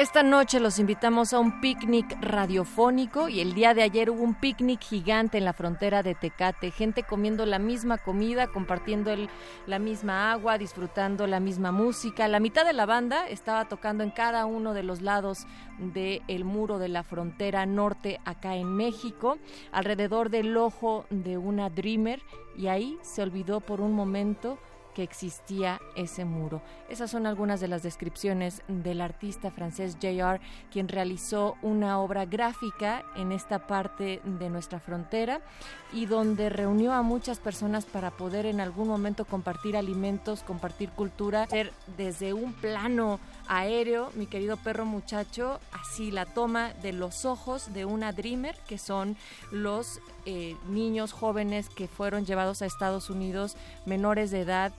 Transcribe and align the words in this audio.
Esta 0.00 0.22
noche 0.22 0.60
los 0.60 0.78
invitamos 0.78 1.34
a 1.34 1.40
un 1.40 1.60
picnic 1.60 2.16
radiofónico 2.22 3.28
y 3.28 3.40
el 3.40 3.52
día 3.52 3.74
de 3.74 3.82
ayer 3.82 4.08
hubo 4.08 4.22
un 4.22 4.34
picnic 4.34 4.80
gigante 4.80 5.36
en 5.36 5.44
la 5.44 5.52
frontera 5.52 6.02
de 6.02 6.14
Tecate, 6.14 6.70
gente 6.70 7.02
comiendo 7.02 7.44
la 7.44 7.58
misma 7.58 7.98
comida, 7.98 8.46
compartiendo 8.46 9.14
la 9.66 9.78
misma 9.78 10.32
agua, 10.32 10.56
disfrutando 10.56 11.26
la 11.26 11.38
misma 11.38 11.70
música. 11.70 12.28
La 12.28 12.40
mitad 12.40 12.64
de 12.64 12.72
la 12.72 12.86
banda 12.86 13.28
estaba 13.28 13.68
tocando 13.68 14.02
en 14.02 14.10
cada 14.10 14.46
uno 14.46 14.72
de 14.72 14.84
los 14.84 15.02
lados 15.02 15.46
del 15.78 16.46
muro 16.46 16.78
de 16.78 16.88
la 16.88 17.02
frontera 17.02 17.66
norte 17.66 18.20
acá 18.24 18.56
en 18.56 18.74
México, 18.74 19.36
alrededor 19.70 20.30
del 20.30 20.56
ojo 20.56 21.04
de 21.10 21.36
una 21.36 21.68
Dreamer 21.68 22.22
y 22.56 22.68
ahí 22.68 22.96
se 23.02 23.20
olvidó 23.20 23.60
por 23.60 23.82
un 23.82 23.92
momento 23.92 24.56
que 24.94 25.02
existía 25.02 25.80
ese 25.96 26.24
muro. 26.24 26.62
Esas 26.88 27.10
son 27.10 27.26
algunas 27.26 27.60
de 27.60 27.68
las 27.68 27.82
descripciones 27.82 28.62
del 28.68 29.00
artista 29.00 29.50
francés 29.50 29.94
J.R., 29.94 30.40
quien 30.70 30.88
realizó 30.88 31.56
una 31.62 31.98
obra 32.00 32.26
gráfica 32.26 33.04
en 33.16 33.32
esta 33.32 33.66
parte 33.66 34.20
de 34.24 34.50
nuestra 34.50 34.80
frontera 34.80 35.40
y 35.92 36.06
donde 36.06 36.48
reunió 36.48 36.92
a 36.92 37.02
muchas 37.02 37.38
personas 37.38 37.84
para 37.84 38.10
poder 38.10 38.46
en 38.46 38.60
algún 38.60 38.88
momento 38.88 39.24
compartir 39.24 39.76
alimentos, 39.76 40.42
compartir 40.42 40.90
cultura, 40.90 41.46
ser 41.46 41.72
desde 41.96 42.32
un 42.32 42.52
plano 42.52 43.20
aéreo, 43.50 44.12
mi 44.14 44.26
querido 44.26 44.56
perro 44.56 44.86
muchacho, 44.86 45.58
así 45.72 46.12
la 46.12 46.24
toma 46.24 46.72
de 46.74 46.92
los 46.92 47.24
ojos 47.24 47.72
de 47.74 47.84
una 47.84 48.12
Dreamer, 48.12 48.56
que 48.68 48.78
son 48.78 49.16
los 49.50 50.00
eh, 50.24 50.56
niños 50.68 51.12
jóvenes 51.12 51.68
que 51.68 51.88
fueron 51.88 52.24
llevados 52.24 52.62
a 52.62 52.66
Estados 52.66 53.10
Unidos, 53.10 53.56
menores 53.86 54.30
de 54.30 54.42
edad, 54.42 54.72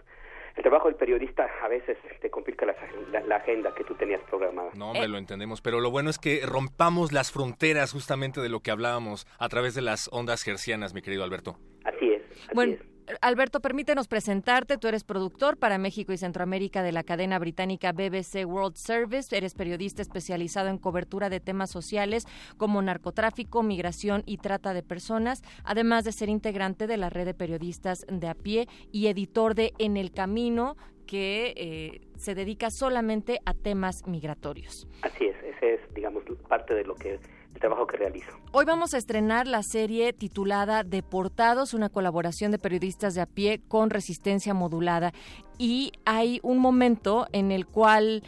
el 0.56 0.62
trabajo 0.62 0.88
del 0.88 0.96
periodista 0.96 1.48
a 1.62 1.68
veces 1.68 1.98
te 2.20 2.30
complica 2.30 2.64
la, 2.66 3.36
agenda 3.36 3.74
que 3.74 3.84
tú 3.84 3.94
tenías 3.94 4.20
programada. 4.22 4.70
No, 4.74 4.92
me 4.92 5.08
lo 5.08 5.18
entendemos, 5.18 5.60
pero 5.60 5.80
lo 5.80 5.90
bueno 5.90 6.10
es 6.10 6.18
que 6.18 6.42
rompamos 6.46 7.12
las 7.12 7.32
fronteras 7.32 7.92
justamente 7.92 8.40
de 8.40 8.48
lo 8.48 8.60
que 8.60 8.70
hablábamos 8.70 9.26
a 9.38 9.48
través 9.48 9.74
de 9.74 9.82
las 9.82 10.08
ondas 10.12 10.42
gercianas, 10.42 10.94
mi 10.94 11.02
querido 11.02 11.24
Alberto. 11.24 11.58
Así 11.84 12.12
es. 12.12 12.22
bueno, 12.54 12.76
Alberto, 13.20 13.60
permítenos 13.60 14.08
presentarte. 14.08 14.78
Tú 14.78 14.88
eres 14.88 15.04
productor 15.04 15.58
para 15.58 15.78
México 15.78 16.12
y 16.12 16.16
Centroamérica 16.16 16.82
de 16.82 16.92
la 16.92 17.02
cadena 17.02 17.38
británica 17.38 17.92
BBC 17.92 18.46
World 18.46 18.76
Service. 18.76 19.36
Eres 19.36 19.54
periodista 19.54 20.02
especializado 20.02 20.68
en 20.68 20.78
cobertura 20.78 21.28
de 21.28 21.40
temas 21.40 21.70
sociales 21.70 22.26
como 22.56 22.80
narcotráfico, 22.80 23.62
migración 23.62 24.22
y 24.26 24.38
trata 24.38 24.72
de 24.72 24.82
personas, 24.82 25.42
además 25.64 26.04
de 26.04 26.12
ser 26.12 26.28
integrante 26.28 26.86
de 26.86 26.96
la 26.96 27.10
red 27.10 27.26
de 27.26 27.34
periodistas 27.34 28.06
de 28.08 28.28
a 28.28 28.34
pie 28.34 28.68
y 28.90 29.08
editor 29.08 29.54
de 29.54 29.72
En 29.78 29.96
el 29.96 30.12
Camino, 30.12 30.76
que 31.06 31.52
eh, 31.56 32.00
se 32.16 32.34
dedica 32.34 32.70
solamente 32.70 33.40
a 33.44 33.52
temas 33.52 34.06
migratorios. 34.06 34.88
Así 35.02 35.26
es, 35.26 35.36
ese 35.44 35.74
es, 35.74 35.94
digamos, 35.94 36.24
parte 36.48 36.74
de 36.74 36.84
lo 36.84 36.94
que 36.94 37.18
el 37.54 37.60
trabajo 37.60 37.86
que 37.86 37.96
realizo. 37.96 38.30
Hoy 38.52 38.64
vamos 38.64 38.94
a 38.94 38.98
estrenar 38.98 39.46
la 39.46 39.62
serie 39.62 40.12
titulada 40.12 40.82
Deportados, 40.82 41.74
una 41.74 41.88
colaboración 41.88 42.50
de 42.50 42.58
periodistas 42.58 43.14
de 43.14 43.22
a 43.22 43.26
pie 43.26 43.60
con 43.68 43.90
resistencia 43.90 44.54
modulada. 44.54 45.12
Y 45.58 45.92
hay 46.04 46.40
un 46.42 46.58
momento 46.58 47.26
en 47.32 47.52
el 47.52 47.66
cual 47.66 48.22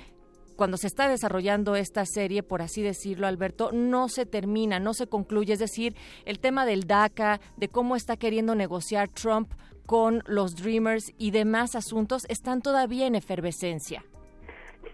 cuando 0.57 0.79
se 0.79 0.87
está 0.87 1.09
desarrollando 1.09 1.77
esta 1.77 2.07
serie, 2.07 2.43
por 2.43 2.63
así 2.63 2.83
decirlo, 2.83 3.27
Alberto, 3.27 3.71
no 3.73 4.09
se 4.09 4.25
termina, 4.25 4.81
no 4.81 4.95
se 4.95 5.07
concluye. 5.07 5.53
Es 5.53 5.59
decir, 5.59 5.95
el 6.25 6.39
tema 6.39 6.65
del 6.65 6.87
DACA, 6.87 7.41
de 7.57 7.69
cómo 7.69 7.95
está 7.95 8.17
queriendo 8.17 8.55
negociar 8.55 9.09
Trump 9.09 9.53
con 9.87 10.23
los 10.27 10.57
Dreamers 10.57 11.13
y 11.19 11.31
demás 11.31 11.77
asuntos 11.77 12.25
están 12.29 12.63
todavía 12.63 13.07
en 13.07 13.15
efervescencia. 13.15 14.05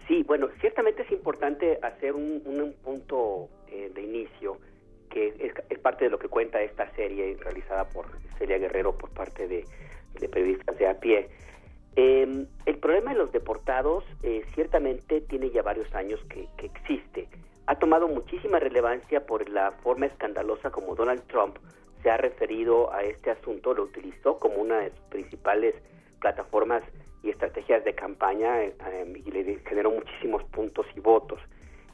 Sí, 0.07 0.23
bueno, 0.23 0.49
ciertamente 0.59 1.03
es 1.03 1.11
importante 1.11 1.79
hacer 1.81 2.13
un, 2.13 2.41
punto 2.83 3.49
eh, 3.73 3.91
de 3.93 4.01
inicio 4.01 4.57
que 5.09 5.53
es, 5.69 5.79
parte 5.79 6.05
de 6.05 6.11
lo 6.11 6.17
que 6.17 6.27
cuenta 6.27 6.61
esta 6.61 6.89
serie 6.95 7.37
realizada 7.39 7.89
por 7.89 8.05
Celia 8.37 8.57
Guerrero 8.57 8.97
por 8.97 9.09
parte 9.09 9.47
de, 9.47 9.65
periodistas 10.29 10.77
de 10.77 10.87
a 10.87 10.99
pie. 10.99 11.29
Em, 11.95 12.47
el 12.65 12.77
problema 12.77 13.11
de 13.11 13.19
los 13.19 13.31
deportados 13.31 14.03
eh, 14.23 14.43
ciertamente 14.55 15.21
tiene 15.21 15.51
ya 15.51 15.61
varios 15.61 15.93
años 15.93 16.19
que, 16.29 16.47
que 16.57 16.67
existe. 16.67 17.27
Ha 17.67 17.75
tomado 17.75 18.07
muchísima 18.07 18.59
relevancia 18.59 19.25
por 19.25 19.47
la 19.49 19.71
forma 19.83 20.05
escandalosa 20.07 20.71
como 20.71 20.95
Donald 20.95 21.23
Trump 21.27 21.57
se 22.03 22.11
ha 22.11 22.17
referido 22.17 22.93
a 22.93 23.01
este 23.03 23.31
asunto, 23.31 23.73
lo 23.73 23.83
utilizó 23.83 24.37
como 24.37 24.57
una 24.57 24.79
de 24.79 24.89
sus 24.91 25.05
principales 25.09 25.73
plataformas 26.19 26.83
y 27.23 27.29
estrategias 27.29 27.83
de 27.85 27.95
campaña 27.95 28.61
eh, 28.61 28.73
y 29.25 29.31
le 29.31 29.59
generó 29.59 29.91
muchísimos 29.91 30.43
puntos 30.45 30.85
y 30.95 30.99
votos. 30.99 31.39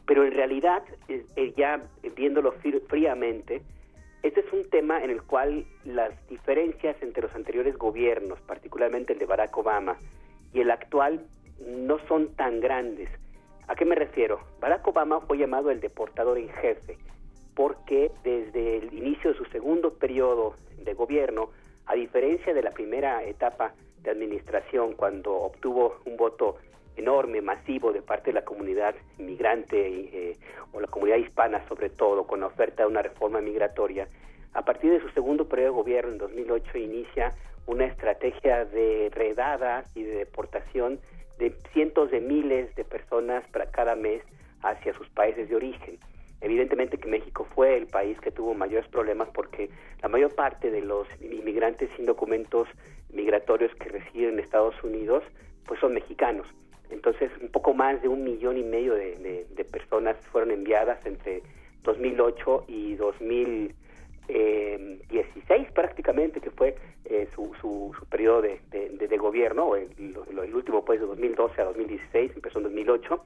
Pero 0.10 0.26
en 0.26 0.32
realidad, 0.32 0.82
eh, 1.08 1.54
ya 1.56 1.80
viéndolo 2.16 2.52
fríamente, 2.88 3.62
este 4.24 4.40
es 4.40 4.52
un 4.52 4.68
tema 4.68 5.04
en 5.04 5.12
el 5.12 5.22
cual 5.22 5.66
las 5.86 6.10
diferencias 6.28 6.96
entre 7.04 7.22
los 7.22 7.36
anteriores 7.36 7.78
gobiernos, 7.78 8.42
particularmente 8.42 9.14
el 9.14 9.20
de 9.20 9.28
Barack 9.28 9.56
Obama 9.56 9.98
y 10.52 10.62
el 10.62 10.72
actual, 10.72 11.28
no 11.64 12.00
son 12.08 12.34
tan 12.34 12.60
grandes. 12.60 13.08
¿A 13.68 13.76
qué 13.76 13.86
me 13.86 13.94
refiero? 13.94 14.40
Barack 14.60 14.88
Obama 14.88 15.22
fue 15.22 15.38
llamado 15.38 15.70
el 15.70 15.80
deportador 15.80 16.40
en 16.40 16.50
jefe 16.50 16.98
porque 17.54 18.10
desde 18.24 18.78
el 18.78 18.92
inicio 18.92 19.34
de 19.34 19.38
su 19.38 19.46
segundo 19.46 19.94
periodo 19.94 20.56
de 20.86 20.96
gobierno, 20.96 21.52
a 21.86 21.94
diferencia 21.94 22.56
de 22.56 22.64
la 22.64 22.72
primera 22.72 23.24
etapa 23.26 23.76
de 24.02 24.10
administración, 24.10 24.94
cuando 24.94 25.36
obtuvo 25.36 25.98
un 26.06 26.18
voto 26.18 26.58
enorme, 26.95 27.41
masivo 27.41 27.91
de 27.94 28.01
parte 28.01 28.31
de 28.31 28.33
la 28.33 28.45
comunidad 28.45 28.95
inmigrante 29.18 29.77
eh, 29.80 30.38
o 30.74 30.80
la 30.80 30.88
comunidad 30.88 31.18
hispana 31.18 31.68
sobre 31.68 31.89
todo, 31.89 32.27
con 32.27 32.41
la 32.41 32.47
oferta 32.47 32.83
de 32.83 32.89
una 32.89 33.01
reforma 33.01 33.41
migratoria, 33.41 34.07
a 34.53 34.63
partir 34.63 34.91
de 34.91 35.00
su 35.00 35.09
segundo 35.09 35.47
periodo 35.47 35.71
de 35.71 35.77
gobierno 35.77 36.12
en 36.12 36.18
2008 36.18 36.77
inicia 36.77 37.31
una 37.68 37.86
estrategia 37.86 38.65
de 38.65 39.12
redada 39.13 39.83
y 39.94 40.03
de 40.03 40.15
deportación 40.15 41.00
de 41.38 41.51
cientos 41.71 42.09
de 42.12 42.19
miles 42.19 42.75
de 42.75 42.83
personas 42.83 43.47
para 43.51 43.69
cada 43.71 43.95
mes 43.95 44.24
hacia 44.62 44.94
sus 44.94 45.07
países 45.09 45.50
de 45.50 45.56
origen. 45.56 45.97
Evidentemente 46.41 46.97
que 46.97 47.07
México 47.07 47.45
fue 47.53 47.77
el 47.77 47.88
país 47.88 48.19
que 48.19 48.31
tuvo 48.31 48.53
mayores 48.53 48.88
problemas 48.89 49.30
porque 49.33 49.69
la 50.01 50.09
mayor 50.09 50.33
parte 50.33 50.71
de 50.71 50.81
los 50.81 51.07
inmigrantes 51.21 51.89
sin 51.95 52.06
documentos 52.06 52.68
migratorios 53.12 53.74
que 53.75 53.89
residen 53.89 54.33
en 54.33 54.39
Estados 54.39 54.75
Unidos 54.83 55.24
pues 55.65 55.80
son 55.80 55.94
mexicanos. 55.94 56.47
Entonces, 56.89 57.30
un 57.41 57.50
poco 57.50 57.74
más 57.74 58.01
de 58.01 58.07
un 58.07 58.24
millón 58.24 58.56
y 58.57 58.63
medio 58.63 58.95
de, 58.95 59.45
personas 59.71 60.18
fueron 60.31 60.51
enviadas 60.51 61.06
entre 61.06 61.44
2008 61.83 62.65
y 62.68 62.95
2016 62.95 65.71
prácticamente, 65.74 66.39
que 66.41 66.50
fue 66.50 66.75
eh, 67.06 67.27
su, 67.36 67.53
su, 67.62 67.95
periodo 68.09 68.41
de, 68.41 68.59
gobierno, 69.18 69.75
el, 69.75 69.94
último 70.53 70.83
pues 70.83 71.00
de 71.00 71.06
2012 71.06 71.62
a 71.62 71.65
2016, 71.65 72.31
empezó 72.36 72.57
en 72.59 72.63
2008 72.63 73.24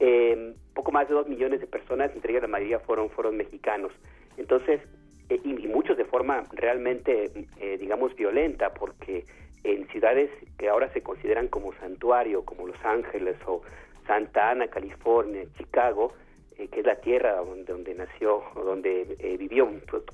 eh, 0.00 0.54
poco 0.74 0.92
más 0.92 1.08
de 1.08 1.14
dos 1.14 1.28
millones 1.28 1.60
de 1.60 1.66
personas, 1.66 2.10
entre 2.14 2.32
ellas 2.32 2.42
la 2.42 2.48
mayoría 2.48 2.78
fueron, 2.80 3.10
fueron 3.10 3.36
mexicanos. 3.36 3.92
Entonces, 4.36 4.80
eh, 5.28 5.40
y, 5.44 5.54
muchos 5.68 5.96
de 5.96 6.04
forma 6.04 6.44
realmente, 6.52 7.30
eh, 7.58 7.78
digamos, 7.78 8.14
violenta, 8.16 8.74
porque 8.74 9.24
en 9.64 9.88
ciudades 9.88 10.30
que 10.58 10.68
ahora 10.68 10.92
se 10.92 11.02
consideran 11.02 11.48
como 11.48 11.72
santuario, 11.74 12.44
como 12.44 12.66
Los 12.66 12.82
Ángeles 12.84 13.36
o 13.46 13.62
Santa 14.06 14.50
Ana, 14.50 14.68
California, 14.68 15.44
Chicago, 15.56 16.12
eh, 16.58 16.68
que 16.68 16.80
es 16.80 16.86
la 16.86 16.96
tierra 16.96 17.36
donde, 17.36 17.64
donde 17.64 17.94
nació, 17.94 18.42
o 18.54 18.62
donde 18.62 19.16
vivió 19.38 19.68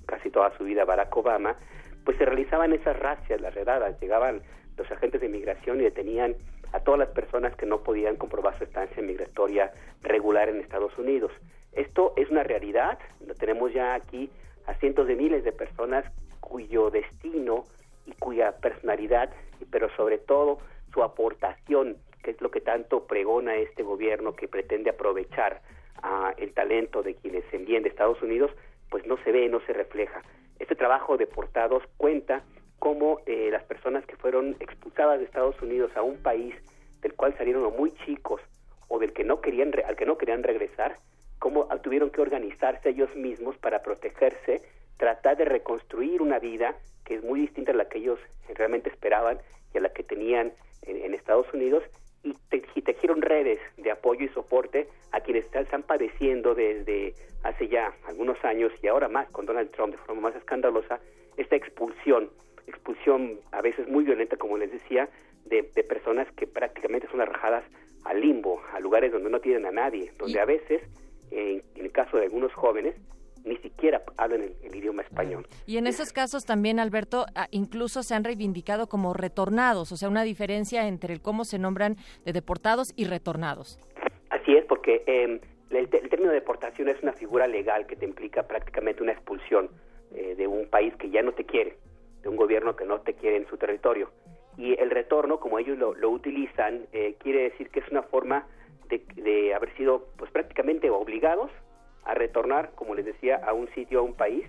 casi 0.07 0.31
toda 0.31 0.57
su 0.57 0.65
vida 0.65 0.85
Barack 0.85 1.15
Obama, 1.17 1.57
pues 2.05 2.17
se 2.17 2.25
realizaban 2.25 2.73
esas 2.73 2.99
racias, 2.99 3.41
las 3.41 3.55
redadas, 3.55 4.01
llegaban 4.01 4.41
los 4.77 4.91
agentes 4.91 5.21
de 5.21 5.27
inmigración 5.27 5.81
y 5.81 5.85
detenían 5.85 6.37
a 6.73 6.81
todas 6.81 7.01
las 7.01 7.09
personas 7.11 7.55
que 7.57 7.67
no 7.67 7.83
podían 7.83 8.17
comprobar 8.17 8.57
su 8.57 8.65
estancia 8.65 9.03
migratoria 9.03 9.73
regular 10.03 10.49
en 10.49 10.61
Estados 10.61 10.97
Unidos. 10.99 11.33
Esto 11.73 12.15
es 12.17 12.31
una 12.31 12.43
realidad, 12.43 12.99
lo 13.27 13.35
tenemos 13.35 13.73
ya 13.73 13.95
aquí 13.95 14.31
a 14.67 14.75
cientos 14.75 15.07
de 15.07 15.17
miles 15.17 15.45
de 15.45 15.53
personas 15.53 16.05
cuyo 16.41 16.91
destino 16.91 17.65
y 18.11 18.15
cuya 18.15 18.53
personalidad, 18.59 19.31
pero 19.71 19.89
sobre 19.97 20.19
todo 20.19 20.59
su 20.93 21.03
aportación, 21.03 21.97
que 22.23 22.33
es 22.33 22.41
lo 22.41 22.51
que 22.51 22.61
tanto 22.61 23.07
pregona 23.07 23.57
este 23.57 23.83
gobierno 23.83 24.35
que 24.35 24.49
pretende 24.49 24.91
aprovechar 24.91 25.63
ah, 26.03 26.35
el 26.37 26.53
talento 26.53 27.03
de 27.03 27.15
quienes 27.15 27.45
envíen 27.53 27.83
de 27.83 27.89
Estados 27.89 28.21
Unidos, 28.23 28.51
pues 28.91 29.07
no 29.07 29.17
se 29.25 29.33
ve, 29.33 29.49
no 29.49 29.61
se 29.61 29.73
refleja. 29.73 30.23
Este 30.59 30.75
trabajo 30.75 31.17
de 31.17 31.27
portados 31.27 31.83
cuenta 31.97 32.43
cómo 32.79 33.21
eh, 33.27 33.49
las 33.51 33.63
personas 33.65 34.05
que 34.07 34.17
fueron 34.17 34.57
expulsadas 34.61 35.19
de 35.19 35.25
Estados 35.25 35.61
Unidos 35.63 35.91
a 35.97 36.03
un 36.03 36.17
país 36.23 36.55
del 37.01 37.15
cual 37.15 37.35
salieron 37.39 37.73
muy 37.77 37.93
chicos 38.05 38.41
o 38.89 38.99
del 38.99 39.13
que 39.13 39.25
no 39.25 39.41
querían 39.41 39.73
al 39.87 39.97
que 39.97 40.07
no 40.07 40.19
querían 40.19 40.43
regresar, 40.43 40.97
cómo 41.39 41.69
tuvieron 41.83 42.11
que 42.11 42.21
organizarse 42.21 42.91
ellos 42.91 43.15
mismos 43.15 43.57
para 43.59 43.83
protegerse, 43.83 44.63
tratar 45.01 45.39
de 45.39 45.47
reconstruir 45.47 46.21
una 46.21 46.39
vida 46.39 46.77
que 47.07 47.15
es 47.15 47.25
muy 47.25 47.41
distinta 47.41 47.73
a 47.73 47.75
la 47.75 47.89
que 47.89 47.99
ellos 47.99 48.21
realmente 48.55 48.91
esperaban 48.91 49.39
y 49.73 49.79
a 49.79 49.81
la 49.81 49.89
que 49.93 50.05
tenían 50.05 50.53
en, 50.83 51.15
Estados 51.15 51.53
Unidos 51.55 51.83
y, 52.23 52.35
tejieron 52.83 53.23
redes 53.23 53.61
de 53.79 53.91
apoyo 53.91 54.25
y 54.25 54.29
soporte 54.29 54.89
a 55.13 55.21
quienes 55.21 55.47
están 55.55 55.83
padeciendo 55.83 56.55
desde 56.55 57.15
hace 57.45 57.69
ya 57.69 57.95
algunos 58.07 58.43
años 58.45 58.73
y 58.83 58.89
ahora 58.89 59.09
más 59.09 59.29
con 59.31 59.47
Donald 59.47 59.71
Trump 59.71 59.93
de 59.93 59.99
forma 59.99 60.23
más 60.23 60.37
escandalosa 60.37 61.01
esta 61.37 61.57
expulsión 61.57 62.31
expulsión 62.67 63.41
a 63.53 63.61
veces 63.63 63.89
muy 63.89 64.05
violenta, 64.05 64.37
como 64.37 64.57
les 64.57 64.71
decía, 64.71 65.09
de, 65.47 65.63
personas 65.83 66.31
que 66.37 66.47
prácticamente 66.47 67.09
son 67.11 67.21
arrojadas 67.21 67.65
al 68.05 68.21
limbo, 68.21 68.63
a 68.73 68.81
lugares 68.81 69.13
donde 69.13 69.31
no 69.31 69.41
tienen 69.41 69.67
a 69.67 69.73
nadie, 69.73 70.13
donde 70.19 70.39
a 70.41 70.45
veces, 70.45 70.83
en, 71.31 71.63
el 71.75 71.91
caso 71.91 72.17
de 72.17 72.25
algunos 72.25 72.53
jóvenes, 72.55 72.95
ni 73.45 73.57
siquiera 73.59 74.03
hablan 74.17 74.43
el, 74.63 74.75
idioma 74.75 75.03
español. 75.03 75.47
Y 75.67 75.77
en 75.77 75.87
esos 75.87 76.13
casos 76.13 76.45
también, 76.45 76.79
Alberto, 76.79 77.27
ah, 77.35 77.49
incluso 77.51 78.03
se 78.03 78.15
han 78.15 78.25
reivindicado 78.25 78.89
como 78.89 79.15
retornados, 79.15 79.93
o 79.93 79.97
sea, 79.97 80.09
una 80.09 80.23
diferencia 80.23 80.87
entre 80.87 81.15
el 81.15 81.21
cómo 81.21 81.45
se 81.45 81.59
nombran 81.59 81.97
de 82.25 82.33
deportados 82.33 82.93
y 82.97 83.05
retornados. 83.05 83.79
Así 84.31 84.55
es, 84.57 84.65
porque 84.65 85.03
eh, 85.07 85.41
el, 85.71 85.89
término 85.89 86.31
de 86.31 86.37
deportación 86.37 86.89
es 86.89 87.03
una 87.03 87.13
figura 87.13 87.47
legal 87.47 87.87
que 87.87 87.97
te 87.97 88.05
implica 88.05 88.47
prácticamente 88.47 89.03
una 89.03 89.13
expulsión 89.13 89.71
eh, 90.15 90.35
de 90.37 90.47
un 90.47 90.69
país 90.69 90.95
que 90.97 91.11
ya 91.11 91.23
no 91.23 91.33
te 91.33 91.45
quiere 91.45 91.77
de 92.23 92.29
un 92.29 92.37
gobierno 92.37 92.77
que 92.77 92.85
no 92.85 93.01
te 93.01 93.15
quiere 93.15 93.37
en 93.37 93.47
su 93.49 93.57
territorio. 93.57 94.11
Y 94.57 94.79
el 94.79 94.91
retorno, 94.91 95.41
como 95.41 95.59
ellos 95.59 95.79
lo, 95.79 96.11
utilizan, 96.11 96.87
eh, 96.93 97.15
quiere 97.19 97.45
decir 97.45 97.71
que 97.71 97.81
es 97.81 97.89
una 97.91 98.03
forma 98.03 98.47
de, 98.89 99.55
haber 99.55 99.75
sido 99.77 100.09
pues 100.17 100.31
prácticamente 100.33 100.91
obligados 100.91 101.51
a 102.05 102.15
retornar, 102.15 102.71
como 102.75 102.95
les 102.95 103.05
decía, 103.05 103.37
a 103.37 103.53
un 103.53 103.69
sitio, 103.75 104.01
a 104.01 104.03
un 104.03 104.15
país 104.15 104.45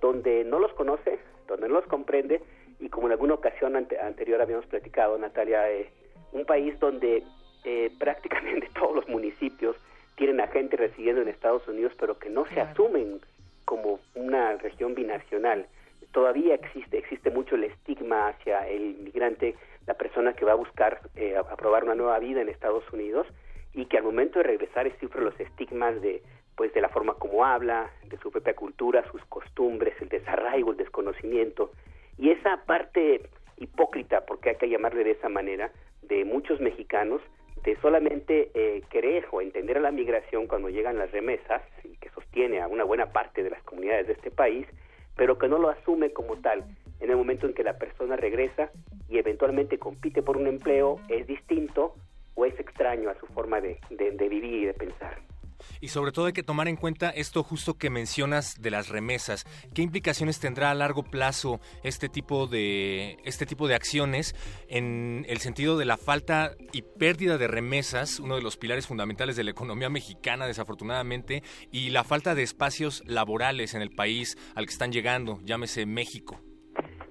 donde 0.00 0.44
no 0.44 0.58
los 0.58 0.72
conoce, 0.74 1.18
donde 1.46 1.68
no 1.68 1.74
los 1.74 1.86
comprende 1.86 2.40
y 2.82 2.88
como 2.88 3.06
en 3.06 3.12
alguna 3.12 3.34
ocasión 3.34 3.76
anterior 3.76 4.42
habíamos 4.42 4.66
platicado, 4.66 5.16
Natalia, 5.16 5.70
eh, 5.70 5.88
un 6.32 6.44
país 6.44 6.78
donde 6.80 7.22
eh, 7.64 7.90
prácticamente 7.98 8.68
todos 8.74 8.96
los 8.96 9.08
municipios 9.08 9.76
tienen 10.16 10.40
a 10.40 10.48
gente 10.48 10.76
residiendo 10.76 11.22
en 11.22 11.28
Estados 11.28 11.66
Unidos, 11.68 11.92
pero 11.98 12.18
que 12.18 12.28
no 12.28 12.44
se 12.46 12.60
asumen 12.60 13.20
como 13.64 14.00
una 14.14 14.56
región 14.56 14.94
binacional. 14.94 15.66
Todavía 16.10 16.54
existe, 16.54 16.98
existe 16.98 17.30
mucho 17.30 17.54
el 17.54 17.64
estigma 17.64 18.28
hacia 18.28 18.68
el 18.68 18.96
inmigrante, 18.98 19.54
la 19.86 19.94
persona 19.94 20.34
que 20.34 20.44
va 20.44 20.52
a 20.52 20.56
buscar 20.56 21.00
eh, 21.16 21.36
aprobar 21.36 21.84
una 21.84 21.94
nueva 21.94 22.18
vida 22.18 22.42
en 22.42 22.48
Estados 22.48 22.84
Unidos 22.92 23.26
y 23.72 23.86
que 23.86 23.96
al 23.96 24.04
momento 24.04 24.40
de 24.40 24.44
regresar 24.44 24.90
sufre 25.00 25.22
los 25.22 25.38
estigmas 25.40 26.00
de 26.02 26.22
pues 26.56 26.72
de 26.74 26.80
la 26.80 26.88
forma 26.88 27.14
como 27.14 27.44
habla, 27.44 27.90
de 28.04 28.16
su 28.18 28.30
propia 28.30 28.54
cultura, 28.54 29.04
sus 29.10 29.24
costumbres, 29.26 29.94
el 30.00 30.08
desarraigo, 30.08 30.72
el 30.72 30.76
desconocimiento 30.76 31.72
y 32.18 32.30
esa 32.30 32.64
parte 32.66 33.22
hipócrita, 33.56 34.24
porque 34.26 34.50
hay 34.50 34.56
que 34.56 34.68
llamarle 34.68 35.04
de 35.04 35.12
esa 35.12 35.28
manera, 35.28 35.70
de 36.02 36.24
muchos 36.24 36.60
mexicanos 36.60 37.20
de 37.64 37.76
solamente 37.80 38.50
eh, 38.54 38.82
querer 38.90 39.26
o 39.30 39.40
entender 39.40 39.78
a 39.78 39.80
la 39.80 39.92
migración 39.92 40.46
cuando 40.46 40.68
llegan 40.68 40.98
las 40.98 41.12
remesas 41.12 41.62
y 41.84 41.96
que 41.96 42.10
tiene 42.32 42.60
a 42.60 42.66
una 42.66 42.84
buena 42.84 43.12
parte 43.12 43.42
de 43.42 43.50
las 43.50 43.62
comunidades 43.62 44.06
de 44.08 44.14
este 44.14 44.30
país, 44.30 44.66
pero 45.16 45.38
que 45.38 45.48
no 45.48 45.58
lo 45.58 45.68
asume 45.68 46.12
como 46.12 46.36
tal. 46.36 46.64
En 47.00 47.10
el 47.10 47.16
momento 47.16 47.46
en 47.46 47.54
que 47.54 47.62
la 47.62 47.78
persona 47.78 48.16
regresa 48.16 48.70
y 49.08 49.18
eventualmente 49.18 49.78
compite 49.78 50.22
por 50.22 50.36
un 50.36 50.46
empleo, 50.46 50.98
es 51.08 51.26
distinto 51.26 51.94
o 52.34 52.46
es 52.46 52.58
extraño 52.58 53.10
a 53.10 53.18
su 53.18 53.26
forma 53.26 53.60
de, 53.60 53.78
de 53.90 54.28
vivir 54.28 54.54
y 54.54 54.64
de 54.66 54.74
pensar. 54.74 55.18
Y 55.80 55.88
sobre 55.88 56.12
todo 56.12 56.26
hay 56.26 56.32
que 56.32 56.42
tomar 56.42 56.68
en 56.68 56.76
cuenta 56.76 57.10
esto 57.10 57.42
justo 57.42 57.74
que 57.74 57.90
mencionas 57.90 58.60
de 58.60 58.70
las 58.70 58.88
remesas. 58.88 59.44
¿Qué 59.74 59.82
implicaciones 59.82 60.40
tendrá 60.40 60.70
a 60.70 60.74
largo 60.74 61.02
plazo 61.02 61.60
este 61.82 62.08
tipo 62.08 62.46
de 62.46 63.18
este 63.24 63.46
tipo 63.46 63.68
de 63.68 63.74
acciones 63.74 64.34
en 64.68 65.24
el 65.28 65.38
sentido 65.38 65.76
de 65.78 65.84
la 65.84 65.96
falta 65.96 66.52
y 66.72 66.82
pérdida 66.82 67.38
de 67.38 67.48
remesas, 67.48 68.20
uno 68.20 68.36
de 68.36 68.42
los 68.42 68.56
pilares 68.56 68.86
fundamentales 68.86 69.36
de 69.36 69.44
la 69.44 69.50
economía 69.50 69.88
mexicana 69.88 70.46
desafortunadamente, 70.46 71.42
y 71.70 71.90
la 71.90 72.04
falta 72.04 72.34
de 72.34 72.42
espacios 72.42 73.02
laborales 73.06 73.74
en 73.74 73.82
el 73.82 73.90
país 73.90 74.36
al 74.54 74.66
que 74.66 74.72
están 74.72 74.92
llegando, 74.92 75.38
llámese 75.44 75.86
México? 75.86 76.40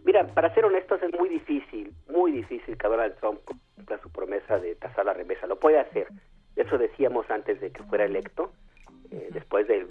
Mira, 0.03 0.27
para 0.33 0.53
ser 0.53 0.65
honestos 0.65 1.01
es 1.03 1.13
muy 1.17 1.29
difícil, 1.29 1.93
muy 2.09 2.31
difícil 2.31 2.77
que 2.77 2.87
Donald 2.87 3.15
Trump 3.19 3.39
cumpla 3.45 3.99
su 4.01 4.11
promesa 4.11 4.57
de 4.57 4.75
tasar 4.75 5.05
la 5.05 5.13
remesa. 5.13 5.47
Lo 5.47 5.59
puede 5.59 5.79
hacer, 5.79 6.07
eso 6.55 6.77
decíamos 6.77 7.29
antes 7.29 7.59
de 7.61 7.71
que 7.71 7.83
fuera 7.83 8.05
electo, 8.05 8.51
eh, 9.11 9.29
después 9.31 9.67
de, 9.67 9.81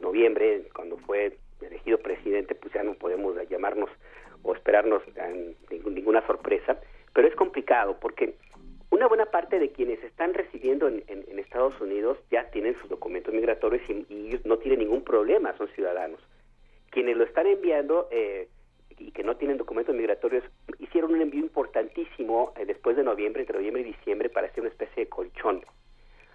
noviembre, 0.00 0.62
cuando 0.74 0.96
fue 0.98 1.36
elegido 1.60 1.98
presidente, 1.98 2.54
pues 2.54 2.72
ya 2.72 2.82
no 2.82 2.94
podemos 2.94 3.34
llamarnos 3.48 3.90
o 4.42 4.54
esperarnos 4.54 5.02
ninguna 5.84 6.24
sorpresa, 6.26 6.78
pero 7.12 7.26
es 7.26 7.34
complicado 7.34 7.98
porque 7.98 8.36
una 8.90 9.08
buena 9.08 9.26
parte 9.26 9.58
de 9.58 9.72
quienes 9.72 10.02
están 10.04 10.34
residiendo 10.34 10.88
en, 10.88 11.04
Estados 11.38 11.80
Unidos 11.80 12.18
ya 12.30 12.50
tienen 12.50 12.76
sus 12.80 12.90
documentos 12.90 13.32
migratorios 13.32 13.82
y, 13.88 14.04
ellos 14.28 14.44
no 14.44 14.58
tienen 14.58 14.80
ningún 14.80 15.02
problema, 15.02 15.56
son 15.56 15.68
ciudadanos. 15.68 16.20
Quienes 16.90 17.16
lo 17.16 17.24
están 17.24 17.46
enviando 17.46 18.08
eh, 18.10 18.48
y 18.98 19.10
que 19.10 19.22
no 19.22 19.36
tienen 19.36 19.58
documentos 19.58 19.94
migratorios 19.94 20.44
hicieron 20.78 21.14
un 21.14 21.20
envío 21.20 21.40
importantísimo 21.40 22.52
eh, 22.56 22.64
después 22.64 22.96
de 22.96 23.04
noviembre, 23.04 23.42
entre 23.42 23.56
noviembre 23.56 23.82
y 23.82 23.92
diciembre, 23.92 24.28
para 24.28 24.46
hacer 24.46 24.60
una 24.60 24.70
especie 24.70 25.04
de 25.04 25.08
colchón. 25.08 25.62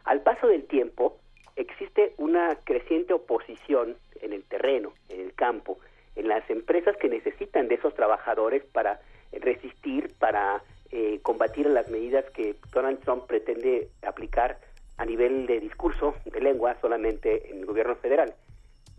Al 0.04 0.22
paso 0.22 0.48
del 0.48 0.66
tiempo, 0.66 1.18
existe 1.56 2.14
una 2.18 2.58
creciente 2.64 3.14
oposición 3.14 3.96
en 4.22 4.34
el 4.34 4.44
terreno, 4.44 4.94
en 5.10 5.22
el 5.22 5.34
campo, 5.34 5.80
en 6.16 6.28
las 6.28 6.48
empresas 6.50 6.96
que 6.98 7.10
necesitan 7.10 7.68
de 7.68 7.76
esos 7.76 7.94
trabajadores 7.96 8.64
para 8.66 9.00
resistir, 9.32 10.12
para 10.20 10.64
eh, 10.92 11.20
combatir 11.22 11.68
las 11.68 11.90
medidas 11.90 12.26
que 12.32 12.56
Donald 12.74 13.00
Trump 13.00 13.26
pretende 13.26 13.90
aplicar 14.06 14.60
a 14.98 15.06
nivel 15.06 15.48
de 15.48 15.60
discurso, 15.60 16.16
de 16.26 16.42
lengua, 16.42 16.76
solamente 16.82 17.50
en 17.50 17.60
el 17.60 17.66
gobierno 17.66 17.96
federal 17.96 18.34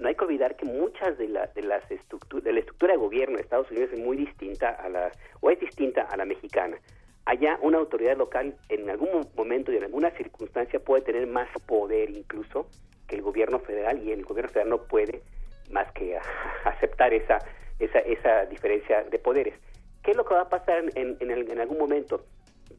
no 0.02 0.08
hay 0.08 0.16
que 0.16 0.24
olvidar 0.24 0.56
que 0.56 0.66
muchas 0.66 1.16
de, 1.16 1.28
las 1.28 1.54
de 1.54 1.62
las 1.62 1.88
estructuras 1.90 2.44
de 2.44 2.52
la 2.52 2.60
estructura 2.60 2.92
de 2.92 2.98
gobierno 2.98 3.36
de 3.36 3.42
Estados 3.42 3.70
Unidos 3.70 3.90
es 3.92 3.98
muy 4.00 4.16
distinta 4.16 4.70
a 4.70 4.88
la 4.88 5.12
o 5.40 5.50
es 5.50 5.60
distinta 5.60 6.02
a 6.02 6.16
la 6.16 6.24
mexicana. 6.24 6.76
Allá 7.24 7.56
una 7.62 7.78
autoridad 7.78 8.16
local 8.16 8.56
en 8.68 8.90
algún 8.90 9.28
momento 9.36 9.72
y 9.72 9.76
en 9.76 9.84
alguna 9.84 10.10
circunstancia 10.10 10.80
puede 10.80 11.02
tener 11.02 11.26
más 11.28 11.48
poder 11.66 12.10
incluso 12.10 12.66
que 13.06 13.14
el 13.14 13.22
gobierno 13.22 13.60
federal 13.60 14.02
y 14.02 14.10
el 14.10 14.24
gobierno 14.24 14.50
federal 14.50 14.70
no 14.70 14.82
puede 14.82 15.22
más 15.70 15.90
que 15.92 16.18
aceptar 16.64 17.14
esa 17.14 17.38
esa 17.78 18.00
esa 18.00 18.46
diferencia 18.46 19.04
de 19.04 19.18
poderes. 19.20 19.54
¿Qué 20.02 20.10
es 20.10 20.16
lo 20.16 20.24
que 20.24 20.34
va 20.34 20.42
a 20.42 20.48
pasar 20.48 20.84
en, 20.96 21.16
en, 21.20 21.30
en 21.30 21.60
algún 21.60 21.78
momento? 21.78 22.24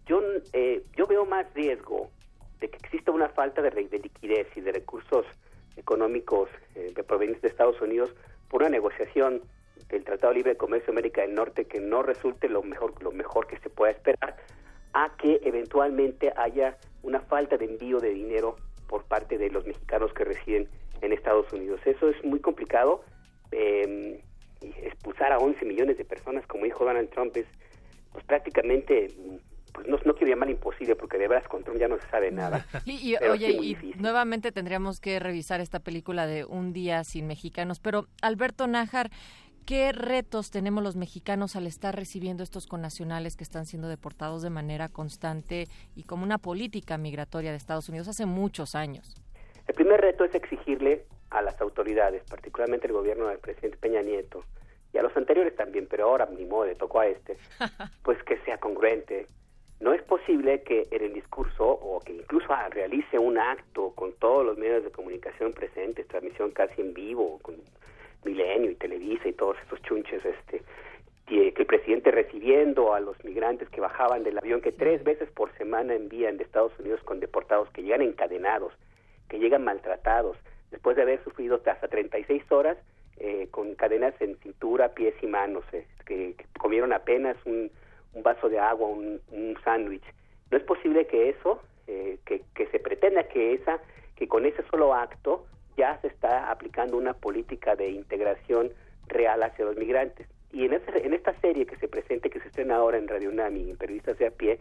Yo 0.06 0.22
eh, 0.52 0.84
yo 0.98 1.08
veo 1.08 1.26
más 1.26 1.52
riesgo 1.54 2.10
de 2.60 2.70
que 2.70 2.78
exista 2.78 3.12
una 3.12 3.30
falta 3.30 3.62
de, 3.62 3.70
de 3.70 4.00
liquidez 4.00 4.48
y 4.58 4.62
de 4.62 4.74
recursos 4.74 5.26
económicos 5.76 6.50
eh, 6.76 6.92
de 6.96 7.04
provenientes 7.04 7.42
de 7.42 7.50
Estados 7.50 7.80
Unidos 7.82 8.14
por 8.50 8.62
una 8.62 8.70
negociación 8.70 9.42
del 9.90 10.04
Tratado 10.04 10.34
Libre 10.34 10.52
de 10.52 10.58
Comercio 10.58 10.88
de 10.88 11.00
América 11.00 11.22
del 11.22 11.36
Norte 11.36 11.66
que 11.66 11.80
no 11.80 12.04
resulte 12.04 12.50
lo 12.50 12.64
mejor 12.64 13.02
lo 13.02 13.12
mejor 13.12 13.48
que 13.48 13.58
se 13.60 13.70
pueda 13.70 13.92
esperar 13.92 14.38
a 14.94 15.16
que 15.18 15.40
eventualmente 15.44 16.32
haya 16.36 16.78
una 17.02 17.20
falta 17.20 17.58
de 17.58 17.66
envío 17.66 18.00
de 18.00 18.10
dinero 18.10 18.56
por 18.88 19.04
parte 19.06 19.38
de 19.38 19.50
los 19.50 19.66
mexicanos 19.66 20.14
que 20.14 20.24
residen 20.24 20.70
en 21.02 21.14
Estados 21.14 21.52
Unidos. 21.52 21.82
Eso 21.86 22.10
es 22.10 22.24
muy 22.24 22.40
complicado. 22.40 23.04
Eh, 23.52 24.22
expulsar 24.62 25.32
a 25.32 25.40
11 25.40 25.66
millones 25.66 25.98
de 25.98 26.06
personas, 26.06 26.46
como 26.48 26.64
dijo 26.64 26.86
Donald 26.86 27.10
Trump, 27.10 27.36
es 27.36 27.46
pues 28.12 28.24
prácticamente 28.26 29.08
pues 29.74 29.88
no, 29.88 29.98
quiero 29.98 30.28
llamar 30.28 30.50
imposible 30.50 30.96
porque 30.96 31.18
de 31.18 31.28
veras 31.28 31.48
con 31.48 31.64
Trump 31.64 31.80
ya 31.80 31.88
no 31.88 31.98
se 31.98 32.08
sabe 32.10 32.32
nada. 32.32 32.66
Y, 32.86 33.16
oye, 33.18 33.50
y 33.52 33.94
nuevamente 33.98 34.52
tendríamos 34.52 35.00
que 35.00 35.20
revisar 35.20 35.62
esta 35.62 35.80
película 35.80 36.28
de 36.28 36.46
Un 36.46 36.74
día 36.74 37.04
sin 37.04 37.28
mexicanos, 37.28 37.80
pero 37.80 38.08
Alberto 38.22 38.68
Nájar, 38.68 39.10
¿qué 39.66 39.92
retos 39.92 40.52
tenemos 40.52 40.84
los 40.84 40.96
mexicanos 40.96 41.56
al 41.56 41.66
estar 41.66 41.96
recibiendo 41.96 42.44
estos 42.44 42.68
connacionales 42.68 43.36
que 43.36 43.44
están 43.44 43.66
siendo 43.66 43.88
deportados 43.88 44.42
de 44.42 44.50
manera 44.50 44.90
constante 44.90 45.68
y 45.96 46.04
como 46.04 46.24
una 46.24 46.38
política 46.38 46.98
migratoria 46.98 47.52
de 47.52 47.58
Estados 47.58 47.90
Unidos 47.90 48.08
hace 48.08 48.26
muchos 48.26 48.76
años? 48.76 49.16
El 49.68 49.76
primer 49.76 50.02
reto 50.02 50.24
es 50.24 50.36
exigirle 50.36 51.06
a 51.30 51.42
las 51.42 51.60
autoridades, 51.62 52.24
particularmente 52.30 52.88
el 52.88 52.94
gobierno 52.94 53.28
del 53.28 53.40
presidente 53.40 53.78
Peña 53.78 54.02
Nieto, 54.02 54.44
y 54.94 55.00
a 55.00 55.02
los 55.02 55.16
anteriores 55.18 55.56
también, 55.56 55.88
pero 55.90 56.06
ahora 56.06 56.28
ni 56.28 56.46
modo 56.46 56.66
le 56.66 56.76
tocó 56.76 57.00
a 57.00 57.08
este, 57.08 57.38
pues 58.04 58.22
que 58.24 58.38
sea 58.40 58.60
congruente, 58.60 59.28
no 59.84 59.94
es 59.94 60.02
posible 60.04 60.62
que 60.62 60.88
en 60.92 61.04
el 61.04 61.14
discurso 61.14 61.66
o 61.68 62.00
que 62.00 62.14
incluso 62.14 62.48
realice 62.70 63.20
un 63.20 63.38
acto 63.38 63.92
con 63.96 64.14
todos 64.14 64.46
los 64.46 64.58
medios 64.58 64.82
de 64.84 64.92
comunicación 64.92 65.52
presentes, 65.52 66.08
transmisión 66.08 66.52
casi 66.52 66.80
en 66.80 66.94
vivo, 66.94 67.38
con 67.42 67.56
Milenio 68.24 68.72
y 68.72 68.76
Televisa 68.76 69.28
y 69.28 69.34
todos 69.34 69.58
esos 69.66 69.82
chunches, 69.82 70.24
este, 70.24 70.64
que 71.26 71.54
el 71.56 71.66
presidente 71.66 72.12
recibiendo 72.12 72.94
a 72.94 73.02
los 73.02 73.22
migrantes 73.26 73.68
que 73.70 73.82
bajaban 73.82 74.24
del 74.24 74.38
avión 74.38 74.62
que 74.62 74.72
tres 74.72 75.04
veces 75.04 75.30
por 75.32 75.52
semana 75.58 75.94
envían 75.94 76.38
de 76.38 76.46
Estados 76.46 76.72
Unidos 76.80 77.02
con 77.04 77.20
deportados 77.20 77.70
que 77.72 77.84
llegan 77.84 78.04
encadenados, 78.04 78.72
que 79.28 79.38
llegan 79.38 79.66
maltratados, 79.66 80.38
después 80.72 80.96
de 80.96 81.02
haber 81.02 81.22
sufrido 81.26 81.56
hasta 81.66 81.88
36 81.90 82.50
horas 82.52 82.78
eh, 83.18 83.50
con 83.52 83.76
cadenas 83.76 84.14
en 84.22 84.38
cintura, 84.38 84.94
pies 84.94 85.14
y 85.22 85.28
manos, 85.28 85.66
eh, 85.74 85.86
que 86.06 86.36
comieron 86.58 86.94
apenas 86.94 87.36
un 87.46 87.70
un 88.14 88.24
vaso 88.24 88.50
de 88.50 88.60
agua, 88.60 88.88
un, 88.88 89.22
sándwich. 89.64 90.04
No 90.52 90.58
es 90.58 90.64
posible 90.64 91.08
que 91.08 91.30
eso, 91.30 91.62
eh, 91.88 92.20
que, 92.26 92.44
que 92.56 92.68
se 92.68 92.80
pretenda 92.80 93.24
que 93.24 93.54
esa, 93.54 93.80
que 94.16 94.28
con 94.28 94.46
ese 94.46 94.64
solo 94.70 94.94
acto 94.94 95.46
ya 95.78 96.00
se 96.02 96.08
está 96.08 96.52
aplicando 96.52 96.98
una 96.98 97.14
política 97.14 97.76
de 97.76 97.90
integración 97.90 98.72
real 99.08 99.42
hacia 99.44 99.66
los 99.66 99.78
migrantes. 99.78 100.28
Y 100.52 100.66
en, 100.66 100.74
en 100.74 101.14
esta 101.14 101.34
serie 101.42 101.66
que 101.66 101.78
se 101.78 101.88
presenta, 101.88 102.30
que 102.30 102.40
se 102.40 102.48
estrena 102.48 102.76
ahora 102.76 102.98
en 102.98 103.08
Radio 103.08 103.32
Nami, 103.32 103.72
en 103.72 103.78
Periodistas 103.78 104.18
de 104.20 104.28
a 104.28 104.32
pie, 104.32 104.60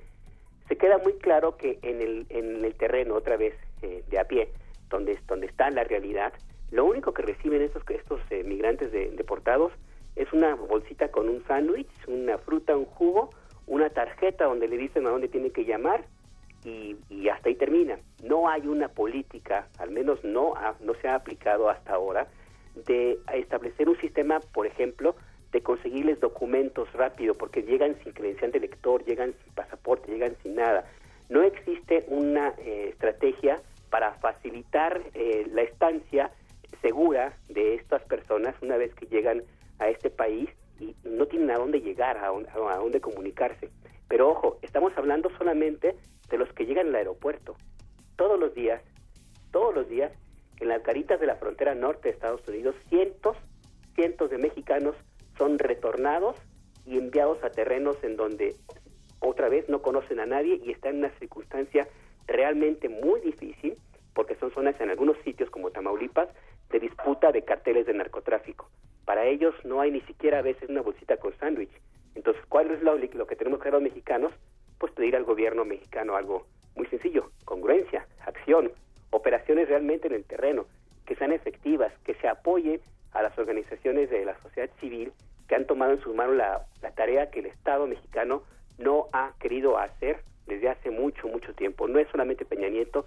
se 0.68 0.76
queda 0.76 0.99
muy 0.99 1.14
claro 1.14 1.56
que 1.56 1.78
en 1.82 2.00
el, 2.00 2.26
en 2.30 2.64
el 2.64 2.75
terreno, 2.75 3.14
otra 3.14 3.37
vez, 3.37 3.54
eh, 3.82 4.02
de 4.09 4.18
a 4.18 4.25
pie, 4.25 4.49
donde, 4.88 5.18
donde 5.26 5.47
está 5.47 5.71
la 5.71 5.85
realidad, 5.85 6.32
lo 6.71 6.87
único 6.87 7.12
que 7.12 7.23
reciben 7.23 7.61
estos, 7.61 7.82
estos 7.90 8.21
eh, 8.30 8.42
migrantes 8.44 8.90
deportados 8.92 9.73
es 10.16 10.32
una 10.32 10.54
bolsita 10.54 11.11
con 11.11 11.28
un 11.28 11.44
sándwich, 11.47 11.90
una 12.06 12.38
fruta, 12.38 12.76
un 12.76 12.87
jugo 12.87 13.30
una 13.66 13.90
tarjeta 13.90 14.45
donde 14.45 14.69
le 14.69 14.76
dicen 14.76 15.07
a 15.07 15.11
dónde 15.11 15.28
tiene 15.28 15.50
que 15.50 15.64
llamar 15.64 16.04
y, 16.64 16.97
hasta 17.28 17.49
ahí 17.49 17.54
termina. 17.54 17.99
No 18.23 18.49
hay 18.49 18.66
una 18.66 18.88
política, 18.88 19.69
al 19.78 19.90
menos 19.90 20.23
no, 20.23 20.54
no 20.81 20.95
se 20.95 21.09
ha 21.09 21.14
aplicado 21.14 21.69
hasta 21.69 21.95
ahora, 21.95 22.28
de 22.87 23.19
establecer 23.35 23.88
un 23.88 23.99
sistema, 23.99 24.40
por 24.40 24.66
ejemplo, 24.66 25.14
de 25.52 25.62
conseguirles 25.62 26.21
documentos 26.21 26.90
rápido, 26.92 27.35
porque 27.35 27.62
llegan 27.62 27.97
sin 28.02 28.12
credencial 28.12 28.52
de 28.52 28.61
lector, 28.61 29.04
llegan 29.04 29.35
sin 29.42 29.52
pasaporte, 29.54 30.11
llegan 30.11 30.37
sin 30.42 30.54
nada. 30.54 30.85
No 31.28 31.42
existe 31.42 32.04
una 32.09 32.54
eh, 32.59 32.88
estrategia 32.90 33.61
para 33.90 34.14
facilitar 34.14 35.02
eh, 35.14 35.47
la 35.52 35.62
estancia 35.62 36.31
segura 36.81 37.37
de 37.49 37.75
estas 37.75 38.02
personas 38.04 38.54
una 38.62 38.76
vez 38.76 38.95
que 38.95 39.07
llegan 39.07 39.42
a 39.78 39.88
este 39.88 40.11
país 40.11 40.49
y 40.81 40.95
no 41.05 41.26
tienen 41.26 41.50
a 41.50 41.59
dónde 41.59 41.81
llegar, 41.81 42.19
a, 42.19 42.29
dónde 42.76 43.00
comunicarse. 43.00 43.71
Pero 44.09 44.31
ojo, 44.31 44.59
estamos 44.62 44.93
hablando 44.97 45.31
solamente 45.38 45.97
de 46.29 46.38
los 46.38 46.52
que 46.52 46.67
llegan 46.67 46.88
al 46.88 46.95
aeropuerto. 46.95 47.57
Todos 48.17 48.38
los 48.38 48.55
días, 48.55 48.83
todos 49.50 49.75
los 49.75 49.88
días, 49.88 50.12
en 50.61 50.69
las 50.69 50.83
caritas 50.83 51.19
de 51.21 51.26
la 51.26 51.37
frontera 51.37 51.75
norte 51.75 52.09
de 52.09 52.14
Estados 52.14 52.47
Unidos, 52.47 52.75
cientos, 52.88 53.37
cientos 53.95 54.31
de 54.31 54.38
mexicanos 54.38 54.95
son 55.37 55.59
retornados 55.59 56.37
y 56.87 56.99
enviados 56.99 57.43
a 57.43 57.50
terrenos 57.50 57.97
en 58.02 58.17
donde 58.17 58.57
otra 59.21 59.49
vez 59.49 59.69
no 59.69 59.83
conocen 59.83 60.21
a 60.21 60.26
nadie 60.26 60.61
y 60.64 60.73
están 60.73 60.95
en 60.95 60.99
una 61.05 61.19
circunstancia 61.19 61.88
realmente 62.26 62.88
muy 62.88 63.21
difícil, 63.21 63.76
porque 64.14 64.35
son 64.37 64.52
zonas 64.52 64.81
en 64.81 64.91
algunos 64.91 65.17
sitios 65.25 65.50
como 65.50 65.71
Tamaulipas 65.71 66.29
de 66.73 66.81
disputa 66.81 67.31
de 67.31 67.45
carteles 67.45 67.87
de 67.87 67.95
narcotráfico. 67.95 68.69
Para 69.05 69.26
ellos 69.26 69.55
no 69.64 69.81
hay 69.81 69.91
ni 69.91 70.00
siquiera 70.02 70.38
a 70.38 70.43
veces 70.43 70.69
una 70.69 70.81
bolsita 70.81 71.19
con 71.19 71.37
sándwich. 71.38 71.71
Entonces, 72.14 72.43
¿cuál 72.49 72.71
es 72.71 72.83
lo, 72.83 72.97
lo 72.97 73.26
que 73.26 73.37
tenemos 73.37 73.59
que 73.59 73.64
hacer 73.69 73.75
los 73.75 73.83
mexicanos? 73.83 74.33
Pues 74.79 74.93
pedir 74.93 75.14
al 75.14 75.25
gobierno 75.25 75.64
mexicano 75.64 76.17
algo 76.17 76.47
muy 76.75 76.87
sencillo, 76.87 77.31
congruencia, 77.45 78.07
acción, 78.26 78.73
operaciones 79.11 79.69
realmente 79.69 80.09
en 80.09 80.14
el 80.14 80.25
terreno. 80.25 80.67
que 81.07 81.17
sean 81.17 81.33
efectivas, 81.33 81.93
que 82.05 82.14
se 82.14 82.29
apoye 82.29 82.81
a 83.12 83.23
las 83.23 83.37
organizaciones 83.37 84.09
de 84.09 84.25
la 84.25 84.41
sociedad 84.41 84.71
civil 84.81 85.12
que 85.49 85.57
han 85.57 85.67
tomado 85.67 85.93
en 85.93 86.00
sus 86.00 86.14
manos 86.14 86.37
la, 86.37 86.64
la 86.81 86.93
tarea 86.93 87.31
que 87.31 87.41
el 87.41 87.47
Estado 87.47 87.87
mexicano 87.87 88.45
no 88.79 89.09
ha 89.12 89.33
querido 89.41 89.79
hacer 89.79 90.21
desde 90.47 90.69
hace 90.69 90.91
mucho, 90.91 91.26
mucho 91.26 91.52
tiempo. 91.55 91.88
No 91.88 91.99
es 91.99 92.09
solamente 92.09 92.45
Peña 92.45 92.69
Nieto, 92.69 93.05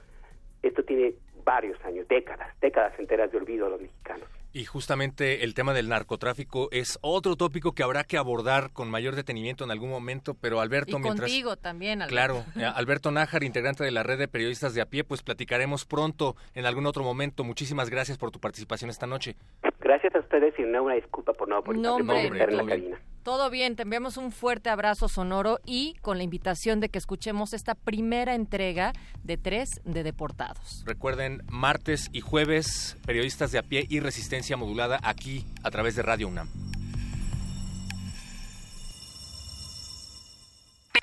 esto 0.61 0.83
tiene 0.83 1.15
varios 1.45 1.79
años, 1.85 2.07
décadas, 2.07 2.49
décadas 2.59 2.93
enteras 2.99 3.31
de 3.31 3.37
olvido 3.37 3.67
a 3.67 3.69
los 3.69 3.81
mexicanos. 3.81 4.27
Y 4.51 4.63
justamente 4.63 5.43
el 5.43 5.53
tema 5.53 5.73
del 5.73 5.89
narcotráfico 5.89 6.69
es 6.71 6.97
otro 7.01 7.35
tópico 7.35 7.73
que 7.73 7.83
habrá 7.83 8.05
que 8.05 8.17
abordar 8.17 8.71
con 8.71 8.89
mayor 8.89 9.15
detenimiento 9.15 9.65
en 9.65 9.71
algún 9.71 9.89
momento, 9.89 10.33
pero 10.33 10.61
Alberto, 10.61 10.97
y 10.97 11.01
mientras... 11.01 11.29
contigo 11.29 11.57
también, 11.57 12.01
Alberto. 12.01 12.13
Claro, 12.13 12.45
eh, 12.55 12.71
Alberto 12.73 13.11
Nájar, 13.11 13.43
integrante 13.43 13.83
de 13.83 13.91
la 13.91 14.03
red 14.03 14.17
de 14.17 14.29
periodistas 14.29 14.73
de 14.73 14.81
a 14.81 14.85
pie, 14.85 15.03
pues 15.03 15.23
platicaremos 15.23 15.83
pronto 15.85 16.37
en 16.53 16.65
algún 16.65 16.85
otro 16.85 17.03
momento. 17.03 17.43
Muchísimas 17.43 17.89
gracias 17.89 18.17
por 18.17 18.31
tu 18.31 18.39
participación 18.39 18.89
esta 18.89 19.05
noche. 19.05 19.35
Gracias 19.81 20.15
a 20.15 20.19
ustedes 20.19 20.57
y 20.57 20.63
una, 20.63 20.81
una 20.81 20.95
disculpa 20.95 21.33
por 21.33 21.49
no, 21.49 21.61
por, 21.61 21.77
No, 21.77 21.95
hombre, 21.95 22.25
en 22.25 22.57
la 22.57 22.65
cabina. 22.65 22.97
Todo 23.25 23.49
bien, 23.49 23.75
te 23.75 23.81
enviamos 23.81 24.17
un 24.17 24.31
fuerte 24.31 24.69
abrazo 24.69 25.09
sonoro 25.09 25.59
y 25.65 25.95
con 26.03 26.19
la 26.19 26.23
invitación 26.23 26.79
de 26.79 26.89
que 26.89 26.99
escuchemos 26.99 27.53
esta 27.53 27.73
primera 27.73 28.35
entrega 28.35 28.93
de 29.23 29.35
tres 29.35 29.81
de 29.83 30.03
Deportados. 30.03 30.83
Recuerden, 30.85 31.41
martes 31.49 32.11
y 32.13 32.21
jueves, 32.21 32.97
periodistas 33.03 33.51
de 33.51 33.57
a 33.57 33.63
pie 33.63 33.87
y 33.89 33.99
resistencia 33.99 34.57
modulada 34.57 34.99
aquí 35.01 35.43
a 35.63 35.71
través 35.71 35.95
de 35.95 36.03
Radio 36.03 36.27
UNAM. 36.27 36.47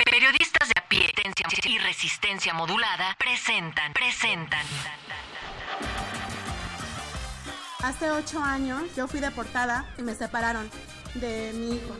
Periodistas 0.05 0.69
de 0.69 0.75
a 0.79 0.88
pie 0.88 1.12
y 1.67 1.79
resistencia 1.79 2.55
modulada 2.55 3.17
presentan, 3.19 3.93
presentan. 3.95 4.64
Hace 7.83 8.12
ocho 8.12 8.41
años 8.41 8.95
yo 8.95 9.09
fui 9.09 9.19
deportada 9.19 9.93
y 9.99 10.02
me 10.02 10.14
separaron 10.14 10.71
de 11.14 11.52
mi 11.54 11.76
hijo. 11.76 11.95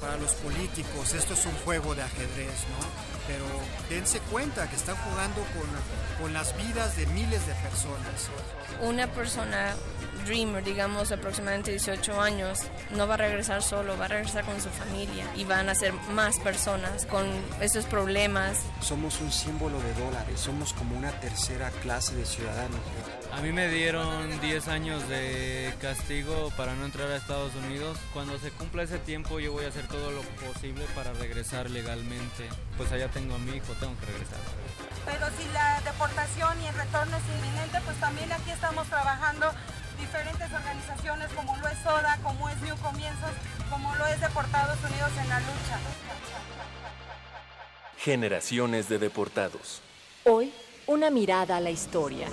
Para 0.00 0.16
los 0.16 0.32
políticos 0.34 1.14
esto 1.14 1.34
es 1.34 1.46
un 1.46 1.54
juego 1.64 1.94
de 1.94 2.02
ajedrez, 2.02 2.64
¿no? 2.70 3.14
Pero 3.26 3.44
dense 3.88 4.20
cuenta 4.30 4.68
que 4.68 4.76
están 4.76 4.96
jugando 4.96 5.40
con, 5.40 6.22
con 6.22 6.32
las 6.32 6.56
vidas 6.56 6.96
de 6.96 7.06
miles 7.06 7.46
de 7.46 7.54
personas. 7.54 8.28
Una 8.82 9.06
persona 9.06 9.74
dreamer, 10.26 10.64
digamos 10.64 11.12
aproximadamente 11.12 11.70
18 11.70 12.20
años, 12.20 12.60
no 12.90 13.06
va 13.06 13.14
a 13.14 13.18
regresar 13.18 13.62
solo, 13.62 13.96
va 13.98 14.06
a 14.06 14.08
regresar 14.08 14.44
con 14.44 14.60
su 14.60 14.68
familia 14.70 15.26
y 15.36 15.44
van 15.44 15.68
a 15.68 15.74
ser 15.74 15.92
más 16.12 16.38
personas 16.40 17.06
con 17.06 17.26
esos 17.60 17.84
problemas. 17.86 18.58
Somos 18.80 19.20
un 19.20 19.32
símbolo 19.32 19.78
de 19.80 19.94
dólares, 19.94 20.40
somos 20.40 20.72
como 20.72 20.96
una 20.96 21.12
tercera 21.20 21.70
clase 21.82 22.14
de 22.14 22.24
ciudadanos. 22.24 22.80
A 23.34 23.40
mí 23.40 23.50
me 23.50 23.68
dieron 23.68 24.40
10 24.40 24.68
años 24.68 25.08
de 25.08 25.74
castigo 25.80 26.52
para 26.56 26.72
no 26.76 26.84
entrar 26.84 27.10
a 27.10 27.16
Estados 27.16 27.52
Unidos. 27.56 27.98
Cuando 28.12 28.38
se 28.38 28.52
cumpla 28.52 28.84
ese 28.84 29.00
tiempo 29.00 29.40
yo 29.40 29.50
voy 29.50 29.64
a 29.64 29.68
hacer 29.68 29.88
todo 29.88 30.12
lo 30.12 30.22
posible 30.22 30.84
para 30.94 31.12
regresar 31.14 31.68
legalmente. 31.68 32.48
Pues 32.76 32.92
allá 32.92 33.08
tengo 33.08 33.34
a 33.34 33.38
mi 33.38 33.56
hijo, 33.56 33.72
tengo 33.80 33.92
que 33.98 34.06
regresar. 34.06 34.38
Pero 35.04 35.26
si 35.36 35.52
la 35.52 35.80
deportación 35.80 36.62
y 36.62 36.66
el 36.68 36.74
retorno 36.76 37.16
es 37.16 37.22
inminente, 37.36 37.80
pues 37.84 37.96
también 37.98 38.30
aquí 38.30 38.52
estamos 38.52 38.86
trabajando 38.86 39.52
diferentes 39.98 40.52
organizaciones 40.52 41.28
como 41.34 41.56
lo 41.56 41.66
es 41.66 41.78
SODA, 41.78 42.18
como 42.22 42.48
es 42.48 42.60
New 42.62 42.76
Comienzos, 42.76 43.32
como 43.68 43.96
lo 43.96 44.06
es 44.06 44.20
Deportados 44.20 44.78
Unidos 44.78 45.10
en 45.20 45.28
la 45.28 45.40
lucha. 45.40 45.78
Generaciones 47.98 48.88
de 48.88 49.00
deportados. 49.00 49.82
Hoy, 50.22 50.54
una 50.86 51.10
mirada 51.10 51.56
a 51.56 51.60
la 51.60 51.70
historia. 51.70 52.28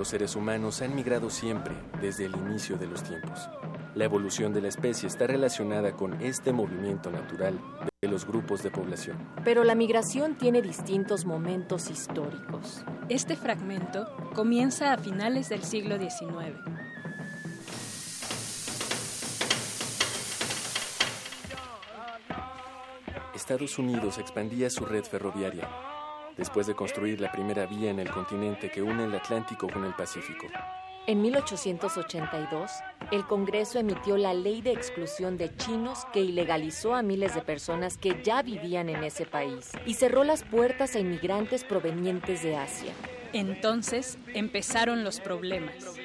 Los 0.00 0.08
seres 0.08 0.34
humanos 0.34 0.80
han 0.80 0.94
migrado 0.94 1.28
siempre, 1.28 1.74
desde 2.00 2.24
el 2.24 2.34
inicio 2.34 2.78
de 2.78 2.86
los 2.86 3.02
tiempos. 3.02 3.50
La 3.94 4.06
evolución 4.06 4.50
de 4.54 4.62
la 4.62 4.68
especie 4.68 5.06
está 5.06 5.26
relacionada 5.26 5.92
con 5.92 6.22
este 6.22 6.54
movimiento 6.54 7.10
natural 7.10 7.60
de 8.00 8.08
los 8.08 8.26
grupos 8.26 8.62
de 8.62 8.70
población. 8.70 9.18
Pero 9.44 9.62
la 9.62 9.74
migración 9.74 10.38
tiene 10.38 10.62
distintos 10.62 11.26
momentos 11.26 11.90
históricos. 11.90 12.82
Este 13.10 13.36
fragmento 13.36 14.06
comienza 14.34 14.94
a 14.94 14.96
finales 14.96 15.50
del 15.50 15.64
siglo 15.64 15.98
XIX. 15.98 16.56
Estados 23.34 23.78
Unidos 23.78 24.16
expandía 24.16 24.70
su 24.70 24.86
red 24.86 25.04
ferroviaria, 25.04 25.68
después 26.40 26.66
de 26.66 26.74
construir 26.74 27.20
la 27.20 27.30
primera 27.30 27.66
vía 27.66 27.90
en 27.90 27.98
el 27.98 28.10
continente 28.10 28.70
que 28.70 28.80
une 28.80 29.04
el 29.04 29.14
Atlántico 29.14 29.68
con 29.68 29.84
el 29.84 29.92
Pacífico. 29.92 30.46
En 31.06 31.20
1882, 31.20 32.70
el 33.10 33.26
Congreso 33.26 33.78
emitió 33.78 34.16
la 34.16 34.32
ley 34.32 34.62
de 34.62 34.72
exclusión 34.72 35.36
de 35.36 35.54
chinos 35.54 36.06
que 36.14 36.20
ilegalizó 36.20 36.94
a 36.94 37.02
miles 37.02 37.34
de 37.34 37.42
personas 37.42 37.98
que 37.98 38.22
ya 38.22 38.40
vivían 38.40 38.88
en 38.88 39.04
ese 39.04 39.26
país 39.26 39.72
y 39.84 39.94
cerró 39.94 40.24
las 40.24 40.42
puertas 40.42 40.96
a 40.96 41.00
inmigrantes 41.00 41.62
provenientes 41.62 42.42
de 42.42 42.56
Asia. 42.56 42.92
Entonces 43.34 44.16
empezaron 44.32 45.04
los 45.04 45.20
problemas. 45.20 45.99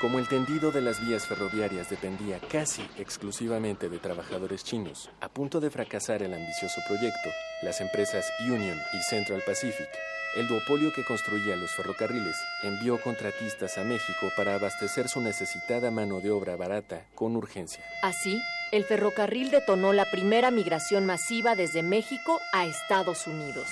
Como 0.00 0.18
el 0.18 0.26
tendido 0.28 0.70
de 0.70 0.80
las 0.80 0.98
vías 1.06 1.26
ferroviarias 1.26 1.90
dependía 1.90 2.40
casi 2.50 2.80
exclusivamente 2.96 3.90
de 3.90 3.98
trabajadores 3.98 4.64
chinos, 4.64 5.10
a 5.20 5.28
punto 5.28 5.60
de 5.60 5.68
fracasar 5.68 6.22
el 6.22 6.32
ambicioso 6.32 6.80
proyecto, 6.88 7.28
las 7.60 7.82
empresas 7.82 8.24
Union 8.40 8.78
y 8.94 9.02
Central 9.02 9.42
Pacific, 9.44 9.88
el 10.36 10.48
duopolio 10.48 10.90
que 10.94 11.04
construía 11.04 11.54
los 11.56 11.72
ferrocarriles, 11.72 12.34
envió 12.62 12.98
contratistas 12.98 13.76
a 13.76 13.84
México 13.84 14.30
para 14.38 14.54
abastecer 14.54 15.06
su 15.06 15.20
necesitada 15.20 15.90
mano 15.90 16.20
de 16.22 16.30
obra 16.30 16.56
barata 16.56 17.04
con 17.14 17.36
urgencia. 17.36 17.84
Así, 18.02 18.40
el 18.72 18.84
ferrocarril 18.84 19.50
detonó 19.50 19.92
la 19.92 20.06
primera 20.10 20.50
migración 20.50 21.04
masiva 21.04 21.56
desde 21.56 21.82
México 21.82 22.40
a 22.54 22.64
Estados 22.64 23.26
Unidos. 23.26 23.66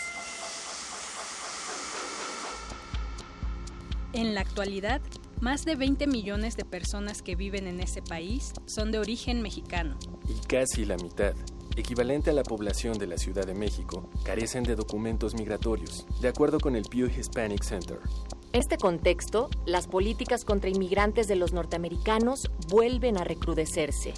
En 4.13 4.35
la 4.35 4.41
actualidad, 4.41 5.01
más 5.41 5.65
de 5.65 5.77
20 5.77 6.07
millones 6.07 6.57
de 6.57 6.65
personas 6.65 7.23
que 7.23 7.37
viven 7.37 7.67
en 7.67 7.81
ese 7.81 8.03
país 8.03 8.53
son 8.67 8.91
de 8.91 8.99
origen 8.99 9.43
mexicano. 9.43 9.97
Y 10.29 10.35
casi 10.47 10.85
la 10.85 10.97
mitad, 10.97 11.35
equivalente 11.77 12.31
a 12.31 12.33
la 12.33 12.43
población 12.43 12.99
de 12.99 13.07
la 13.07 13.19
Ciudad 13.19 13.47
de 13.47 13.55
México, 13.55 14.09
carecen 14.25 14.65
de 14.65 14.75
documentos 14.75 15.35
migratorios, 15.35 16.07
de 16.21 16.29
acuerdo 16.29 16.59
con 16.59 16.75
el 16.75 16.83
Pew 16.85 17.09
Hispanic 17.09 17.63
Center. 17.63 18.01
Este 18.53 18.79
contexto, 18.79 19.51
las 19.67 19.87
políticas 19.87 20.45
contra 20.45 20.71
inmigrantes 20.71 21.29
de 21.29 21.37
los 21.37 21.53
norteamericanos 21.53 22.51
vuelven 22.69 23.19
a 23.19 23.25
recrudecerse. 23.25 24.15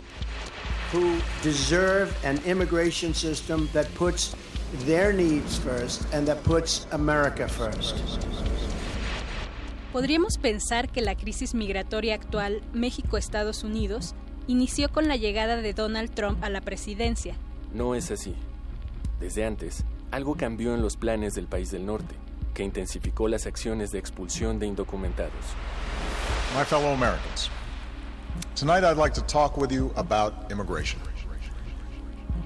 Who 0.92 1.18
deserve 1.44 2.10
an 2.24 2.40
immigration 2.46 3.14
system 3.14 3.68
that 3.72 3.86
puts 3.96 4.34
their 4.86 5.12
needs 5.12 5.58
first 5.58 6.02
and 6.14 6.26
that 6.26 6.42
puts 6.42 6.86
America 6.92 7.48
first. 7.48 7.96
Podríamos 9.92 10.38
pensar 10.38 10.88
que 10.88 11.00
la 11.00 11.16
crisis 11.16 11.52
migratoria 11.52 12.14
actual 12.14 12.62
México-Estados 12.72 13.64
Unidos 13.64 14.14
inició 14.46 14.88
con 14.88 15.08
la 15.08 15.16
llegada 15.16 15.56
de 15.56 15.74
Donald 15.74 16.14
Trump 16.14 16.44
a 16.44 16.48
la 16.48 16.60
presidencia. 16.60 17.34
No 17.72 17.96
es 17.96 18.12
así. 18.12 18.36
Desde 19.18 19.44
antes, 19.44 19.84
algo 20.12 20.36
cambió 20.36 20.74
en 20.74 20.82
los 20.82 20.96
planes 20.96 21.34
del 21.34 21.48
país 21.48 21.72
del 21.72 21.86
norte, 21.86 22.14
que 22.54 22.62
intensificó 22.62 23.26
las 23.26 23.46
acciones 23.46 23.90
de 23.90 23.98
expulsión 23.98 24.60
de 24.60 24.68
indocumentados. 24.68 25.32
My 26.56 26.64
fellow 26.64 26.92
Americans, 26.92 27.50
tonight 28.54 28.84
I'd 28.84 28.96
like 28.96 29.14
to 29.14 29.26
talk 29.26 29.56
with 29.58 29.72
you 29.72 29.90
about 29.96 30.34
immigration. 30.52 31.00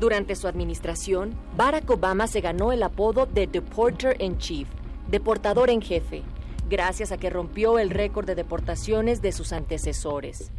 Durante 0.01 0.35
su 0.35 0.49
administración, 0.49 1.35
Barack 1.59 1.91
Obama 1.91 2.27
se 2.27 2.41
ganó 2.41 2.73
el 2.73 2.83
apodo 2.83 3.27
de 3.27 3.47
Deporter 3.47 4.17
in 4.21 4.39
Chief, 4.39 4.67
deportador 5.11 5.69
en 5.69 5.83
jefe, 5.83 6.23
gracias 6.69 7.13
a 7.13 7.17
que 7.19 7.31
rompió 7.31 7.79
el 7.79 7.91
récord 7.91 8.27
de 8.27 8.35
deportaciones 8.35 9.23
de 9.23 9.33
sus 9.33 9.53
antecesores. 9.53 10.51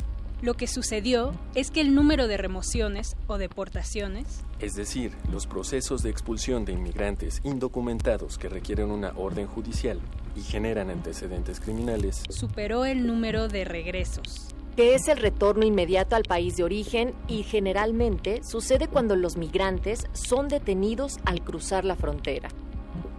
Lo 0.42 0.54
que 0.54 0.68
sucedió 0.68 1.32
es 1.56 1.72
que 1.72 1.82
el 1.82 1.96
número 1.96 2.28
de 2.28 2.38
remociones 2.38 3.16
o 3.28 3.38
deportaciones, 3.38 4.44
Es 4.60 4.74
decir, 4.76 5.12
los 5.32 5.48
procesos 5.48 6.04
de 6.04 6.10
expulsión 6.10 6.66
de 6.66 6.74
inmigrantes 6.74 7.42
indocumentados 7.44 8.38
que 8.38 8.50
requieren 8.50 8.92
una 8.92 9.14
orden 9.16 9.48
judicial 9.48 10.00
y 10.36 10.42
generan 10.42 10.90
antecedentes 10.90 11.60
criminales, 11.60 12.24
superó 12.30 12.86
el 12.86 13.08
número 13.08 13.48
de 13.48 13.64
regresos. 13.66 14.50
que 14.76 14.94
es 14.94 15.08
el 15.08 15.18
retorno 15.20 15.66
inmediato 15.66 16.18
al 16.18 16.24
país 16.24 16.58
de 16.58 16.66
origen 16.66 17.14
y 17.30 17.44
generalmente 17.44 18.42
sucede 18.44 18.90
cuando 18.90 19.16
los 19.16 19.38
migrantes 19.38 20.06
son 20.12 20.50
detenidos 20.50 21.18
al 21.24 21.42
cruzar 21.46 21.86
la 21.86 21.96
frontera. 21.96 22.50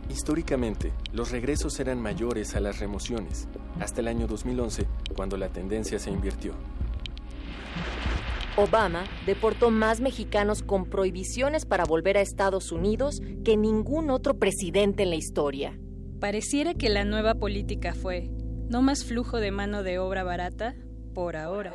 Históricamente, 0.09 0.93
los 1.13 1.31
regresos 1.31 1.79
eran 1.81 2.01
mayores 2.01 2.55
a 2.55 2.61
las 2.61 2.79
remociones, 2.79 3.49
hasta 3.81 4.01
el 4.01 4.09
año 4.09 4.27
2011, 4.27 4.87
cuando 5.15 5.37
la 5.37 5.49
tendencia 5.49 5.99
se 5.99 6.11
invirtió. 6.11 6.55
Obama 8.57 9.05
deportó 9.27 9.71
más 9.71 10.01
mexicanos 10.01 10.63
con 10.63 10.87
prohibiciones 10.87 11.67
para 11.67 11.85
volver 11.85 12.17
a 12.17 12.23
Estados 12.23 12.73
Unidos 12.73 13.21
que 13.45 13.57
ningún 13.57 14.11
otro 14.11 14.39
presidente 14.39 15.03
en 15.03 15.11
la 15.11 15.17
historia. 15.17 15.79
Pareciera 16.21 16.73
que 16.73 16.89
la 16.89 17.05
nueva 17.05 17.35
política 17.35 17.93
fue 17.93 18.31
no 18.69 18.81
más 18.83 19.05
flujo 19.05 19.39
de 19.39 19.51
mano 19.51 19.83
de 19.83 19.99
obra 19.99 20.25
barata 20.25 20.75
por 21.15 21.37
ahora. 21.37 21.75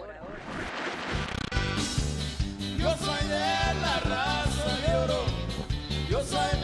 Yo 2.78 2.90
soy 2.98 3.28
de 3.28 3.80
la 3.82 4.00
raza 4.00 4.78
de 4.88 4.98
oro, 4.98 5.24
yo 6.10 6.24
soy 6.24 6.61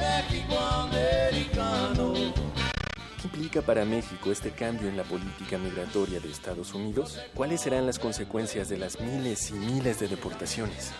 implica 3.38 3.62
para 3.62 3.86
México 3.86 4.32
este 4.32 4.50
cambio 4.50 4.90
en 4.90 4.98
la 4.98 5.04
política 5.04 5.60
migratoria 5.60 6.20
de 6.20 6.28
Estados 6.28 6.74
Unidos? 6.74 7.22
¿Cuáles 7.36 7.62
serán 7.62 7.86
las 7.86 8.00
consecuencias 8.00 8.68
de 8.68 8.80
las 8.80 9.00
miles 9.00 9.52
y 9.52 9.54
miles 9.54 10.00
de 10.00 10.08
deportaciones? 10.08 10.92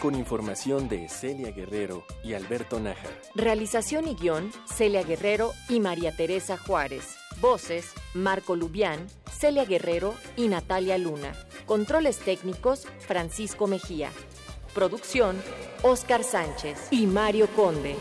con 0.01 0.13
información 0.13 0.87
de 0.87 1.09
Celia 1.09 1.51
Guerrero 1.51 2.05
y 2.23 2.35
Alberto 2.35 2.79
Nájar. 2.79 3.19
Realización 3.33 4.07
y 4.07 4.13
guion, 4.13 4.51
Celia 4.71 5.01
Guerrero 5.01 5.53
y 5.69 5.79
María 5.79 6.15
Teresa 6.15 6.55
Juárez. 6.55 7.16
Voces, 7.39 7.93
Marco 8.13 8.55
Lubián, 8.55 9.07
Celia 9.31 9.65
Guerrero 9.65 10.15
y 10.35 10.47
Natalia 10.47 10.97
Luna. 10.97 11.33
Controles 11.65 12.17
técnicos, 12.19 12.87
Francisco 12.99 13.67
Mejía. 13.67 14.09
Producción, 14.73 15.41
Oscar 15.83 16.23
Sánchez 16.23 16.87
y 16.91 17.05
Mario 17.05 17.47
Conde. 17.55 17.95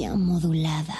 Modulada. 0.00 0.96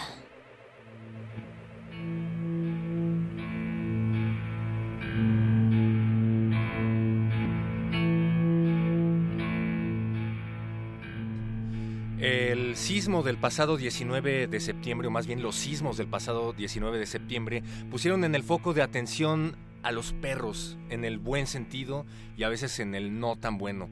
El 12.20 12.76
sismo 12.76 13.22
del 13.22 13.38
pasado 13.38 13.78
19 13.78 14.46
de 14.46 14.60
septiembre, 14.60 15.08
o 15.08 15.10
más 15.10 15.26
bien 15.26 15.42
los 15.42 15.56
sismos 15.56 15.96
del 15.96 16.08
pasado 16.08 16.52
19 16.52 16.98
de 16.98 17.06
septiembre, 17.06 17.62
pusieron 17.90 18.24
en 18.24 18.34
el 18.34 18.42
foco 18.42 18.74
de 18.74 18.82
atención 18.82 19.56
a 19.82 19.90
los 19.90 20.12
perros, 20.12 20.76
en 20.90 21.06
el 21.06 21.18
buen 21.18 21.46
sentido 21.46 22.04
y 22.36 22.42
a 22.42 22.50
veces 22.50 22.78
en 22.78 22.94
el 22.94 23.18
no 23.18 23.36
tan 23.36 23.56
bueno. 23.56 23.88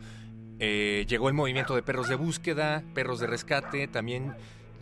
Eh, 0.59 1.07
llegó 1.09 1.29
el 1.29 1.35
movimiento 1.35 1.75
de 1.75 1.83
perros 1.83 2.11
de 2.11 2.17
búsqueda, 2.17 2.85
perros 2.93 3.19
de 3.19 3.27
rescate, 3.27 3.89
también 3.89 4.35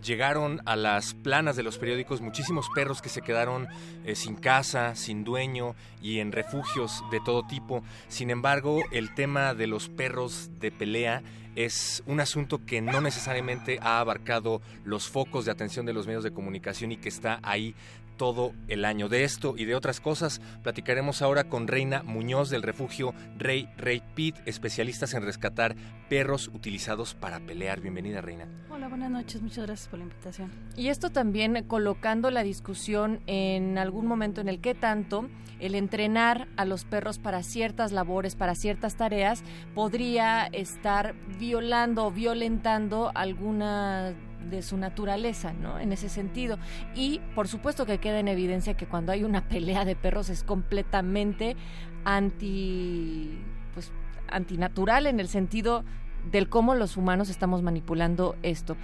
llegaron 0.02 0.60
a 0.64 0.76
las 0.76 1.14
planas 1.14 1.56
de 1.56 1.62
los 1.62 1.78
periódicos 1.78 2.20
muchísimos 2.20 2.68
perros 2.74 3.02
que 3.02 3.08
se 3.08 3.22
quedaron 3.22 3.68
eh, 4.04 4.14
sin 4.14 4.36
casa, 4.36 4.94
sin 4.94 5.24
dueño 5.24 5.74
y 6.02 6.20
en 6.20 6.32
refugios 6.32 7.02
de 7.10 7.20
todo 7.20 7.46
tipo. 7.46 7.82
Sin 8.08 8.30
embargo, 8.30 8.82
el 8.90 9.14
tema 9.14 9.54
de 9.54 9.66
los 9.66 9.88
perros 9.88 10.50
de 10.60 10.70
pelea 10.70 11.22
es 11.56 12.02
un 12.06 12.20
asunto 12.20 12.64
que 12.64 12.80
no 12.80 13.00
necesariamente 13.00 13.78
ha 13.82 13.98
abarcado 13.98 14.62
los 14.84 15.08
focos 15.08 15.44
de 15.44 15.50
atención 15.50 15.86
de 15.86 15.92
los 15.92 16.06
medios 16.06 16.22
de 16.22 16.32
comunicación 16.32 16.92
y 16.92 16.96
que 16.96 17.08
está 17.08 17.40
ahí 17.42 17.74
todo 18.18 18.52
el 18.66 18.84
año. 18.84 19.08
De 19.08 19.24
esto 19.24 19.54
y 19.56 19.64
de 19.64 19.74
otras 19.74 20.00
cosas 20.00 20.42
platicaremos 20.62 21.22
ahora 21.22 21.44
con 21.44 21.66
Reina 21.66 22.02
Muñoz 22.02 22.50
del 22.50 22.62
refugio 22.62 23.14
Rey 23.38 23.70
Rey 23.78 24.02
Pit, 24.14 24.36
especialistas 24.44 25.14
en 25.14 25.22
rescatar 25.22 25.74
perros 26.10 26.48
utilizados 26.48 27.14
para 27.14 27.40
pelear. 27.40 27.80
Bienvenida, 27.80 28.20
Reina. 28.20 28.46
Hola, 28.70 28.88
buenas 28.88 29.10
noches. 29.10 29.40
Muchas 29.40 29.66
gracias 29.66 29.88
por 29.88 30.00
la 30.00 30.04
invitación. 30.04 30.50
Y 30.76 30.88
esto 30.88 31.10
también 31.10 31.64
colocando 31.66 32.30
la 32.30 32.42
discusión 32.42 33.20
en 33.26 33.78
algún 33.78 34.06
momento 34.06 34.42
en 34.42 34.48
el 34.48 34.60
que 34.60 34.74
tanto 34.74 35.28
el 35.60 35.74
entrenar 35.74 36.48
a 36.56 36.64
los 36.64 36.84
perros 36.84 37.18
para 37.18 37.42
ciertas 37.42 37.92
labores, 37.92 38.36
para 38.36 38.54
ciertas 38.54 38.96
tareas, 38.96 39.42
podría 39.74 40.46
estar 40.46 41.14
violando 41.38 42.06
o 42.06 42.10
violentando 42.10 43.10
alguna 43.14 44.14
de 44.50 44.62
su 44.62 44.76
naturaleza, 44.76 45.52
¿no? 45.52 45.78
En 45.78 45.92
ese 45.92 46.08
sentido. 46.08 46.58
Y 46.94 47.20
por 47.34 47.48
supuesto 47.48 47.86
que 47.86 47.98
queda 47.98 48.18
en 48.18 48.28
evidencia 48.28 48.74
que 48.74 48.86
cuando 48.86 49.12
hay 49.12 49.24
una 49.24 49.42
pelea 49.48 49.84
de 49.84 49.96
perros 49.96 50.28
es 50.28 50.44
completamente 50.44 51.56
anti 52.04 53.38
pues 53.74 53.92
antinatural 54.28 55.06
en 55.06 55.20
el 55.20 55.28
sentido 55.28 55.84
del 56.30 56.48
cómo 56.48 56.74
los 56.74 56.96
humanos 56.96 57.30
estamos 57.30 57.62
manipulando 57.62 58.36
esto. 58.42 58.76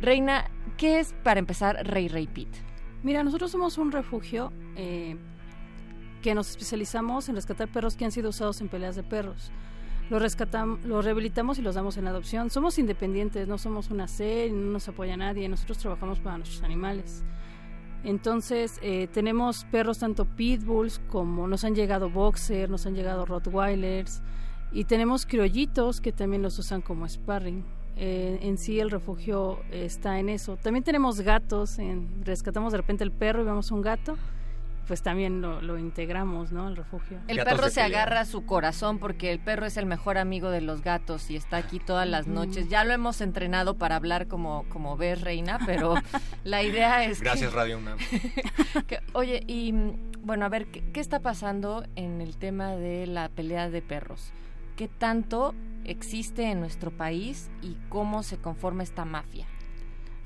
Reina, 0.00 0.50
¿qué 0.76 1.00
es 1.00 1.14
para 1.22 1.40
empezar 1.40 1.86
Rey 1.86 2.08
Rey 2.08 2.26
Pit? 2.26 2.48
Mira, 3.02 3.22
nosotros 3.22 3.50
somos 3.50 3.78
un 3.78 3.92
refugio 3.92 4.52
eh, 4.76 5.16
que 6.22 6.34
nos 6.34 6.50
especializamos 6.50 7.28
en 7.28 7.34
rescatar 7.34 7.68
perros 7.68 7.96
que 7.96 8.04
han 8.04 8.12
sido 8.12 8.30
usados 8.30 8.60
en 8.60 8.68
peleas 8.68 8.96
de 8.96 9.02
perros 9.02 9.50
los 10.10 10.22
rescatamos, 10.22 10.84
los 10.84 11.04
rehabilitamos 11.04 11.58
y 11.58 11.62
los 11.62 11.74
damos 11.74 11.96
en 11.96 12.06
adopción. 12.06 12.50
Somos 12.50 12.78
independientes, 12.78 13.48
no 13.48 13.58
somos 13.58 13.90
una 13.90 14.08
serie, 14.08 14.52
no 14.52 14.72
nos 14.72 14.88
apoya 14.88 15.16
nadie, 15.16 15.48
nosotros 15.48 15.78
trabajamos 15.78 16.20
para 16.20 16.38
nuestros 16.38 16.62
animales. 16.62 17.24
Entonces, 18.04 18.78
eh, 18.82 19.08
tenemos 19.12 19.64
perros 19.64 19.98
tanto 19.98 20.24
pitbulls 20.24 21.00
como 21.10 21.48
nos 21.48 21.64
han 21.64 21.74
llegado 21.74 22.08
boxer, 22.08 22.70
nos 22.70 22.86
han 22.86 22.94
llegado 22.94 23.26
rottweilers 23.26 24.22
y 24.70 24.84
tenemos 24.84 25.26
criollitos 25.26 26.00
que 26.00 26.12
también 26.12 26.42
los 26.42 26.58
usan 26.58 26.82
como 26.82 27.08
sparring. 27.08 27.64
Eh, 27.96 28.38
en 28.42 28.58
sí 28.58 28.78
el 28.78 28.90
refugio 28.90 29.60
está 29.72 30.20
en 30.20 30.28
eso. 30.28 30.56
También 30.56 30.84
tenemos 30.84 31.20
gatos, 31.20 31.78
en, 31.78 32.24
rescatamos 32.24 32.72
de 32.72 32.76
repente 32.76 33.02
el 33.02 33.10
perro 33.10 33.42
y 33.42 33.46
vemos 33.46 33.70
un 33.70 33.80
gato 33.80 34.16
pues 34.86 35.02
también 35.02 35.40
lo, 35.40 35.78
integramos, 35.78 36.52
¿no? 36.52 36.66
Al 36.66 36.76
refugio. 36.76 37.18
El 37.28 37.42
perro 37.42 37.68
se 37.70 37.82
agarra 37.82 38.20
a 38.20 38.24
su 38.24 38.46
corazón 38.46 38.98
porque 38.98 39.32
el 39.32 39.40
perro 39.40 39.66
es 39.66 39.76
el 39.76 39.86
mejor 39.86 40.16
amigo 40.18 40.50
de 40.50 40.60
los 40.60 40.82
gatos 40.82 41.30
y 41.30 41.36
está 41.36 41.56
aquí 41.56 41.78
todas 41.78 42.08
las 42.08 42.26
noches. 42.26 42.68
Ya 42.68 42.84
lo 42.84 42.92
hemos 42.92 43.20
entrenado 43.20 43.76
para 43.76 43.96
hablar 43.96 44.28
como, 44.28 44.64
como 44.68 44.96
ves, 44.96 45.20
Reina, 45.20 45.58
pero 45.66 45.94
la 46.44 46.62
idea 46.62 47.04
es 47.04 47.20
Gracias, 47.20 47.52
Radio 47.52 47.78
UNAM. 47.78 47.98
oye, 49.12 49.42
y 49.46 49.72
bueno, 50.22 50.44
a 50.44 50.48
ver, 50.48 50.66
¿qué, 50.66 51.00
está 51.00 51.20
pasando 51.20 51.84
en 51.96 52.20
el 52.20 52.36
tema 52.36 52.76
de 52.76 53.06
la 53.06 53.28
pelea 53.28 53.70
de 53.70 53.82
perros? 53.82 54.32
¿Qué 54.76 54.88
tanto 54.88 55.54
existe 55.84 56.50
en 56.50 56.60
nuestro 56.60 56.90
país 56.90 57.50
y 57.62 57.76
cómo 57.88 58.22
se 58.22 58.36
conforma 58.38 58.82
esta 58.82 59.04
mafia? 59.04 59.46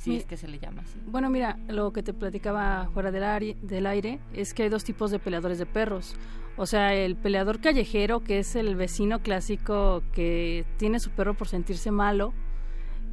Si 0.00 0.16
es 0.16 0.24
que 0.24 0.38
se 0.38 0.48
le 0.48 0.58
llama 0.58 0.80
así. 0.82 0.98
Bueno, 1.06 1.28
mira, 1.28 1.58
lo 1.68 1.92
que 1.92 2.02
te 2.02 2.14
platicaba 2.14 2.88
fuera 2.94 3.10
del, 3.10 3.56
del 3.60 3.86
aire 3.86 4.18
es 4.32 4.54
que 4.54 4.62
hay 4.62 4.70
dos 4.70 4.82
tipos 4.82 5.10
de 5.10 5.18
peleadores 5.18 5.58
de 5.58 5.66
perros. 5.66 6.16
O 6.56 6.64
sea, 6.64 6.94
el 6.94 7.16
peleador 7.16 7.60
callejero, 7.60 8.20
que 8.20 8.38
es 8.38 8.56
el 8.56 8.76
vecino 8.76 9.20
clásico 9.20 10.02
que 10.12 10.64
tiene 10.78 11.00
su 11.00 11.10
perro 11.10 11.34
por 11.34 11.48
sentirse 11.48 11.90
malo 11.90 12.32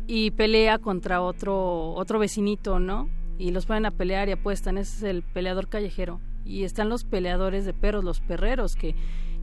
y 0.08 0.32
pelea 0.32 0.80
contra 0.80 1.22
otro, 1.22 1.92
otro 1.92 2.20
vecinito, 2.20 2.80
¿no? 2.80 3.10
Y 3.38 3.52
los 3.52 3.66
ponen 3.66 3.86
a 3.86 3.92
pelear 3.92 4.30
y 4.30 4.32
apuestan. 4.32 4.78
Ese 4.78 4.96
es 4.96 5.04
el 5.04 5.24
peleador 5.24 5.68
callejero. 5.68 6.22
Y 6.46 6.64
están 6.64 6.88
los 6.88 7.04
peleadores 7.04 7.66
de 7.66 7.74
perros, 7.74 8.06
los 8.06 8.22
perreros, 8.22 8.78
que, 8.78 8.96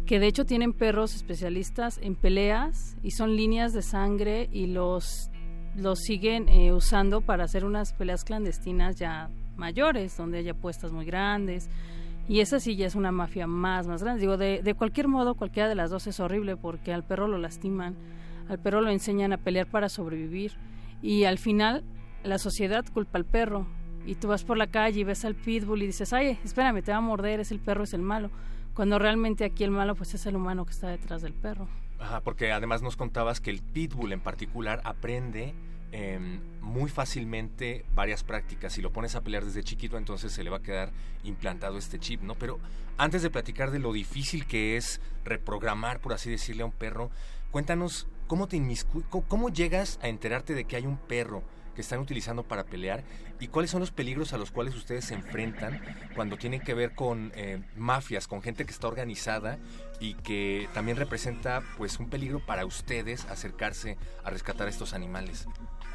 que 0.06 0.18
de 0.18 0.28
hecho 0.28 0.46
tienen 0.46 0.72
perros 0.72 1.14
especialistas 1.14 1.98
en 2.02 2.16
peleas 2.16 2.96
y 3.02 3.10
son 3.10 3.36
líneas 3.36 3.74
de 3.74 3.82
sangre 3.82 4.48
y 4.50 4.66
los 4.66 5.30
los 5.76 6.00
siguen 6.00 6.48
eh, 6.48 6.72
usando 6.72 7.20
para 7.20 7.44
hacer 7.44 7.64
unas 7.64 7.92
peleas 7.92 8.24
clandestinas 8.24 8.96
ya 8.96 9.30
mayores, 9.56 10.16
donde 10.16 10.38
haya 10.38 10.52
apuestas 10.52 10.92
muy 10.92 11.04
grandes. 11.04 11.68
Y 12.28 12.40
esa 12.40 12.58
sí 12.58 12.76
ya 12.76 12.86
es 12.86 12.94
una 12.94 13.12
mafia 13.12 13.46
más, 13.46 13.86
más 13.86 14.02
grande. 14.02 14.20
Digo, 14.20 14.36
de, 14.36 14.62
de 14.62 14.74
cualquier 14.74 15.08
modo, 15.08 15.34
cualquiera 15.34 15.68
de 15.68 15.74
las 15.74 15.90
dos 15.90 16.06
es 16.06 16.20
horrible 16.20 16.56
porque 16.56 16.92
al 16.92 17.04
perro 17.04 17.28
lo 17.28 17.38
lastiman, 17.38 17.96
al 18.48 18.58
perro 18.58 18.80
lo 18.80 18.90
enseñan 18.90 19.32
a 19.32 19.38
pelear 19.38 19.66
para 19.66 19.88
sobrevivir. 19.88 20.52
Y 21.02 21.24
al 21.24 21.38
final, 21.38 21.84
la 22.22 22.38
sociedad 22.38 22.84
culpa 22.92 23.18
al 23.18 23.24
perro. 23.24 23.66
Y 24.06 24.16
tú 24.16 24.28
vas 24.28 24.44
por 24.44 24.56
la 24.56 24.66
calle 24.66 25.00
y 25.00 25.04
ves 25.04 25.24
al 25.24 25.34
pitbull 25.34 25.82
y 25.82 25.86
dices, 25.86 26.12
ay, 26.12 26.38
espérame, 26.44 26.82
te 26.82 26.92
va 26.92 26.98
a 26.98 27.02
morder, 27.02 27.40
es 27.40 27.50
el 27.50 27.58
perro, 27.58 27.84
es 27.84 27.94
el 27.94 28.02
malo. 28.02 28.30
Cuando 28.74 28.98
realmente 28.98 29.44
aquí 29.44 29.64
el 29.64 29.70
malo 29.70 29.94
pues 29.94 30.14
es 30.14 30.26
el 30.26 30.36
humano 30.36 30.64
que 30.64 30.72
está 30.72 30.88
detrás 30.88 31.22
del 31.22 31.32
perro. 31.32 31.68
Ajá, 31.98 32.20
porque 32.20 32.52
además 32.52 32.82
nos 32.82 32.96
contabas 32.96 33.40
que 33.40 33.50
el 33.50 33.62
pitbull 33.62 34.12
en 34.12 34.20
particular 34.20 34.80
aprende 34.84 35.54
em, 35.92 36.40
muy 36.60 36.90
fácilmente 36.90 37.84
varias 37.94 38.24
prácticas. 38.24 38.72
Si 38.72 38.82
lo 38.82 38.92
pones 38.92 39.14
a 39.14 39.22
pelear 39.22 39.44
desde 39.44 39.62
chiquito, 39.62 39.96
entonces 39.96 40.32
se 40.32 40.42
le 40.42 40.50
va 40.50 40.58
a 40.58 40.62
quedar 40.62 40.90
implantado 41.22 41.78
este 41.78 41.98
chip, 41.98 42.20
¿no? 42.22 42.34
Pero 42.34 42.58
antes 42.98 43.22
de 43.22 43.30
platicar 43.30 43.70
de 43.70 43.78
lo 43.78 43.92
difícil 43.92 44.46
que 44.46 44.76
es 44.76 45.00
reprogramar, 45.24 46.00
por 46.00 46.12
así 46.12 46.30
decirle, 46.30 46.62
a 46.62 46.66
un 46.66 46.72
perro, 46.72 47.10
cuéntanos 47.50 48.08
cómo 48.26 48.48
te 48.48 48.60
cómo 49.28 49.48
llegas 49.50 49.98
a 50.02 50.08
enterarte 50.08 50.54
de 50.54 50.64
que 50.64 50.76
hay 50.76 50.86
un 50.86 50.96
perro 50.96 51.42
que 51.74 51.80
están 51.80 52.00
utilizando 52.00 52.44
para 52.44 52.64
pelear 52.64 53.02
y 53.40 53.48
cuáles 53.48 53.70
son 53.70 53.80
los 53.80 53.90
peligros 53.90 54.32
a 54.32 54.38
los 54.38 54.50
cuales 54.50 54.74
ustedes 54.74 55.04
se 55.04 55.14
enfrentan 55.14 55.82
cuando 56.14 56.36
tienen 56.36 56.60
que 56.60 56.72
ver 56.72 56.94
con 56.94 57.32
eh, 57.34 57.62
mafias, 57.76 58.28
con 58.28 58.42
gente 58.42 58.64
que 58.64 58.70
está 58.70 58.86
organizada 58.86 59.58
y 60.00 60.14
que 60.14 60.68
también 60.74 60.96
representa 60.96 61.62
pues 61.76 61.98
un 61.98 62.08
peligro 62.08 62.40
para 62.40 62.66
ustedes 62.66 63.24
acercarse 63.26 63.96
a 64.22 64.30
rescatar 64.30 64.66
a 64.66 64.70
estos 64.70 64.94
animales. 64.94 65.46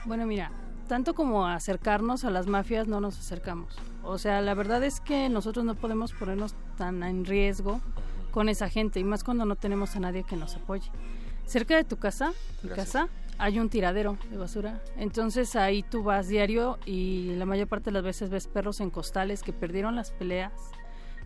Bueno, 0.06 0.26
mira, 0.26 0.52
tanto 0.88 1.14
como 1.14 1.46
acercarnos 1.46 2.24
a 2.24 2.32
las 2.32 2.48
mafias 2.48 2.88
no 2.88 3.00
nos 3.00 3.20
acercamos. 3.20 3.78
O 4.04 4.18
sea, 4.18 4.42
la 4.42 4.54
verdad 4.54 4.84
es 4.84 5.02
que 5.02 5.30
nosotros 5.30 5.66
no 5.66 5.76
podemos 5.76 6.14
ponernos 6.14 6.56
tan 6.78 7.04
en 7.04 7.26
riesgo 7.26 7.82
con 8.32 8.50
esa 8.50 8.70
gente 8.70 9.00
y 9.00 9.04
más 9.04 9.24
cuando 9.24 9.46
no 9.46 9.56
tenemos 9.56 9.96
a 9.96 10.00
nadie 10.00 10.24
que 10.24 10.36
nos 10.36 10.56
apoye. 10.56 10.90
Cerca 11.46 11.76
de 11.76 11.84
tu 11.84 11.98
casa, 11.98 12.34
mi 12.64 12.70
casa, 12.70 13.10
hay 13.40 13.60
un 13.60 13.70
tiradero 13.70 14.18
de 14.30 14.38
basura. 14.38 14.84
Entonces 14.98 15.56
ahí 15.56 15.84
tú 15.84 16.04
vas 16.04 16.28
diario 16.28 16.78
y 16.86 17.36
la 17.36 17.46
mayor 17.46 17.68
parte 17.68 17.86
de 17.86 17.94
las 17.94 18.04
veces 18.04 18.30
ves 18.30 18.48
perros 18.48 18.80
en 18.82 18.90
costales 18.90 19.44
que 19.44 19.54
perdieron 19.54 19.96
las 19.96 20.12
peleas, 20.12 20.54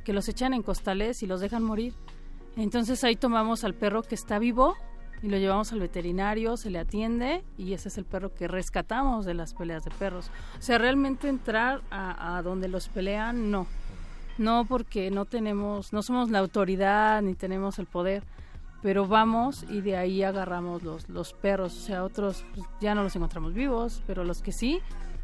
que 0.05 0.13
los 0.13 0.29
echan 0.29 0.53
en 0.53 0.63
costales 0.63 1.23
y 1.23 1.27
los 1.27 1.41
dejan 1.41 1.63
morir. 1.63 1.93
Entonces 2.55 3.03
ahí 3.03 3.15
tomamos 3.15 3.63
al 3.63 3.73
perro 3.73 4.03
que 4.03 4.15
está 4.15 4.39
vivo 4.39 4.75
y 5.21 5.29
lo 5.29 5.37
llevamos 5.37 5.71
al 5.71 5.79
veterinario, 5.79 6.57
se 6.57 6.69
le 6.69 6.79
atiende 6.79 7.43
y 7.57 7.73
ese 7.73 7.87
es 7.87 7.97
el 7.97 8.05
perro 8.05 8.33
que 8.33 8.47
rescatamos 8.47 9.25
de 9.25 9.33
las 9.33 9.53
peleas 9.53 9.83
de 9.83 9.91
perros. 9.91 10.29
O 10.59 10.61
sea, 10.61 10.77
realmente 10.77 11.29
entrar 11.29 11.81
a, 11.89 12.37
a 12.37 12.41
donde 12.41 12.67
los 12.67 12.89
pelean, 12.89 13.49
no. 13.49 13.67
No 14.37 14.65
porque 14.65 15.11
no 15.11 15.25
tenemos, 15.25 15.93
no 15.93 16.01
somos 16.01 16.29
la 16.29 16.39
autoridad 16.39 17.21
ni 17.21 17.35
tenemos 17.35 17.79
el 17.79 17.85
poder 17.85 18.23
pero 18.83 19.07
vamos 19.07 19.65
y 19.69 19.79
de 19.79 19.95
ahí 19.95 20.23
agarramos 20.23 20.83
los, 20.83 21.07
los 21.07 21.33
perros, 21.33 21.73
o 21.75 21.79
sea, 21.79 22.03
otros 22.03 22.45
pues, 22.53 22.67
ya 22.81 22.93
no 22.93 23.01
los 23.01 23.15
encontramos 23.15 23.53
vivos, 23.53 24.03
pero 24.05 24.25
los 24.25 24.41
que 24.41 24.51
sí, 24.51 24.81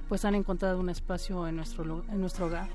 pues 0.08 0.24
han 0.24 0.34
encontrado 0.34 0.80
un 0.80 0.90
espacio 0.90 1.46
en 1.46 1.58
nuestro, 1.58 2.06
en 2.10 2.22
nuestro 2.22 2.46
hogar. 2.46 2.70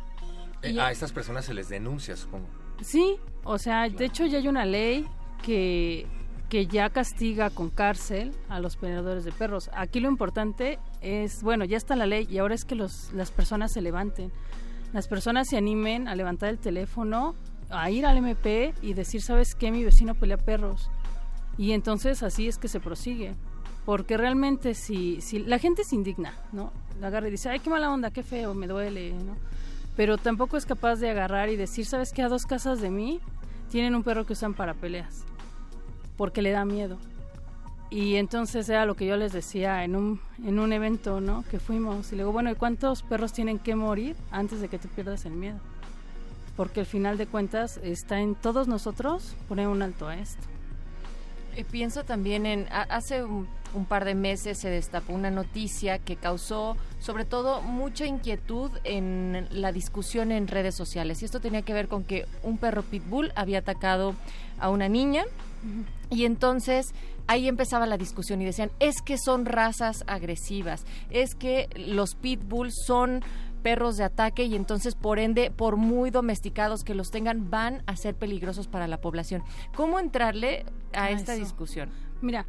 Eh, 0.61 0.79
a 0.79 0.93
estas 0.93 1.11
personas 1.11 1.47
se 1.47 1.55
les 1.55 1.71
denuncia, 1.71 2.15
supongo. 2.17 2.47
Sí, 2.81 3.17
o 3.45 3.59
sea, 3.59 3.89
de 3.89 4.05
hecho 4.05 4.27
ya 4.27 4.39
hay 4.39 4.49
una 4.49 4.65
ley 4.65 5.07
que, 5.43 6.07
que 6.49 6.67
ya 6.67 6.91
castiga 6.91 7.51
con 7.51 7.71
cárcel 7.71 8.33
a 8.49 8.61
los 8.61 8.77
peleadores 8.77 9.25
de 9.25 9.33
perros. 9.33 9.71
Aquí 9.75 10.01
lo 10.01 10.09
importante 10.09 10.79
es, 11.01 11.43
bueno, 11.43 11.65
ya 11.65 11.77
está 11.77 11.97
la 11.97 12.07
ley 12.07 12.27
y 12.31 12.39
ahora 12.39 12.55
es 12.55 12.65
que 12.65 12.75
los, 12.75 13.13
las 13.13 13.31
personas 13.31 13.73
se 13.73 13.81
levanten. 13.81 14.33
Las 14.93 15.09
personas 15.09 15.49
se 15.49 15.57
animen 15.57 16.09
a 16.09 16.15
levantar 16.15 16.51
el 16.51 16.59
teléfono 16.59 17.35
a 17.71 17.91
ir 17.91 18.07
al 18.07 18.19
MP 18.19 18.75
y 18.83 18.95
decir, 18.95 19.23
¿sabes 19.23 19.55
qué? 19.55 19.71
Mi 19.71 19.85
vecino 19.85 20.15
pelea 20.15 20.37
perros. 20.37 20.91
Y 21.59 21.73
entonces 21.73 22.23
así 22.23 22.49
es 22.49 22.59
que 22.59 22.69
se 22.69 22.81
prosigue. 22.81 23.35
Porque 23.85 24.17
realmente 24.17 24.75
si, 24.75 25.21
si 25.21 25.41
la 25.41 25.59
gente 25.59 25.85
se 25.85 25.95
indigna, 25.95 26.35
¿no? 26.53 26.73
La 27.01 27.09
agarra 27.09 27.29
y 27.29 27.33
dice, 27.33 27.51
ay, 27.51 27.61
qué 27.61 27.69
mala 27.69 27.91
onda, 27.91 28.11
qué 28.11 28.23
feo, 28.23 28.55
me 28.55 28.67
duele, 28.67 29.13
¿no? 29.13 29.37
Pero 29.97 30.19
tampoco 30.19 30.57
es 30.57 30.67
capaz 30.67 30.97
de 30.97 31.11
agarrar 31.11 31.49
y 31.49 31.57
decir, 31.57 31.87
¿sabes 31.87 32.13
qué? 32.13 32.23
A 32.23 32.29
dos 32.29 32.47
casas 32.47 32.81
de 32.81 32.91
mí 32.91 33.21
tienen 33.71 33.95
un 33.95 34.03
perro 34.03 34.27
que 34.27 34.33
usan 34.33 34.55
para 34.55 34.75
peleas. 34.75 35.25
Porque 36.17 36.43
le 36.43 36.51
da 36.51 36.65
miedo. 36.65 36.99
Y 37.91 38.17
entonces 38.17 38.69
era 38.69 38.87
lo 38.87 38.97
que 38.97 39.07
yo 39.07 39.17
les 39.17 39.33
decía 39.33 39.85
en 39.85 39.95
un, 39.95 40.21
en 40.45 40.59
un 40.59 40.73
evento, 40.73 41.21
¿no? 41.21 41.45
Que 41.51 41.61
fuimos. 41.61 42.13
Y 42.13 42.17
luego, 42.17 42.33
bueno, 42.33 42.51
¿y 42.51 42.55
cuántos 42.55 43.03
perros 43.03 43.33
tienen 43.33 43.59
que 43.59 43.77
morir 43.77 44.17
antes 44.31 44.61
de 44.61 44.69
que 44.69 44.79
tú 44.79 44.89
pierdas 44.89 45.25
el 45.27 45.33
miedo? 45.33 45.61
porque 46.57 46.81
al 46.81 46.87
final 46.87 47.19
de 47.19 47.27
cuentas 47.27 47.81
está 47.83 48.21
en 48.21 48.35
todos 48.35 48.69
nosotros 48.69 49.35
poner 49.49 49.69
un 49.69 49.83
alto 49.83 50.09
a 50.09 50.17
esto. 50.17 50.43
Eh, 51.57 51.65
pienso 51.65 52.05
también 52.05 52.47
en, 52.47 52.67
hace 52.71 53.25
un, 53.25 53.49
par 53.85 54.05
de 54.05 54.15
meses 54.15 54.59
se 54.59 54.71
destapó 54.71 55.13
una 55.13 55.31
noticia 55.31 55.99
que 55.99 56.17
causó 56.17 56.77
sobre 57.01 57.25
todo 57.25 57.61
mucha 57.61 58.07
inquietud 58.07 58.71
en 58.85 59.49
la 59.51 59.73
discusión 59.73 60.33
en 60.33 60.47
redes 60.49 60.75
sociales. 60.75 61.21
Y 61.21 61.25
esto 61.25 61.41
tenía 61.41 61.63
que 61.63 61.75
ver 61.75 61.89
con 61.89 62.05
que 62.05 62.27
un 62.43 62.59
perro 62.59 62.83
pitbull 62.83 63.33
había 63.35 63.59
atacado 63.59 64.15
a 64.59 64.71
una 64.71 64.89
niña 64.89 65.25
y 66.11 66.25
entonces 66.25 66.95
ahí 67.27 67.49
empezaba 67.49 67.87
la 67.87 67.99
discusión 67.99 68.41
y 68.43 68.45
decían, 68.45 68.71
es 68.81 69.03
que 69.03 69.17
son 69.19 69.47
razas 69.47 70.05
agresivas, 70.07 70.85
es 71.11 71.35
que 71.35 71.69
los 71.77 72.15
pitbulls 72.15 72.75
son 72.87 73.23
perros 73.63 73.97
de 73.97 74.05
ataque 74.05 74.45
y 74.45 74.57
entonces 74.57 74.95
por 74.95 75.19
ende, 75.19 75.51
por 75.51 75.77
muy 75.77 76.11
domesticados 76.11 76.85
que 76.85 76.95
los 76.95 77.11
tengan, 77.11 77.51
van 77.51 77.83
a 77.87 77.97
ser 77.97 78.15
peligrosos 78.15 78.69
para 78.69 78.87
la 78.87 79.01
población. 79.01 79.43
¿Cómo 79.75 79.99
entrarle 79.99 80.67
a, 80.93 81.11
esta 81.11 81.35
discusión? 81.35 81.89
Mira, 82.21 82.47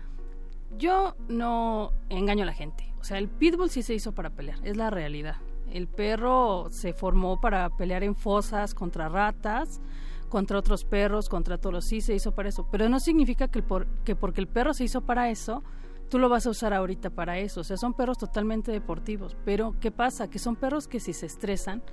yo 0.78 1.16
no 1.28 1.92
engaño 2.10 2.44
a 2.44 2.48
la 2.48 2.54
gente. 2.54 2.94
O 3.00 3.04
sea, 3.04 3.18
el 3.18 3.30
pitbull 3.30 3.70
sí 3.70 3.84
se 3.84 3.94
hizo 3.94 4.14
para 4.14 4.32
pelear, 4.32 4.60
es 4.64 4.78
la 4.78 4.90
realidad. 4.90 5.36
El 5.70 5.88
perro 5.88 6.68
se 6.70 6.94
formó 6.94 7.40
para 7.40 7.70
pelear 7.70 8.04
en 8.04 8.16
fosas 8.16 8.74
contra 8.74 9.10
ratas, 9.10 9.82
contra 10.30 10.58
otros 10.58 10.86
perros, 10.86 11.30
contra 11.30 11.58
todos. 11.58 11.86
Sí 11.86 12.02
se 12.02 12.16
hizo 12.16 12.34
para 12.34 12.50
eso. 12.50 12.68
Pero 12.72 12.90
no 12.90 13.00
significa 13.00 13.48
que, 13.48 13.62
por, 13.62 13.88
que 14.04 14.16
porque 14.16 14.42
el 14.42 14.48
perro 14.48 14.74
se 14.74 14.84
hizo 14.84 15.02
para 15.02 15.30
eso, 15.30 15.64
tú 16.10 16.20
lo 16.20 16.30
vas 16.30 16.46
a 16.46 16.50
usar 16.50 16.74
ahorita 16.74 17.10
para 17.10 17.40
eso. 17.40 17.62
O 17.62 17.64
sea, 17.64 17.78
son 17.78 17.94
perros 17.94 18.18
totalmente 18.18 18.72
deportivos. 18.72 19.36
Pero, 19.46 19.76
¿qué 19.80 19.92
pasa? 19.92 20.30
Que 20.30 20.40
son 20.40 20.56
perros 20.56 20.88
que 20.88 21.00
si 21.00 21.14
se 21.14 21.26
estresan, 21.26 21.84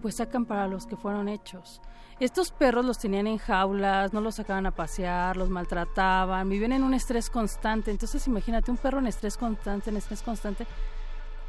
pues 0.00 0.16
sacan 0.16 0.46
para 0.46 0.68
los 0.68 0.86
que 0.86 0.96
fueron 0.96 1.28
hechos. 1.28 1.80
Estos 2.22 2.52
perros 2.52 2.84
los 2.84 2.98
tenían 2.98 3.26
en 3.26 3.38
jaulas, 3.38 4.12
no 4.12 4.20
los 4.20 4.36
sacaban 4.36 4.64
a 4.66 4.70
pasear, 4.70 5.36
los 5.36 5.50
maltrataban, 5.50 6.48
vivían 6.48 6.70
en 6.70 6.84
un 6.84 6.94
estrés 6.94 7.28
constante. 7.28 7.90
Entonces, 7.90 8.28
imagínate 8.28 8.70
un 8.70 8.76
perro 8.76 9.00
en 9.00 9.08
estrés 9.08 9.36
constante, 9.36 9.90
en 9.90 9.96
estrés 9.96 10.22
constante. 10.22 10.64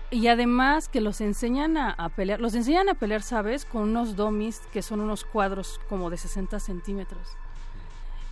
Y 0.09 0.29
además 0.29 0.89
que 0.89 0.99
los 0.99 1.21
enseñan 1.21 1.77
a, 1.77 2.09
pelear, 2.09 2.41
los 2.41 2.55
enseñan 2.55 2.89
a 2.89 2.95
pelear, 2.95 3.21
¿sabes? 3.21 3.65
Con 3.65 3.83
unos 3.83 4.15
domis 4.15 4.61
que 4.73 4.81
son 4.81 4.99
unos 4.99 5.25
cuadros 5.25 5.79
como 5.89 6.09
de 6.09 6.17
60 6.17 6.59
centímetros 6.59 7.27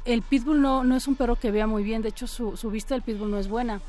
el 0.03 0.23
pitbull 0.23 0.59
no, 0.59 0.83
no 0.83 0.95
es 0.95 1.07
un 1.07 1.15
perro 1.15 1.35
que 1.35 1.51
vea 1.51 1.67
muy 1.67 1.83
bien, 1.83 2.01
de 2.01 2.09
hecho 2.09 2.25
su, 2.25 2.55
vista 2.71 2.95
del 2.95 3.03
pitbull 3.03 3.29
no 3.29 3.37
es 3.37 3.47
buena. 3.47 3.81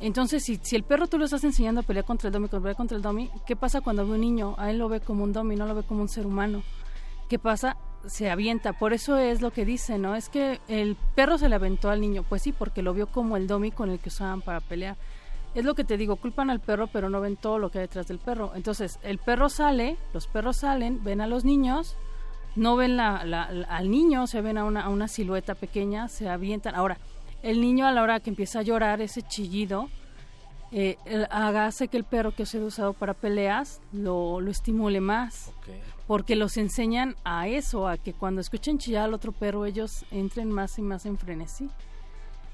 Entonces, 0.00 0.44
si, 0.44 0.60
si 0.62 0.76
el 0.76 0.84
perro 0.84 1.08
tú 1.08 1.18
lo 1.18 1.24
estás 1.24 1.42
enseñando 1.42 1.80
a 1.80 1.82
pelear 1.82 2.04
contra 2.04 2.28
el 2.28 2.32
domi, 2.32 2.48
contra 2.48 2.96
el 2.96 3.02
domi, 3.02 3.28
¿qué 3.44 3.56
pasa 3.56 3.80
cuando 3.80 4.06
ve 4.06 4.12
un 4.12 4.20
niño? 4.20 4.54
A 4.56 4.70
él 4.70 4.78
lo 4.78 4.88
ve 4.88 5.00
como 5.00 5.24
un 5.24 5.32
domi, 5.32 5.56
no 5.56 5.66
lo 5.66 5.74
ve 5.74 5.82
como 5.82 6.02
un 6.02 6.08
ser 6.08 6.26
humano. 6.26 6.62
¿Qué 7.28 7.40
pasa? 7.40 7.76
Se 8.06 8.30
avienta. 8.30 8.72
Por 8.72 8.92
eso 8.92 9.16
es 9.16 9.40
lo 9.40 9.50
que 9.50 9.64
dice, 9.64 9.98
¿no? 9.98 10.14
Es 10.14 10.28
que 10.28 10.60
el 10.68 10.96
perro 11.14 11.38
se 11.38 11.48
le 11.48 11.54
aventó 11.54 11.90
al 11.90 12.00
niño. 12.00 12.22
Pues 12.22 12.42
sí, 12.42 12.52
porque 12.52 12.82
lo 12.82 12.94
vio 12.94 13.06
como 13.06 13.36
el 13.36 13.46
domi 13.46 13.70
con 13.70 13.90
el 13.90 13.98
que 13.98 14.08
usaban 14.08 14.40
para 14.40 14.60
pelear. 14.60 14.96
Es 15.54 15.64
lo 15.64 15.74
que 15.74 15.84
te 15.84 15.96
digo, 15.96 16.16
culpan 16.16 16.50
al 16.50 16.60
perro, 16.60 16.86
pero 16.86 17.10
no 17.10 17.20
ven 17.20 17.36
todo 17.36 17.58
lo 17.58 17.70
que 17.70 17.78
hay 17.78 17.84
detrás 17.84 18.06
del 18.06 18.18
perro. 18.18 18.52
Entonces, 18.54 18.98
el 19.02 19.18
perro 19.18 19.48
sale, 19.48 19.96
los 20.12 20.26
perros 20.26 20.58
salen, 20.58 21.02
ven 21.02 21.20
a 21.20 21.26
los 21.26 21.44
niños, 21.44 21.96
no 22.54 22.76
ven 22.76 22.96
la, 22.96 23.16
al 23.68 23.90
niño, 23.90 24.26
se 24.26 24.40
ven 24.40 24.58
a 24.58 24.64
una, 24.64 24.82
a 24.82 24.88
una 24.88 25.08
silueta 25.08 25.54
pequeña, 25.54 26.08
se 26.08 26.28
avientan. 26.28 26.74
Ahora, 26.74 26.98
el 27.42 27.60
niño 27.60 27.86
a 27.86 27.92
la 27.92 28.02
hora 28.02 28.20
que 28.20 28.30
empieza 28.30 28.60
a 28.60 28.62
llorar, 28.62 29.00
ese 29.00 29.22
chillido, 29.22 29.88
eh, 30.70 30.98
hace 31.30 31.88
que 31.88 31.96
el 31.96 32.04
perro 32.04 32.32
que 32.34 32.44
se 32.44 32.58
ha 32.58 32.64
usado 32.64 32.92
para 32.92 33.14
peleas 33.14 33.80
lo, 33.92 34.40
lo 34.40 34.50
estimule 34.50 35.00
más. 35.00 35.50
Porque 36.08 36.34
los 36.34 36.56
enseñan 36.56 37.14
a 37.22 37.46
eso, 37.46 37.86
a 37.86 37.96
que 37.96 38.14
cuando 38.14 38.40
escuchen 38.40 38.78
chillar 38.78 39.04
al 39.04 39.14
otro 39.14 39.30
perro, 39.30 39.64
ellos 39.64 40.04
entren 40.10 40.50
más 40.50 40.76
y 40.78 40.82
más 40.82 41.06
en 41.06 41.16
frenesí 41.18 41.70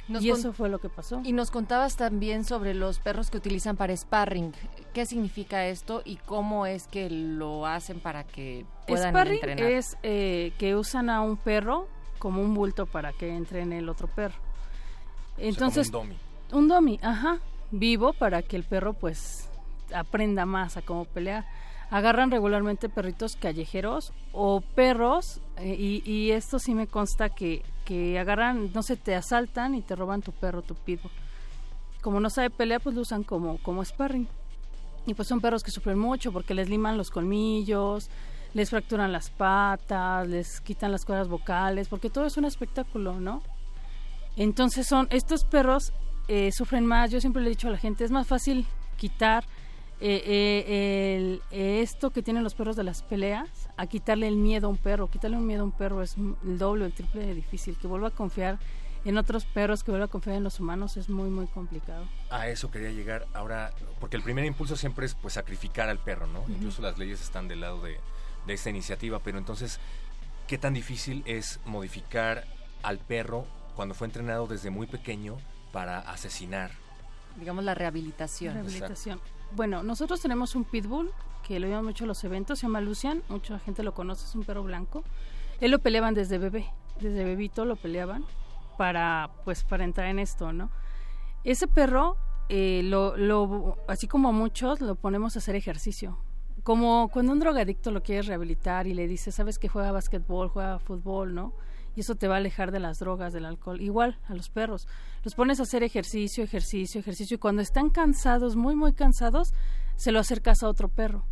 y 0.08 0.30
eso 0.30 0.52
fue 0.52 0.68
lo 0.68 0.78
que 0.78 0.88
pasó. 0.88 1.20
Y 1.24 1.32
nos 1.32 1.50
contabas 1.50 1.96
también 1.96 2.44
sobre 2.44 2.74
los 2.74 2.98
perros 2.98 3.30
que 3.30 3.38
utilizan 3.38 3.76
para 3.76 3.96
sparring. 3.96 4.52
¿Qué 4.92 5.06
significa 5.06 5.66
esto 5.66 6.02
y 6.04 6.16
cómo 6.16 6.66
es 6.66 6.86
que 6.86 7.08
lo 7.08 7.66
hacen 7.66 8.00
para 8.00 8.24
que 8.24 8.66
puedan 8.86 9.10
sparring 9.10 9.34
entrenar? 9.34 9.72
es 9.72 9.96
eh, 10.02 10.52
que 10.58 10.76
usan 10.76 11.08
a 11.08 11.20
un 11.20 11.36
perro 11.36 11.88
como 12.18 12.42
un 12.42 12.54
bulto 12.54 12.86
para 12.86 13.12
que 13.12 13.34
entrene 13.34 13.78
el 13.78 13.88
otro 13.88 14.08
perro. 14.08 14.36
Entonces, 15.38 15.86
un 15.88 15.92
domi. 15.92 16.16
Un 16.52 16.68
domi, 16.68 17.00
ajá, 17.02 17.38
vivo 17.70 18.12
para 18.12 18.42
que 18.42 18.56
el 18.56 18.64
perro 18.64 18.92
pues 18.92 19.48
aprenda 19.94 20.44
más 20.44 20.76
a 20.76 20.82
cómo 20.82 21.04
pelear 21.06 21.44
agarran 21.94 22.32
regularmente 22.32 22.88
perritos 22.88 23.36
callejeros 23.36 24.12
o 24.32 24.60
perros, 24.60 25.40
eh, 25.58 25.76
y, 26.04 26.32
esto 26.32 26.58
sí 26.58 26.74
me 26.74 26.88
consta 26.88 27.28
que, 27.28 27.62
que 27.84 28.18
agarran, 28.18 28.72
no 28.74 28.82
sé, 28.82 28.96
te 28.96 29.14
asaltan 29.14 29.76
y 29.76 29.80
te 29.80 29.94
roban 29.94 30.20
tu 30.20 30.32
perro, 30.32 30.62
tu 30.62 30.74
pitbull. 30.74 31.12
Como 32.02 32.18
no 32.18 32.30
sabe 32.30 32.50
pelear, 32.50 32.80
pues 32.80 32.96
lo 32.96 33.02
usan 33.02 33.22
como, 33.22 33.58
como 33.58 33.84
sparring. 33.84 34.26
Y 35.06 35.14
pues 35.14 35.28
son 35.28 35.40
perros 35.40 35.62
que 35.62 35.70
sufren 35.70 35.96
mucho 35.96 36.32
porque 36.32 36.52
les 36.52 36.68
liman 36.68 36.98
los 36.98 37.10
colmillos, 37.10 38.10
les 38.54 38.70
fracturan 38.70 39.12
las 39.12 39.30
patas, 39.30 40.26
les 40.26 40.60
quitan 40.62 40.90
las 40.90 41.04
cuerdas 41.04 41.28
vocales, 41.28 41.86
porque 41.86 42.10
todo 42.10 42.26
es 42.26 42.36
un 42.36 42.44
espectáculo, 42.44 43.20
¿no? 43.20 43.40
Entonces 44.36 44.88
son, 44.88 45.06
estos 45.10 45.44
perros 45.44 45.92
eh, 46.26 46.50
sufren 46.50 46.86
más, 46.86 47.12
yo 47.12 47.20
siempre 47.20 47.40
le 47.40 47.50
he 47.50 47.50
dicho 47.50 47.68
a 47.68 47.70
la 47.70 47.78
gente, 47.78 48.02
es 48.02 48.10
más 48.10 48.26
fácil 48.26 48.66
quitar 48.96 49.44
eh, 50.00 50.22
eh, 50.26 51.16
el, 51.16 51.42
esto 51.50 52.10
que 52.10 52.22
tienen 52.22 52.42
los 52.42 52.54
perros 52.54 52.76
de 52.76 52.84
las 52.84 53.02
peleas, 53.02 53.68
a 53.76 53.86
quitarle 53.86 54.28
el 54.28 54.36
miedo 54.36 54.66
a 54.66 54.70
un 54.70 54.76
perro. 54.76 55.08
Quitarle 55.08 55.36
un 55.36 55.46
miedo 55.46 55.62
a 55.62 55.64
un 55.64 55.72
perro 55.72 56.02
es 56.02 56.16
el 56.16 56.58
doble 56.58 56.84
o 56.84 56.86
el 56.86 56.92
triple 56.92 57.26
de 57.26 57.34
difícil. 57.34 57.76
Que 57.76 57.86
vuelva 57.86 58.08
a 58.08 58.10
confiar 58.10 58.58
en 59.04 59.18
otros 59.18 59.44
perros, 59.44 59.84
que 59.84 59.90
vuelva 59.90 60.06
a 60.06 60.08
confiar 60.08 60.36
en 60.36 60.44
los 60.44 60.60
humanos 60.60 60.96
es 60.96 61.08
muy, 61.08 61.28
muy 61.28 61.46
complicado. 61.46 62.06
A 62.30 62.48
eso 62.48 62.70
quería 62.70 62.90
llegar 62.90 63.26
ahora, 63.34 63.72
porque 64.00 64.16
el 64.16 64.22
primer 64.22 64.44
impulso 64.44 64.76
siempre 64.76 65.06
es 65.06 65.14
pues 65.14 65.34
sacrificar 65.34 65.88
al 65.88 65.98
perro, 65.98 66.26
¿no? 66.26 66.44
Incluso 66.48 66.80
las 66.82 66.98
leyes 66.98 67.20
están 67.20 67.46
del 67.46 67.60
lado 67.60 67.82
de, 67.82 67.98
de 68.46 68.54
esta 68.54 68.70
iniciativa, 68.70 69.20
pero 69.20 69.38
entonces, 69.38 69.78
¿qué 70.46 70.58
tan 70.58 70.74
difícil 70.74 71.22
es 71.26 71.60
modificar 71.66 72.44
al 72.82 72.98
perro 72.98 73.46
cuando 73.76 73.94
fue 73.94 74.06
entrenado 74.06 74.46
desde 74.46 74.70
muy 74.70 74.86
pequeño 74.86 75.36
para 75.72 75.98
asesinar? 75.98 76.70
Digamos 77.36 77.64
la 77.64 77.74
rehabilitación. 77.74 78.54
Rehabilitación. 78.54 79.20
Bueno, 79.56 79.84
nosotros 79.84 80.20
tenemos 80.20 80.56
un 80.56 80.64
pitbull 80.64 81.12
que 81.46 81.60
lo 81.60 81.68
llevan 81.68 81.84
mucho 81.84 82.04
a 82.04 82.06
los 82.08 82.24
eventos, 82.24 82.58
se 82.58 82.66
llama 82.66 82.80
Lucian, 82.80 83.22
mucha 83.28 83.56
gente 83.60 83.84
lo 83.84 83.94
conoce, 83.94 84.26
es 84.26 84.34
un 84.34 84.42
perro 84.42 84.64
blanco. 84.64 85.04
Él 85.60 85.70
lo 85.70 85.78
peleaban 85.78 86.12
desde 86.12 86.38
bebé, 86.38 86.66
desde 86.98 87.22
bebito 87.22 87.64
lo 87.64 87.76
peleaban 87.76 88.24
para 88.76 89.30
pues 89.44 89.62
para 89.62 89.84
entrar 89.84 90.08
en 90.08 90.18
esto, 90.18 90.52
¿no? 90.52 90.70
Ese 91.44 91.68
perro 91.68 92.16
eh, 92.48 92.80
lo, 92.82 93.16
lo, 93.16 93.78
así 93.86 94.08
como 94.08 94.32
muchos 94.32 94.80
lo 94.80 94.96
ponemos 94.96 95.36
a 95.36 95.38
hacer 95.38 95.54
ejercicio. 95.54 96.18
Como 96.64 97.08
cuando 97.12 97.30
un 97.30 97.38
drogadicto 97.38 97.92
lo 97.92 98.02
quiere 98.02 98.22
rehabilitar 98.22 98.88
y 98.88 98.94
le 98.94 99.06
dice, 99.06 99.30
sabes 99.30 99.60
que 99.60 99.68
juega 99.68 99.92
básquetbol, 99.92 100.48
juega 100.48 100.80
fútbol, 100.80 101.32
¿no? 101.32 101.52
Y 101.94 102.00
eso 102.00 102.14
te 102.14 102.28
va 102.28 102.34
a 102.34 102.38
alejar 102.38 102.70
de 102.72 102.80
las 102.80 102.98
drogas, 102.98 103.32
del 103.32 103.44
alcohol. 103.44 103.80
Igual 103.80 104.18
a 104.28 104.34
los 104.34 104.50
perros, 104.50 104.88
los 105.22 105.34
pones 105.34 105.60
a 105.60 105.64
hacer 105.64 105.82
ejercicio, 105.82 106.44
ejercicio, 106.44 107.00
ejercicio 107.00 107.36
y 107.36 107.38
cuando 107.38 107.62
están 107.62 107.90
cansados, 107.90 108.56
muy, 108.56 108.76
muy 108.76 108.92
cansados, 108.92 109.54
se 109.96 110.12
lo 110.12 110.20
acercas 110.20 110.62
a 110.62 110.68
otro 110.68 110.88
perro. 110.88 111.24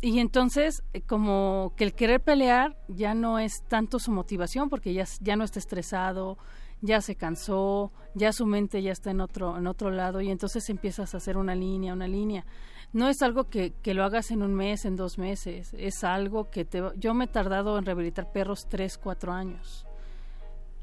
Y 0.00 0.20
entonces, 0.20 0.84
eh, 0.92 1.02
como 1.02 1.72
que 1.76 1.84
el 1.84 1.94
querer 1.94 2.20
pelear 2.20 2.76
ya 2.88 3.14
no 3.14 3.38
es 3.38 3.62
tanto 3.68 3.98
su 3.98 4.12
motivación 4.12 4.68
porque 4.68 4.92
ya, 4.94 5.04
ya 5.20 5.34
no 5.34 5.44
está 5.44 5.58
estresado, 5.58 6.38
ya 6.80 7.00
se 7.00 7.16
cansó, 7.16 7.92
ya 8.14 8.32
su 8.32 8.46
mente 8.46 8.82
ya 8.82 8.92
está 8.92 9.10
en 9.10 9.20
otro, 9.20 9.58
en 9.58 9.66
otro 9.66 9.90
lado 9.90 10.20
y 10.20 10.30
entonces 10.30 10.70
empiezas 10.70 11.14
a 11.14 11.16
hacer 11.16 11.36
una 11.36 11.54
línea, 11.54 11.92
una 11.92 12.06
línea 12.06 12.44
no 12.92 13.08
es 13.08 13.22
algo 13.22 13.44
que, 13.44 13.72
que, 13.82 13.94
lo 13.94 14.04
hagas 14.04 14.30
en 14.30 14.42
un 14.42 14.54
mes, 14.54 14.84
en 14.84 14.96
dos 14.96 15.18
meses, 15.18 15.74
es 15.74 16.04
algo 16.04 16.50
que 16.50 16.64
te... 16.64 16.82
Yo 16.96 17.14
me 17.14 17.24
he 17.24 17.28
tardado 17.28 17.78
en 17.78 17.84
rehabilitar 17.84 18.32
perros 18.32 18.66
tres, 18.68 18.98
cuatro 18.98 19.32
años. 19.32 19.86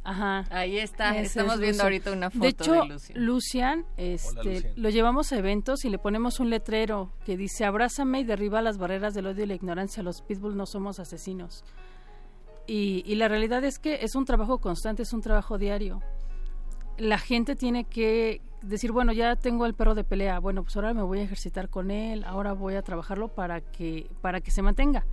Ajá. 0.06 0.46
Ahí 0.52 0.78
está, 0.78 1.18
estamos 1.18 1.60
viendo 1.60 1.82
ahorita 1.82 2.12
una 2.12 2.30
foto 2.30 2.44
de, 2.44 2.50
hecho, 2.50 2.84
Lucian. 3.16 3.86
este, 3.98 4.72
lo 4.76 4.90
llevamos 4.90 5.32
a 5.32 5.38
eventos 5.40 5.84
y 5.84 5.90
le 5.90 5.98
ponemos 5.98 6.40
un 6.40 6.52
letrero 6.52 7.12
que 7.26 7.36
dice, 7.36 7.66
abrázame 7.66 8.20
y 8.20 8.24
derriba 8.24 8.62
las 8.62 8.78
barreras 8.78 9.16
del 9.16 9.26
odio 9.26 9.46
y 9.46 9.48
la 9.48 9.56
ignorancia, 9.56 10.04
los 10.04 10.22
pitbull 10.22 10.56
no 10.56 10.68
somos 10.68 11.00
asesinos. 11.00 11.64
Y, 12.68 13.04
y 13.08 13.16
la 13.16 13.28
realidad 13.28 13.64
es 13.64 13.80
que 13.80 13.96
es 14.04 14.14
un 14.14 14.26
trabajo 14.26 14.60
constante, 14.60 15.02
es 15.02 15.12
un 15.12 15.22
trabajo 15.22 15.58
diario. 15.58 16.04
La 16.98 17.18
gente 17.18 17.56
tiene 17.56 17.84
que, 17.84 18.42
decir, 18.62 18.92
bueno, 18.92 19.14
ya 19.14 19.36
tengo 19.36 19.66
el 19.66 19.74
perro 19.74 19.96
de 19.96 20.04
pelea, 20.04 20.40
bueno, 20.40 20.64
pues 20.64 20.76
ahora 20.76 20.94
me 20.94 21.04
voy 21.04 21.20
a 21.20 21.24
ejercitar 21.24 21.70
con 21.70 21.92
él, 21.92 22.24
ahora 22.26 22.54
voy 22.54 22.76
a 22.76 22.82
trabajarlo 22.82 23.28
para 23.30 23.62
que, 23.62 24.10
para 24.22 24.42
que 24.42 24.52
se 24.52 24.62
mantenga. 24.62 25.06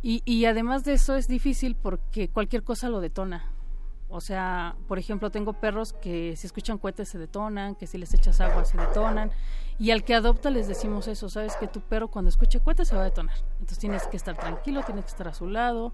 Y, 0.00 0.22
y 0.24 0.46
además 0.46 0.84
de 0.84 0.94
eso 0.94 1.16
es 1.16 1.28
difícil 1.28 1.76
porque 1.76 2.28
cualquier 2.28 2.62
cosa 2.62 2.88
lo 2.88 3.00
detona. 3.00 3.50
O 4.08 4.20
sea, 4.20 4.76
por 4.88 4.98
ejemplo, 4.98 5.30
tengo 5.30 5.54
perros 5.54 5.94
que 5.94 6.36
si 6.36 6.46
escuchan 6.46 6.76
cohetes 6.76 7.08
se 7.08 7.18
detonan, 7.18 7.74
que 7.74 7.86
si 7.86 7.96
les 7.96 8.12
echas 8.12 8.40
agua 8.40 8.64
se 8.64 8.76
detonan. 8.76 9.30
Y 9.78 9.90
al 9.90 10.04
que 10.04 10.14
adopta 10.14 10.50
les 10.50 10.68
decimos 10.68 11.08
eso, 11.08 11.30
sabes 11.30 11.56
que 11.56 11.66
tu 11.66 11.80
perro 11.80 12.08
cuando 12.08 12.28
escuche 12.28 12.60
cohetes 12.60 12.88
se 12.88 12.96
va 12.96 13.02
a 13.02 13.04
detonar. 13.04 13.36
Entonces 13.52 13.78
tienes 13.78 14.06
que 14.08 14.16
estar 14.16 14.36
tranquilo, 14.36 14.82
tienes 14.84 15.06
que 15.06 15.10
estar 15.10 15.28
a 15.28 15.34
su 15.34 15.46
lado, 15.46 15.92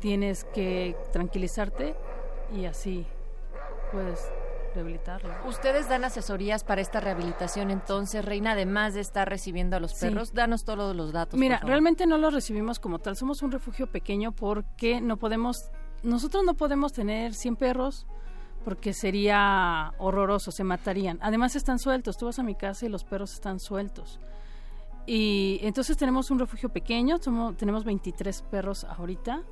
tienes 0.00 0.44
que 0.44 0.96
tranquilizarte 1.12 1.94
y 2.52 2.64
así 2.64 3.06
puedes 3.92 4.32
Ustedes 5.46 5.88
dan 5.88 6.04
asesorías 6.04 6.64
para 6.64 6.80
esta 6.80 7.00
rehabilitación, 7.00 7.70
entonces, 7.70 8.24
Reina, 8.24 8.52
además 8.52 8.94
de 8.94 9.00
estar 9.00 9.28
recibiendo 9.28 9.76
a 9.76 9.80
los 9.80 9.92
Sí. 9.92 10.06
perros, 10.06 10.32
danos 10.32 10.64
todos 10.64 10.94
los 10.96 11.12
datos. 11.12 11.38
Mira, 11.38 11.56
por 11.56 11.60
favor. 11.62 11.70
realmente 11.70 12.06
no 12.06 12.18
los 12.18 12.32
recibimos 12.34 12.78
como 12.80 12.98
tal. 12.98 13.16
Somos 13.16 13.42
un 13.42 13.50
refugio 13.52 13.86
pequeño 13.90 14.32
porque 14.32 15.00
no 15.00 15.16
podemos, 15.16 15.70
nosotros 16.02 16.44
no 16.44 16.54
podemos 16.54 16.92
tener 16.92 17.34
100 17.34 17.56
perros 17.56 18.06
porque 18.64 18.92
sería 18.92 19.92
horroroso, 19.98 20.50
se 20.52 20.64
matarían. 20.64 21.18
Además 21.22 21.56
están 21.56 21.78
sueltos. 21.78 22.18
Tú 22.18 22.26
vas 22.26 22.38
a 22.38 22.42
mi 22.42 22.54
casa 22.54 22.84
y 22.86 22.88
los 22.90 23.04
perros 23.04 23.32
están 23.32 23.58
sueltos. 23.58 24.20
Y 25.06 25.58
entonces 25.62 25.96
tenemos 25.96 26.30
un 26.30 26.38
refugio 26.38 26.68
pequeño, 26.68 27.18
somos, 27.18 27.56
tenemos 27.56 27.84
23 27.84 28.42
perros 28.42 28.84
ahorita. 28.84 29.42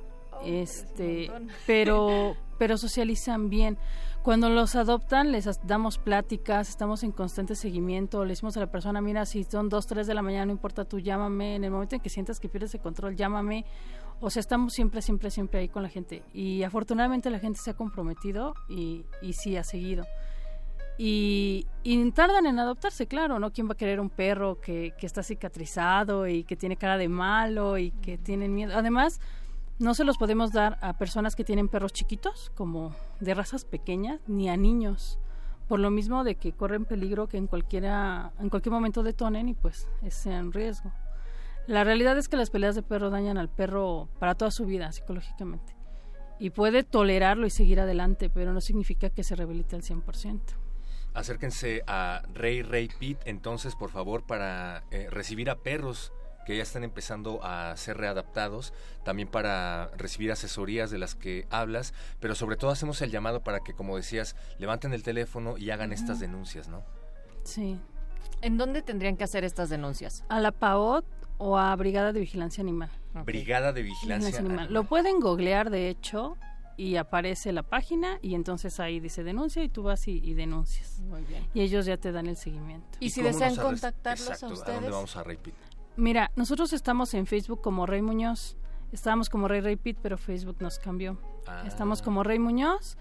este, 0.45 1.27
montón. 1.29 1.49
pero 1.67 2.35
pero 2.59 2.77
socializan 2.77 3.49
bien. 3.49 3.79
Cuando 4.21 4.49
los 4.49 4.75
adoptan 4.75 5.31
les 5.31 5.49
damos 5.65 5.97
pláticas, 5.97 6.69
estamos 6.69 7.03
en 7.03 7.11
constante 7.11 7.55
seguimiento, 7.55 8.25
le 8.25 8.33
decimos 8.33 8.57
a 8.57 8.59
la 8.59 8.69
persona, 8.69 9.01
mira, 9.01 9.25
si 9.25 9.45
son 9.45 9.69
dos, 9.69 9.87
tres 9.87 10.05
de 10.05 10.13
la 10.13 10.21
mañana, 10.21 10.47
no 10.47 10.51
importa, 10.51 10.85
tú 10.85 10.99
llámame, 10.99 11.55
en 11.55 11.63
el 11.63 11.71
momento 11.71 11.95
en 11.95 12.01
que 12.01 12.09
sientas 12.09 12.39
que 12.39 12.49
pierdes 12.49 12.75
el 12.75 12.81
control, 12.81 13.15
llámame. 13.15 13.65
O 14.19 14.29
sea, 14.29 14.41
estamos 14.41 14.73
siempre, 14.73 15.01
siempre, 15.01 15.31
siempre 15.31 15.61
ahí 15.61 15.69
con 15.69 15.81
la 15.81 15.89
gente. 15.89 16.21
Y 16.33 16.63
afortunadamente 16.63 17.29
la 17.29 17.39
gente 17.39 17.59
se 17.59 17.71
ha 17.71 17.73
comprometido 17.73 18.53
y, 18.67 19.05
y 19.21 19.33
sí 19.33 19.55
ha 19.55 19.63
seguido. 19.63 20.05
Y, 20.97 21.65
y 21.83 22.11
tardan 22.11 22.45
en 22.45 22.59
adoptarse, 22.59 23.07
claro, 23.07 23.39
¿no? 23.39 23.53
¿Quién 23.53 23.69
va 23.69 23.71
a 23.71 23.77
querer 23.77 24.01
un 24.01 24.09
perro 24.09 24.59
que, 24.59 24.93
que 24.99 25.05
está 25.05 25.23
cicatrizado 25.23 26.27
y 26.27 26.43
que 26.43 26.57
tiene 26.57 26.75
cara 26.75 26.97
de 26.97 27.07
malo 27.07 27.77
y 27.77 27.91
que 27.91 28.17
tienen 28.17 28.53
miedo? 28.53 28.73
Además, 28.75 29.21
no 29.79 29.93
se 29.93 30.03
los 30.03 30.17
podemos 30.17 30.51
dar 30.51 30.77
a 30.81 30.97
personas 30.97 31.35
que 31.35 31.45
tienen 31.45 31.69
perros 31.69 31.93
chiquitos, 31.93 32.51
como 32.53 32.93
de 33.21 33.33
razas 33.33 33.63
pequeñas, 33.63 34.19
ni 34.27 34.49
a 34.49 34.57
niños. 34.57 35.19
Por 35.69 35.79
lo 35.79 35.89
mismo 35.89 36.23
de 36.25 36.35
que 36.35 36.51
corren 36.51 36.83
peligro 36.83 37.27
que 37.27 37.37
en, 37.37 37.47
cualquiera, 37.47 38.33
en 38.39 38.49
cualquier 38.49 38.73
momento 38.73 39.03
detonen 39.03 39.47
y 39.47 39.53
pues 39.53 39.87
sea 40.09 40.37
en 40.37 40.51
riesgo. 40.51 40.91
La 41.65 41.83
realidad 41.83 42.17
es 42.17 42.27
que 42.27 42.35
las 42.35 42.49
peleas 42.49 42.75
de 42.75 42.83
perro 42.83 43.09
dañan 43.09 43.37
al 43.37 43.47
perro 43.47 44.09
para 44.19 44.35
toda 44.35 44.51
su 44.51 44.65
vida 44.65 44.91
psicológicamente. 44.91 45.75
Y 46.39 46.49
puede 46.49 46.83
tolerarlo 46.83 47.45
y 47.45 47.49
seguir 47.49 47.79
adelante, 47.79 48.29
pero 48.29 48.53
no 48.53 48.61
significa 48.61 49.09
que 49.09 49.23
se 49.23 49.35
rehabilite 49.35 49.75
al 49.75 49.83
100%. 49.83 50.41
Acérquense 51.13 51.83
a 51.87 52.23
Rey 52.33 52.63
Rey 52.63 52.89
Pit, 52.99 53.19
entonces, 53.25 53.75
por 53.75 53.91
favor, 53.91 54.23
para 54.23 54.83
eh, 54.91 55.07
recibir 55.09 55.49
a 55.49 55.57
perros 55.57 56.11
que 56.45 56.57
ya 56.57 56.63
están 56.63 56.83
empezando 56.83 57.43
a 57.43 57.75
ser 57.77 57.97
readaptados, 57.97 58.73
también 59.03 59.27
para 59.27 59.91
recibir 59.97 60.31
asesorías 60.31 60.89
de 60.89 60.97
las 60.97 61.15
que 61.15 61.47
hablas, 61.49 61.93
pero 62.19 62.35
sobre 62.35 62.55
todo 62.55 62.71
hacemos 62.71 63.01
el 63.01 63.11
llamado 63.11 63.41
para 63.43 63.59
que, 63.59 63.73
como 63.73 63.95
decías, 63.95 64.35
levanten 64.57 64.93
el 64.93 65.03
teléfono 65.03 65.57
y 65.57 65.69
hagan 65.69 65.91
estas 65.91 66.19
denuncias, 66.19 66.67
¿no? 66.67 66.83
Sí. 67.43 67.79
¿En 68.41 68.57
dónde 68.57 68.81
tendrían 68.81 69.17
que 69.17 69.23
hacer 69.23 69.43
estas 69.43 69.69
denuncias? 69.69 70.23
A 70.29 70.39
la 70.39 70.51
PAOT 70.51 71.05
o 71.37 71.57
a 71.57 71.75
Brigada 71.75 72.13
de 72.13 72.19
Vigilancia 72.19 72.61
Animal. 72.61 72.89
Brigada 73.25 73.73
de 73.73 73.81
Vigilancia 73.83 74.29
Vigilancia 74.29 74.39
Animal. 74.39 74.59
Animal. 74.59 74.73
Lo 74.73 74.83
pueden 74.83 75.19
googlear, 75.19 75.69
de 75.69 75.89
hecho, 75.89 76.37
y 76.77 76.95
aparece 76.95 77.51
la 77.51 77.63
página 77.63 78.19
y 78.21 78.35
entonces 78.35 78.79
ahí 78.79 79.01
dice 79.01 79.23
denuncia 79.23 79.61
y 79.63 79.67
tú 79.67 79.83
vas 79.83 80.07
y, 80.07 80.21
y 80.23 80.33
denuncias. 80.33 80.99
Muy 81.01 81.21
bien. 81.23 81.45
Y 81.53 81.61
ellos 81.61 81.85
ya 81.85 81.97
te 81.97 82.13
dan 82.13 82.27
el 82.27 82.37
seguimiento. 82.37 82.97
¿Y 83.01 83.09
si 83.09 83.21
desean 83.21 83.55
contactarlos 83.57 84.29
a 84.29 84.33
Exacto, 84.33 84.53
ustedes? 84.55 84.75
dónde 84.81 84.91
vamos 84.91 85.15
a 85.17 85.23
Pit? 85.25 85.53
Mira, 85.97 86.31
nosotros 86.35 86.73
estamos 86.73 87.13
en 87.13 87.25
Facebook 87.25 87.61
como 87.61 87.85
Rey 87.85 88.01
Muñoz. 88.01 88.57
Estábamos 88.91 89.29
como 89.29 89.47
Rey 89.47 89.61
Rey 89.61 89.75
Pit, 89.75 89.97
pero 90.01 90.17
Facebook 90.17 90.57
nos 90.59 90.79
cambió. 90.79 91.17
Ah. 91.47 91.63
Estamos 91.65 92.01
como 92.01 92.23
Rey 92.23 92.39
Muñoz 92.39 92.97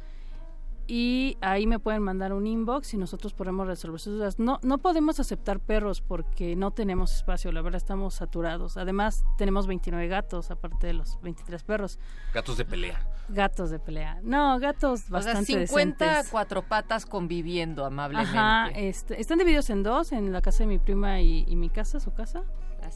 y 0.91 1.37
ahí 1.43 1.67
me 1.67 1.79
pueden 1.79 2.03
mandar 2.03 2.33
un 2.33 2.47
inbox 2.47 2.95
y 2.95 2.97
nosotros 2.97 3.35
podemos 3.35 3.67
resolver 3.67 4.01
sus 4.01 4.15
dudas. 4.15 4.39
No, 4.39 4.59
no 4.63 4.79
podemos 4.79 5.21
aceptar 5.21 5.61
perros 5.61 6.01
porque 6.01 6.57
no 6.57 6.71
tenemos 6.71 7.15
espacio, 7.15 7.53
la 7.53 7.61
verdad 7.61 7.77
estamos 7.77 8.15
saturados. 8.15 8.79
Además, 8.79 9.27
tenemos 9.37 9.67
29 9.67 10.09
gatos, 10.09 10.51
aparte 10.51 10.87
de 10.87 10.95
los 10.95 11.21
23 11.21 11.63
perros. 11.63 11.99
Gatos 12.33 12.57
de 12.57 12.65
pelea. 12.65 13.07
Gatos 13.29 13.69
de 13.69 13.79
pelea. 13.79 14.19
No, 14.23 14.59
gatos 14.59 15.01
O 15.01 15.03
sea, 15.05 15.13
bastante 15.13 15.67
50 15.67 16.05
decentes. 16.07 16.31
cuatro 16.31 16.63
patas 16.63 17.05
conviviendo 17.05 17.85
amablemente. 17.85 18.31
Ajá, 18.37 18.69
este, 18.71 19.21
están 19.21 19.37
divididos 19.37 19.69
en 19.69 19.83
dos, 19.83 20.13
en 20.13 20.33
la 20.33 20.41
casa 20.41 20.61
de 20.65 20.69
mi 20.69 20.79
prima 20.79 21.21
y, 21.21 21.45
y 21.47 21.57
mi 21.57 21.69
casa, 21.69 22.01
su 22.01 22.15
casa, 22.15 22.45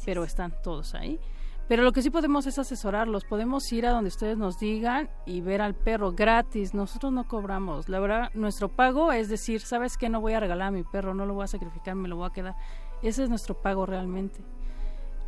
pero 0.05 0.24
están 0.24 0.55
todos 0.62 0.95
ahí. 0.95 1.18
Pero 1.68 1.84
lo 1.84 1.93
que 1.93 2.03
sí 2.03 2.11
podemos 2.11 2.47
es 2.47 2.59
asesorarlos, 2.59 3.24
podemos 3.24 3.72
ir 3.72 3.86
a 3.86 3.93
donde 3.93 4.09
ustedes 4.09 4.36
nos 4.36 4.59
digan 4.59 5.09
y 5.24 5.40
ver 5.40 5.62
al 5.62 5.74
perro 5.74 6.12
gratis, 6.12 6.74
nosotros 6.74 7.12
no 7.12 7.26
cobramos. 7.26 7.88
La 7.88 8.01
verdad, 8.01 8.30
nuestro 8.34 8.68
pago 8.68 9.12
es 9.12 9.28
decir, 9.28 9.61
¿sabes 9.61 9.97
qué? 9.97 10.09
No 10.09 10.20
voy 10.20 10.34
a 10.34 10.40
regalar 10.40 10.68
a 10.68 10.70
mi 10.70 10.82
perro, 10.82 11.14
no 11.14 11.24
lo 11.24 11.34
voy 11.34 11.45
a 11.45 11.49
sacrificar, 11.49 11.95
me 11.95 12.09
lo 12.09 12.16
voy 12.16 12.26
a 12.28 12.32
quedar. 12.32 12.57
Ese 13.03 13.22
es 13.22 13.28
nuestro 13.28 13.62
pago 13.62 13.86
realmente. 13.86 14.40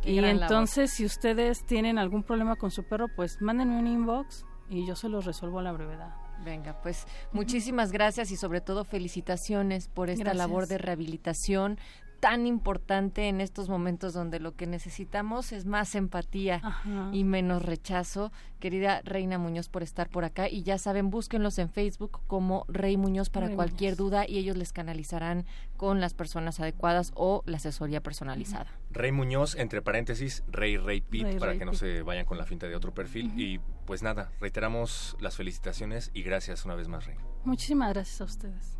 Qué 0.01 0.11
y 0.11 0.21
labor. 0.21 0.43
entonces, 0.43 0.91
si 0.91 1.05
ustedes 1.05 1.65
tienen 1.65 1.97
algún 1.97 2.21
problema 2.21 2.57
con 2.57 2.69
su 2.69 2.83
perro, 2.83 3.07
pues 3.15 3.41
mándenme 3.41 3.79
un 3.79 3.87
inbox 3.87 4.45
y 4.69 4.85
yo 4.85 4.95
se 4.95 5.09
los 5.09 5.25
resuelvo 5.25 5.59
a 5.59 5.63
la 5.63 5.71
brevedad. 5.71 6.13
Venga, 6.43 6.79
pues 6.81 7.07
muchísimas 7.31 7.91
gracias 7.91 8.29
y 8.29 8.35
sobre 8.35 8.61
todo 8.61 8.83
felicitaciones 8.83 9.87
por 9.87 10.09
esta 10.09 10.25
Gracias. 10.25 10.37
labor 10.37 10.67
de 10.67 10.77
rehabilitación 10.77 11.79
tan 12.25 12.47
importante 12.47 13.27
en 13.29 13.39
estos 13.39 13.69
momentos 13.69 14.15
donde 14.15 14.39
lo 14.39 14.55
que 14.55 14.65
necesitamos 14.65 15.51
es 15.51 15.67
más 15.67 15.93
empatía 15.93 16.59
Ajá. 16.63 17.11
y 17.13 17.23
menos 17.23 17.61
rechazo. 17.61 18.31
Querida 18.59 19.01
Reina 19.03 19.37
Muñoz 19.37 19.69
por 19.69 19.83
estar 19.83 20.09
por 20.09 20.25
acá 20.25 20.49
y 20.49 20.63
ya 20.63 20.79
saben, 20.79 21.11
búsquenlos 21.11 21.59
en 21.59 21.69
Facebook 21.69 22.21
como 22.25 22.65
Rey 22.67 22.97
Muñoz 22.97 23.29
para 23.29 23.45
Rey 23.45 23.55
cualquier 23.55 23.91
Muñoz. 23.91 23.97
duda 23.99 24.27
y 24.27 24.39
ellos 24.39 24.57
les 24.57 24.73
canalizarán 24.73 25.45
con 25.77 26.01
las 26.01 26.15
personas 26.15 26.59
adecuadas 26.59 27.11
o 27.13 27.43
la 27.45 27.57
asesoría 27.57 28.01
personalizada. 28.01 28.71
Rey 28.89 29.11
Muñoz, 29.11 29.53
entre 29.53 29.83
paréntesis, 29.83 30.43
Rey 30.47 30.77
Rey 30.77 31.01
Pit, 31.01 31.25
Rey 31.25 31.37
para 31.37 31.51
Rey 31.51 31.59
que 31.59 31.65
no 31.65 31.71
Pit. 31.73 31.79
se 31.79 32.01
vayan 32.01 32.25
con 32.25 32.39
la 32.39 32.45
finta 32.45 32.65
de 32.67 32.75
otro 32.75 32.91
perfil. 32.91 33.31
Y 33.39 33.59
pues 33.85 34.01
nada, 34.01 34.31
reiteramos 34.41 35.15
las 35.19 35.35
felicitaciones 35.35 36.09
y 36.15 36.23
gracias 36.23 36.65
una 36.65 36.73
vez 36.73 36.87
más, 36.87 37.05
Rey. 37.05 37.17
Muchísimas 37.43 37.93
gracias 37.93 38.19
a 38.19 38.23
ustedes. 38.23 38.74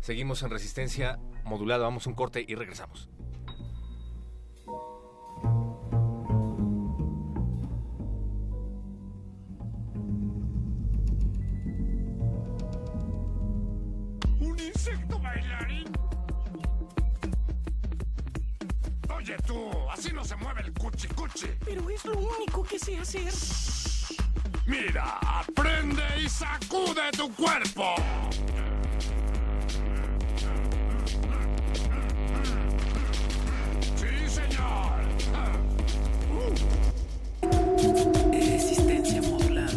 Seguimos 0.00 0.42
en 0.42 0.50
resistencia 0.50 1.18
modulada, 1.44 1.84
vamos 1.84 2.06
a 2.06 2.10
un 2.10 2.16
corte 2.16 2.44
y 2.46 2.54
regresamos. 2.54 3.08
¿Un 14.40 14.58
insecto 14.58 15.18
bailarín? 15.20 15.84
Oye 19.14 19.36
tú, 19.46 19.70
así 19.90 20.12
no 20.12 20.24
se 20.24 20.34
mueve 20.36 20.62
el 20.62 20.72
cuchi 20.72 21.08
cuchi. 21.08 21.48
Pero 21.64 21.90
es 21.90 22.04
lo 22.06 22.18
único 22.18 22.62
que 22.62 22.78
sé 22.78 22.98
hacer. 22.98 23.32
Mira, 24.66 25.18
aprende 25.20 26.02
y 26.24 26.28
sacude 26.28 27.10
tu 27.12 27.32
cuerpo. 27.34 27.96
Resistencia 38.32 39.22
modulada. 39.22 39.70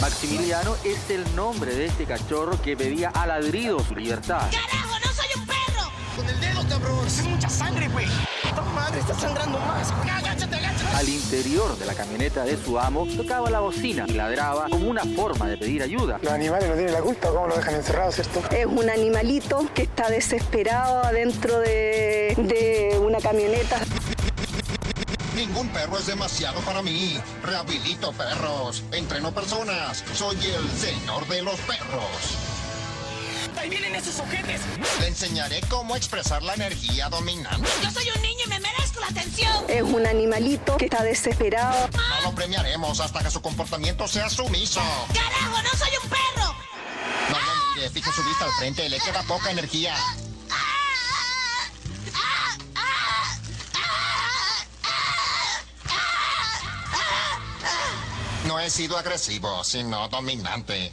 Maximiliano 0.00 0.74
es 0.84 1.10
el 1.10 1.36
nombre 1.36 1.74
de 1.74 1.86
este 1.86 2.04
cachorro 2.04 2.60
que 2.60 2.76
pedía 2.76 3.10
a 3.10 3.26
ladrido 3.26 3.78
su 3.80 3.94
libertad. 3.94 4.50
¡Carajo, 4.50 4.98
no 5.04 5.12
soy 5.12 5.26
un 5.36 5.46
perro! 5.46 5.90
Con 6.16 6.28
el 6.28 6.40
dedo, 6.40 6.68
cabrón. 6.68 7.06
Es 7.06 7.22
mucha 7.24 7.48
sangre, 7.48 7.88
güey. 7.88 8.06
¡Esta 8.44 8.62
madre 8.62 9.00
está 9.00 9.14
sangrando 9.14 9.58
más! 9.60 9.90
¡Agáchate, 9.90 10.10
agáchate! 10.10 10.43
Al 11.04 11.10
interior 11.10 11.76
de 11.76 11.84
la 11.84 11.92
camioneta 11.92 12.44
de 12.44 12.56
su 12.56 12.78
amo 12.78 13.06
tocaba 13.14 13.50
la 13.50 13.60
bocina 13.60 14.06
y 14.08 14.12
ladraba 14.12 14.70
como 14.70 14.88
una 14.88 15.04
forma 15.04 15.46
de 15.46 15.58
pedir 15.58 15.82
ayuda. 15.82 16.18
Los 16.22 16.32
animales 16.32 16.66
no 16.66 16.76
tienen 16.76 16.94
la 16.94 17.02
culpa, 17.02 17.28
¿cómo 17.28 17.46
lo 17.46 17.56
dejan 17.56 17.74
encerrados 17.74 18.18
esto? 18.18 18.40
Es 18.50 18.64
un 18.64 18.88
animalito 18.88 19.68
que 19.74 19.82
está 19.82 20.08
desesperado 20.08 21.04
adentro 21.04 21.58
de, 21.58 22.34
de 22.38 22.98
una 23.04 23.18
camioneta. 23.18 23.80
Ningún 25.36 25.68
perro 25.68 25.98
es 25.98 26.06
demasiado 26.06 26.58
para 26.60 26.80
mí. 26.80 27.20
Rehabilito 27.42 28.10
perros. 28.12 28.82
Entreno 28.90 29.30
personas. 29.30 30.02
Soy 30.14 30.36
el 30.36 30.70
señor 30.70 31.28
de 31.28 31.42
los 31.42 31.60
perros. 31.60 32.43
¡Ahí 33.64 33.70
vienen 33.70 33.94
esos 33.94 34.20
ojetes! 34.20 34.60
Te 34.98 35.06
enseñaré 35.06 35.62
cómo 35.70 35.96
expresar 35.96 36.42
la 36.42 36.52
energía 36.52 37.08
dominante. 37.08 37.66
¡Yo 37.82 37.90
soy 37.90 38.10
un 38.14 38.20
niño 38.20 38.42
y 38.44 38.48
me 38.50 38.60
merezco 38.60 39.00
la 39.00 39.06
atención! 39.06 39.64
Es 39.68 39.82
un 39.82 40.06
animalito 40.06 40.76
que 40.76 40.84
está 40.84 41.02
desesperado. 41.02 41.88
No 41.88 42.20
lo 42.24 42.34
premiaremos 42.34 43.00
hasta 43.00 43.20
que 43.20 43.30
su 43.30 43.40
comportamiento 43.40 44.06
sea 44.06 44.28
sumiso. 44.28 44.82
¡Carajo, 45.14 45.62
no 45.62 45.78
soy 45.78 45.88
un 46.02 46.10
perro! 46.10 46.54
No 47.30 47.38
lo 47.38 47.74
mire, 47.74 47.88
fije 47.88 48.12
su 48.12 48.22
vista 48.24 48.44
al 48.44 48.52
frente, 48.52 48.86
le 48.86 48.98
queda 49.00 49.22
poca 49.22 49.50
energía. 49.50 49.96
No 58.44 58.60
he 58.60 58.68
sido 58.68 58.98
agresivo, 58.98 59.64
sino 59.64 60.06
dominante. 60.10 60.92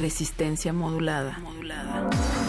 Resistencia 0.00 0.72
modulada. 0.72 1.38
modulada. 1.38 2.45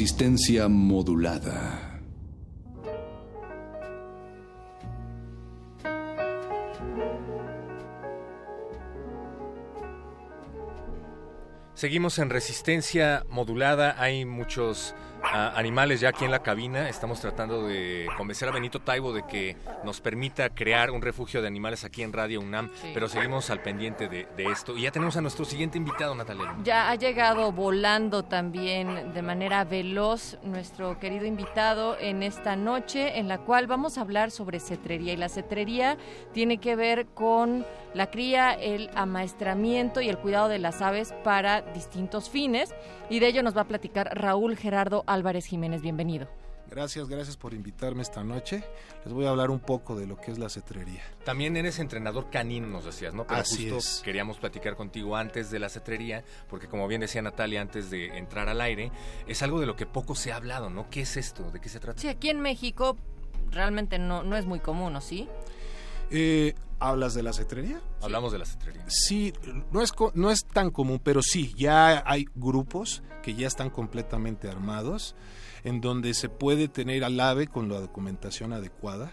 Resistencia 0.00 0.66
modulada. 0.66 2.00
Seguimos 11.74 12.18
en 12.18 12.30
resistencia 12.30 13.26
modulada. 13.28 13.96
Hay 13.98 14.24
muchos 14.24 14.94
ah, 15.22 15.52
animales 15.54 16.00
ya 16.00 16.08
aquí 16.08 16.24
en 16.24 16.30
la 16.30 16.42
cabina. 16.42 16.88
Estamos 16.88 17.20
tratando 17.20 17.66
de 17.66 18.06
convencer 18.16 18.48
a 18.48 18.52
Benito 18.52 18.80
Taibo 18.80 19.12
de 19.12 19.26
que 19.26 19.58
nos 19.84 20.00
permita 20.00 20.50
crear 20.50 20.90
un 20.90 21.02
refugio 21.02 21.40
de 21.40 21.48
animales 21.48 21.84
aquí 21.84 22.02
en 22.02 22.12
Radio 22.12 22.40
UNAM. 22.40 22.70
Sí. 22.80 22.90
Pero 22.94 23.08
seguimos 23.08 23.50
al 23.50 23.62
pendiente 23.62 24.08
de, 24.08 24.26
de 24.36 24.44
esto. 24.44 24.76
Y 24.76 24.82
ya 24.82 24.90
tenemos 24.90 25.16
a 25.16 25.20
nuestro 25.20 25.44
siguiente 25.44 25.78
invitado, 25.78 26.14
Natalia. 26.14 26.56
Ya 26.62 26.90
ha 26.90 26.94
llegado 26.94 27.52
volando 27.52 28.24
también 28.24 29.12
de 29.12 29.22
manera 29.22 29.64
veloz 29.64 30.38
nuestro 30.42 30.98
querido 30.98 31.26
invitado 31.26 31.96
en 31.98 32.22
esta 32.22 32.56
noche 32.56 33.18
en 33.18 33.28
la 33.28 33.38
cual 33.38 33.66
vamos 33.66 33.98
a 33.98 34.02
hablar 34.02 34.30
sobre 34.30 34.60
cetrería 34.60 35.12
y 35.12 35.16
la 35.16 35.28
cetrería 35.28 35.96
tiene 36.32 36.58
que 36.58 36.76
ver 36.76 37.06
con 37.06 37.64
la 37.94 38.10
cría, 38.10 38.52
el 38.52 38.90
amaestramiento 38.94 40.00
y 40.00 40.08
el 40.08 40.18
cuidado 40.18 40.48
de 40.48 40.58
las 40.58 40.80
aves 40.82 41.12
para 41.24 41.62
distintos 41.62 42.30
fines 42.30 42.74
y 43.08 43.18
de 43.18 43.28
ello 43.28 43.42
nos 43.42 43.56
va 43.56 43.62
a 43.62 43.68
platicar 43.68 44.10
Raúl 44.12 44.56
Gerardo 44.56 45.04
Álvarez 45.06 45.46
Jiménez. 45.46 45.82
Bienvenido. 45.82 46.39
Gracias, 46.70 47.08
gracias 47.08 47.36
por 47.36 47.52
invitarme 47.52 48.02
esta 48.02 48.22
noche. 48.22 48.62
Les 49.04 49.12
voy 49.12 49.26
a 49.26 49.30
hablar 49.30 49.50
un 49.50 49.58
poco 49.58 49.96
de 49.96 50.06
lo 50.06 50.20
que 50.20 50.30
es 50.30 50.38
la 50.38 50.48
cetrería. 50.48 51.02
También 51.24 51.56
eres 51.56 51.78
entrenador 51.80 52.30
canino, 52.30 52.68
nos 52.68 52.84
decías, 52.84 53.12
¿no? 53.12 53.26
Pero 53.26 53.40
Así 53.40 53.64
justo 53.70 53.78
es. 53.78 54.02
queríamos 54.04 54.38
platicar 54.38 54.76
contigo 54.76 55.16
antes 55.16 55.50
de 55.50 55.58
la 55.58 55.68
cetrería, 55.68 56.24
porque 56.48 56.68
como 56.68 56.86
bien 56.86 57.00
decía 57.00 57.22
Natalia 57.22 57.60
antes 57.60 57.90
de 57.90 58.16
entrar 58.16 58.48
al 58.48 58.60
aire, 58.60 58.92
es 59.26 59.42
algo 59.42 59.58
de 59.58 59.66
lo 59.66 59.74
que 59.74 59.84
poco 59.86 60.14
se 60.14 60.30
ha 60.32 60.36
hablado, 60.36 60.70
¿no? 60.70 60.88
¿Qué 60.90 61.00
es 61.02 61.16
esto? 61.16 61.50
¿De 61.50 61.60
qué 61.60 61.68
se 61.68 61.80
trata? 61.80 62.00
Sí, 62.00 62.06
aquí 62.08 62.30
en 62.30 62.40
México 62.40 62.96
realmente 63.50 63.98
no, 63.98 64.22
no 64.22 64.36
es 64.36 64.46
muy 64.46 64.60
común, 64.60 64.94
¿o 64.94 65.00
sí? 65.00 65.28
Eh, 66.10 66.54
¿Hablas 66.78 67.14
de 67.14 67.22
la 67.22 67.32
cetrería? 67.32 67.80
Hablamos 68.00 68.32
de 68.32 68.38
la 68.38 68.46
cetrería. 68.46 68.84
Sí, 68.88 69.32
no 69.70 69.82
es, 69.82 69.92
co- 69.92 70.12
no 70.14 70.30
es 70.30 70.44
tan 70.46 70.70
común, 70.70 70.98
pero 71.02 71.20
sí, 71.22 71.52
ya 71.56 72.02
hay 72.06 72.26
grupos 72.34 73.02
que 73.22 73.34
ya 73.34 73.46
están 73.46 73.68
completamente 73.70 74.48
armados, 74.48 75.14
en 75.64 75.80
donde 75.80 76.14
se 76.14 76.28
puede 76.28 76.68
tener 76.68 77.04
al 77.04 77.18
ave 77.20 77.46
con 77.46 77.68
la 77.68 77.80
documentación 77.80 78.52
adecuada, 78.52 79.12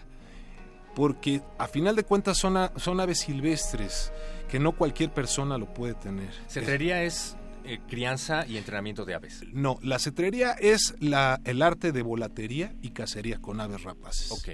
porque 0.94 1.42
a 1.58 1.68
final 1.68 1.94
de 1.96 2.04
cuentas 2.04 2.38
son, 2.38 2.56
a- 2.56 2.72
son 2.76 3.00
aves 3.00 3.20
silvestres, 3.20 4.12
que 4.48 4.58
no 4.58 4.72
cualquier 4.72 5.12
persona 5.12 5.58
lo 5.58 5.72
puede 5.72 5.94
tener. 5.94 6.30
Cetrería 6.48 7.02
es 7.02 7.36
eh, 7.64 7.78
crianza 7.88 8.46
y 8.46 8.56
entrenamiento 8.56 9.04
de 9.04 9.14
aves. 9.14 9.42
No, 9.52 9.78
la 9.82 9.98
cetrería 9.98 10.52
es 10.52 10.94
la, 11.00 11.40
el 11.44 11.60
arte 11.62 11.92
de 11.92 12.02
volatería 12.02 12.74
y 12.82 12.90
cacería 12.90 13.38
con 13.40 13.60
aves 13.60 13.82
rapaces. 13.82 14.32
Ok. 14.32 14.48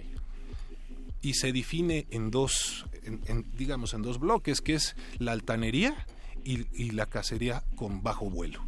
Y 1.22 1.34
se 1.34 1.52
define 1.52 2.06
en 2.10 2.30
dos, 2.30 2.84
en- 3.04 3.20
en, 3.26 3.46
digamos, 3.56 3.94
en 3.94 4.02
dos 4.02 4.18
bloques, 4.18 4.60
que 4.60 4.74
es 4.74 4.96
la 5.18 5.32
altanería 5.32 6.06
y, 6.44 6.66
y 6.74 6.90
la 6.90 7.06
cacería 7.06 7.62
con 7.76 8.02
bajo 8.02 8.28
vuelo. 8.28 8.62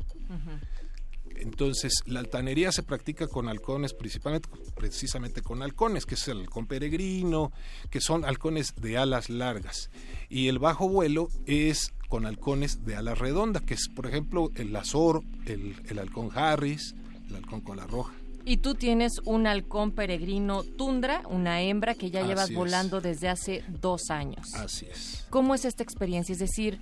Entonces, 1.41 1.93
la 2.07 2.21
altanería 2.21 2.73
se 2.73 2.83
practica 2.83 3.29
con 3.29 3.49
halcones, 3.49 3.95
principalmente, 3.95 4.49
precisamente 4.75 5.43
con 5.43 5.63
halcones, 5.63 6.07
que 6.07 6.15
es 6.15 6.29
el 6.29 6.41
halcón 6.41 6.67
peregrino, 6.67 7.53
que 7.91 8.01
son 8.01 8.25
halcones 8.25 8.75
de 8.77 8.99
alas 8.99 9.31
largas. 9.31 9.91
Y 10.29 10.49
el 10.49 10.59
bajo 10.59 10.89
vuelo 10.89 11.29
es 11.47 11.93
con 12.09 12.27
halcones 12.27 12.85
de 12.85 12.97
alas 12.97 13.19
redondas, 13.19 13.63
que 13.63 13.75
es, 13.75 13.89
por 13.89 14.07
ejemplo, 14.07 14.51
el 14.55 14.75
azor, 14.77 15.23
el, 15.47 15.77
el 15.89 15.99
halcón 15.99 16.31
Harris, 16.35 16.95
el 17.29 17.37
halcón 17.37 17.61
con 17.61 17.77
la 17.77 17.87
roja. 17.87 18.15
Y 18.49 18.59
tú 18.59 18.77
tienes 18.77 19.21
un 19.25 19.49
halcón 19.49 19.91
peregrino 19.91 20.63
tundra, 20.63 21.23
una 21.29 21.63
hembra 21.63 21.97
que 21.97 22.13
ya 22.13 22.21
Así 22.21 22.29
llevas 22.29 22.51
es. 22.51 22.55
volando 22.57 23.01
desde 23.01 23.29
hace 23.29 23.65
dos 23.81 24.09
años. 24.11 24.55
Así 24.55 24.87
es. 24.87 25.27
¿Cómo 25.31 25.53
es 25.57 25.65
esta 25.65 25.83
experiencia? 25.83 26.33
Es 26.33 26.39
decir, 26.39 26.79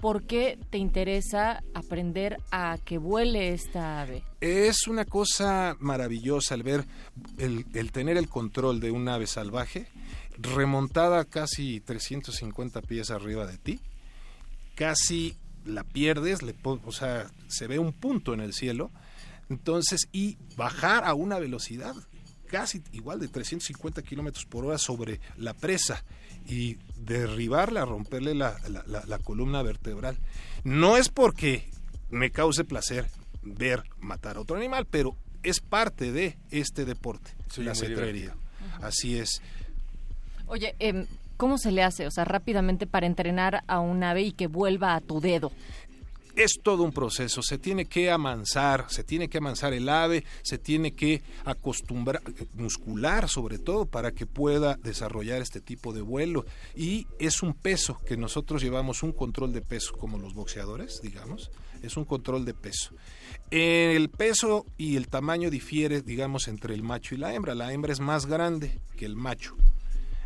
¿por 0.00 0.24
qué 0.24 0.58
te 0.70 0.78
interesa 0.78 1.62
aprender 1.74 2.38
a 2.50 2.78
que 2.84 2.98
vuele 2.98 3.52
esta 3.52 4.00
ave? 4.00 4.22
Es 4.40 4.86
una 4.86 5.04
cosa 5.04 5.76
maravillosa 5.80 6.54
el 6.54 6.62
ver, 6.62 6.84
el, 7.38 7.92
tener 7.92 8.16
el 8.16 8.28
control 8.28 8.80
de 8.80 8.90
un 8.90 9.08
ave 9.08 9.26
salvaje 9.26 9.88
remontada 10.38 11.24
casi 11.24 11.80
350 11.80 12.82
pies 12.82 13.10
arriba 13.10 13.46
de 13.46 13.58
ti, 13.58 13.80
casi 14.74 15.36
la 15.64 15.84
pierdes, 15.84 16.42
le 16.42 16.54
o 16.62 16.92
sea, 16.92 17.30
se 17.48 17.66
ve 17.66 17.78
un 17.78 17.92
punto 17.92 18.34
en 18.34 18.40
el 18.40 18.52
cielo, 18.52 18.90
entonces, 19.50 20.08
y 20.12 20.38
bajar 20.56 21.04
a 21.04 21.14
una 21.14 21.38
velocidad 21.38 21.94
casi 22.46 22.82
igual 22.92 23.20
de 23.20 23.28
350 23.28 24.02
kilómetros 24.02 24.46
por 24.46 24.64
hora 24.64 24.78
sobre 24.78 25.20
la 25.36 25.54
presa 25.54 26.04
y 26.48 26.78
derribarla, 26.96 27.84
romperle 27.84 28.34
la, 28.34 28.56
la- 28.68 28.82
la- 28.86 29.04
la 29.06 29.18
columna 29.18 29.62
vertebral. 29.62 30.16
No 30.64 30.96
es 30.96 31.08
porque 31.08 31.68
me 32.10 32.30
cause 32.30 32.64
placer 32.64 33.06
ver 33.42 33.84
matar 34.00 34.36
a 34.36 34.40
otro 34.40 34.56
animal, 34.56 34.86
pero 34.90 35.14
es 35.42 35.60
parte 35.60 36.10
de 36.10 36.36
este 36.50 36.84
deporte, 36.84 37.30
Sí, 37.50 37.62
la 37.62 37.74
cetrería. 37.74 38.34
Así 38.82 39.18
es. 39.18 39.40
Oye, 40.46 40.74
em, 40.78 41.06
¿cómo 41.36 41.58
se 41.58 41.70
le 41.70 41.82
hace? 41.82 42.06
O 42.06 42.10
sea, 42.10 42.24
rápidamente 42.24 42.86
para 42.86 43.06
entrenar 43.06 43.62
a 43.66 43.80
un 43.80 44.02
ave 44.02 44.22
y 44.22 44.32
que 44.32 44.46
vuelva 44.46 44.94
a 44.96 45.00
tu 45.00 45.20
dedo. 45.20 45.52
Es 46.38 46.60
todo 46.62 46.84
un 46.84 46.92
proceso, 46.92 47.42
se 47.42 47.58
tiene 47.58 47.86
que 47.86 48.12
amansar, 48.12 48.86
se 48.88 49.02
tiene 49.02 49.28
que 49.28 49.38
amansar 49.38 49.72
el 49.72 49.88
ave, 49.88 50.24
se 50.42 50.56
tiene 50.56 50.92
que 50.92 51.20
acostumbrar, 51.44 52.22
muscular 52.54 53.28
sobre 53.28 53.58
todo, 53.58 53.86
para 53.86 54.12
que 54.12 54.24
pueda 54.24 54.76
desarrollar 54.76 55.42
este 55.42 55.60
tipo 55.60 55.92
de 55.92 56.00
vuelo. 56.00 56.46
Y 56.76 57.08
es 57.18 57.42
un 57.42 57.54
peso 57.54 57.98
que 58.06 58.16
nosotros 58.16 58.62
llevamos, 58.62 59.02
un 59.02 59.12
control 59.12 59.52
de 59.52 59.62
peso, 59.62 59.96
como 59.98 60.16
los 60.16 60.34
boxeadores, 60.34 61.00
digamos, 61.02 61.50
es 61.82 61.96
un 61.96 62.04
control 62.04 62.44
de 62.44 62.54
peso. 62.54 62.92
El 63.50 64.08
peso 64.08 64.64
y 64.76 64.96
el 64.96 65.08
tamaño 65.08 65.50
difiere, 65.50 66.02
digamos, 66.02 66.46
entre 66.46 66.74
el 66.74 66.84
macho 66.84 67.16
y 67.16 67.18
la 67.18 67.34
hembra. 67.34 67.56
La 67.56 67.72
hembra 67.72 67.92
es 67.92 68.00
más 68.00 68.26
grande 68.26 68.78
que 68.96 69.06
el 69.06 69.16
macho. 69.16 69.56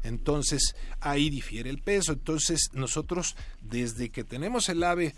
Entonces, 0.02 0.74
ahí 1.00 1.30
difiere 1.30 1.70
el 1.70 1.78
peso. 1.78 2.12
Entonces, 2.12 2.70
nosotros, 2.72 3.36
desde 3.60 4.10
que 4.10 4.24
tenemos 4.24 4.68
el 4.68 4.82
ave 4.82 5.14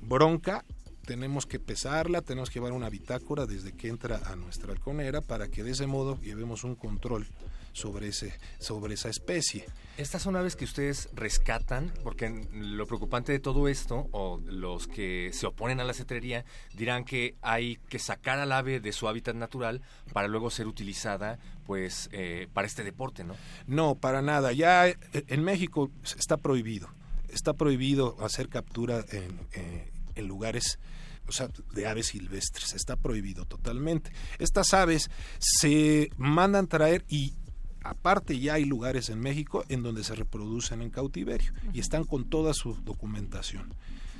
bronca, 0.00 0.64
tenemos 1.04 1.46
que 1.46 1.58
pesarla, 1.58 2.22
tenemos 2.22 2.50
que 2.50 2.60
llevar 2.60 2.72
una 2.72 2.88
bitácora 2.88 3.46
desde 3.46 3.72
que 3.72 3.88
entra 3.88 4.20
a 4.26 4.36
nuestra 4.36 4.72
halconera 4.72 5.20
para 5.20 5.48
que 5.48 5.62
de 5.64 5.72
ese 5.72 5.86
modo 5.86 6.20
llevemos 6.20 6.62
un 6.64 6.76
control 6.76 7.26
sobre 7.72 8.08
ese 8.08 8.38
sobre 8.58 8.94
esa 8.94 9.08
especie. 9.08 9.66
Estas 9.96 10.22
son 10.22 10.36
aves 10.36 10.56
que 10.56 10.64
ustedes 10.64 11.08
rescatan, 11.12 11.92
porque 12.02 12.46
lo 12.52 12.86
preocupante 12.86 13.32
de 13.32 13.38
todo 13.38 13.68
esto, 13.68 14.08
o 14.12 14.40
los 14.46 14.86
que 14.86 15.30
se 15.32 15.46
oponen 15.46 15.80
a 15.80 15.84
la 15.84 15.92
cetrería, 15.92 16.44
dirán 16.74 17.04
que 17.04 17.34
hay 17.42 17.76
que 17.88 17.98
sacar 17.98 18.38
al 18.38 18.52
ave 18.52 18.80
de 18.80 18.92
su 18.92 19.08
hábitat 19.08 19.34
natural 19.34 19.82
para 20.12 20.28
luego 20.28 20.50
ser 20.50 20.66
utilizada, 20.66 21.38
pues, 21.66 22.08
eh, 22.12 22.48
para 22.52 22.66
este 22.66 22.82
deporte, 22.82 23.24
¿no? 23.24 23.34
No, 23.66 23.94
para 23.94 24.22
nada. 24.22 24.52
Ya 24.52 24.88
eh, 24.88 24.96
en 25.12 25.44
México 25.44 25.90
está 26.18 26.38
prohibido. 26.38 26.88
Está 27.28 27.52
prohibido 27.52 28.16
hacer 28.20 28.48
captura 28.48 29.04
en, 29.10 29.38
eh, 29.52 29.89
en 30.20 30.28
lugares 30.28 30.78
o 31.26 31.32
sea, 31.32 31.48
de 31.72 31.86
aves 31.86 32.08
silvestres. 32.08 32.72
Está 32.74 32.96
prohibido 32.96 33.44
totalmente. 33.44 34.12
Estas 34.38 34.74
aves 34.74 35.10
se 35.38 36.10
mandan 36.16 36.66
traer 36.66 37.04
y 37.08 37.34
aparte 37.82 38.38
ya 38.38 38.54
hay 38.54 38.64
lugares 38.64 39.08
en 39.08 39.20
México 39.20 39.64
en 39.68 39.82
donde 39.82 40.04
se 40.04 40.14
reproducen 40.14 40.82
en 40.82 40.90
cautiverio 40.90 41.52
y 41.72 41.80
están 41.80 42.04
con 42.04 42.28
toda 42.28 42.52
su 42.52 42.74
documentación. 42.74 43.74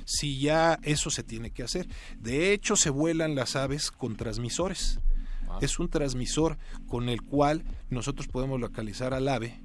Si 0.05 0.39
ya 0.39 0.79
eso 0.83 1.09
se 1.09 1.23
tiene 1.23 1.51
que 1.51 1.63
hacer. 1.63 1.87
De 2.17 2.53
hecho, 2.53 2.75
se 2.75 2.89
vuelan 2.89 3.35
las 3.35 3.55
aves 3.55 3.91
con 3.91 4.15
transmisores. 4.15 4.99
Es 5.59 5.79
un 5.79 5.89
transmisor 5.89 6.57
con 6.87 7.09
el 7.09 7.21
cual 7.21 7.63
nosotros 7.89 8.27
podemos 8.27 8.59
localizar 8.59 9.13
al 9.13 9.27
ave 9.27 9.59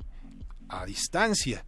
a 0.69 0.85
distancia. 0.85 1.65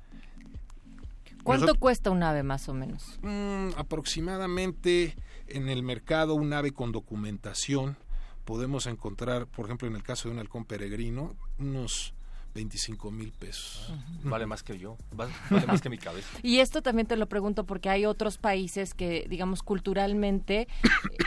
¿Cuánto 1.44 1.66
Nosot- 1.74 1.78
cuesta 1.78 2.10
un 2.10 2.22
ave 2.22 2.42
más 2.42 2.68
o 2.68 2.74
menos? 2.74 3.18
Mm, 3.22 3.70
aproximadamente 3.76 5.16
en 5.48 5.68
el 5.68 5.82
mercado 5.82 6.34
un 6.34 6.52
ave 6.52 6.72
con 6.72 6.92
documentación 6.92 7.96
podemos 8.44 8.86
encontrar, 8.86 9.46
por 9.46 9.66
ejemplo, 9.66 9.88
en 9.88 9.94
el 9.96 10.02
caso 10.02 10.28
de 10.28 10.34
un 10.34 10.40
halcón 10.40 10.64
peregrino, 10.64 11.34
unos 11.58 12.14
25 12.54 13.10
mil 13.10 13.30
pesos. 13.32 13.92
Vale 14.24 14.46
más 14.46 14.62
que 14.62 14.78
yo, 14.78 14.96
va- 15.18 15.28
vale 15.50 15.66
más 15.66 15.80
que 15.82 15.90
mi 15.90 15.98
cabeza. 15.98 16.28
Y 16.42 16.58
esto 16.58 16.82
también 16.82 17.06
te 17.06 17.16
lo 17.16 17.26
pregunto 17.28 17.64
porque 17.64 17.88
hay 17.90 18.04
otros 18.06 18.38
países 18.38 18.94
que, 18.94 19.26
digamos, 19.28 19.62
culturalmente 19.62 20.66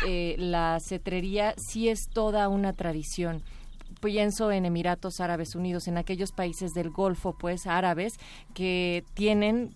eh, 0.06 0.36
la 0.40 0.80
cetrería 0.82 1.54
sí 1.58 1.90
es 1.90 2.10
toda 2.10 2.50
una 2.50 2.74
tradición. 2.74 3.44
Pienso 4.02 4.52
en 4.52 4.66
Emiratos 4.66 5.20
Árabes 5.20 5.54
Unidos, 5.56 5.88
en 5.88 5.98
aquellos 5.98 6.32
países 6.32 6.74
del 6.74 6.90
Golfo, 6.90 7.38
pues, 7.38 7.68
árabes, 7.68 8.16
que 8.56 9.04
tienen 9.14 9.76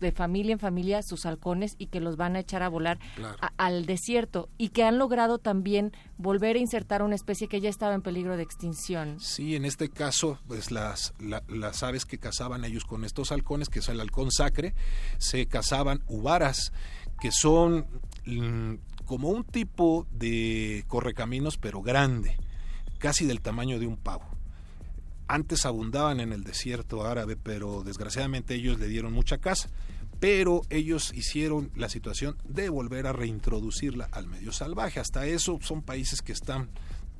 de 0.00 0.12
familia 0.12 0.52
en 0.52 0.58
familia 0.58 1.02
sus 1.02 1.24
halcones 1.26 1.74
y 1.78 1.86
que 1.86 2.00
los 2.00 2.16
van 2.16 2.36
a 2.36 2.40
echar 2.40 2.62
a 2.62 2.68
volar 2.68 2.98
Claro. 3.16 3.36
a- 3.40 3.52
al 3.56 3.86
desierto 3.86 4.48
y 4.58 4.68
que 4.68 4.84
han 4.84 4.98
logrado 4.98 5.38
también 5.38 5.92
volver 6.18 6.56
a 6.56 6.58
insertar 6.58 7.02
una 7.02 7.14
especie 7.14 7.48
que 7.48 7.60
ya 7.60 7.70
estaba 7.70 7.94
en 7.94 8.02
peligro 8.02 8.36
de 8.36 8.42
extinción. 8.42 9.18
Sí, 9.20 9.56
en 9.56 9.64
este 9.64 9.88
caso, 9.88 10.38
pues 10.46 10.70
las, 10.70 11.14
la- 11.18 11.42
las 11.48 11.82
aves 11.82 12.04
que 12.04 12.18
cazaban 12.18 12.64
ellos 12.64 12.84
con 12.84 13.04
estos 13.04 13.32
halcones, 13.32 13.68
que 13.68 13.78
es 13.78 13.88
el 13.88 14.00
halcón 14.00 14.30
sacre, 14.30 14.74
se 15.18 15.46
cazaban 15.46 16.02
uvaras, 16.06 16.72
que 17.20 17.30
son 17.32 17.86
mm, 18.26 18.74
como 19.06 19.28
un 19.30 19.44
tipo 19.44 20.06
de 20.12 20.84
correcaminos, 20.88 21.56
pero 21.58 21.82
grande, 21.82 22.36
casi 22.98 23.24
del 23.26 23.40
tamaño 23.40 23.78
de 23.78 23.86
un 23.86 23.96
pavo. 23.96 24.24
Antes 25.28 25.66
abundaban 25.66 26.20
en 26.20 26.32
el 26.32 26.44
desierto 26.44 27.06
árabe, 27.06 27.36
pero 27.36 27.82
desgraciadamente 27.82 28.54
ellos 28.54 28.78
le 28.78 28.86
dieron 28.86 29.12
mucha 29.12 29.38
caza. 29.38 29.68
Pero 30.20 30.62
ellos 30.70 31.12
hicieron 31.14 31.70
la 31.74 31.88
situación 31.88 32.36
de 32.44 32.68
volver 32.68 33.06
a 33.06 33.12
reintroducirla 33.12 34.08
al 34.12 34.26
medio 34.26 34.52
salvaje. 34.52 35.00
Hasta 35.00 35.26
eso 35.26 35.58
son 35.62 35.82
países 35.82 36.22
que 36.22 36.32
están 36.32 36.68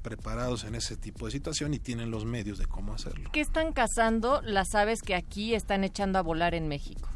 preparados 0.03 0.65
en 0.65 0.75
ese 0.75 0.97
tipo 0.97 1.27
de 1.27 1.33
situación 1.33 1.75
y 1.75 1.79
tienen 1.79 2.11
los 2.11 2.25
medios 2.25 2.59
de 2.59 2.67
cómo 2.67 2.93
hacerlo. 2.93 3.31
¿Qué 3.33 3.41
están 3.41 3.73
cazando 3.73 4.43
las 4.43 4.75
aves 4.75 5.01
que 5.01 5.15
aquí 5.15 5.55
están 5.55 5.85
echando 5.85 6.19
a 6.19 6.23
volar 6.23 6.55
en 6.55 6.69
México? 6.69 7.09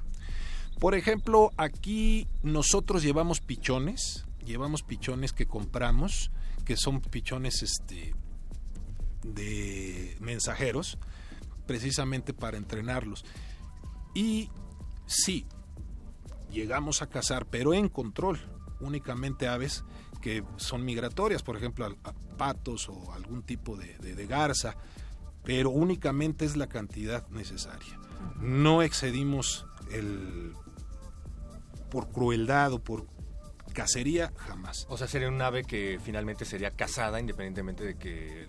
Por 0.78 0.94
ejemplo, 0.94 1.50
aquí 1.56 2.26
nosotros 2.42 3.02
llevamos 3.02 3.40
pichones, 3.40 4.24
llevamos 4.44 4.82
pichones 4.82 5.32
que 5.32 5.46
compramos, 5.46 6.30
que 6.64 6.76
son 6.76 7.00
pichones 7.00 7.62
este 7.62 8.14
de 9.34 10.16
mensajeros, 10.20 10.98
precisamente 11.66 12.32
para 12.32 12.56
entrenarlos. 12.56 13.24
Y 14.14 14.50
sí, 15.06 15.46
llegamos 16.50 17.02
a 17.02 17.08
cazar, 17.08 17.46
pero 17.46 17.74
en 17.74 17.88
control, 17.88 18.38
únicamente 18.80 19.48
aves 19.48 19.84
que 20.22 20.42
son 20.56 20.84
migratorias, 20.84 21.42
por 21.42 21.56
ejemplo, 21.56 21.86
a- 21.86 22.12
patos 22.36 22.88
o 22.88 23.12
algún 23.12 23.42
tipo 23.42 23.76
de, 23.76 23.96
de- 23.98 24.14
de 24.14 24.26
garza, 24.26 24.76
pero 25.44 25.70
únicamente 25.70 26.44
es 26.44 26.56
la 26.56 26.66
cantidad 26.66 27.26
necesaria. 27.28 27.98
No 28.40 28.82
excedimos 28.82 29.66
el 29.92 30.52
por 31.90 32.10
crueldad 32.10 32.72
o 32.72 32.82
por 32.82 33.06
cacería 33.72 34.32
jamás. 34.36 34.86
O 34.88 34.96
sea, 34.96 35.06
sería 35.06 35.28
un 35.28 35.40
ave 35.40 35.62
que 35.64 36.00
finalmente 36.02 36.44
sería 36.44 36.70
cazada 36.72 37.20
independientemente 37.20 37.84
de 37.84 37.96
que 37.96 38.46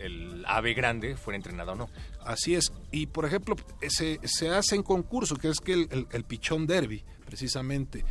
el, 0.00 0.44
ave 0.46 0.74
grande 0.74 1.16
fuera 1.16 1.36
entrenada 1.36 1.72
o 1.72 1.76
no. 1.76 1.88
Así 2.24 2.54
es. 2.54 2.72
Y 2.90 3.06
por 3.06 3.24
ejemplo, 3.24 3.56
se, 3.88 4.18
se 4.24 4.50
hace 4.50 4.76
en 4.76 4.82
concurso, 4.82 5.36
que 5.36 5.48
es 5.48 5.60
que 5.60 5.72
el, 5.74 6.06
el- 6.10 6.24
pichón 6.24 6.66
derby, 6.66 7.04
precisamente, 7.24 8.04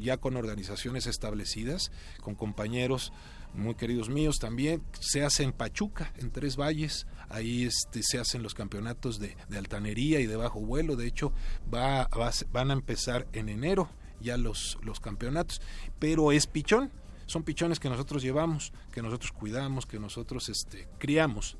ya 0.00 0.16
con 0.16 0.36
organizaciones 0.36 1.06
establecidas, 1.06 1.92
con 2.20 2.34
compañeros 2.34 3.12
muy 3.54 3.74
queridos 3.74 4.08
míos 4.08 4.38
también, 4.38 4.82
se 4.98 5.22
hace 5.22 5.42
en 5.42 5.52
Pachuca, 5.52 6.12
en 6.16 6.30
Tres 6.30 6.56
Valles, 6.56 7.06
ahí 7.28 7.64
este, 7.64 8.02
se 8.02 8.18
hacen 8.18 8.42
los 8.42 8.54
campeonatos 8.54 9.18
de, 9.18 9.36
de 9.50 9.58
altanería 9.58 10.20
y 10.20 10.26
de 10.26 10.36
bajo 10.36 10.60
vuelo, 10.60 10.96
de 10.96 11.06
hecho 11.06 11.34
va, 11.72 12.08
va 12.18 12.30
van 12.50 12.70
a 12.70 12.72
empezar 12.72 13.26
en 13.34 13.50
enero 13.50 13.90
ya 14.22 14.38
los, 14.38 14.78
los 14.82 15.00
campeonatos, 15.00 15.60
pero 15.98 16.32
es 16.32 16.46
pichón, 16.46 16.90
son 17.32 17.44
pichones 17.44 17.80
que 17.80 17.88
nosotros 17.88 18.22
llevamos, 18.22 18.72
que 18.92 19.00
nosotros 19.00 19.32
cuidamos, 19.32 19.86
que 19.86 19.98
nosotros 19.98 20.50
este, 20.50 20.86
criamos, 20.98 21.56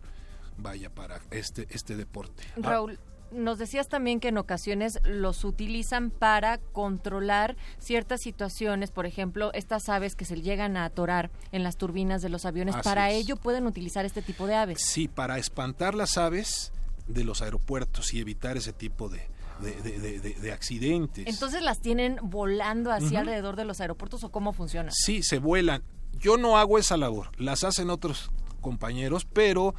vaya, 0.58 0.90
para 0.90 1.20
este, 1.30 1.66
este 1.70 1.96
deporte. 1.96 2.44
Raúl, 2.56 2.98
nos 3.32 3.58
decías 3.58 3.88
también 3.88 4.20
que 4.20 4.28
en 4.28 4.36
ocasiones 4.36 5.00
los 5.04 5.44
utilizan 5.44 6.10
para 6.10 6.58
controlar 6.58 7.56
ciertas 7.78 8.20
situaciones, 8.20 8.90
por 8.90 9.06
ejemplo, 9.06 9.50
estas 9.54 9.88
aves 9.88 10.14
que 10.14 10.26
se 10.26 10.42
llegan 10.42 10.76
a 10.76 10.84
atorar 10.84 11.30
en 11.52 11.62
las 11.62 11.78
turbinas 11.78 12.20
de 12.20 12.28
los 12.28 12.44
aviones, 12.44 12.74
Así 12.74 12.84
para 12.84 13.10
es. 13.10 13.24
ello 13.24 13.36
pueden 13.36 13.66
utilizar 13.66 14.04
este 14.04 14.20
tipo 14.20 14.46
de 14.46 14.56
aves. 14.56 14.82
Sí, 14.82 15.08
para 15.08 15.38
espantar 15.38 15.94
las 15.94 16.18
aves 16.18 16.72
de 17.08 17.24
los 17.24 17.40
aeropuertos 17.40 18.12
y 18.12 18.20
evitar 18.20 18.58
ese 18.58 18.74
tipo 18.74 19.08
de, 19.08 19.26
de, 19.62 19.80
de- 19.82 19.98
de- 19.98 20.20
de- 20.20 20.34
de 20.34 20.52
accidentes. 20.52 21.26
Entonces 21.26 21.62
las 21.62 21.80
tienen 21.80 22.18
volando 22.22 22.90
así 22.92 23.16
alrededor 23.16 23.56
de 23.56 23.64
los 23.64 23.80
aeropuertos 23.80 24.24
o 24.24 24.30
cómo 24.30 24.52
funciona? 24.52 24.90
Sí, 24.92 25.22
se 25.22 25.38
vuelan. 25.38 25.82
Yo 26.18 26.36
no 26.36 26.58
hago 26.58 26.78
esa 26.78 26.96
labor, 26.96 27.30
las 27.38 27.64
hacen 27.64 27.88
otros 27.90 28.30
compañeros, 28.60 29.24
pero 29.32 29.74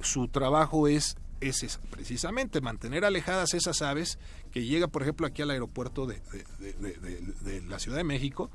su 0.00 0.28
trabajo 0.28 0.86
es, 0.88 1.16
es 1.40 1.62
esa, 1.62 1.80
precisamente 1.90 2.60
mantener 2.60 3.04
alejadas 3.04 3.54
esas 3.54 3.82
aves 3.82 4.18
que 4.52 4.64
llegan, 4.64 4.90
por 4.90 5.02
ejemplo, 5.02 5.26
aquí 5.26 5.42
al 5.42 5.50
aeropuerto 5.50 6.06
de, 6.06 6.20
de- 6.60 6.72
de- 6.74 6.92
de- 6.98 7.34
de 7.52 7.60
la 7.62 7.78
Ciudad 7.78 7.96
de 7.96 8.04
México. 8.04 8.50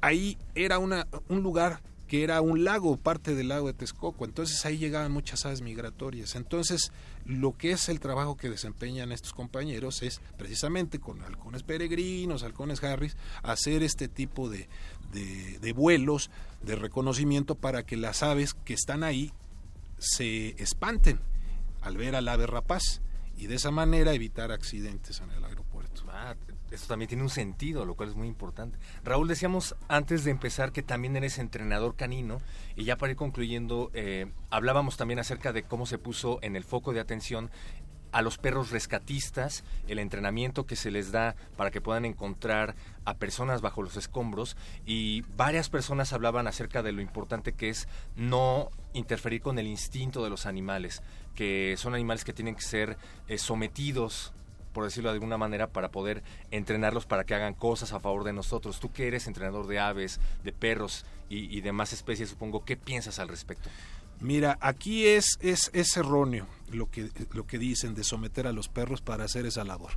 Ahí 0.00 0.36
era 0.54 0.78
una, 0.78 1.06
un 1.28 1.42
lugar 1.42 1.80
que 2.12 2.24
era 2.24 2.42
un 2.42 2.62
lago, 2.62 2.98
parte 2.98 3.34
del 3.34 3.48
lago 3.48 3.68
de 3.68 3.72
Texcoco, 3.72 4.26
entonces 4.26 4.66
ahí 4.66 4.76
llegaban 4.76 5.10
muchas 5.10 5.46
aves 5.46 5.62
migratorias. 5.62 6.34
Entonces, 6.36 6.92
lo 7.24 7.56
que 7.56 7.70
es 7.72 7.88
el 7.88 8.00
trabajo 8.00 8.36
que 8.36 8.50
desempeñan 8.50 9.12
estos 9.12 9.32
compañeros 9.32 10.02
es 10.02 10.20
precisamente 10.36 10.98
con 10.98 11.22
halcones 11.22 11.62
peregrinos, 11.62 12.42
halcones 12.42 12.84
Harris, 12.84 13.16
hacer 13.42 13.82
este 13.82 14.08
tipo 14.08 14.50
de, 14.50 14.68
de- 15.10 15.72
vuelos 15.72 16.30
de 16.62 16.76
reconocimiento 16.76 17.54
para 17.54 17.86
que 17.86 17.96
las 17.96 18.22
aves 18.22 18.52
que 18.52 18.74
están 18.74 19.04
ahí 19.04 19.32
se 19.98 20.48
espanten 20.62 21.18
al 21.80 21.96
ver 21.96 22.14
al 22.14 22.28
ave 22.28 22.46
rapaz 22.46 23.00
y 23.38 23.46
de 23.46 23.54
esa 23.54 23.70
manera 23.70 24.12
evitar 24.12 24.52
accidentes 24.52 25.20
en 25.22 25.30
el 25.30 25.42
aeropuerto. 25.46 26.02
Esto 26.72 26.88
también 26.88 27.08
tiene 27.08 27.22
un 27.22 27.30
sentido, 27.30 27.84
lo 27.84 27.94
cual 27.94 28.08
es 28.08 28.16
muy 28.16 28.28
importante. 28.28 28.78
Raúl, 29.04 29.28
decíamos 29.28 29.76
antes 29.88 30.24
de 30.24 30.30
empezar 30.30 30.72
que 30.72 30.82
también 30.82 31.16
eres 31.16 31.38
entrenador 31.38 31.96
canino 31.96 32.40
y 32.76 32.84
ya 32.84 32.96
para 32.96 33.12
ir 33.12 33.16
concluyendo, 33.16 33.90
eh, 33.94 34.26
hablábamos 34.50 34.96
también 34.96 35.18
acerca 35.18 35.52
de 35.52 35.62
cómo 35.62 35.86
se 35.86 35.98
puso 35.98 36.38
en 36.42 36.56
el 36.56 36.64
foco 36.64 36.92
de 36.92 37.00
atención 37.00 37.50
a 38.12 38.20
los 38.20 38.36
perros 38.36 38.70
rescatistas, 38.70 39.64
el 39.88 39.98
entrenamiento 39.98 40.66
que 40.66 40.76
se 40.76 40.90
les 40.90 41.12
da 41.12 41.34
para 41.56 41.70
que 41.70 41.80
puedan 41.80 42.04
encontrar 42.04 42.74
a 43.06 43.14
personas 43.14 43.62
bajo 43.62 43.82
los 43.82 43.96
escombros 43.96 44.56
y 44.84 45.22
varias 45.36 45.70
personas 45.70 46.12
hablaban 46.12 46.46
acerca 46.46 46.82
de 46.82 46.92
lo 46.92 47.00
importante 47.00 47.54
que 47.54 47.70
es 47.70 47.88
no 48.14 48.70
interferir 48.92 49.40
con 49.40 49.58
el 49.58 49.66
instinto 49.66 50.22
de 50.22 50.28
los 50.30 50.44
animales, 50.44 51.02
que 51.34 51.74
son 51.78 51.94
animales 51.94 52.24
que 52.24 52.34
tienen 52.34 52.54
que 52.54 52.62
ser 52.62 52.98
eh, 53.28 53.38
sometidos 53.38 54.34
por 54.72 54.84
decirlo 54.84 55.10
de 55.10 55.14
alguna 55.14 55.38
manera, 55.38 55.68
para 55.68 55.90
poder 55.90 56.22
entrenarlos 56.50 57.06
para 57.06 57.24
que 57.24 57.34
hagan 57.34 57.54
cosas 57.54 57.92
a 57.92 58.00
favor 58.00 58.24
de 58.24 58.32
nosotros. 58.32 58.80
Tú 58.80 58.92
que 58.92 59.06
eres 59.06 59.26
entrenador 59.26 59.66
de 59.66 59.78
aves, 59.78 60.20
de 60.44 60.52
perros 60.52 61.04
y, 61.28 61.60
demás 61.62 61.92
especies, 61.92 62.28
supongo, 62.28 62.64
¿qué 62.64 62.76
piensas 62.76 63.18
al 63.18 63.28
respecto? 63.28 63.70
Mira, 64.20 64.58
aquí 64.60 65.06
es, 65.06 65.38
es, 65.40 65.70
es 65.72 65.96
erróneo 65.96 66.46
lo 66.70 66.90
que, 66.90 67.10
lo 67.32 67.46
que 67.46 67.58
dicen 67.58 67.94
de 67.94 68.04
someter 68.04 68.46
a 68.46 68.52
los 68.52 68.68
perros 68.68 69.00
para 69.00 69.24
hacer 69.24 69.46
esa 69.46 69.64
labor. 69.64 69.92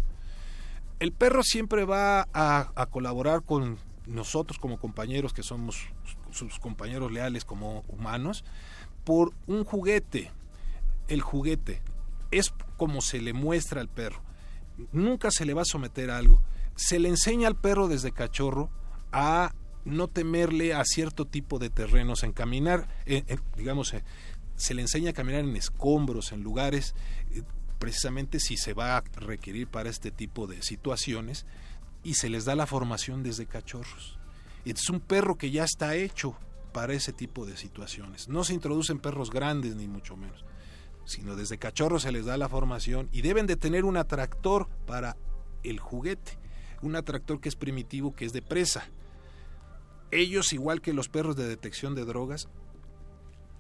El 1.00 1.12
perro 1.12 1.44
siempre 1.44 1.84
va 1.84 2.28
a 2.34 2.88
colaborar 2.90 3.44
con 3.44 3.78
nosotros 4.08 4.60
como 4.60 4.80
compañeros, 4.80 5.34
que 5.34 5.44
somos 5.44 5.90
sus 6.32 6.60
compañeros 6.60 7.12
leales 7.12 7.46
como 7.46 7.84
humanos, 7.88 8.44
por 9.04 9.34
un 9.48 9.64
juguete. 9.64 10.32
El 11.08 11.22
juguete 11.22 11.82
es 12.32 12.54
como 12.78 13.02
se 13.02 13.22
le 13.22 13.34
muestra 13.34 13.82
al 13.82 13.90
perro. 13.90 14.22
Nunca 14.92 15.32
se 15.32 15.46
le 15.46 15.54
va 15.54 15.62
a 15.62 15.66
someter 15.66 16.12
a 16.12 16.18
algo. 16.18 16.42
Se 16.76 17.00
le 17.00 17.10
enseña 17.10 17.48
al 17.48 17.56
perro 17.56 17.88
desde 17.88 18.12
cachorro 18.12 18.70
a 19.12 19.54
no 19.86 20.08
temerle 20.08 20.74
a 20.74 20.84
cierto 20.84 21.26
tipo 21.26 21.60
de 21.60 21.70
terrenos, 21.70 22.24
en 22.24 22.34
caminar, 22.34 22.90
eh, 23.06 23.24
eh, 23.28 23.38
digamos, 23.56 23.94
eh, 23.94 24.04
se 24.56 24.74
le 24.74 24.82
enseña 24.82 25.12
a 25.12 25.14
caminar 25.14 25.42
en 25.42 25.56
escombros, 25.56 26.32
en 26.32 26.44
lugares, 26.44 26.96
precisamente 27.80 28.40
si 28.40 28.58
se 28.58 28.74
va 28.74 28.98
a 28.98 29.04
requerir 29.18 29.68
para 29.68 29.90
este 29.90 30.12
tipo 30.12 30.48
de 30.48 30.62
situaciones, 30.64 31.46
y 32.04 32.16
se 32.16 32.30
les 32.30 32.46
da 32.46 32.56
la 32.56 32.66
formación 32.66 33.24
desde 33.24 33.46
cachorros. 33.46 34.18
Es 34.66 34.90
un 34.90 35.00
perro 35.00 35.38
que 35.38 35.52
ya 35.52 35.64
está 35.64 35.96
hecho 35.96 36.36
para 36.74 36.94
ese 36.94 37.14
tipo 37.14 37.46
de 37.46 37.56
situaciones. 37.56 38.28
No 38.28 38.44
se 38.44 38.54
introducen 38.54 39.00
perros 39.00 39.30
grandes, 39.30 39.76
ni 39.76 39.88
mucho 39.88 40.18
menos, 40.18 40.44
sino 41.06 41.36
desde 41.36 41.58
cachorros 41.58 42.04
se 42.04 42.12
les 42.12 42.26
da 42.26 42.38
la 42.38 42.50
formación 42.50 43.10
y 43.12 43.22
deben 43.22 43.48
de 43.48 43.56
tener 43.56 43.86
un 43.86 43.98
atractor 43.98 44.68
para 44.86 45.16
el 45.64 45.80
juguete, 45.80 46.38
un 46.82 46.96
atractor 46.96 47.40
que 47.40 47.50
es 47.50 47.56
primitivo, 47.56 48.14
que 48.14 48.26
es 48.26 48.34
de 48.34 48.42
presa 48.42 48.90
ellos, 50.12 50.54
igual 50.54 50.82
que 50.82 50.94
los 50.94 51.10
perros 51.10 51.36
de 51.36 51.48
detección 51.48 51.96
de 51.96 52.06
drogas, 52.06 52.48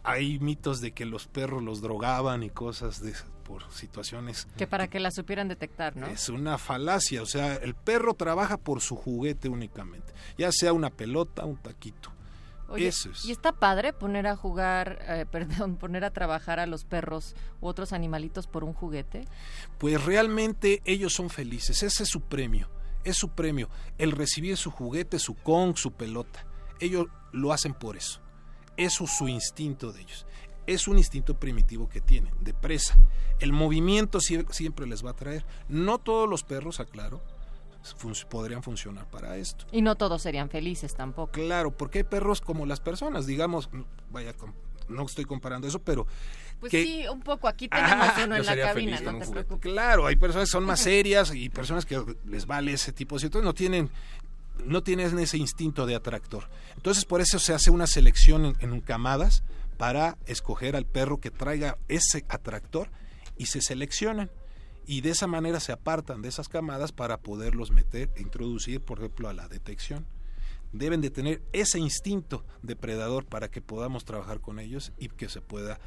hay 0.03 0.39
mitos 0.39 0.81
de 0.81 0.91
que 0.91 1.05
los 1.05 1.27
perros 1.27 1.63
los 1.63 1.81
drogaban 1.81 2.43
y 2.43 2.49
cosas 2.49 3.01
de 3.01 3.13
por 3.43 3.71
situaciones. 3.71 4.47
Que 4.57 4.65
para 4.65 4.87
que 4.87 4.99
la 4.99 5.11
supieran 5.11 5.47
detectar, 5.47 5.95
¿no? 5.95 6.07
Es 6.07 6.29
una 6.29 6.57
falacia, 6.57 7.21
o 7.21 7.25
sea, 7.25 7.55
el 7.55 7.75
perro 7.75 8.15
trabaja 8.15 8.57
por 8.57 8.81
su 8.81 8.95
juguete 8.95 9.49
únicamente, 9.49 10.13
ya 10.37 10.51
sea 10.51 10.73
una 10.73 10.89
pelota, 10.89 11.45
un 11.45 11.57
taquito. 11.57 12.11
Oye, 12.67 12.87
Eso 12.87 13.11
es. 13.11 13.25
y 13.25 13.31
está 13.31 13.51
padre 13.51 13.93
poner 13.93 14.25
a 14.27 14.35
jugar, 14.35 14.99
eh, 15.07 15.25
perdón, 15.31 15.77
poner 15.77 16.03
a 16.03 16.11
trabajar 16.11 16.59
a 16.59 16.65
los 16.65 16.83
perros 16.85 17.35
u 17.61 17.67
otros 17.67 17.93
animalitos 17.93 18.47
por 18.47 18.63
un 18.63 18.73
juguete. 18.73 19.25
Pues 19.77 20.03
realmente 20.03 20.81
ellos 20.85 21.13
son 21.13 21.29
felices, 21.29 21.83
ese 21.83 22.03
es 22.03 22.09
su 22.09 22.21
premio, 22.21 22.69
es 23.03 23.17
su 23.17 23.29
premio, 23.29 23.69
el 23.97 24.11
recibir 24.11 24.57
su 24.57 24.71
juguete, 24.71 25.19
su 25.19 25.35
con, 25.35 25.75
su 25.77 25.91
pelota. 25.91 26.45
Ellos 26.79 27.05
lo 27.31 27.53
hacen 27.53 27.73
por 27.73 27.97
eso. 27.97 28.19
Eso 28.77 29.03
es 29.05 29.11
su 29.17 29.27
instinto 29.29 29.91
de 29.93 30.01
ellos. 30.01 30.25
Es 30.67 30.87
un 30.87 30.97
instinto 30.97 31.39
primitivo 31.39 31.87
que 31.87 32.01
tienen, 32.01 32.33
de 32.41 32.53
presa. 32.55 32.97
El 33.39 33.53
movimiento 33.53 34.19
sie- 34.19 34.51
siempre 34.51 34.87
les 34.87 35.05
va 35.05 35.11
a 35.11 35.15
traer. 35.15 35.45
No 35.69 35.99
todos 35.99 36.27
los 36.27 36.43
perros, 36.43 36.79
aclaro, 36.79 37.21
fun- 37.97 38.15
podrían 38.29 38.63
funcionar 38.63 39.07
para 39.09 39.37
esto. 39.37 39.65
Y 39.71 39.81
no 39.81 39.95
todos 39.95 40.21
serían 40.21 40.49
felices 40.49 40.95
tampoco. 40.95 41.31
Claro, 41.31 41.71
porque 41.75 41.99
hay 41.99 42.03
perros 42.03 42.41
como 42.41 42.65
las 42.65 42.79
personas, 42.79 43.25
digamos, 43.25 43.69
vaya, 44.11 44.33
com- 44.33 44.53
no 44.87 45.05
estoy 45.05 45.25
comparando 45.25 45.67
eso, 45.67 45.79
pero 45.79 46.05
Pues 46.59 46.71
que- 46.71 46.83
sí, 46.83 47.03
un 47.11 47.21
poco. 47.21 47.47
Aquí 47.47 47.67
tenemos 47.67 47.91
Ah, 48.09 48.21
uno 48.25 48.35
en 48.35 48.45
la 48.45 48.55
cabina, 48.57 48.99
no 49.01 49.19
te 49.19 49.27
preocupes. 49.27 49.59
Claro, 49.71 50.05
hay 50.07 50.15
personas 50.15 50.47
que 50.47 50.51
son 50.51 50.63
más 50.65 50.79
serias 50.79 51.33
y 51.33 51.49
personas 51.49 51.85
que 51.85 52.01
les 52.25 52.45
vale 52.45 52.73
ese 52.73 52.91
tipo 52.91 53.15
de 53.15 53.21
situaciones, 53.21 53.45
no 53.45 53.53
tienen 53.53 53.89
no 54.63 54.81
tienen 54.83 55.19
ese 55.19 55.37
instinto 55.37 55.85
de 55.85 55.95
atractor. 55.95 56.47
Entonces 56.77 57.03
por 57.03 57.19
eso 57.19 57.39
se 57.39 57.53
hace 57.53 57.71
una 57.71 57.87
selección 57.87 58.45
en, 58.45 58.55
en 58.61 58.79
camadas 58.79 59.43
para 59.77 60.17
escoger 60.27 60.77
al 60.77 60.85
perro 60.85 61.19
que 61.19 61.29
traiga 61.29 61.77
ese 61.89 62.23
atractor 62.29 62.89
y 63.37 63.47
se 63.47 63.61
seleccionan 63.61 64.31
y 64.87 65.01
de 65.01 65.11
esa 65.11 65.27
manera 65.27 65.59
se 65.59 65.71
apartan 65.71 66.21
de 66.21 66.29
esas 66.29 66.47
camadas 66.49 66.91
para 66.91 67.17
poderlos 67.17 67.71
meter 67.71 68.11
e 68.15 68.21
introducir, 68.21 68.81
por 68.81 68.99
ejemplo, 68.99 69.29
a 69.29 69.33
la 69.33 69.47
detección. 69.47 70.05
Deben 70.71 71.01
de 71.01 71.09
tener 71.09 71.41
ese 71.53 71.79
instinto 71.79 72.43
depredador 72.61 73.25
para 73.25 73.49
que 73.49 73.61
podamos 73.61 74.03
trabajar 74.05 74.41
con 74.41 74.59
ellos 74.59 74.91
y 74.97 75.07
que 75.09 75.29
se 75.29 75.41
pueda 75.41 75.79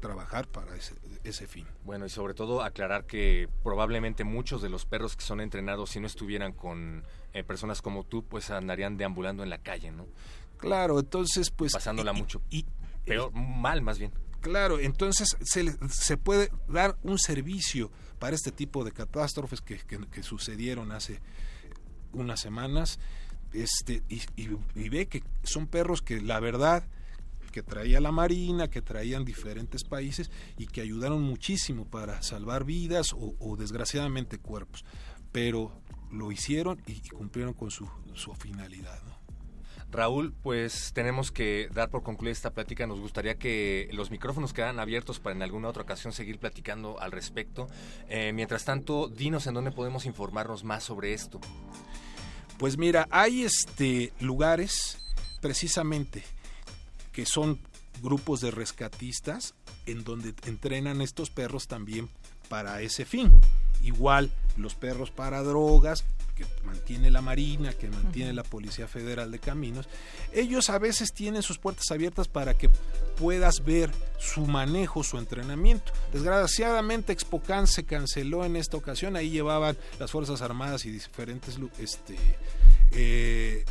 trabajar 0.00 0.46
para 0.48 0.76
ese, 0.76 0.94
ese 1.24 1.46
fin. 1.46 1.66
Bueno, 1.84 2.06
y 2.06 2.08
sobre 2.08 2.34
todo 2.34 2.62
aclarar 2.62 3.04
que 3.06 3.48
probablemente 3.64 4.24
muchos 4.24 4.62
de 4.62 4.68
los 4.68 4.84
perros 4.86 5.16
que 5.16 5.24
son 5.24 5.40
entrenados, 5.40 5.90
si 5.90 6.00
no 6.00 6.06
estuvieran 6.06 6.52
con 6.52 7.04
eh, 7.32 7.42
personas 7.44 7.82
como 7.82 8.04
tú, 8.04 8.24
pues 8.24 8.50
andarían 8.50 8.96
deambulando 8.96 9.42
en 9.42 9.50
la 9.50 9.58
calle, 9.58 9.90
¿no? 9.90 10.06
Claro, 10.56 10.98
entonces 11.00 11.50
pues... 11.50 11.72
Pasándola 11.72 12.12
y- 12.12 12.16
mucho. 12.16 12.42
y- 12.50 12.66
Peor, 13.04 13.32
mal 13.32 13.80
más 13.82 13.98
bien. 13.98 14.12
Claro, 14.40 14.78
entonces 14.78 15.36
se, 15.40 15.76
se 15.88 16.16
puede 16.16 16.50
dar 16.68 16.96
un 17.02 17.18
servicio 17.18 17.90
para 18.18 18.34
este 18.36 18.52
tipo 18.52 18.84
de 18.84 18.92
catástrofes 18.92 19.60
que, 19.60 19.78
que- 19.78 20.22
sucedieron 20.22 20.92
hace 20.92 21.20
unas 22.12 22.40
semanas 22.40 22.98
este 23.52 24.02
y, 24.08 24.88
ve 24.88 25.06
que 25.06 25.22
son 25.42 25.66
perros 25.66 26.02
que 26.02 26.20
la 26.20 26.40
verdad 26.40 26.84
que 27.52 27.62
traía 27.62 28.00
la 28.00 28.12
Marina, 28.12 28.68
que 28.68 28.82
traían 28.82 29.24
diferentes 29.24 29.82
países 29.84 30.30
y 30.58 30.66
que 30.66 30.82
ayudaron 30.82 31.22
muchísimo 31.22 31.86
para 31.86 32.20
salvar 32.22 32.64
vidas 32.64 33.14
o, 33.14 33.56
desgraciadamente 33.56 34.38
cuerpos, 34.38 34.84
pero 35.32 35.72
lo 36.12 36.30
hicieron 36.30 36.82
y, 36.86 37.00
cumplieron 37.08 37.54
con 37.54 37.70
su 37.70 37.88
finalidad. 38.38 39.07
Raúl, 39.90 40.34
pues 40.42 40.92
tenemos 40.92 41.32
que 41.32 41.68
dar 41.72 41.88
por 41.88 42.02
concluir 42.02 42.32
esta 42.32 42.50
plática. 42.50 42.86
Nos 42.86 43.00
gustaría 43.00 43.36
que 43.36 43.88
los 43.92 44.10
micrófonos 44.10 44.52
quedaran 44.52 44.78
abiertos 44.80 45.18
para 45.18 45.34
en 45.34 45.42
alguna 45.42 45.68
otra 45.68 45.82
ocasión 45.82 46.12
seguir 46.12 46.38
platicando 46.38 47.00
al 47.00 47.10
respecto. 47.10 47.68
Eh, 48.08 48.32
mientras 48.34 48.64
tanto, 48.64 49.08
dinos 49.08 49.46
en 49.46 49.54
dónde 49.54 49.70
podemos 49.70 50.04
informarnos 50.04 50.62
más 50.62 50.84
sobre 50.84 51.14
esto. 51.14 51.40
Pues 52.58 52.76
mira, 52.76 53.06
hay 53.10 53.44
este 53.44 54.12
lugares 54.20 54.98
precisamente 55.40 56.22
que 57.12 57.24
son 57.24 57.60
grupos 58.02 58.40
de 58.40 58.50
rescatistas 58.50 59.54
en 59.86 60.04
donde 60.04 60.34
entrenan 60.46 61.00
estos 61.00 61.30
perros 61.30 61.66
también 61.66 62.10
para 62.48 62.82
ese 62.82 63.04
fin. 63.04 63.32
Igual 63.82 64.30
los 64.56 64.74
perros 64.74 65.10
para 65.10 65.42
drogas, 65.42 66.04
que 66.38 66.64
mantiene 66.64 67.10
la 67.10 67.20
Marina, 67.20 67.72
que 67.72 67.88
mantiene 67.88 68.32
la 68.32 68.44
Policía 68.44 68.86
Federal 68.86 69.30
de 69.30 69.38
Caminos, 69.40 69.88
ellos 70.32 70.70
a 70.70 70.78
veces 70.78 71.12
tienen 71.12 71.42
sus 71.42 71.58
puertas 71.58 71.90
abiertas 71.90 72.28
para 72.28 72.54
que 72.54 72.70
puedas 73.18 73.64
ver 73.64 73.90
su 74.18 74.46
manejo, 74.46 75.02
su 75.02 75.18
entrenamiento. 75.18 75.92
Desgraciadamente 76.12 77.12
Expocan 77.12 77.66
se 77.66 77.84
canceló 77.84 78.44
en 78.44 78.56
esta 78.56 78.76
ocasión, 78.76 79.16
ahí 79.16 79.30
llevaban 79.30 79.76
las 79.98 80.10
Fuerzas 80.10 80.40
Armadas 80.42 80.86
y 80.86 80.90
diferentes 80.90 81.58
este, 81.78 82.16
eh, 82.92 83.64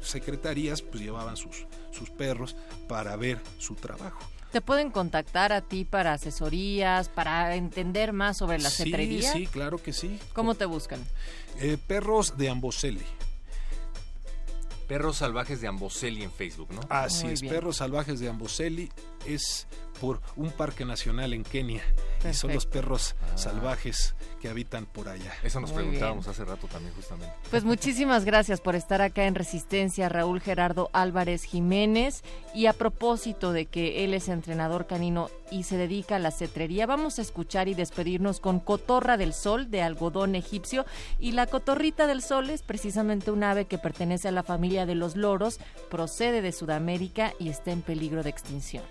secretarías, 0.00 0.82
pues 0.82 1.02
llevaban 1.02 1.36
sus, 1.36 1.66
sus 1.90 2.10
perros 2.10 2.54
para 2.88 3.16
ver 3.16 3.40
su 3.58 3.74
trabajo. 3.74 4.20
¿Te 4.52 4.60
pueden 4.60 4.90
contactar 4.90 5.52
a 5.52 5.60
ti 5.60 5.84
para 5.84 6.14
asesorías, 6.14 7.08
para 7.08 7.54
entender 7.56 8.12
más 8.12 8.38
sobre 8.38 8.58
la 8.58 8.70
Sí, 8.70 8.84
cetrería? 8.84 9.32
sí, 9.32 9.46
claro 9.46 9.78
que 9.82 9.92
sí. 9.92 10.18
¿Cómo 10.32 10.54
te 10.54 10.64
buscan? 10.64 11.00
Eh, 11.60 11.76
perros 11.86 12.36
de 12.38 12.48
Amboseli. 12.48 13.04
Perros 14.86 15.16
salvajes 15.16 15.60
de 15.60 15.68
Amboseli 15.68 16.22
en 16.22 16.30
Facebook, 16.30 16.68
¿no? 16.72 16.80
Así 16.88 17.26
es, 17.26 17.42
Perros 17.42 17.76
Salvajes 17.78 18.20
de 18.20 18.28
Amboseli 18.28 18.90
es 19.26 19.66
por 20.00 20.20
un 20.36 20.50
parque 20.50 20.84
nacional 20.84 21.32
en 21.32 21.42
Kenia 21.42 21.82
y 22.28 22.34
son 22.34 22.52
los 22.52 22.66
perros 22.66 23.14
salvajes 23.34 24.14
que 24.40 24.48
habitan 24.48 24.84
por 24.84 25.08
allá. 25.08 25.32
Eso 25.42 25.60
nos 25.60 25.70
Muy 25.72 25.82
preguntábamos 25.82 26.24
bien. 26.26 26.32
hace 26.32 26.44
rato 26.44 26.66
también 26.66 26.94
justamente. 26.94 27.32
Pues 27.50 27.64
muchísimas 27.64 28.24
gracias 28.24 28.60
por 28.60 28.74
estar 28.74 29.00
acá 29.00 29.26
en 29.26 29.34
Resistencia, 29.34 30.08
Raúl 30.08 30.40
Gerardo 30.40 30.90
Álvarez 30.92 31.44
Jiménez. 31.44 32.22
Y 32.54 32.66
a 32.66 32.72
propósito 32.72 33.52
de 33.52 33.66
que 33.66 34.04
él 34.04 34.12
es 34.12 34.28
entrenador 34.28 34.86
canino 34.86 35.30
y 35.50 35.62
se 35.62 35.76
dedica 35.76 36.16
a 36.16 36.18
la 36.18 36.30
cetrería, 36.30 36.86
vamos 36.86 37.18
a 37.18 37.22
escuchar 37.22 37.68
y 37.68 37.74
despedirnos 37.74 38.40
con 38.40 38.60
Cotorra 38.60 39.16
del 39.16 39.32
Sol 39.32 39.70
de 39.70 39.82
algodón 39.82 40.34
egipcio. 40.34 40.84
Y 41.20 41.32
la 41.32 41.46
cotorrita 41.46 42.06
del 42.06 42.22
sol 42.22 42.50
es 42.50 42.62
precisamente 42.62 43.30
un 43.30 43.44
ave 43.44 43.66
que 43.66 43.78
pertenece 43.78 44.28
a 44.28 44.32
la 44.32 44.42
familia 44.42 44.75
de 44.84 44.94
los 44.94 45.16
loros, 45.16 45.60
procede 45.88 46.42
de 46.42 46.52
Sudamérica 46.52 47.32
y 47.38 47.48
está 47.48 47.70
en 47.70 47.80
peligro 47.80 48.22
de 48.22 48.30
extinción. 48.30 48.84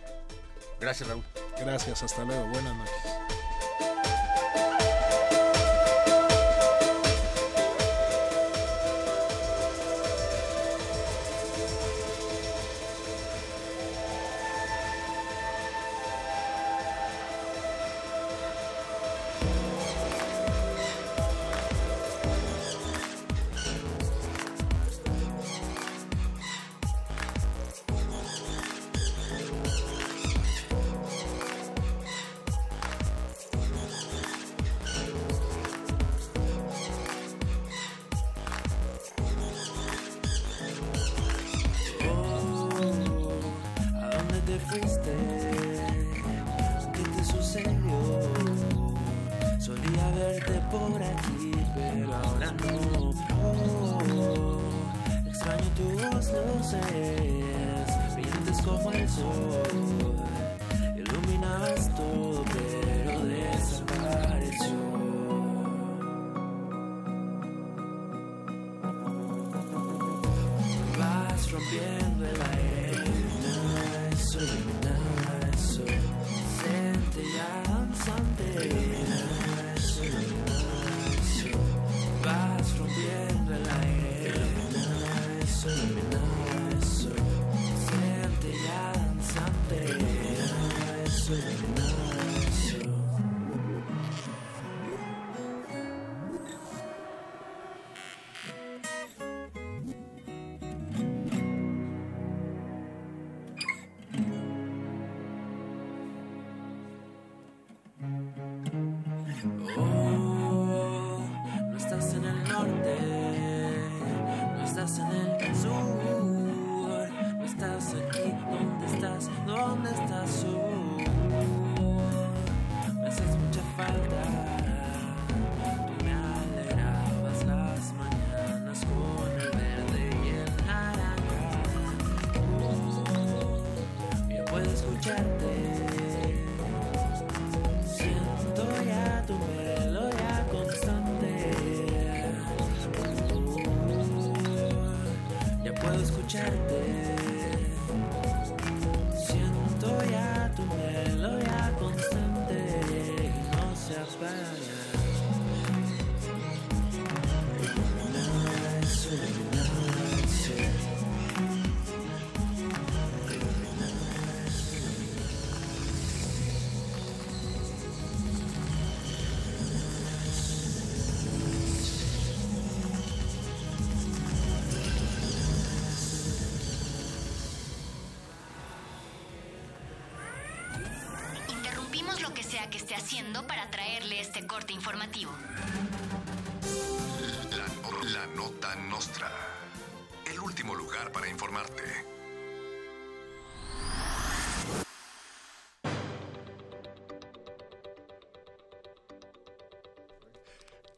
Gracias, 0.80 1.08
Raúl. 1.08 1.24
Gracias, 1.60 2.02
hasta 2.02 2.24
luego, 2.24 2.48
buenas 2.48 2.76
noches. 2.76 3.45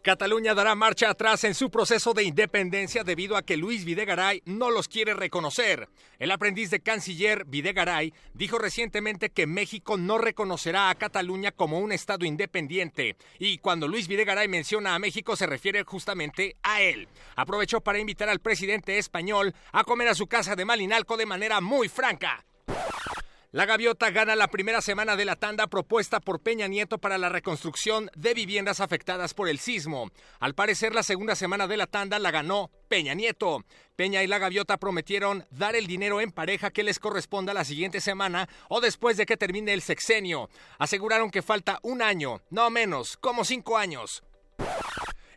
Cataluña 0.07 0.55
dará 0.55 0.73
marcha 0.73 1.09
atrás 1.09 1.43
en 1.43 1.53
su 1.53 1.69
proceso 1.69 2.13
de 2.13 2.23
independencia 2.23 3.03
debido 3.03 3.35
a 3.35 3.41
que 3.41 3.57
Luis 3.57 3.83
Videgaray 3.83 4.41
no 4.45 4.71
los 4.71 4.87
quiere 4.87 5.13
reconocer. 5.13 5.89
El 6.17 6.31
aprendiz 6.31 6.71
de 6.71 6.79
canciller 6.79 7.43
Videgaray 7.43 8.13
dijo 8.33 8.57
recientemente 8.57 9.31
que 9.31 9.47
México 9.47 9.97
no 9.97 10.17
reconocerá 10.17 10.89
a 10.89 10.95
Cataluña 10.95 11.51
como 11.51 11.79
un 11.79 11.91
estado 11.91 12.23
independiente 12.25 13.17
y 13.37 13.57
cuando 13.57 13.89
Luis 13.89 14.07
Videgaray 14.07 14.47
menciona 14.47 14.95
a 14.95 14.99
México 14.99 15.35
se 15.35 15.45
refiere 15.45 15.83
justamente 15.83 16.55
a 16.63 16.81
él. 16.81 17.09
Aprovechó 17.35 17.81
para 17.81 17.99
invitar 17.99 18.29
al 18.29 18.39
presidente 18.39 18.99
español 18.99 19.53
a 19.73 19.83
comer 19.83 20.07
a 20.07 20.15
su 20.15 20.27
casa 20.27 20.55
de 20.55 20.63
Malinalco 20.63 21.17
de 21.17 21.25
manera 21.25 21.59
muy 21.59 21.89
franca. 21.89 22.45
La 23.51 23.65
Gaviota 23.65 24.11
gana 24.11 24.35
la 24.35 24.49
primera 24.49 24.81
semana 24.81 25.15
de 25.15 25.23
la 25.23 25.37
tanda 25.37 25.67
propuesta 25.67 26.19
por 26.19 26.41
Peña 26.41 26.67
Nieto 26.67 26.97
para 26.97 27.17
la 27.17 27.29
reconstrucción 27.29 28.11
de 28.13 28.33
viviendas 28.33 28.81
afectadas 28.81 29.33
por 29.33 29.47
el 29.47 29.57
sismo. 29.57 30.11
Al 30.41 30.53
parecer, 30.53 30.93
la 30.93 31.01
segunda 31.01 31.33
semana 31.33 31.65
de 31.65 31.77
la 31.77 31.87
tanda 31.87 32.19
la 32.19 32.31
ganó 32.31 32.69
Peña 32.89 33.13
Nieto. 33.13 33.63
Peña 33.95 34.21
y 34.21 34.27
la 34.27 34.37
Gaviota 34.37 34.75
prometieron 34.75 35.45
dar 35.49 35.77
el 35.77 35.87
dinero 35.87 36.19
en 36.19 36.33
pareja 36.33 36.71
que 36.71 36.83
les 36.83 36.99
corresponda 36.99 37.53
la 37.53 37.63
siguiente 37.63 38.01
semana 38.01 38.49
o 38.67 38.81
después 38.81 39.15
de 39.15 39.25
que 39.25 39.37
termine 39.37 39.71
el 39.71 39.81
sexenio. 39.81 40.49
Aseguraron 40.77 41.31
que 41.31 41.41
falta 41.41 41.79
un 41.83 42.01
año, 42.01 42.41
no 42.49 42.69
menos, 42.69 43.15
como 43.15 43.45
cinco 43.45 43.77
años. 43.77 44.23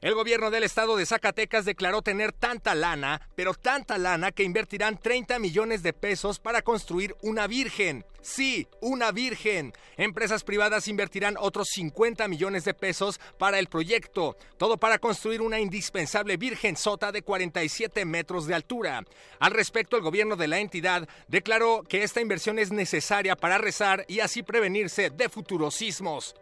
El 0.01 0.15
gobierno 0.15 0.51
del 0.51 0.63
estado 0.63 0.97
de 0.97 1.05
Zacatecas 1.05 1.67
declaró 1.67 2.01
tener 2.01 2.33
tanta 2.33 2.75
lana, 2.75 3.21
pero 3.35 3.53
tanta 3.53 3.99
lana 3.99 4.33
que 4.33 4.45
invertirán 4.45 4.97
30 4.97 5.39
millones 5.39 5.83
de 5.83 5.93
pesos 5.93 6.39
para 6.39 6.63
construir 6.63 7.15
una 7.21 7.47
virgen. 7.47 8.07
Sí, 8.23 8.67
una 8.81 9.13
virgen. 9.13 9.75
Empresas 9.99 10.43
privadas 10.43 10.89
invertirán 10.89 11.37
otros 11.39 11.69
50 11.75 12.29
millones 12.29 12.65
de 12.65 12.73
pesos 12.73 13.21
para 13.39 13.59
el 13.59 13.67
proyecto, 13.67 14.39
todo 14.57 14.79
para 14.79 14.99
construir 14.99 15.43
una 15.43 15.61
indispensable 15.61 16.39
virgen 16.39 16.77
sota 16.77 17.13
de 17.13 17.21
47 17.21 18.07
metros 18.07 18.47
de 18.47 18.55
altura. 18.55 19.05
Al 19.39 19.51
respecto, 19.53 19.99
el 19.99 20.03
gobierno 20.03 20.37
de 20.37 20.49
la 20.49 20.61
entidad 20.61 21.07
declaró 21.29 21.83
que 21.83 22.05
esta 22.05 22.23
inversión 22.23 22.59
es 22.59 22.73
necesaria 22.73 23.37
para 23.37 23.59
rezar 23.59 24.07
y 24.09 24.21
así 24.21 24.43
prevenirse 24.43 25.11
de 25.11 25.29
futuros 25.29 25.75
sismos. 25.75 26.35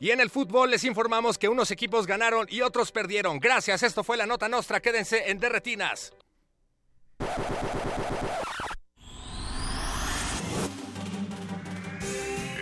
Y 0.00 0.10
en 0.10 0.20
el 0.20 0.30
fútbol 0.30 0.70
les 0.70 0.84
informamos 0.84 1.38
que 1.38 1.48
unos 1.48 1.70
equipos 1.70 2.06
ganaron 2.06 2.46
y 2.50 2.60
otros 2.60 2.92
perdieron. 2.92 3.40
Gracias, 3.40 3.82
esto 3.82 4.04
fue 4.04 4.16
la 4.16 4.26
nota 4.26 4.48
nostra. 4.48 4.80
Quédense 4.80 5.30
en 5.30 5.40
Derretinas. 5.40 6.12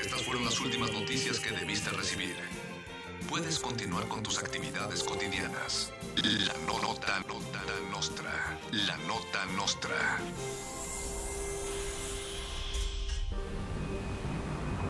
Estas 0.01 0.23
fueron 0.23 0.45
las 0.45 0.61
últimas 0.61 0.93
noticias 0.93 1.39
que 1.41 1.51
debiste 1.51 1.91
recibir. 1.91 2.37
Puedes 3.29 3.59
continuar 3.59 4.07
con 4.09 4.23
tus 4.23 4.39
actividades 4.39 5.03
cotidianas. 5.03 5.93
La 6.23 6.55
no- 6.67 6.81
nota, 6.81 7.19
nota 7.29 7.63
nostra. 7.91 8.59
La 8.73 8.97
nota 8.99 9.45
nostra. 9.57 10.19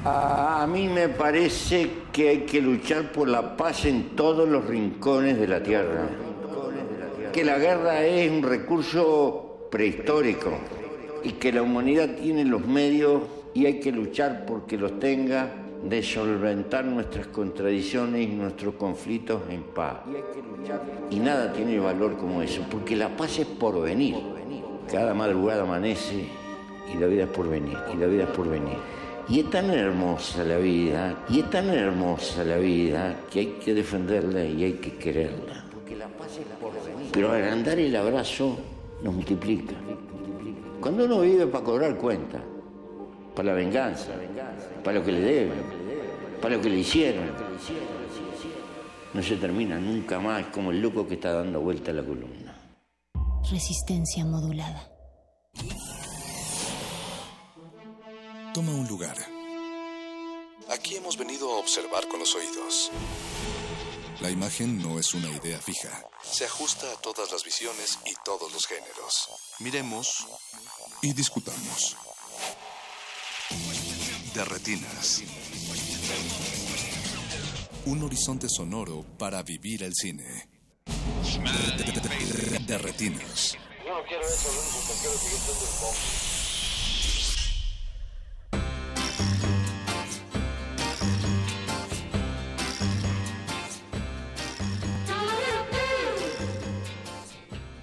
A 0.09 0.68
mí 0.68 0.88
me 0.88 1.09
parece 1.09 1.90
que 2.12 2.28
hay 2.28 2.38
que 2.42 2.61
luchar 2.61 3.11
por 3.11 3.26
la 3.26 3.57
paz 3.57 3.86
en 3.86 4.11
todos 4.14 4.48
los 4.48 4.64
rincones 4.64 5.36
de 5.36 5.48
la 5.48 5.61
tierra. 5.61 6.07
Que 7.32 7.44
la 7.44 7.59
guerra 7.59 8.04
es 8.04 8.30
un 8.30 8.44
recurso 8.44 9.66
prehistórico 9.68 10.52
y 11.24 11.32
que 11.32 11.50
la 11.50 11.62
humanidad 11.62 12.14
tiene 12.14 12.44
los 12.44 12.64
medios 12.64 13.22
y 13.52 13.66
hay 13.66 13.80
que 13.80 13.90
luchar 13.90 14.46
porque 14.46 14.78
los 14.78 15.00
tenga 15.00 15.52
de 15.82 16.00
solventar 16.04 16.84
nuestras 16.84 17.26
contradicciones 17.26 18.28
y 18.28 18.28
nuestros 18.28 18.76
conflictos 18.76 19.42
en 19.50 19.64
paz. 19.64 20.02
Y 21.11 21.18
nada 21.18 21.52
tiene 21.52 21.80
valor 21.80 22.16
como 22.16 22.42
eso, 22.42 22.62
porque 22.70 22.94
la 22.94 23.09
paz 23.16 23.40
es 23.40 23.46
por 23.46 23.82
venir. 23.82 24.14
Cada 24.88 25.14
madrugada 25.14 25.64
amanece 25.64 26.28
y 26.94 26.96
la 26.96 27.09
vida 27.09 27.24
es 27.24 27.30
por 27.30 27.48
venir, 27.48 27.76
y 27.92 27.96
la 27.96 28.07
vida 28.07 28.22
es 28.22 28.30
por 28.30 28.48
venir. 28.48 28.95
Y 29.29 29.41
es 29.41 29.51
tan 29.51 29.70
hermosa 29.70 30.45
la 30.45 30.57
vida, 30.59 31.24
y 31.29 31.41
es 31.41 31.51
tan 31.51 31.68
hermosa 31.70 32.45
la 32.45 32.59
vida, 32.59 33.16
que 33.31 33.41
hay 33.41 33.47
que 33.62 33.74
defenderla 33.74 34.45
y 34.45 34.62
hay 34.62 34.72
que 34.74 34.97
quererla. 34.97 35.64
Pero 37.12 37.33
agrandar 37.33 37.79
el 37.79 37.97
abrazo 37.97 38.57
nos 39.03 39.14
multiplica. 39.14 39.74
Cuando 40.81 41.07
uno 41.07 41.22
vive 41.22 41.47
para 41.49 41.64
cobrar 41.64 41.97
cuenta, 41.97 42.41
para 43.35 43.49
la 43.49 43.55
venganza, 43.55 44.12
para 44.85 44.99
lo 44.99 45.05
que 45.05 45.12
le 45.12 45.20
deben, 45.20 45.62
para 46.41 46.57
lo 46.57 46.62
que 46.62 46.70
le 46.70 46.79
hicieron, 46.79 47.24
no 49.12 49.22
se 49.22 49.37
termina 49.37 49.79
nunca 49.81 50.20
más 50.20 50.47
como 50.47 50.70
el 50.70 50.81
loco 50.81 51.09
que 51.09 51.14
está 51.14 51.33
dando 51.33 51.61
vuelta 51.61 51.91
a 51.91 51.95
la 51.95 52.03
columna. 52.03 52.55
Resistencia 53.51 54.24
modulada. 54.24 54.89
Toma 58.57 58.72
un 58.72 58.88
lugar. 58.88 59.18
Aquí 60.70 60.96
hemos 60.96 61.18
venido 61.18 61.52
a 61.52 61.59
observar 61.59 62.09
con 62.09 62.20
los 62.20 62.34
oídos. 62.34 62.90
La 64.20 64.30
imagen 64.30 64.80
no 64.80 64.98
es 64.98 65.12
una 65.12 65.28
idea 65.28 65.61
fija. 65.61 66.02
Se 66.22 66.46
ajusta 66.46 66.90
a 66.90 66.96
todas 67.02 67.30
las 67.32 67.44
visiones 67.44 67.98
y 68.07 68.14
todos 68.24 68.50
los 68.54 68.66
géneros. 68.66 69.28
Miremos 69.59 70.26
y 71.02 71.12
discutamos. 71.12 71.96
De 74.32 74.42
retinas. 74.46 75.20
Un 77.84 78.02
horizonte 78.04 78.48
sonoro 78.48 79.04
para 79.18 79.42
vivir 79.42 79.82
el 79.82 79.92
cine. 79.94 80.48
De, 80.86 81.84
de- 81.84 82.00
de- 82.00 82.59
de 82.61 82.78
retinas. 82.78 83.52
Yo 83.84 83.92
no 83.92 84.02
quiero 84.09 84.26
eso, 84.26 84.50
lo 84.50 84.61
único 84.62 84.94
que 84.94 85.00
quiero 85.00 85.14
es 85.14 85.20
seguir 85.20 85.40
siendo 85.40 85.62
el 85.62 86.45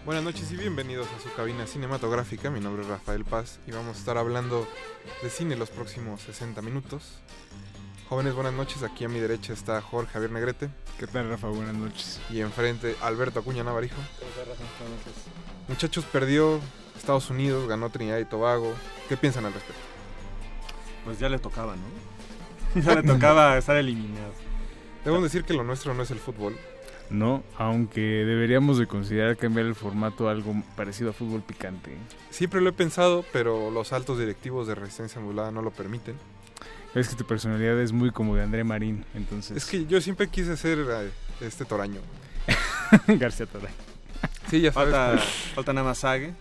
Buenas 0.05 0.25
noches 0.25 0.51
y 0.51 0.57
bienvenidos 0.57 1.07
a 1.17 1.23
su 1.23 1.33
cabina 1.33 1.65
cinematográfica. 1.65 2.49
Mi 2.49 2.59
nombre 2.59 2.83
es 2.83 2.89
Rafael 2.89 3.23
Paz 3.23 3.61
y 3.65 3.71
vamos 3.71 3.95
a 3.95 3.99
estar 3.99 4.17
hablando 4.17 4.67
de 5.21 5.29
cine 5.29 5.55
los 5.55 5.69
próximos 5.69 6.19
60 6.23 6.61
minutos. 6.61 7.19
Jóvenes, 8.09 8.35
buenas 8.35 8.51
noches. 8.51 8.83
Aquí 8.83 9.05
a 9.05 9.07
mi 9.07 9.21
derecha 9.21 9.53
está 9.53 9.81
Jorge 9.81 10.11
Javier 10.11 10.31
Negrete. 10.31 10.69
¿Qué 10.99 11.07
tal, 11.07 11.29
Rafa? 11.29 11.47
Buenas 11.47 11.75
noches. 11.75 12.19
Y 12.29 12.41
enfrente 12.41 12.97
Alberto 13.01 13.39
Acuña 13.39 13.63
Navarijo. 13.63 13.95
Muchachos, 15.69 16.03
perdió 16.03 16.59
Estados 16.97 17.29
Unidos, 17.29 17.69
ganó 17.69 17.89
Trinidad 17.89 18.19
y 18.19 18.25
Tobago. 18.25 18.73
¿Qué 19.07 19.15
piensan 19.15 19.45
al 19.45 19.53
respecto? 19.53 19.81
Pues 21.05 21.17
ya 21.17 21.29
le 21.29 21.39
tocaba, 21.39 21.77
¿no? 21.77 22.81
ya 22.81 22.95
le 22.95 23.03
tocaba 23.03 23.57
estar 23.57 23.77
eliminado. 23.77 24.33
Debemos 25.05 25.23
decir 25.23 25.45
que 25.45 25.53
lo 25.53 25.63
nuestro 25.63 25.93
no 25.93 26.03
es 26.03 26.11
el 26.11 26.19
fútbol. 26.19 26.57
No, 27.09 27.43
aunque 27.57 28.01
deberíamos 28.01 28.77
de 28.77 28.87
considerar 28.87 29.37
cambiar 29.37 29.67
el 29.67 29.75
formato 29.75 30.27
a 30.27 30.31
algo 30.31 30.55
parecido 30.75 31.11
a 31.11 31.13
fútbol 31.13 31.41
picante. 31.41 31.95
Siempre 32.29 32.61
lo 32.61 32.69
he 32.69 32.73
pensado, 32.73 33.23
pero 33.31 33.69
los 33.69 33.93
altos 33.93 34.17
directivos 34.17 34.67
de 34.67 34.75
Resistencia 34.75 35.21
Modulada 35.21 35.51
no 35.51 35.61
lo 35.61 35.71
permiten. 35.71 36.15
Es 36.95 37.09
que 37.09 37.15
tu 37.15 37.25
personalidad 37.25 37.79
es 37.79 37.91
muy 37.91 38.11
como 38.11 38.35
de 38.35 38.43
André 38.43 38.63
Marín, 38.63 39.05
entonces... 39.15 39.57
Es 39.57 39.65
que 39.65 39.85
yo 39.85 39.99
siempre 39.99 40.27
quise 40.27 40.55
ser 40.57 40.79
eh, 40.79 41.11
este 41.41 41.65
toraño. 41.65 42.01
García 43.07 43.45
Toray. 43.47 43.73
Sí, 44.49 44.61
ya 44.61 44.71
sabes. 44.71 44.93
Falta, 44.93 45.23
falta 45.55 45.73
nada 45.73 45.87
más 45.87 45.97
Sague 45.99 46.33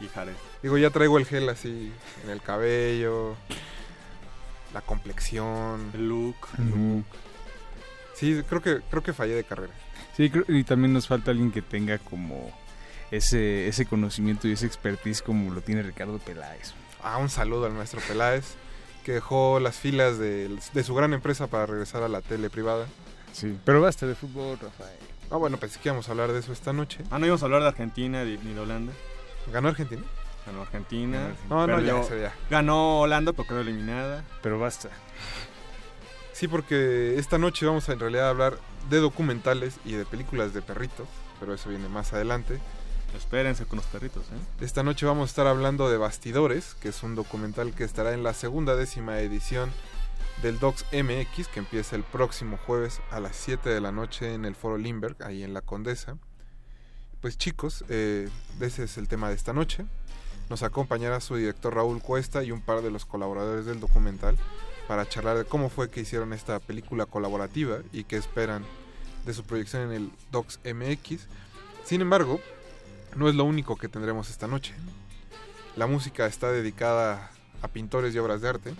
y 0.00 0.06
Jared. 0.06 0.34
Digo, 0.62 0.78
ya 0.78 0.90
traigo 0.90 1.18
el 1.18 1.26
gel 1.26 1.48
así 1.48 1.92
en 2.24 2.30
el 2.30 2.40
cabello, 2.40 3.36
la 4.72 4.80
complexión, 4.80 5.90
el 5.94 6.08
look. 6.08 6.36
Sí, 8.14 8.42
creo 8.48 8.62
que 8.62 8.80
creo 8.90 9.02
que 9.02 9.12
fallé 9.12 9.34
de 9.34 9.44
carrera. 9.44 9.72
Sí, 10.18 10.28
creo- 10.28 10.44
y 10.48 10.64
también 10.64 10.92
nos 10.92 11.06
falta 11.08 11.30
alguien 11.30 11.50
que 11.52 11.62
tenga 11.62 11.96
como 11.98 12.50
ese, 13.10 13.68
ese 13.68 13.86
conocimiento 13.86 14.48
y 14.48 14.52
ese 14.52 14.66
expertise 14.66 15.22
como 15.22 15.54
lo 15.54 15.62
tiene 15.62 15.82
Ricardo 15.82 16.18
Peláez. 16.18 16.74
Ah, 17.02 17.16
un 17.16 17.30
saludo 17.30 17.64
al 17.66 17.72
maestro 17.72 18.00
Peláez, 18.06 18.56
que 19.04 19.12
dejó 19.12 19.60
las 19.60 19.76
filas 19.78 20.18
de, 20.18 20.54
de 20.74 20.82
su 20.84 20.94
gran 20.94 21.14
empresa 21.14 21.46
para 21.46 21.64
regresar 21.64 22.02
a 22.02 22.08
la 22.08 22.20
tele 22.20 22.50
privada. 22.50 22.86
Sí, 23.32 23.56
pero 23.64 23.80
basta 23.80 24.06
de 24.06 24.14
fútbol, 24.14 24.58
Rafael. 24.60 24.98
Ah, 25.30 25.36
bueno, 25.36 25.56
pensé 25.56 25.78
que 25.80 25.88
íbamos 25.88 26.08
a 26.08 26.10
hablar 26.10 26.32
de 26.32 26.40
eso 26.40 26.52
esta 26.52 26.72
noche. 26.72 27.04
Ah, 27.10 27.18
no 27.18 27.24
íbamos 27.26 27.42
a 27.42 27.46
hablar 27.46 27.62
de 27.62 27.68
Argentina 27.68 28.24
ni 28.24 28.36
de 28.54 28.60
Holanda. 28.60 28.92
¿Ganó 29.52 29.68
Argentina? 29.68 30.02
Ganó 30.46 30.62
Argentina. 30.62 31.28
No, 31.48 31.66
no, 31.66 31.80
ya, 31.80 32.02
ya. 32.16 32.34
Ganó 32.50 33.00
Holanda, 33.00 33.32
pero 33.32 33.46
quedó 33.46 33.60
eliminada. 33.60 34.24
Pero 34.42 34.58
basta. 34.58 34.88
Sí, 36.38 36.46
porque 36.46 37.18
esta 37.18 37.36
noche 37.36 37.66
vamos 37.66 37.88
a 37.88 37.94
en 37.94 37.98
realidad 37.98 38.28
hablar 38.28 38.60
de 38.88 38.98
documentales 38.98 39.74
y 39.84 39.94
de 39.94 40.04
películas 40.04 40.54
de 40.54 40.62
perritos, 40.62 41.08
pero 41.40 41.52
eso 41.52 41.68
viene 41.68 41.88
más 41.88 42.12
adelante. 42.12 42.60
Espérense 43.16 43.64
con 43.64 43.78
los 43.78 43.86
perritos, 43.86 44.22
¿eh? 44.26 44.64
Esta 44.64 44.84
noche 44.84 45.04
vamos 45.04 45.24
a 45.24 45.30
estar 45.30 45.48
hablando 45.48 45.90
de 45.90 45.96
Bastidores, 45.96 46.76
que 46.76 46.90
es 46.90 47.02
un 47.02 47.16
documental 47.16 47.74
que 47.74 47.82
estará 47.82 48.14
en 48.14 48.22
la 48.22 48.34
segunda 48.34 48.76
décima 48.76 49.18
edición 49.18 49.72
del 50.40 50.60
Docs 50.60 50.84
MX, 50.92 51.48
que 51.48 51.58
empieza 51.58 51.96
el 51.96 52.04
próximo 52.04 52.56
jueves 52.56 53.00
a 53.10 53.18
las 53.18 53.34
7 53.34 53.68
de 53.68 53.80
la 53.80 53.90
noche 53.90 54.32
en 54.32 54.44
el 54.44 54.54
Foro 54.54 54.78
Limberg, 54.78 55.16
ahí 55.24 55.42
en 55.42 55.54
la 55.54 55.62
Condesa. 55.62 56.18
Pues 57.20 57.36
chicos, 57.36 57.84
eh, 57.88 58.28
ese 58.60 58.84
es 58.84 58.96
el 58.96 59.08
tema 59.08 59.28
de 59.28 59.34
esta 59.34 59.52
noche. 59.52 59.86
Nos 60.50 60.62
acompañará 60.62 61.18
su 61.18 61.34
director 61.34 61.74
Raúl 61.74 62.00
Cuesta 62.00 62.44
y 62.44 62.52
un 62.52 62.60
par 62.60 62.82
de 62.82 62.92
los 62.92 63.06
colaboradores 63.06 63.66
del 63.66 63.80
documental 63.80 64.38
para 64.88 65.06
charlar 65.06 65.36
de 65.36 65.44
cómo 65.44 65.68
fue 65.68 65.90
que 65.90 66.00
hicieron 66.00 66.32
esta 66.32 66.58
película 66.58 67.04
colaborativa 67.04 67.80
y 67.92 68.04
qué 68.04 68.16
esperan 68.16 68.64
de 69.26 69.34
su 69.34 69.44
proyección 69.44 69.82
en 69.82 69.92
el 69.92 70.10
Docs 70.32 70.60
MX. 70.64 71.26
Sin 71.84 72.00
embargo, 72.00 72.40
no 73.14 73.28
es 73.28 73.34
lo 73.34 73.44
único 73.44 73.76
que 73.76 73.88
tendremos 73.88 74.30
esta 74.30 74.46
noche. 74.46 74.74
La 75.76 75.86
música 75.86 76.26
está 76.26 76.50
dedicada 76.50 77.30
a 77.60 77.68
pintores 77.68 78.14
y 78.14 78.18
obras 78.18 78.40
de 78.40 78.48
arte 78.48 78.74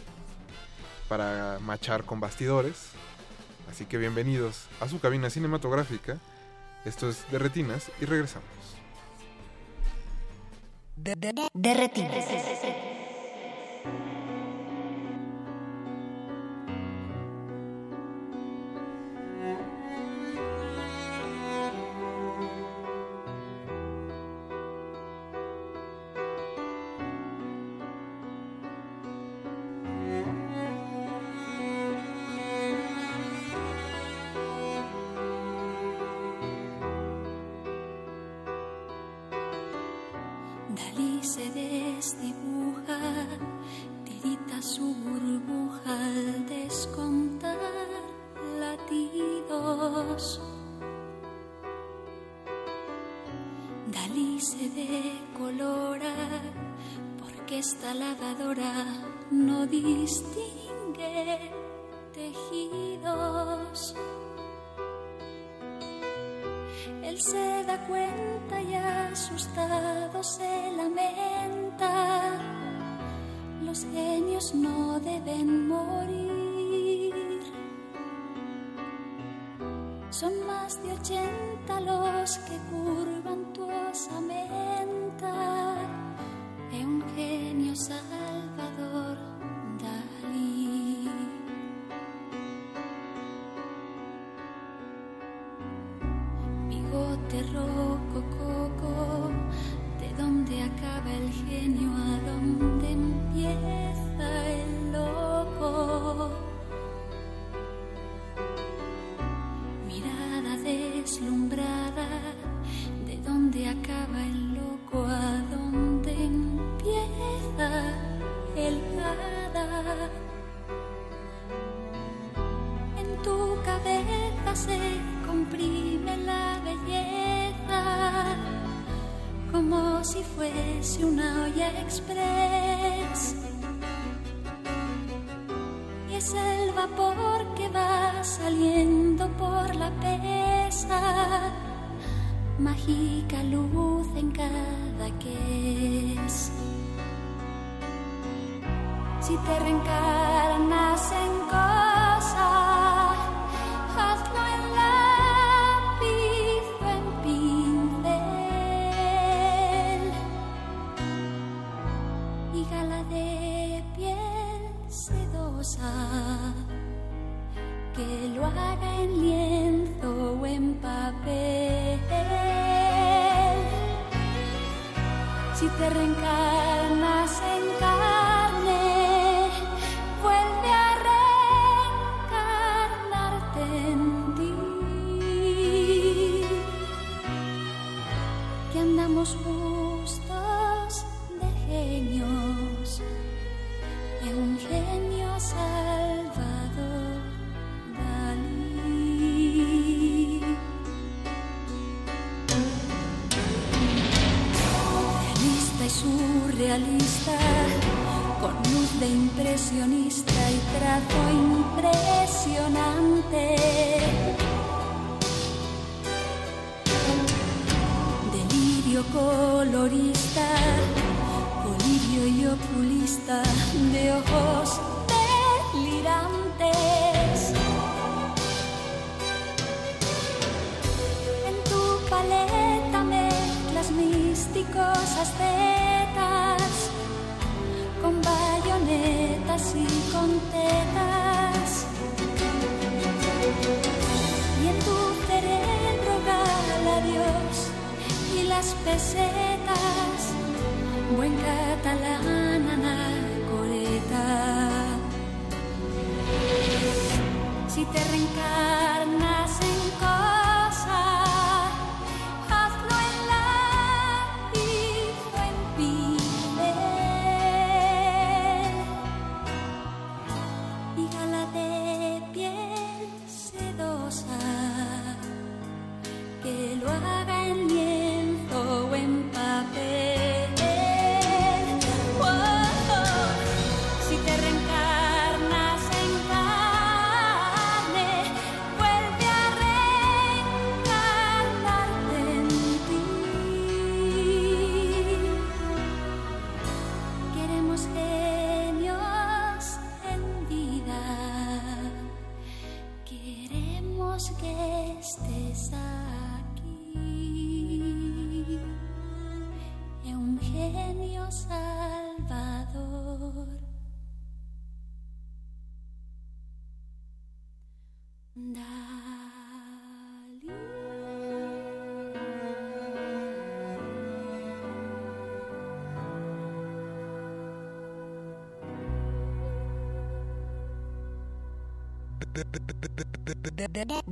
para 1.09 1.59
machar 1.61 2.05
con 2.05 2.21
bastidores. 2.21 2.93
Así 3.71 3.85
que 3.85 3.99
bienvenidos 3.99 4.67
a 4.81 4.89
su 4.89 5.01
cabina 5.01 5.29
cinematográfica. 5.29 6.17
Esto 6.87 7.11
es 7.11 7.31
Derretinas 7.31 7.91
y 8.01 8.07
regresamos. 8.07 8.49
De. 10.97 11.15
de 80.89 80.95
ochenta 80.95 81.81
los 81.81 82.39
que 82.39 82.59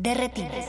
Derretinas. 0.07 0.65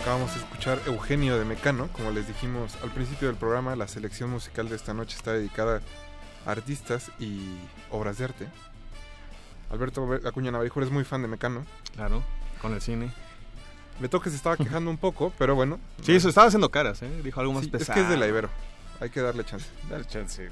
Acabamos 0.00 0.32
de 0.32 0.38
escuchar 0.38 0.78
Eugenio 0.86 1.36
de 1.36 1.44
Mecano, 1.44 1.88
como 1.88 2.12
les 2.12 2.28
dijimos 2.28 2.78
al 2.84 2.90
principio 2.90 3.26
del 3.26 3.36
programa, 3.36 3.74
la 3.74 3.88
selección 3.88 4.30
musical 4.30 4.68
de 4.68 4.76
esta 4.76 4.94
noche 4.94 5.16
está 5.16 5.32
dedicada 5.32 5.80
a 6.46 6.50
artistas 6.52 7.10
y 7.18 7.56
obras 7.90 8.18
de 8.18 8.26
arte. 8.26 8.46
Alberto 9.72 10.08
Acuña 10.24 10.52
Navarijo 10.52 10.80
es 10.82 10.92
muy 10.92 11.02
fan 11.02 11.20
de 11.20 11.26
Mecano. 11.26 11.66
Claro, 11.96 12.22
con 12.62 12.74
el 12.74 12.80
cine. 12.80 13.10
Me 13.98 14.08
toque 14.08 14.30
se 14.30 14.36
estaba 14.36 14.56
quejando 14.56 14.88
un 14.88 14.98
poco, 14.98 15.32
pero 15.36 15.56
bueno. 15.56 15.80
Sí, 16.02 16.14
eso 16.14 16.28
estaba 16.28 16.46
haciendo 16.46 16.70
caras, 16.70 17.02
¿eh? 17.02 17.10
Dijo 17.24 17.40
algo 17.40 17.54
más 17.54 17.64
Sí, 17.64 17.70
pesado. 17.70 17.90
Es 17.90 17.94
que 17.96 18.02
es 18.04 18.08
de 18.08 18.16
la 18.16 18.28
Ibero. 18.28 18.50
Hay 19.00 19.10
que 19.10 19.20
darle 19.20 19.44
chance. 19.44 19.66
Dale 19.90 20.04
chance. 20.04 20.48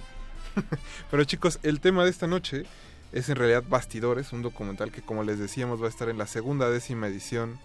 Pero 1.11 1.25
chicos, 1.25 1.59
el 1.63 1.81
tema 1.81 2.05
de 2.05 2.11
esta 2.11 2.27
noche 2.27 2.65
es 3.13 3.29
en 3.29 3.37
realidad 3.37 3.65
Bastidores, 3.69 4.33
un 4.33 4.43
documental 4.43 4.91
que 4.91 5.03
como 5.03 5.23
les 5.23 5.39
decíamos 5.39 5.81
va 5.81 5.87
a 5.87 5.91
estar 5.91 6.09
en 6.09 6.19
la 6.19 6.27
segunda 6.27 6.71
décima 6.71 7.09
edición 7.09 7.59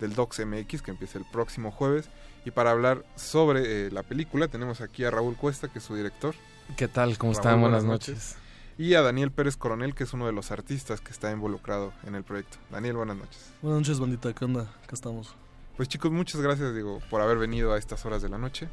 del 0.00 0.14
Docs 0.14 0.44
MX 0.44 0.82
que 0.82 0.90
empieza 0.90 1.18
el 1.18 1.24
próximo 1.24 1.70
jueves. 1.70 2.08
Y 2.44 2.50
para 2.50 2.72
hablar 2.72 3.04
sobre 3.14 3.86
eh, 3.86 3.90
la 3.90 4.02
película 4.02 4.48
tenemos 4.48 4.80
aquí 4.80 5.04
a 5.04 5.10
Raúl 5.10 5.36
Cuesta, 5.36 5.68
que 5.68 5.78
es 5.78 5.84
su 5.84 5.94
director. 5.94 6.34
¿Qué 6.76 6.88
tal? 6.88 7.16
¿Cómo 7.16 7.32
Raúl, 7.32 7.40
están? 7.40 7.60
Buenas 7.60 7.84
noches. 7.84 8.36
Y 8.78 8.94
a 8.94 9.02
Daniel 9.02 9.30
Pérez 9.30 9.56
Coronel, 9.56 9.94
que 9.94 10.04
es 10.04 10.12
uno 10.12 10.26
de 10.26 10.32
los 10.32 10.50
artistas 10.50 11.00
que 11.00 11.12
está 11.12 11.30
involucrado 11.30 11.92
en 12.04 12.14
el 12.14 12.24
proyecto. 12.24 12.58
Daniel, 12.70 12.96
buenas 12.96 13.16
noches. 13.16 13.50
Buenas 13.60 13.80
noches, 13.80 14.00
bandita. 14.00 14.32
¿Qué 14.32 14.44
onda? 14.44 14.62
Acá 14.82 14.94
estamos. 14.94 15.36
Pues 15.76 15.88
chicos, 15.88 16.10
muchas 16.10 16.40
gracias 16.40 16.74
digo 16.74 17.00
por 17.08 17.20
haber 17.20 17.38
venido 17.38 17.72
a 17.72 17.78
estas 17.78 18.04
horas 18.04 18.22
de 18.22 18.28
la 18.28 18.38
noche, 18.38 18.68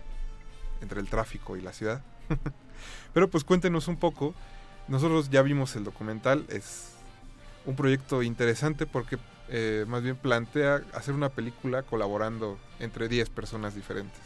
entre 0.81 0.99
el 0.99 1.09
tráfico 1.09 1.55
y 1.57 1.61
la 1.61 1.73
ciudad. 1.73 2.01
Pero 3.13 3.29
pues 3.29 3.43
cuéntenos 3.43 3.87
un 3.87 3.97
poco. 3.97 4.33
Nosotros 4.87 5.29
ya 5.29 5.41
vimos 5.41 5.75
el 5.75 5.83
documental, 5.83 6.45
es 6.49 6.93
un 7.65 7.75
proyecto 7.75 8.23
interesante 8.23 8.87
porque 8.87 9.17
eh, 9.49 9.85
más 9.87 10.01
bien 10.01 10.15
plantea 10.15 10.81
hacer 10.93 11.13
una 11.13 11.29
película 11.29 11.83
colaborando 11.83 12.57
entre 12.79 13.07
10 13.07 13.29
personas 13.29 13.75
diferentes. 13.75 14.21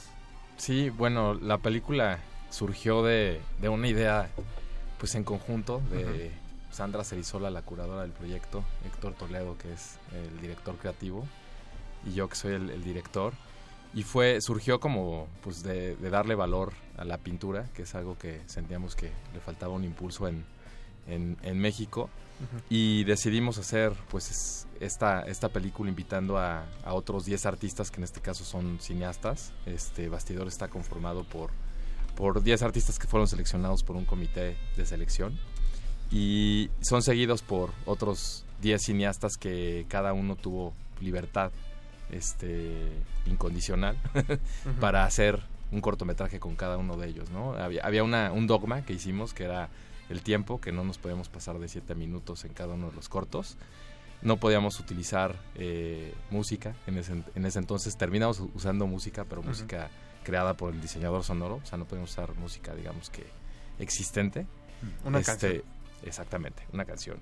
Sí, 0.58 0.90
bueno, 0.90 1.34
la 1.34 1.58
película 1.58 2.20
surgió 2.50 3.04
de, 3.04 3.42
de 3.60 3.70
una 3.70 3.88
idea 3.88 4.30
pues 4.98 5.16
en 5.16 5.24
conjunto 5.24 5.82
de 5.92 6.32
Sandra 6.72 7.04
Cerizola, 7.04 7.50
la 7.50 7.62
curadora 7.62 8.04
del 8.04 8.12
proyecto, 8.12 8.64
Héctor 8.86 9.14
Toledo, 9.14 9.58
que 9.58 9.74
es 9.74 9.98
el 10.14 10.40
director 10.40 10.76
creativo, 10.78 11.28
y 12.06 12.14
yo 12.14 12.30
que 12.30 12.36
soy 12.36 12.54
el, 12.54 12.70
el 12.70 12.84
director. 12.84 13.34
Y 13.96 14.04
fue, 14.04 14.42
surgió 14.42 14.80
como 14.80 15.28
pues 15.44 15.62
de, 15.64 15.96
de 15.96 16.10
darle 16.10 16.34
valor 16.36 16.74
a 16.98 17.06
la 17.06 17.18
pintura, 17.20 17.70
que 17.76 17.84
es 17.84 17.94
algo 17.96 18.18
que 18.18 18.42
sentíamos 18.48 18.96
que 18.96 19.12
le 19.34 19.40
faltaba 19.40 19.74
un 19.74 19.84
impulso 19.84 20.28
en, 20.28 20.46
en, 21.08 21.38
en 21.44 21.60
México. 21.60 22.10
Y 22.70 23.04
decidimos 23.06 23.58
hacer 23.60 23.94
pues 24.10 24.30
es- 24.32 24.68
esta, 24.82 25.22
esta 25.22 25.50
película 25.50 25.90
invitando 25.90 26.38
a, 26.38 26.66
a 26.84 26.94
otros 26.94 27.24
10 27.26 27.46
artistas 27.46 27.90
que 27.92 27.98
en 27.98 28.04
este 28.04 28.20
caso 28.20 28.44
son 28.44 28.80
cineastas. 28.82 29.54
Este 29.68 30.10
bastidor 30.10 30.48
está 30.48 30.68
conformado 30.68 31.24
por, 31.24 31.52
por 32.16 32.42
10 32.44 32.64
artistas 32.64 32.98
que 33.00 33.08
fueron 33.08 33.28
seleccionados 33.28 33.84
por 33.84 33.96
un 33.96 34.06
comité 34.06 34.58
de 34.76 34.86
selección 34.86 35.38
y 36.12 36.70
son 36.82 37.02
seguidos 37.04 37.42
por 37.44 37.72
otros 37.86 38.44
10 38.62 38.82
cineastas 38.82 39.38
que 39.38 39.86
cada 39.88 40.14
uno 40.14 40.36
tuvo 40.36 40.74
libertad 41.00 41.52
este 42.18 42.90
incondicional 43.26 43.98
para 44.80 45.06
hacer 45.06 45.42
un 45.72 45.82
cortometraje 45.82 46.40
con 46.40 46.56
cada 46.56 46.78
uno 46.78 46.98
de 46.98 47.08
ellos, 47.08 47.30
¿no? 47.32 47.54
Había, 47.54 47.82
había 47.84 48.04
una, 48.04 48.32
un 48.32 48.48
dogma 48.48 48.84
que 48.86 48.94
hicimos 48.94 49.34
que 49.34 49.46
era 49.46 49.70
el 50.10 50.22
tiempo, 50.22 50.62
que 50.62 50.72
no 50.72 50.84
nos 50.84 50.98
podíamos 50.98 51.30
pasar 51.30 51.58
de 51.60 51.68
7 51.68 51.96
minutos 51.96 52.46
en 52.46 52.54
cada 52.54 52.74
uno 52.76 52.90
de 52.90 52.96
los 52.96 53.10
cortos. 53.10 53.58
No 54.22 54.38
podíamos 54.38 54.80
utilizar 54.80 55.36
eh, 55.56 56.14
música, 56.30 56.76
en 56.88 56.98
ese, 56.98 57.24
en 57.36 57.46
ese 57.46 57.60
entonces 57.60 57.98
terminamos 57.98 58.42
usando 58.54 58.86
música, 58.88 59.26
pero 59.26 59.42
música 59.44 59.90
creada 60.24 60.54
por 60.54 60.74
el 60.74 60.80
diseñador 60.82 61.24
sonoro, 61.24 61.60
o 61.62 61.66
sea, 61.66 61.78
no 61.78 61.86
podíamos 61.86 62.12
usar 62.12 62.34
música, 62.36 62.74
digamos 62.76 63.10
que 63.10 63.26
existente. 63.80 64.46
Una 65.04 65.20
Este, 65.20 65.32
canción. 65.32 65.62
Exactamente, 66.06 66.64
una 66.72 66.86
canción. 66.86 67.18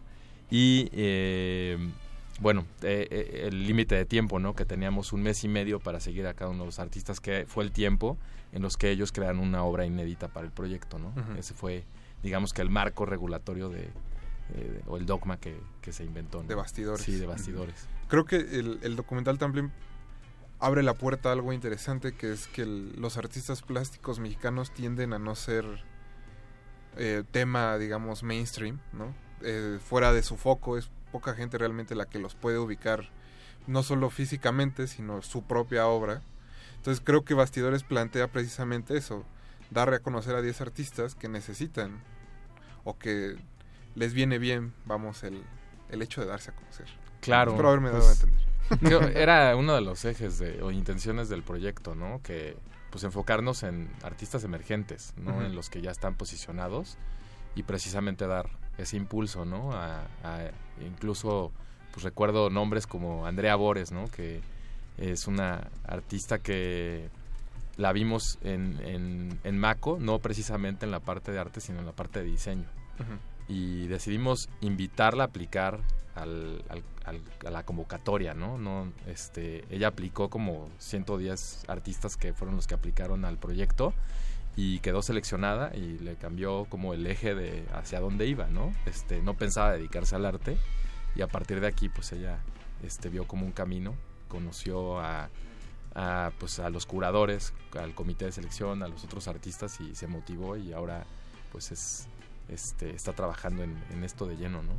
Y 0.51 0.89
eh, 0.91 1.77
bueno, 2.39 2.65
eh, 2.81 3.07
eh, 3.11 3.47
el 3.47 3.65
límite 3.67 3.95
de 3.95 4.05
tiempo, 4.05 4.39
¿no? 4.39 4.55
Que 4.55 4.65
teníamos 4.65 5.13
un 5.13 5.21
mes 5.21 5.43
y 5.43 5.47
medio 5.47 5.79
para 5.79 5.99
seguir 5.99 6.25
a 6.27 6.33
cada 6.33 6.49
uno 6.51 6.59
de 6.61 6.65
los 6.67 6.79
artistas, 6.79 7.19
que 7.19 7.45
fue 7.47 7.63
el 7.63 7.71
tiempo 7.71 8.17
en 8.51 8.61
los 8.61 8.77
que 8.77 8.89
ellos 8.89 9.11
crean 9.11 9.39
una 9.39 9.63
obra 9.63 9.85
inédita 9.85 10.27
para 10.27 10.45
el 10.45 10.51
proyecto, 10.51 10.97
¿no? 10.99 11.13
Ese 11.37 11.53
fue, 11.53 11.83
digamos 12.23 12.53
que 12.53 12.61
el 12.61 12.69
marco 12.69 13.05
regulatorio 13.05 13.69
de, 13.69 13.89
eh, 14.55 14.81
o 14.87 14.97
el 14.97 15.05
dogma 15.05 15.37
que, 15.37 15.59
que 15.81 15.93
se 15.93 16.03
inventó. 16.03 16.41
¿no? 16.41 16.47
De 16.47 16.55
bastidores. 16.55 17.01
Sí, 17.05 17.15
de 17.15 17.25
bastidores. 17.27 17.75
Creo 18.07 18.25
que 18.25 18.37
el, 18.37 18.79
el 18.81 18.95
documental 18.95 19.37
también 19.37 19.71
abre 20.59 20.83
la 20.83 20.93
puerta 20.95 21.29
a 21.29 21.31
algo 21.33 21.53
interesante 21.53 22.13
que 22.13 22.31
es 22.33 22.47
que 22.47 22.63
el- 22.63 22.93
los 22.99 23.17
artistas 23.17 23.61
plásticos 23.61 24.19
mexicanos 24.19 24.71
tienden 24.73 25.13
a 25.13 25.19
no 25.19 25.35
ser 25.35 25.65
eh, 26.97 27.23
tema, 27.31 27.77
digamos, 27.77 28.23
mainstream, 28.23 28.79
¿no? 28.93 29.13
Eh, 29.43 29.79
fuera 29.83 30.11
de 30.13 30.21
su 30.23 30.35
foco 30.37 30.77
es 30.77 30.89
poca 31.11 31.33
gente 31.33 31.57
realmente 31.57 31.95
la 31.95 32.05
que 32.05 32.19
los 32.19 32.35
puede 32.35 32.57
ubicar, 32.59 33.09
no 33.67 33.83
solo 33.83 34.09
físicamente, 34.09 34.88
sino 34.88 35.21
su 35.21 35.43
propia 35.43 35.88
obra. 35.88 36.21
Entonces 36.77 37.01
creo 37.05 37.23
que 37.23 37.33
Bastidores 37.33 37.83
plantea 37.83 38.27
precisamente 38.27 38.97
eso, 38.97 39.25
dar 39.69 39.93
a 39.93 39.99
conocer 39.99 40.35
a 40.35 40.41
10 40.41 40.61
artistas 40.61 41.15
que 41.15 41.29
necesitan 41.29 42.01
o 42.83 42.97
que 42.97 43.35
les 43.95 44.13
viene 44.13 44.39
bien, 44.39 44.73
vamos, 44.85 45.23
el, 45.23 45.43
el 45.89 46.01
hecho 46.01 46.21
de 46.21 46.27
darse 46.27 46.51
a 46.51 46.55
conocer. 46.55 46.88
Claro. 47.19 47.51
Espero 47.51 47.69
haberme 47.69 47.89
dado 47.89 48.03
a 48.03 48.07
pues, 48.07 48.23
entender. 48.23 49.17
era 49.17 49.55
uno 49.55 49.75
de 49.75 49.81
los 49.81 50.05
ejes 50.05 50.39
de, 50.39 50.61
o 50.61 50.71
intenciones 50.71 51.29
del 51.29 51.43
proyecto, 51.43 51.93
¿no? 51.93 52.21
Que 52.23 52.57
pues 52.89 53.03
enfocarnos 53.03 53.63
en 53.63 53.89
artistas 54.03 54.43
emergentes, 54.43 55.13
¿no? 55.17 55.35
Ujú. 55.35 55.41
En 55.43 55.55
los 55.55 55.69
que 55.69 55.81
ya 55.81 55.91
están 55.91 56.15
posicionados 56.15 56.97
y 57.56 57.64
precisamente 57.64 58.28
dar 58.28 58.49
ese 58.78 58.98
impulso, 58.98 59.45
¿no? 59.45 59.72
A, 59.73 60.02
a- 60.23 60.52
incluso, 60.86 61.52
pues 61.91 62.03
recuerdo 62.03 62.49
nombres 62.49 62.88
como 62.88 63.26
Andrea 63.26 63.56
Bores, 63.56 63.91
¿no? 63.91 64.07
Que 64.07 64.41
es 64.98 65.28
una 65.28 65.68
artista 65.86 66.40
que 66.40 67.10
la 67.78 67.91
vimos 67.94 68.38
en, 68.44 68.80
en, 68.86 69.40
en 69.44 69.57
Maco, 69.57 69.98
no 69.99 70.19
precisamente 70.19 70.86
en 70.86 70.91
la 70.91 70.99
parte 70.99 71.32
de 71.32 71.40
arte, 71.40 71.61
sino 71.61 71.80
en 71.80 71.86
la 71.86 71.94
parte 71.94 72.19
de 72.19 72.26
diseño 72.26 72.65
y 73.48 73.88
decidimos 73.88 74.48
invitarla 74.61 75.23
a 75.23 75.28
aplicar 75.28 75.80
al, 76.15 76.64
al- 76.69 76.84
al- 77.06 77.22
a 77.48 77.49
la 77.49 77.64
convocatoria, 77.64 78.34
¿no? 78.34 78.57
no 78.60 78.91
este, 79.07 79.65
ella 79.73 79.88
aplicó 79.88 80.30
como 80.30 80.69
110 80.78 81.65
artistas 81.68 82.15
que 82.18 82.34
fueron 82.34 82.56
los 82.57 82.68
que 82.68 82.76
aplicaron 82.76 83.26
al 83.26 83.38
proyecto 83.38 83.94
y 84.56 84.80
quedó 84.80 85.02
seleccionada 85.02 85.76
y 85.76 85.98
le 85.99 86.15
cambió 86.15 86.65
como 86.65 86.94
el 86.94 87.07
eje 87.07 87.36
de 87.36 87.65
hacia 87.73 87.99
dónde 87.99 88.28
iba, 88.28 88.48
¿no? 88.48 88.73
Este, 88.86 89.22
no 89.22 89.36
pensaba 89.36 89.72
dedicarse 89.72 90.15
al 90.15 90.26
arte 90.26 90.57
y 91.15 91.22
a 91.22 91.28
partir 91.28 91.61
de 91.61 91.68
aquí 91.68 91.90
pues 91.90 92.11
ella 92.11 92.40
este, 92.84 93.10
vio 93.10 93.28
como 93.28 93.45
un 93.45 93.52
camino, 93.52 93.95
conoció 94.28 94.99
a, 94.99 95.30
pues, 96.40 96.60
a 96.60 96.69
los 96.69 96.86
curadores, 96.86 97.53
al 97.78 97.94
comité 97.94 98.26
de 98.26 98.32
selección, 98.32 98.84
a 98.84 98.88
los 98.88 99.03
otros 99.03 99.28
artistas 99.28 99.80
y 99.80 99.95
se 99.95 100.07
motivó 100.07 100.57
y 100.57 100.73
ahora 100.73 101.06
pues 101.52 101.72
es 101.72 102.07
este, 102.49 102.91
está 102.91 103.14
trabajando 103.14 103.64
en, 103.64 103.82
en 103.91 104.03
esto 104.03 104.26
de 104.26 104.36
lleno, 104.36 104.61
¿no? 104.64 104.73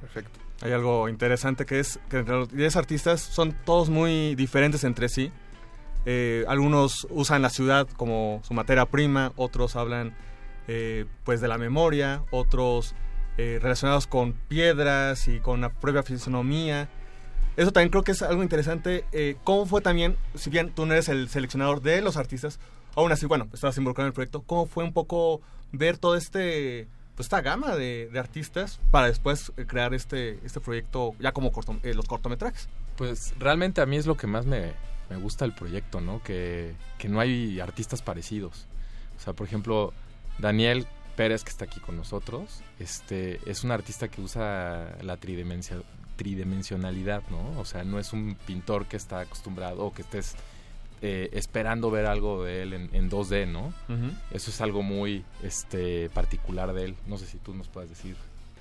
Perfecto. 0.00 0.40
Hay 0.62 0.72
algo 0.72 1.08
interesante 1.08 1.64
que 1.64 1.78
es 1.78 2.00
que 2.10 2.22
los 2.22 2.50
10 2.50 2.76
artistas 2.76 3.20
son 3.20 3.52
todos 3.64 3.88
muy 3.88 4.34
diferentes 4.34 4.82
entre 4.84 5.08
sí. 5.08 5.32
Eh, 6.04 6.44
algunos 6.48 7.06
usan 7.10 7.42
la 7.42 7.50
ciudad 7.50 7.88
como 7.96 8.40
su 8.44 8.54
materia 8.54 8.86
prima, 8.86 9.32
otros 9.36 9.76
hablan 9.76 10.16
eh, 10.68 11.06
pues 11.24 11.40
de 11.40 11.48
la 11.48 11.58
memoria, 11.58 12.22
otros 12.30 12.94
eh, 13.38 13.58
relacionados 13.62 14.06
con 14.06 14.32
piedras 14.32 15.28
y 15.28 15.40
con 15.40 15.60
la 15.60 15.68
propia 15.68 16.02
fisonomía. 16.02 16.88
Eso 17.56 17.72
también 17.72 17.90
creo 17.90 18.02
que 18.02 18.12
es 18.12 18.22
algo 18.22 18.42
interesante. 18.42 19.04
¿Cómo 19.44 19.66
fue 19.66 19.82
también, 19.82 20.16
si 20.34 20.48
bien 20.48 20.70
tú 20.70 20.86
no 20.86 20.94
eres 20.94 21.08
el 21.08 21.28
seleccionador 21.28 21.82
de 21.82 22.00
los 22.00 22.16
artistas, 22.16 22.58
aún 22.96 23.12
así, 23.12 23.26
bueno, 23.26 23.46
estabas 23.52 23.76
involucrado 23.76 24.06
en 24.06 24.10
el 24.10 24.14
proyecto, 24.14 24.42
cómo 24.42 24.66
fue 24.66 24.84
un 24.84 24.92
poco 24.92 25.42
ver 25.70 25.98
todo 25.98 26.16
este 26.16 26.88
pues 27.14 27.26
esta 27.26 27.42
gama 27.42 27.76
de, 27.76 28.10
artistas 28.18 28.80
para 28.90 29.06
después 29.06 29.52
crear 29.66 29.92
este 29.92 30.38
este 30.46 30.60
proyecto 30.60 31.14
ya 31.20 31.32
como 31.32 31.52
los 31.82 32.06
cortometrajes. 32.06 32.70
Pues 32.96 33.34
realmente 33.38 33.82
a 33.82 33.86
mí 33.86 33.96
es 33.96 34.06
lo 34.06 34.16
que 34.16 34.26
más 34.26 34.46
me, 34.46 34.72
me 35.12 35.18
gusta 35.18 35.44
del 35.44 35.54
proyecto, 35.54 36.00
¿no? 36.00 36.22
Que, 36.22 36.74
que 36.98 37.08
no 37.08 37.20
hay 37.20 37.60
artistas 37.60 38.00
parecidos. 38.00 38.66
O 39.18 39.20
sea, 39.20 39.34
por 39.34 39.46
ejemplo, 39.46 39.92
Daniel 40.38 40.86
Pérez, 41.16 41.44
que 41.44 41.50
está 41.50 41.66
aquí 41.66 41.80
con 41.80 41.96
nosotros, 41.96 42.62
este, 42.78 43.40
es 43.46 43.62
un 43.62 43.72
artista 43.72 44.08
que 44.08 44.22
usa 44.22 44.96
la 45.02 45.18
tridimensionalidad, 45.18 47.22
¿no? 47.30 47.60
O 47.60 47.64
sea, 47.64 47.84
no 47.84 47.98
es 47.98 48.14
un 48.14 48.36
pintor 48.46 48.86
que 48.86 48.96
está 48.96 49.20
acostumbrado 49.20 49.84
o 49.84 49.92
que 49.92 50.02
estés 50.02 50.34
eh, 51.02 51.28
esperando 51.32 51.90
ver 51.90 52.06
algo 52.06 52.44
de 52.44 52.62
él 52.62 52.72
en, 52.72 52.88
en 52.94 53.10
2D, 53.10 53.46
¿no? 53.46 53.74
Eso 54.30 54.50
es 54.50 54.60
algo 54.62 54.82
muy 54.82 55.24
este, 55.42 56.08
particular 56.10 56.72
de 56.72 56.86
él. 56.86 56.96
No 57.06 57.18
sé 57.18 57.26
si 57.26 57.36
tú 57.36 57.54
nos 57.54 57.68
puedes 57.68 57.90
decir, 57.90 58.16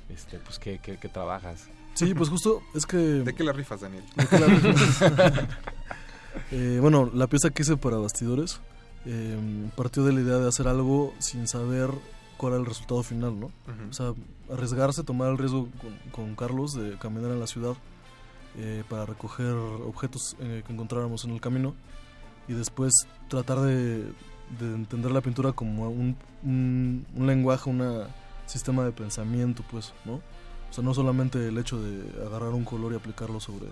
este, 0.09 0.37
pues, 0.39 0.59
qué, 0.59 0.79
qué, 0.79 0.97
qué 0.97 1.07
trabajas. 1.07 1.69
Sí, 1.93 2.13
pues 2.13 2.29
justo 2.29 2.61
es 2.73 2.85
que... 2.85 2.97
¿De 2.97 3.33
qué 3.33 3.43
la 3.43 3.53
rifas, 3.53 3.81
Daniel? 3.81 4.03
¿De 4.15 4.27
qué 4.27 4.39
la 4.39 4.47
rifas? 4.47 5.01
Eh, 6.51 6.79
bueno, 6.81 7.09
la 7.13 7.27
pieza 7.27 7.49
que 7.49 7.63
hice 7.63 7.77
para 7.77 7.97
Bastidores 7.97 8.59
eh, 9.05 9.69
partió 9.75 10.03
de 10.03 10.13
la 10.13 10.21
idea 10.21 10.37
de 10.37 10.47
hacer 10.47 10.67
algo 10.67 11.13
sin 11.19 11.47
saber 11.47 11.89
cuál 12.37 12.53
era 12.53 12.61
el 12.61 12.67
resultado 12.67 13.03
final, 13.03 13.39
¿no? 13.39 13.51
O 13.89 13.93
sea, 13.93 14.13
arriesgarse, 14.51 15.03
tomar 15.03 15.29
el 15.29 15.37
riesgo 15.37 15.67
con, 15.79 16.11
con 16.11 16.35
Carlos 16.35 16.73
de 16.73 16.97
caminar 16.97 17.31
en 17.31 17.39
la 17.39 17.47
ciudad 17.47 17.75
eh, 18.57 18.83
para 18.89 19.05
recoger 19.05 19.53
objetos 19.53 20.35
eh, 20.39 20.63
que 20.65 20.73
encontráramos 20.73 21.23
en 21.25 21.31
el 21.31 21.41
camino 21.41 21.73
y 22.47 22.53
después 22.53 22.91
tratar 23.29 23.61
de, 23.61 24.03
de 24.59 24.73
entender 24.75 25.11
la 25.11 25.21
pintura 25.21 25.53
como 25.53 25.89
un, 25.89 26.17
un, 26.43 27.05
un 27.15 27.27
lenguaje, 27.27 27.69
un 27.69 28.03
sistema 28.45 28.83
de 28.83 28.91
pensamiento, 28.91 29.63
pues, 29.71 29.93
¿no? 30.05 30.15
O 30.15 30.73
sea, 30.73 30.83
no 30.83 30.93
solamente 30.93 31.47
el 31.47 31.57
hecho 31.57 31.81
de 31.81 32.25
agarrar 32.25 32.49
un 32.49 32.65
color 32.65 32.93
y 32.93 32.95
aplicarlo 32.95 33.39
sobre, 33.39 33.67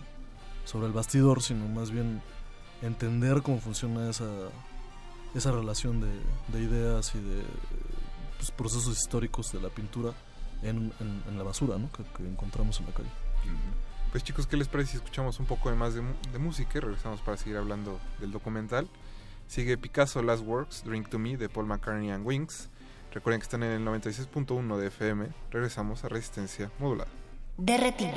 sobre 0.65 0.87
el 0.87 0.93
bastidor, 0.93 1.41
sino 1.41 1.67
más 1.67 1.91
bien 1.91 2.21
entender 2.81 3.41
cómo 3.41 3.59
funciona 3.59 4.09
esa, 4.09 4.25
esa 5.35 5.51
relación 5.51 6.01
de, 6.01 6.09
de 6.47 6.63
ideas 6.63 7.13
y 7.15 7.19
de 7.19 7.43
pues, 8.37 8.51
procesos 8.51 8.97
históricos 8.97 9.51
de 9.51 9.61
la 9.61 9.69
pintura 9.69 10.13
en, 10.61 10.91
en- 10.99 11.23
en 11.27 11.37
la 11.37 11.43
basura 11.43 11.77
¿no? 11.77 11.91
que, 11.91 12.03
que 12.03 12.23
encontramos 12.27 12.79
en 12.79 12.85
la 12.87 12.91
calle. 12.93 13.09
Pues 14.11 14.23
chicos, 14.23 14.47
¿qué 14.47 14.57
les 14.57 14.67
parece 14.67 14.91
si 14.91 14.97
escuchamos 14.97 15.39
un 15.39 15.45
poco 15.45 15.69
de 15.69 15.75
más 15.75 15.93
de, 15.93 16.01
de 16.31 16.39
música 16.39 16.77
y 16.77 16.81
regresamos 16.81 17.21
para 17.21 17.37
seguir 17.37 17.57
hablando 17.57 17.99
del 18.19 18.31
documental? 18.31 18.87
Sigue 19.47 19.77
Picasso 19.77 20.21
Last 20.23 20.43
Works, 20.45 20.83
Drink 20.83 21.09
to 21.09 21.19
Me 21.19 21.37
de 21.37 21.47
Paul 21.49 21.65
McCartney 21.67 22.09
and 22.11 22.25
Wings. 22.25 22.69
Recuerden 23.13 23.39
que 23.39 23.43
están 23.45 23.63
en 23.63 23.71
el 23.71 23.85
96.1 23.85 24.77
de 24.77 24.87
FM. 24.87 25.27
Regresamos 25.51 26.03
a 26.03 26.09
Resistencia 26.09 26.71
Modulada. 26.79 27.09
Derretidos. 27.57 28.13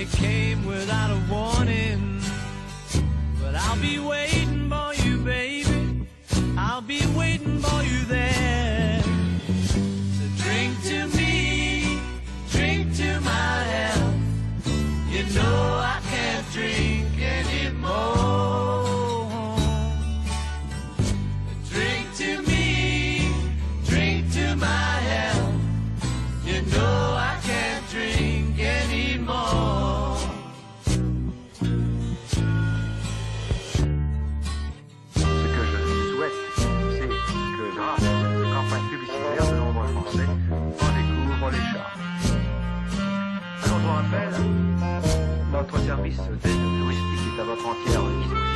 It 0.00 0.10
came 0.12 0.64
without 0.64 1.10
a 1.10 1.20
warning. 1.30 2.22
But 3.38 3.54
I'll 3.54 3.76
be 3.82 3.98
waiting 3.98 4.66
à 47.40 47.44
votre 47.44 47.66
entière. 47.66 48.49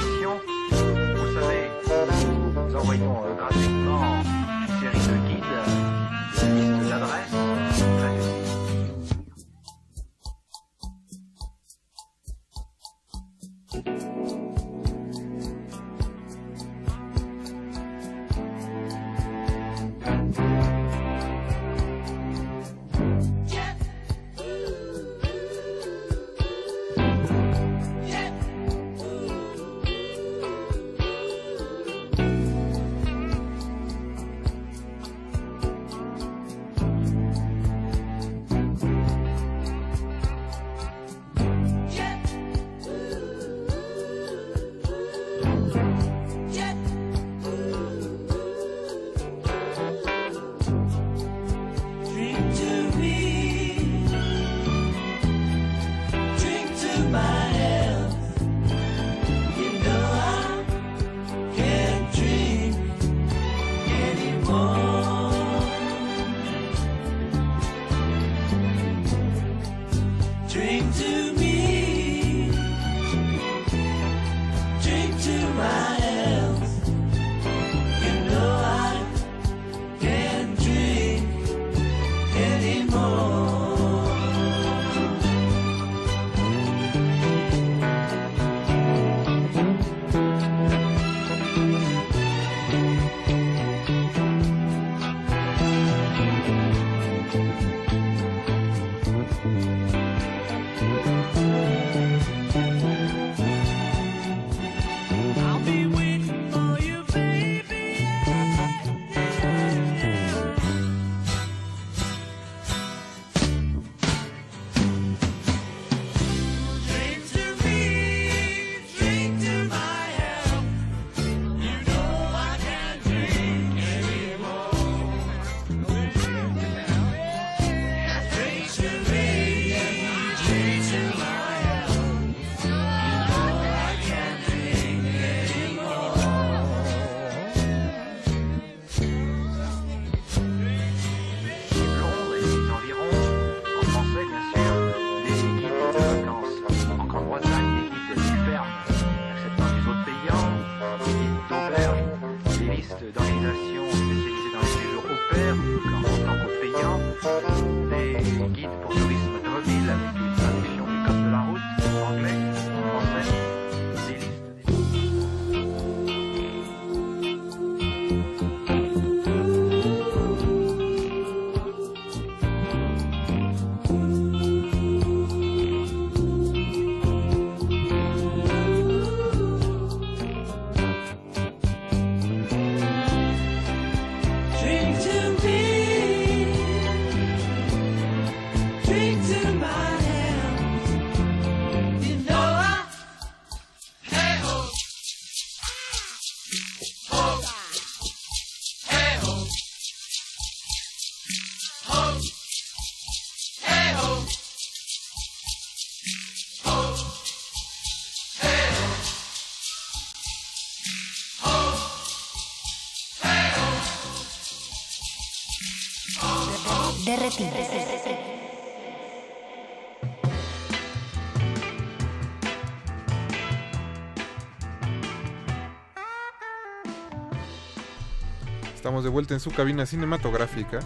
Estamos 228.76 229.02
de 229.02 229.10
vuelta 229.10 229.34
en 229.34 229.40
su 229.40 229.50
cabina 229.50 229.84
cinematográfica. 229.84 230.78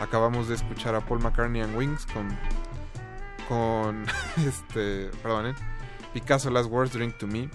Acabamos 0.00 0.48
de 0.48 0.54
escuchar 0.54 0.94
a 0.94 1.04
Paul 1.04 1.20
McCartney 1.20 1.60
and 1.60 1.76
Wings 1.76 2.06
con. 2.06 2.38
con. 3.46 4.06
este. 4.46 5.10
Perdonen. 5.22 5.54
Picasso 6.14 6.48
Last 6.48 6.70
Words 6.70 6.94
Drink 6.94 7.18
to 7.18 7.26
Me. 7.26 7.50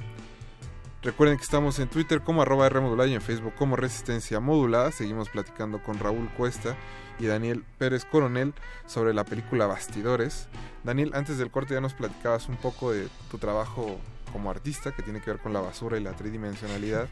Recuerden 1.06 1.38
que 1.38 1.44
estamos 1.44 1.78
en 1.78 1.88
Twitter 1.88 2.22
como 2.22 2.42
arroba 2.42 2.68
y 3.06 3.14
en 3.14 3.22
Facebook 3.22 3.54
como 3.54 3.76
Resistencia 3.76 4.40
Modulada. 4.40 4.92
Seguimos 4.92 5.30
platicando 5.30 5.84
con 5.84 6.00
Raúl 6.00 6.28
Cuesta 6.32 6.76
y 7.20 7.28
Daniel 7.28 7.64
Pérez 7.78 8.06
Coronel 8.06 8.56
sobre 8.88 9.14
la 9.14 9.24
película 9.24 9.68
Bastidores. 9.68 10.48
Daniel, 10.84 11.12
antes 11.14 11.38
del 11.38 11.52
corte 11.52 11.76
ya 11.76 11.80
nos 11.80 11.94
platicabas 11.94 12.50
un 12.50 12.56
poco 12.58 12.92
de 12.92 13.08
tu 13.30 13.38
trabajo 13.38 14.00
como 14.34 14.50
artista 14.50 14.94
que 14.94 15.04
tiene 15.04 15.22
que 15.22 15.30
ver 15.30 15.40
con 15.40 15.54
la 15.54 15.62
basura 15.62 16.00
y 16.00 16.02
la 16.02 16.14
tridimensionalidad. 16.14 17.08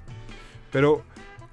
Pero, 0.72 1.03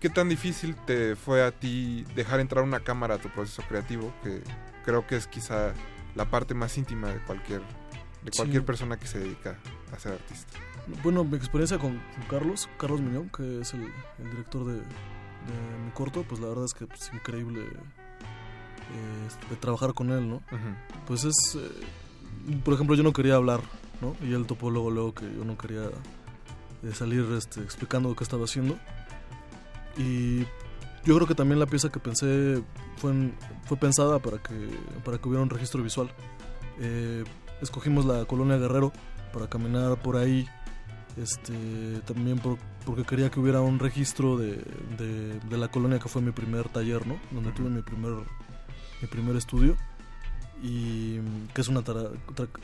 ¿qué 0.01 0.09
tan 0.09 0.31
difícil 0.31 0.77
te 0.87 1.17
fue 1.17 1.45
a 1.45 1.51
ti 1.51 2.07
dejar 2.15 2.41
entrar 2.41 2.65
una 2.65 2.81
cámara 2.81 3.17
a 3.17 3.19
tu 3.19 3.29
proceso 3.29 3.63
creativo? 3.69 4.15
Que 4.23 4.41
creo 4.87 5.07
que 5.07 5.17
es 5.17 5.27
quizá 5.27 5.75
la 6.15 6.25
parte 6.31 6.55
más 6.55 6.79
íntima 6.79 7.09
de 7.09 7.21
cualquier, 7.21 7.61
de 8.23 8.31
cualquier 8.31 8.63
Sí. 8.63 8.67
persona 8.67 8.99
que 8.99 9.07
se 9.07 9.19
dedica 9.19 9.59
a 9.95 9.99
ser 9.99 10.15
artista. 10.15 10.59
Bueno, 11.03 11.25
mi 11.25 11.37
experiencia 11.37 11.79
con, 11.79 11.93
con 11.99 12.23
Carlos, 12.29 12.69
Carlos 12.79 13.01
Miñón, 13.01 13.29
que 13.31 13.61
es 13.61 13.75
el, 13.75 13.83
el 14.19 14.31
director 14.31 14.65
de, 14.67 14.75
de 14.75 14.83
mi 15.85 15.91
corto, 15.93 16.25
pues 16.29 16.41
la 16.41 16.49
verdad 16.49 16.65
es 16.65 16.75
que 16.75 16.85
es 16.85 17.13
increíble 17.15 17.61
eh, 17.61 19.29
de 19.51 19.57
trabajar 19.57 19.95
con 19.95 20.11
él, 20.11 20.29
¿no? 20.29 20.43
Pues 21.07 21.25
es, 21.25 21.57
eh, 21.57 22.59
por 22.65 22.75
ejemplo, 22.75 22.97
yo 22.97 23.03
no 23.03 23.13
quería 23.13 23.37
hablar, 23.37 23.61
¿no? 24.01 24.17
Y 24.27 24.33
él 24.33 24.47
topó 24.47 24.71
luego, 24.71 24.91
luego 24.91 25.15
que 25.15 25.25
yo 25.33 25.45
no 25.45 25.57
quería 25.57 25.85
eh, 26.83 26.93
salir 26.93 27.25
este, 27.37 27.61
explicando 27.63 28.15
qué 28.17 28.25
estaba 28.25 28.45
haciendo. 28.45 28.77
Y 29.97 30.41
yo 31.05 31.15
creo 31.17 31.27
que 31.27 31.35
también 31.35 31.61
la 31.61 31.67
pieza 31.67 31.91
que 31.91 32.01
pensé 32.01 32.63
fue, 32.97 33.13
en- 33.13 33.35
fue 33.65 33.77
pensada 33.77 34.19
para 34.19 34.39
que, 34.39 34.55
para 35.05 35.19
que 35.19 35.29
hubiera 35.29 35.43
un 35.43 35.51
registro 35.51 35.83
visual. 35.83 36.11
Escogimos 37.61 38.07
la 38.07 38.25
colonia 38.25 38.57
Guerrero 38.57 38.93
para 39.33 39.49
caminar 39.49 40.01
por 40.01 40.17
ahí. 40.17 40.49
Este, 41.21 42.01
también 42.07 42.39
por- 42.39 42.59
porque 42.87 43.05
quería 43.05 43.31
que 43.31 43.41
hubiera 43.41 43.61
un 43.61 43.79
registro 43.79 44.37
de, 44.39 44.57
de- 44.99 45.39
de 45.41 45.57
la 45.59 45.69
colonia 45.69 45.99
que 45.99 46.09
fue 46.09 46.23
mi 46.23 46.31
primer 46.33 46.69
taller, 46.69 47.07
¿no? 47.07 47.19
Donde 47.31 47.53
tuve 47.53 47.69
mi 47.69 47.83
primer, 47.83 48.13
mi 49.03 49.09
primer 49.09 49.37
estudio. 49.37 49.77
Y 50.63 51.19
que 51.55 51.61
es 51.63 51.69
una 51.69 51.81
tra- 51.83 52.11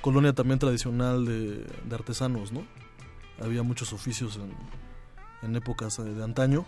colonia 0.00 0.32
también 0.34 0.58
tradicional 0.58 1.24
de, 1.24 1.64
de 1.84 1.94
artesanos, 1.94 2.52
¿no? 2.52 2.64
Había 3.42 3.62
muchos 3.62 3.92
oficios 3.92 4.36
en, 4.36 4.52
en 5.48 5.56
épocas 5.56 5.96
de 5.98 6.22
antaño. 6.24 6.64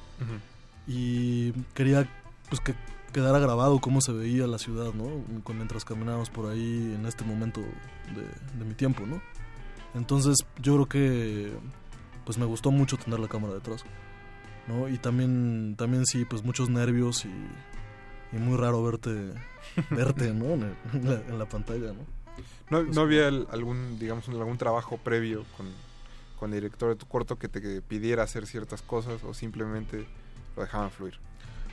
Y 0.86 1.52
quería 1.74 2.08
pues 2.48 2.60
que 2.60 2.74
quedara 3.12 3.38
grabado 3.38 3.78
cómo 3.80 4.00
se 4.00 4.12
veía 4.12 4.46
la 4.46 4.58
ciudad, 4.58 4.92
¿no? 4.94 5.22
Mientras 5.54 5.84
caminábamos 5.84 6.30
por 6.30 6.50
ahí 6.50 6.94
en 6.98 7.04
este 7.06 7.24
momento 7.24 7.60
de, 7.60 8.58
de 8.58 8.64
mi 8.64 8.74
tiempo, 8.74 9.04
¿no? 9.06 9.20
Entonces 9.94 10.36
yo 10.62 10.74
creo 10.74 10.86
que 10.86 11.52
pues 12.24 12.36
me 12.38 12.44
gustó 12.44 12.70
mucho 12.70 12.96
tener 12.98 13.18
la 13.20 13.28
cámara 13.28 13.54
detrás, 13.54 13.84
¿no? 14.66 14.88
Y 14.88 14.98
también, 14.98 15.74
también 15.78 16.04
sí, 16.06 16.24
pues 16.26 16.44
muchos 16.44 16.68
nervios 16.68 17.24
y, 17.24 18.36
y 18.36 18.38
muy 18.38 18.56
raro 18.58 18.82
verte, 18.84 19.32
verte, 19.90 20.32
¿no? 20.34 20.46
En, 20.54 20.76
la, 21.04 21.14
en 21.14 21.38
la 21.38 21.46
pantalla, 21.46 21.92
¿no? 21.94 22.18
¿No, 22.70 22.84
Pues, 22.84 22.94
no 22.94 23.00
había 23.02 23.28
el- 23.28 23.46
algún, 23.50 23.98
digamos, 23.98 24.28
algún 24.28 24.58
trabajo 24.58 24.98
previo 24.98 25.44
con, 25.56 25.66
con 26.38 26.50
el 26.52 26.60
director 26.60 26.90
de 26.90 26.96
tu 26.96 27.06
corto 27.06 27.36
que 27.36 27.48
te 27.48 27.80
pidiera 27.80 28.22
hacer 28.24 28.46
ciertas 28.46 28.82
cosas 28.82 29.24
o 29.24 29.32
simplemente 29.32 30.06
lo 30.54 30.62
dejaban 30.62 30.90
fluir? 30.90 31.14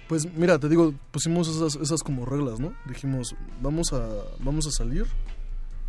Pues 0.07 0.31
mira, 0.35 0.57
te 0.57 0.69
digo, 0.69 0.93
pusimos 1.11 1.47
esas, 1.49 1.75
esas 1.81 2.01
como 2.01 2.25
reglas, 2.25 2.59
¿no? 2.61 2.73
Dijimos, 2.85 3.35
vamos 3.61 3.91
a, 3.91 4.07
vamos 4.39 4.67
a 4.67 4.71
salir 4.71 5.05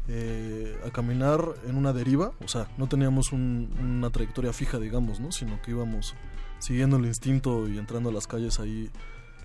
eh, 0.08 0.78
a 0.86 0.90
caminar 0.90 1.54
en 1.66 1.76
una 1.76 1.92
deriva, 1.92 2.32
o 2.44 2.48
sea, 2.48 2.68
no 2.78 2.86
teníamos 2.88 3.32
un- 3.32 3.70
una 3.80 4.10
trayectoria 4.10 4.52
fija, 4.52 4.78
digamos, 4.78 5.18
¿no? 5.20 5.32
Sino 5.32 5.60
que 5.62 5.72
íbamos 5.72 6.14
siguiendo 6.58 6.96
el 6.96 7.06
instinto 7.06 7.68
y 7.68 7.76
entrando 7.78 8.10
a 8.10 8.12
las 8.12 8.26
calles 8.26 8.60
ahí 8.60 8.90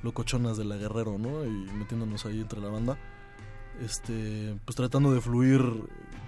locochonas 0.04 0.58
de 0.58 0.66
la 0.66 0.78
Guerrero, 0.78 1.18
¿no? 1.18 1.46
Y 1.46 1.50
metiéndonos 1.78 2.26
ahí 2.26 2.40
entre 2.42 2.60
la 2.62 2.70
banda. 2.70 2.98
Este, 3.84 4.56
pues 4.66 4.76
tratando 4.76 5.12
de 5.14 5.22
fluir, 5.22 5.62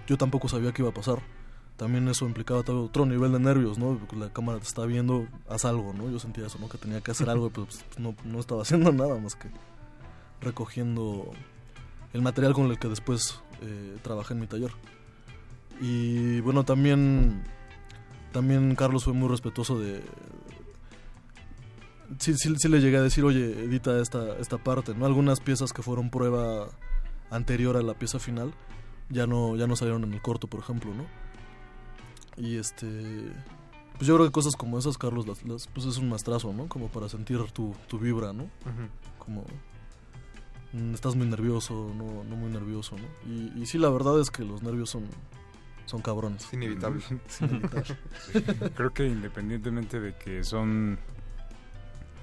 yo 0.06 0.16
tampoco 0.18 0.48
sabía 0.48 0.72
qué 0.72 0.82
iba 0.82 0.90
a 0.90 0.94
pasar. 0.94 1.20
También 1.76 2.06
eso 2.08 2.24
implicaba 2.26 2.60
otro 2.60 3.04
nivel 3.06 3.32
de 3.32 3.40
nervios, 3.40 3.78
¿no? 3.78 3.96
Porque 3.98 4.14
la 4.16 4.32
cámara 4.32 4.58
te 4.58 4.64
está 4.66 4.84
viendo, 4.86 5.26
haz 5.48 5.64
algo, 5.64 5.92
¿no? 5.92 6.08
Yo 6.10 6.18
sentía 6.20 6.46
eso, 6.46 6.58
¿no? 6.60 6.68
Que 6.68 6.78
tenía 6.78 7.00
que 7.00 7.10
hacer 7.10 7.28
algo 7.30 7.50
pues, 7.50 7.82
pues, 7.88 7.98
no, 7.98 8.14
no 8.24 8.38
estaba 8.40 8.62
haciendo 8.62 8.92
nada 8.92 9.18
más 9.18 9.34
que 9.36 9.48
recogiendo 10.40 11.30
el 12.14 12.22
material 12.22 12.54
con 12.54 12.70
el 12.70 12.78
que 12.78 12.88
después 12.88 13.40
eh, 13.60 13.98
trabajé 14.02 14.32
en 14.32 14.40
mi 14.40 14.46
taller. 14.46 14.70
Y 15.80 16.40
bueno, 16.40 16.64
también, 16.64 17.42
también 18.32 18.74
Carlos 18.76 19.04
fue 19.04 19.12
muy 19.12 19.28
respetuoso 19.28 19.78
de... 19.78 20.02
Sí, 22.18 22.34
sí, 22.34 22.54
sí 22.56 22.68
le 22.68 22.80
llegué 22.80 22.96
a 22.98 23.02
decir, 23.02 23.24
oye, 23.24 23.64
edita 23.64 24.00
esta, 24.00 24.36
esta 24.38 24.58
parte, 24.58 24.94
¿no? 24.94 25.06
Algunas 25.06 25.40
piezas 25.40 25.72
que 25.72 25.82
fueron 25.82 26.10
prueba 26.10 26.68
anterior 27.30 27.76
a 27.76 27.82
la 27.82 27.94
pieza 27.94 28.18
final 28.18 28.52
ya 29.10 29.26
no, 29.26 29.56
ya 29.56 29.66
no 29.66 29.74
salieron 29.76 30.04
en 30.04 30.12
el 30.14 30.22
corto, 30.22 30.46
por 30.46 30.60
ejemplo, 30.60 30.92
¿no? 30.94 31.04
Y 32.36 32.56
este... 32.56 33.32
Pues 33.96 34.08
yo 34.08 34.14
creo 34.16 34.26
que 34.26 34.32
cosas 34.32 34.54
como 34.56 34.78
esas, 34.78 34.98
Carlos, 34.98 35.26
las, 35.26 35.42
las- 35.44 35.66
pues 35.68 35.86
es 35.86 35.98
un 35.98 36.08
maestrazo, 36.08 36.52
¿no? 36.52 36.66
Como 36.68 36.88
para 36.88 37.08
sentir 37.08 37.40
tu, 37.52 37.74
tu 37.88 37.98
vibra, 37.98 38.32
¿no? 38.32 38.48
Como 39.18 39.42
mm, 39.42 39.44
estás 40.92 41.14
muy 41.16 41.26
nervioso, 41.26 41.92
no, 41.96 42.24
no 42.24 42.36
muy 42.36 42.50
nervioso, 42.50 42.96
¿no? 42.96 43.06
Y, 43.30 43.52
y 43.62 43.66
sí, 43.66 43.78
la 43.78 43.90
verdad 43.90 44.20
es 44.20 44.30
que 44.30 44.44
los 44.44 44.62
nervios 44.62 44.90
son, 44.90 45.04
son 45.86 46.02
cabrones. 46.02 46.52
inevitable. 46.52 47.02
Es 47.26 47.40
inevitable. 47.40 47.96
Creo 48.74 48.92
que 48.92 49.06
independientemente 49.06 50.00
de 50.00 50.14
que 50.16 50.42
son 50.44 50.98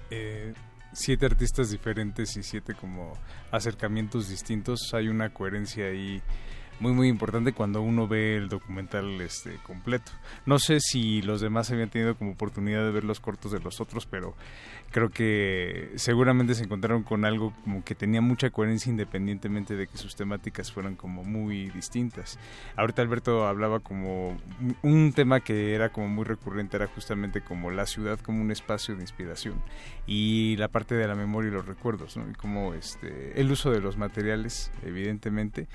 eh, 0.10 0.54
siete 0.94 1.26
artistas 1.26 1.70
diferentes 1.70 2.36
y 2.36 2.44
siete 2.44 2.74
como 2.74 3.14
acercamientos 3.52 4.28
distintos, 4.28 4.94
hay 4.94 5.08
una 5.08 5.34
coherencia 5.34 5.86
ahí 5.86 6.22
muy 6.82 6.94
muy 6.94 7.08
importante 7.08 7.54
cuando 7.54 7.82
uno 7.82 8.08
ve 8.08 8.36
el 8.36 8.50
documental 8.50 9.22
este 9.22 9.58
completo. 9.64 10.12
No 10.48 10.58
sé 10.58 10.80
si 10.80 11.22
los 11.22 11.40
demás 11.40 11.72
habían 11.72 11.90
tenido 11.90 12.16
como 12.16 12.32
oportunidad 12.32 12.84
de 12.84 12.92
ver 12.92 13.04
los 13.04 13.20
cortos 13.20 13.52
de 13.52 13.60
los 13.60 13.80
otros, 13.80 14.08
pero 14.08 14.36
creo 14.90 15.10
que 15.10 15.92
seguramente 15.96 16.56
se 16.56 16.64
encontraron 16.64 17.04
con 17.04 17.24
algo 17.24 17.54
como 17.64 17.84
que 17.84 17.94
tenía 17.94 18.20
mucha 18.20 18.50
coherencia 18.50 18.90
independientemente 18.90 19.76
de 19.76 19.86
que 19.86 19.96
sus 19.98 20.16
temáticas 20.16 20.72
fueran 20.72 20.96
como 20.96 21.24
muy 21.24 21.70
distintas. 21.70 22.40
Ahorita 22.76 23.04
Alberto 23.04 23.46
hablaba 23.46 23.80
como 23.80 24.36
un 24.82 25.14
tema 25.14 25.40
que 25.40 25.76
era 25.76 25.90
como 25.90 26.08
muy 26.08 26.26
recurrente 26.26 26.78
era 26.78 26.88
justamente 26.88 27.42
como 27.42 27.70
la 27.70 27.86
ciudad 27.86 28.20
como 28.20 28.42
un 28.42 28.52
espacio 28.52 28.96
de 28.96 29.02
inspiración 29.02 29.62
y 30.08 30.56
la 30.58 30.68
parte 30.68 30.96
de 30.96 31.08
la 31.08 31.14
memoria 31.14 31.50
y 31.50 31.54
los 31.54 31.68
recuerdos, 31.68 32.18
¿no? 32.18 32.28
Y 32.28 32.34
como 32.34 32.74
este 32.74 33.40
el 33.40 33.52
uso 33.52 33.70
de 33.70 33.82
los 33.82 33.98
materiales, 33.98 34.72
evidentemente. 34.84 35.68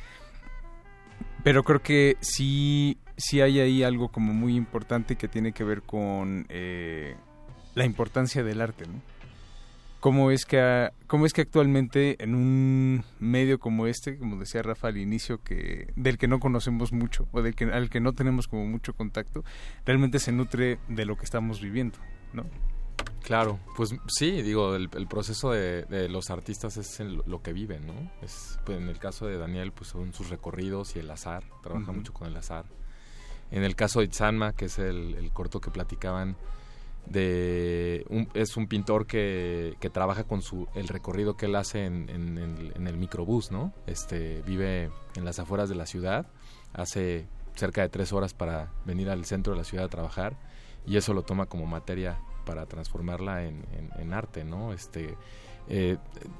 Pero 1.44 1.62
creo 1.62 1.80
que 1.80 2.16
sí, 2.20 2.98
sí 3.16 3.40
hay 3.40 3.60
ahí 3.60 3.82
algo 3.82 4.09
como 4.09 4.32
muy 4.32 4.56
importante 4.56 5.16
que 5.16 5.28
tiene 5.28 5.52
que 5.52 5.64
ver 5.64 5.82
con 5.82 6.47
eh, 6.48 7.14
la 7.74 7.84
importancia 7.84 8.43
del 8.43 8.60
arte, 8.60 8.86
¿no? 8.86 9.01
¿Cómo 10.01 10.30
es, 10.30 10.44
que, 10.44 10.90
¿Cómo 11.06 11.26
es 11.26 11.32
que 11.32 11.40
actualmente 11.40 12.22
en 12.22 12.34
un 12.34 13.05
medio 13.18 13.59
como 13.59 13.86
este, 13.86 14.18
como 14.18 14.38
decía 14.38 14.62
Rafa 14.62 14.88
al 14.88 14.98
inicio, 14.98 15.43
que 15.43 15.93
del 15.97 16.16
que 16.18 16.28
no 16.28 16.38
conocemos 16.38 16.93
mucho 16.93 17.26
o 17.32 17.43
del 17.43 17.56
que, 17.56 17.64
al 17.64 17.90
que 17.90 18.01
no 18.01 18.12
tenemos 18.12 18.47
como 18.47 18.66
mucho 18.66 18.93
contacto, 18.94 19.43
realmente 19.84 20.18
se 20.18 20.32
nutre 20.32 20.78
de 20.88 21.06
lo 21.06 21.16
que 21.16 21.24
estamos 21.24 21.60
viviendo, 21.60 21.98
¿no? 22.32 22.44
Claro, 23.27 23.59
pues 23.77 23.93
sí, 24.07 24.40
digo, 24.43 24.77
el, 24.77 24.89
el 24.94 25.09
proceso 25.09 25.51
de, 25.51 25.82
de 25.86 26.09
los 26.09 26.31
artistas 26.31 26.77
es 26.77 27.01
en 27.01 27.20
lo, 27.27 27.43
que 27.43 27.53
viven, 27.53 27.85
¿no? 27.85 27.93
Es, 28.23 28.61
pues, 28.65 28.78
en 28.78 28.89
el 28.89 29.01
caso 29.01 29.27
de 29.27 29.36
Daniel, 29.36 29.73
pues 29.73 29.90
son 29.90 30.12
sus 30.12 30.31
recorridos 30.31 30.94
y 30.94 31.01
el 31.01 31.11
azar, 31.11 31.43
trabaja 31.61 31.90
mucho 31.90 32.12
con 32.12 32.28
el 32.28 32.36
azar. 32.36 32.66
En 33.51 33.65
el 33.65 33.74
caso 33.74 33.98
de 33.98 34.05
Itzanma, 34.05 34.53
que 34.53 34.66
es 34.66 34.78
el, 34.78 35.16
el 35.16 35.32
corto 35.32 35.61
que 35.61 35.73
platicaban, 35.73 36.36
de 37.07 38.05
un- 38.11 38.28
es 38.35 38.57
un 38.57 38.69
pintor 38.69 39.07
que, 39.09 39.74
que 39.81 39.90
trabaja 39.90 40.23
con 40.24 40.40
su 40.40 40.69
el 40.77 40.86
recorrido 40.86 41.36
que 41.36 41.47
él 41.47 41.57
hace 41.57 41.85
en, 41.85 42.09
en 42.09 42.39
el, 42.39 42.73
en 42.77 42.86
el 42.86 42.97
microbús, 42.97 43.51
¿no? 43.51 43.73
Este 43.89 44.43
vive 44.43 44.90
en 45.16 45.24
las 45.24 45.40
afueras 45.40 45.69
de 45.69 45.74
la 45.74 45.86
ciudad, 45.86 46.27
hace 46.74 47.27
cerca 47.57 47.82
de 47.82 47.89
tres 47.89 48.12
horas 48.12 48.35
para 48.35 48.73
venir 48.85 49.11
al 49.11 49.24
centro 49.24 49.53
de 49.53 49.59
la 49.59 49.65
ciudad 49.65 49.86
a 49.86 49.89
trabajar 49.89 50.36
y 50.86 50.97
eso 50.97 51.12
lo 51.12 51.23
toma 51.23 51.47
como 51.47 51.66
materia 51.66 52.19
para 52.47 52.64
transformarla 52.64 53.44
en, 53.44 53.66
en- 53.77 53.90
en 54.01 54.14
arte, 54.14 54.44
¿no? 54.44 54.73
Este 54.73 55.14
eh, 55.68 55.98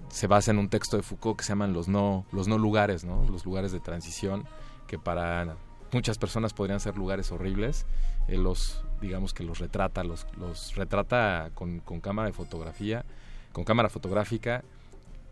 se 0.09 0.27
basa 0.29 0.53
en 0.53 0.59
un 0.59 0.69
texto 0.71 0.97
de 0.97 1.03
Foucault 1.03 1.37
que 1.39 1.45
se 1.45 1.51
llaman 1.51 1.75
los 1.75 1.89
no 1.89 2.25
los 2.33 2.49
no 2.49 2.57
lugares, 2.57 3.05
¿no? 3.05 3.25
Los 3.29 3.45
lugares 3.45 3.73
de 3.73 3.81
transición 3.81 4.45
que 4.87 4.99
para 4.99 5.57
muchas 5.93 6.17
personas 6.17 6.53
podrían 6.55 6.81
ser 6.81 6.97
lugares 6.97 7.31
horribles. 7.33 7.85
Él 8.29 8.43
los 8.43 8.83
digamos 9.01 9.35
que 9.35 9.45
los 9.45 9.59
retrata, 9.59 10.03
los, 10.05 10.27
los 10.39 10.75
retrata 10.75 11.51
con, 11.55 11.81
con 11.81 12.01
cámara 12.01 12.29
de 12.29 12.33
fotografía, 12.33 13.05
con 13.53 13.65
cámara 13.65 13.89
fotográfica 13.91 14.63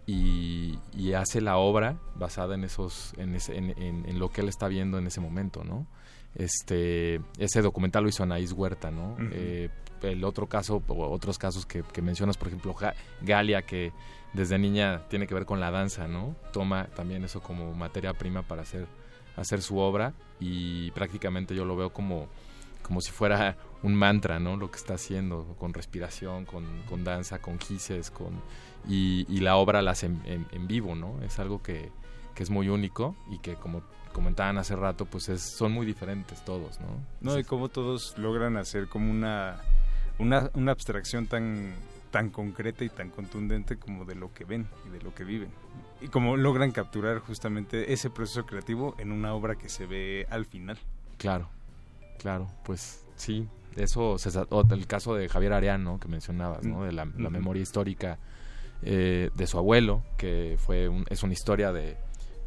y, 0.06 0.78
y 0.96 1.14
hace 1.14 1.40
la 1.40 1.56
obra 1.56 1.96
basada 2.16 2.54
en 2.56 2.64
esos 2.64 3.14
en, 3.16 3.34
ese- 3.34 3.56
en, 3.56 3.70
en- 3.80 4.04
en 4.08 4.18
lo 4.18 4.28
que 4.30 4.42
él 4.42 4.48
está 4.48 4.68
viendo 4.68 4.98
en 4.98 5.06
ese 5.06 5.20
momento 5.20 5.64
no 5.64 5.86
este 6.34 7.20
ese 7.38 7.62
documental 7.62 8.02
lo 8.02 8.08
hizo 8.10 8.22
Anaís 8.22 8.52
Huerta 8.52 8.90
no. 8.90 9.16
Eh, 9.32 9.70
el 10.04 10.24
otro 10.24 10.46
caso 10.46 10.82
o 10.86 11.08
otros 11.12 11.38
casos 11.38 11.66
que, 11.66 11.82
que 11.82 12.02
mencionas 12.02 12.36
por 12.36 12.48
ejemplo 12.48 12.74
Ga- 12.74 12.94
Galia 13.22 13.62
que 13.62 13.92
desde 14.32 14.58
niña 14.58 15.02
tiene 15.08 15.26
que 15.26 15.34
ver 15.34 15.44
con 15.46 15.60
la 15.60 15.70
danza 15.70 16.06
no 16.08 16.34
toma 16.52 16.86
también 16.96 17.24
eso 17.24 17.40
como 17.40 17.72
materia 17.74 18.12
prima 18.14 18.42
para 18.42 18.62
hacer 18.62 18.86
hacer 19.36 19.62
su 19.62 19.78
obra 19.78 20.12
y 20.40 20.90
prácticamente 20.92 21.54
yo 21.54 21.64
lo 21.64 21.76
veo 21.76 21.92
como 21.92 22.28
como 22.82 23.00
si 23.00 23.12
fuera 23.12 23.56
un 23.82 23.94
mantra, 23.94 24.38
¿no? 24.38 24.58
Lo 24.58 24.70
que 24.70 24.76
está 24.76 24.94
haciendo 24.94 25.56
con 25.58 25.72
respiración, 25.72 26.44
con, 26.44 26.66
con 26.86 27.02
danza, 27.02 27.38
con 27.38 27.58
gises, 27.58 28.10
con 28.10 28.42
y, 28.86 29.24
y 29.34 29.40
la 29.40 29.56
obra 29.56 29.80
la 29.80 29.92
hace 29.92 30.04
en, 30.06 30.20
en- 30.26 30.46
en 30.52 30.66
vivo, 30.66 30.94
¿no? 30.94 31.22
Es 31.22 31.38
algo 31.38 31.62
que, 31.62 31.90
que 32.34 32.42
es 32.42 32.50
muy 32.50 32.68
único 32.68 33.16
y 33.30 33.38
que 33.38 33.54
como 33.54 33.80
comentaban 34.12 34.58
hace 34.58 34.76
rato, 34.76 35.06
pues 35.06 35.30
es, 35.30 35.40
son 35.42 35.72
muy 35.72 35.86
diferentes 35.86 36.44
todos, 36.44 36.78
¿no? 36.78 36.86
No, 37.22 37.38
y 37.38 37.44
cómo 37.44 37.70
todos 37.70 38.18
logran 38.18 38.58
hacer 38.58 38.86
como 38.88 39.10
una, 39.10 39.56
una, 40.18 40.50
una 40.54 40.72
abstracción 40.72 41.26
tan, 41.26 41.72
tan 42.10 42.30
concreta 42.30 42.84
y 42.84 42.88
tan 42.88 43.10
contundente 43.10 43.76
como 43.76 44.04
de 44.04 44.14
lo 44.14 44.32
que 44.32 44.44
ven 44.44 44.66
y 44.86 44.90
de 44.90 45.02
lo 45.02 45.14
que 45.14 45.24
viven. 45.24 45.48
Y 46.00 46.08
cómo 46.08 46.36
logran 46.36 46.70
capturar 46.72 47.18
justamente 47.18 47.92
ese 47.92 48.10
proceso 48.10 48.46
creativo 48.46 48.94
en 48.98 49.12
una 49.12 49.34
obra 49.34 49.56
que 49.56 49.68
se 49.68 49.86
ve 49.86 50.26
al 50.30 50.44
final. 50.44 50.78
Claro, 51.18 51.48
claro, 52.18 52.48
pues 52.64 53.04
sí, 53.16 53.48
eso, 53.76 54.18
se 54.18 54.36
o 54.38 54.66
el 54.70 54.86
caso 54.86 55.14
de 55.14 55.28
Javier 55.28 55.52
Areano 55.54 55.98
que 55.98 56.08
mencionabas, 56.08 56.64
¿no? 56.64 56.84
De 56.84 56.92
la, 56.92 57.04
memoria 57.04 57.62
histórica 57.62 58.18
eh, 58.82 59.30
de 59.34 59.46
su 59.46 59.58
abuelo, 59.58 60.02
que 60.16 60.56
fue 60.58 60.88
un- 60.88 61.06
es 61.08 61.22
una 61.22 61.32
historia 61.32 61.72
de, 61.72 61.96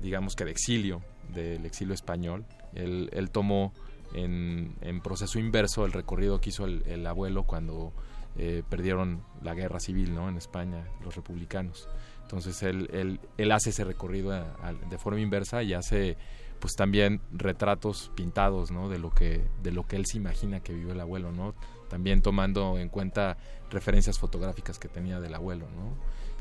digamos 0.01 0.35
que 0.35 0.45
de 0.45 0.51
exilio, 0.51 1.01
del 1.33 1.65
exilio 1.65 1.93
español. 1.93 2.45
Él, 2.73 3.09
él 3.11 3.29
tomó 3.31 3.73
en, 4.13 4.75
en 4.81 5.01
proceso 5.01 5.39
inverso 5.39 5.85
el 5.85 5.91
recorrido 5.93 6.39
que 6.41 6.49
hizo 6.49 6.65
el, 6.65 6.83
el 6.87 7.05
abuelo 7.07 7.43
cuando 7.43 7.93
eh, 8.37 8.63
perdieron 8.69 9.21
la 9.41 9.53
guerra 9.55 9.79
civil, 9.79 10.13
¿no? 10.13 10.29
En 10.29 10.37
España, 10.37 10.85
los 11.03 11.15
republicanos. 11.15 11.87
Entonces 12.23 12.61
él, 12.63 12.89
él, 12.93 13.19
él 13.37 13.51
hace 13.51 13.69
ese 13.71 13.83
recorrido 13.83 14.31
a- 14.33 14.55
a- 14.61 14.73
de 14.73 14.97
forma 14.97 15.19
inversa 15.19 15.63
y 15.63 15.73
hace 15.73 16.17
pues 16.59 16.75
también 16.75 17.21
retratos 17.31 18.11
pintados, 18.15 18.71
¿no? 18.71 18.89
De 18.89 18.97
lo 18.99 19.11
que 19.11 19.43
de 19.61 19.71
lo 19.71 19.85
que 19.87 19.95
él 19.95 20.05
se 20.07 20.17
imagina 20.17 20.59
que 20.59 20.73
vivió 20.73 20.91
el 20.93 20.99
abuelo, 20.99 21.31
¿no? 21.31 21.53
También 21.89 22.21
tomando 22.21 22.77
en 22.79 22.89
cuenta 22.89 23.37
referencias 23.69 24.19
fotográficas 24.19 24.77
que 24.79 24.87
tenía 24.89 25.19
del 25.19 25.35
abuelo, 25.35 25.65
¿no? 25.75 25.93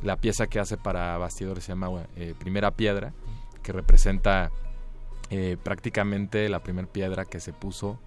La 0.02 0.16
pieza 0.16 0.46
que 0.46 0.58
hace 0.58 0.76
para 0.76 1.16
bastidores 1.18 1.64
se 1.64 1.72
llama 1.72 2.06
eh, 2.16 2.34
Primera 2.38 2.70
Piedra, 2.72 3.12
que 3.62 3.72
representa 3.72 4.50
eh, 5.30 5.56
prácticamente 5.62 6.48
la 6.48 6.60
primera 6.62 6.88
piedra 6.88 7.24
que 7.24 7.40
se 7.40 7.52
puso 7.52 7.98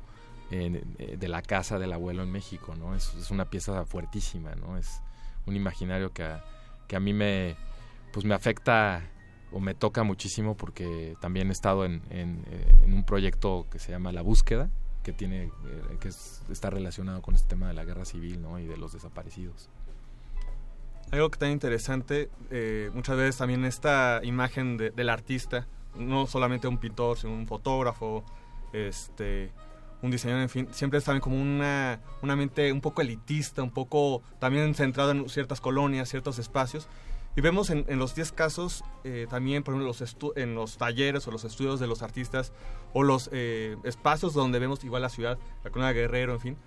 eh, 0.52 0.84
de 1.18 1.28
la 1.28 1.42
casa 1.42 1.78
del 1.80 1.94
abuelo 1.94 2.24
en 2.24 2.32
México, 2.32 2.74
¿no? 2.76 2.96
Es, 2.96 3.14
una 3.32 3.46
pieza 3.46 3.86
fuertísima, 3.86 4.56
¿no? 4.56 4.78
Es 4.78 5.02
un 5.46 5.56
imaginario 5.56 6.12
que 6.12 6.24
a, 6.24 6.44
que 6.88 6.96
a 6.96 7.00
mí 7.00 7.14
me, 7.14 7.56
pues 8.14 8.26
me 8.26 8.34
afecta 8.34 9.02
o 9.52 9.60
me 9.60 9.74
toca 9.76 10.04
muchísimo 10.04 10.56
porque 10.56 11.16
también 11.22 11.50
he 11.50 11.52
estado 11.52 11.86
en, 11.86 12.02
en, 12.10 12.44
eh, 12.52 12.84
un 12.86 13.04
proyecto 13.04 13.66
que 13.72 13.80
se 13.80 13.92
llama 13.92 14.12
La 14.12 14.22
Búsqueda, 14.22 14.70
que 15.04 15.12
tiene 15.14 15.52
que 16.00 16.08
es- 16.10 16.42
está 16.50 16.70
relacionado 16.70 17.22
con 17.22 17.36
este 17.36 17.48
tema 17.50 17.68
de 17.68 17.74
la 17.74 17.84
guerra 17.86 18.06
civil, 18.06 18.42
¿no? 18.42 18.60
Y 18.60 18.66
de 18.66 18.78
los 18.78 18.94
desaparecidos. 18.94 19.70
Algo 21.12 21.30
que 21.32 21.40
tan 21.40 21.52
interesante, 21.52 22.30
muchas 22.94 23.18
veces 23.18 23.38
también 23.38 23.66
esta 23.66 24.20
imagen 24.24 24.78
de- 24.78 24.92
del 24.92 25.10
artista, 25.10 25.68
no 25.96 26.28
solamente 26.28 26.68
un 26.68 26.78
pintor, 26.78 27.18
sino 27.18 27.34
un 27.34 27.48
fotógrafo, 27.48 28.24
este, 28.74 29.52
un 30.02 30.12
diseñador, 30.12 30.44
en 30.44 30.50
fin, 30.50 30.68
siempre 30.72 31.00
es 31.00 31.06
también 31.06 31.22
como 31.22 31.42
una, 31.42 32.00
una 32.22 32.36
mente 32.36 32.72
un 32.72 32.82
poco 32.82 33.02
elitista, 33.02 33.64
un 33.64 33.72
poco 33.72 34.22
también 34.40 34.74
centrada 34.76 35.12
en 35.12 35.28
ciertas 35.30 35.62
colonias, 35.62 36.10
ciertos 36.10 36.40
espacios. 36.40 36.88
Y 37.36 37.42
vemos 37.42 37.70
en, 37.70 37.86
los 38.00 38.16
10 38.16 38.32
casos 38.32 38.84
eh, 39.04 39.28
también, 39.30 39.64
por 39.64 39.74
ejemplo, 39.74 39.88
los 39.88 40.18
en 40.36 40.56
los 40.56 40.78
talleres 40.78 41.28
o 41.28 41.32
los 41.32 41.44
estudios 41.46 41.80
de 41.80 41.88
los 41.88 42.02
artistas 42.02 42.52
o 42.92 43.04
los 43.04 43.30
eh, 43.32 43.78
espacios 43.84 44.34
donde 44.34 44.60
vemos 44.60 44.84
igual 44.84 45.04
la 45.04 45.10
ciudad, 45.10 45.38
la 45.64 45.70
colonia 45.70 45.94
Guerrero, 45.94 46.34
en 46.34 46.40
fin, 46.40 46.58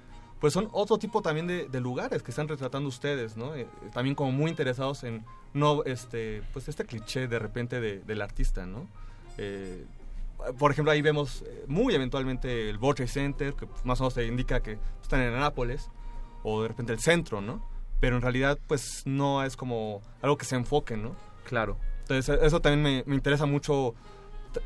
pues 0.41 0.53
son 0.55 0.69
otro 0.73 0.99
tipo 0.99 1.21
también 1.21 1.47
de, 1.47 1.69
de 1.69 1.81
lugares 1.81 2.23
que 2.23 2.31
están 2.31 2.49
retratando 2.49 2.89
ustedes, 2.89 3.37
¿no? 3.37 3.55
Eh, 3.55 3.67
también 3.93 4.15
como 4.15 4.33
muy 4.33 4.51
interesados 4.51 5.05
en 5.05 5.25
no, 5.53 5.83
este, 5.85 6.43
pues 6.53 6.69
este 6.69 6.85
cliché 6.87 7.29
de 7.29 7.39
repente 7.39 7.81
de- 7.81 7.99
del 8.01 8.23
artista, 8.23 8.65
¿no? 8.65 8.87
Eh, 9.39 9.85
por 10.59 10.73
ejemplo, 10.73 10.91
ahí 10.91 11.03
vemos 11.03 11.43
eh, 11.47 11.65
muy 11.69 11.95
eventualmente 11.95 12.69
el 12.69 12.79
World 12.79 12.97
Trade 12.97 13.11
Center, 13.11 13.55
que 13.55 13.67
más 13.85 14.01
o 14.01 14.05
menos 14.05 14.15
te 14.15 14.27
indica 14.27 14.61
que 14.61 14.79
están 15.01 15.21
en 15.21 15.35
Anápolis, 15.35 15.89
o 16.43 16.63
de 16.63 16.69
repente 16.69 16.93
el 16.93 16.99
centro, 17.01 17.41
¿no? 17.41 17.65
Pero 18.01 18.17
en 18.17 18.23
realidad, 18.23 18.59
pues 18.67 19.03
no 19.05 19.45
es 19.45 19.57
como 19.57 20.03
algo 20.21 20.37
que 20.37 20.45
se 20.45 20.57
enfoque, 20.57 20.97
¿no? 20.97 21.15
Claro. 21.45 21.77
Entonces, 22.01 22.39
eso 22.43 22.61
también 22.61 22.83
me, 22.83 23.05
me 23.07 23.15
interesa 23.15 23.47
mucho. 23.47 23.95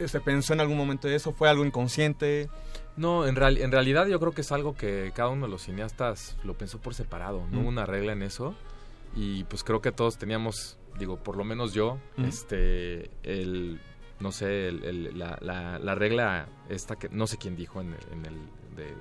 ¿Se 0.07 0.21
pensó 0.21 0.53
en 0.55 0.61
algún 0.61 0.77
momento 0.79 1.07
de 1.07 1.15
eso? 1.15 1.33
¿Fue 1.33 1.49
algo 1.49 1.65
inconsciente? 1.65 2.49
No, 2.97 3.27
en, 3.27 3.37
real- 3.37 3.59
en 3.59 3.71
realidad 3.71 4.07
yo 4.07 4.19
creo 4.19 4.33
que 4.33 4.41
es 4.41 4.51
algo 4.53 4.75
que 4.75 5.13
cada 5.15 5.29
uno 5.29 5.45
de 5.47 5.53
los 5.53 5.63
cineastas 5.63 6.37
lo 6.43 6.55
pensó 6.55 6.79
por 6.81 6.95
separado, 6.95 7.43
no 7.51 7.59
Mm. 7.59 7.61
hubo 7.61 7.69
una 7.69 7.85
regla 7.87 8.13
en 8.13 8.23
eso 8.23 8.55
y 9.15 9.45
pues 9.45 9.63
creo 9.63 9.81
que 9.83 9.93
todos 9.93 10.17
teníamos, 10.19 10.79
digo, 10.99 11.19
por 11.19 11.37
lo 11.37 11.45
menos 11.45 11.73
yo, 11.75 11.99
Mm. 12.17 12.25
este, 12.25 13.11
el, 13.23 13.81
no 14.21 14.33
sé, 14.33 14.69
el- 14.69 14.85
el- 14.85 15.19
la, 15.19 15.39
la- 15.41 15.79
la 15.79 15.95
regla 15.95 16.47
esta 16.69 16.97
que 16.97 17.09
no 17.11 17.27
sé 17.27 17.37
quién 17.39 17.57
dijo 17.57 17.81
en, 17.81 17.89
el- 17.95 18.13
en 18.13 18.27
el 18.27 18.35
de 18.77 18.95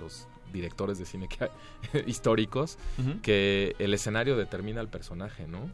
los 0.00 0.26
directores 0.52 0.96
de 0.98 1.04
cine 1.04 1.28
que 1.28 1.50
históricos, 2.06 2.78
que 3.22 3.74
el 3.78 3.92
escenario 3.94 4.36
determina 4.36 4.80
al 4.80 4.88
personaje, 4.88 5.46
¿no? 5.46 5.70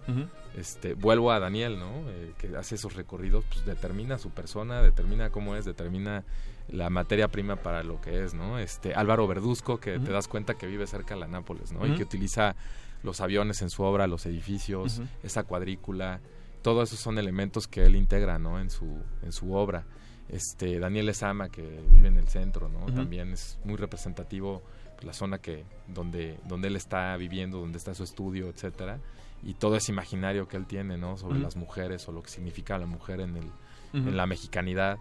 Este, 0.56 0.94
vuelvo 0.94 1.30
a 1.30 1.38
Daniel, 1.38 1.78
¿no? 1.78 1.90
Eh, 2.10 2.32
que 2.38 2.56
hace 2.56 2.74
esos 2.74 2.94
recorridos, 2.94 3.44
pues 3.52 3.64
determina 3.64 4.18
su 4.18 4.30
persona, 4.30 4.82
determina 4.82 5.30
cómo 5.30 5.56
es, 5.56 5.64
determina 5.64 6.24
la 6.68 6.90
materia 6.90 7.28
prima 7.28 7.56
para 7.56 7.82
lo 7.82 8.00
que 8.00 8.24
es, 8.24 8.34
¿no? 8.34 8.59
Este, 8.59 8.94
Álvaro 8.94 9.26
Verduzco, 9.26 9.78
que 9.78 9.98
te 9.98 10.10
das 10.10 10.26
cuenta 10.28 10.54
que 10.54 10.66
vive 10.66 10.86
cerca 10.86 11.14
de 11.14 11.20
la 11.20 11.28
Nápoles, 11.28 11.72
¿no? 11.72 11.86
Y 11.86 11.94
que 11.96 12.02
utiliza 12.04 12.54
los 13.02 13.20
aviones 13.20 13.62
en 13.62 13.70
su 13.70 13.82
obra, 13.82 14.06
los 14.06 14.26
edificios, 14.26 15.00
esa 15.22 15.42
cuadrícula, 15.44 16.20
todos 16.62 16.89
esos 16.89 17.01
son 17.01 17.18
elementos 17.18 17.66
que 17.66 17.84
él 17.84 17.97
integra, 17.97 18.39
¿no? 18.39 18.60
En 18.60 18.70
su, 18.70 18.98
en 19.22 19.32
su 19.32 19.55
obra. 19.55 19.84
Este, 20.28 20.78
Daniel 20.78 21.09
Esama, 21.10 21.51
que 21.51 21.62
vive 21.90 22.09
en 22.09 22.16
el 22.16 22.28
centro, 22.28 22.68
¿no? 22.68 22.86
También 22.86 23.32
es 23.32 23.59
muy 23.64 23.76
representativo 23.76 24.62
pues, 24.94 25.05
la 25.05 25.12
zona 25.12 25.39
que 25.39 25.64
donde 25.89 26.39
donde 26.47 26.68
él 26.68 26.76
está 26.76 27.16
viviendo, 27.16 27.59
donde 27.59 27.76
está 27.76 27.94
su 27.94 28.05
estudio, 28.05 28.48
etcétera, 28.48 28.98
y 29.43 29.55
todo 29.55 29.76
ese 29.76 29.93
imaginario 29.93 30.48
que 30.48 30.56
él 30.56 30.66
tiene, 30.66 30.97
¿no? 30.97 31.18
Sobre 31.18 31.39
las 31.39 31.56
mujeres 31.56 32.09
o 32.09 32.12
lo 32.12 32.22
que 32.22 32.30
significa 32.30 32.78
la 32.78 32.86
mujer 32.86 33.20
en 33.20 33.36
el 33.36 33.51
en 33.93 34.16
la 34.16 34.26
mexicanidad, 34.26 34.98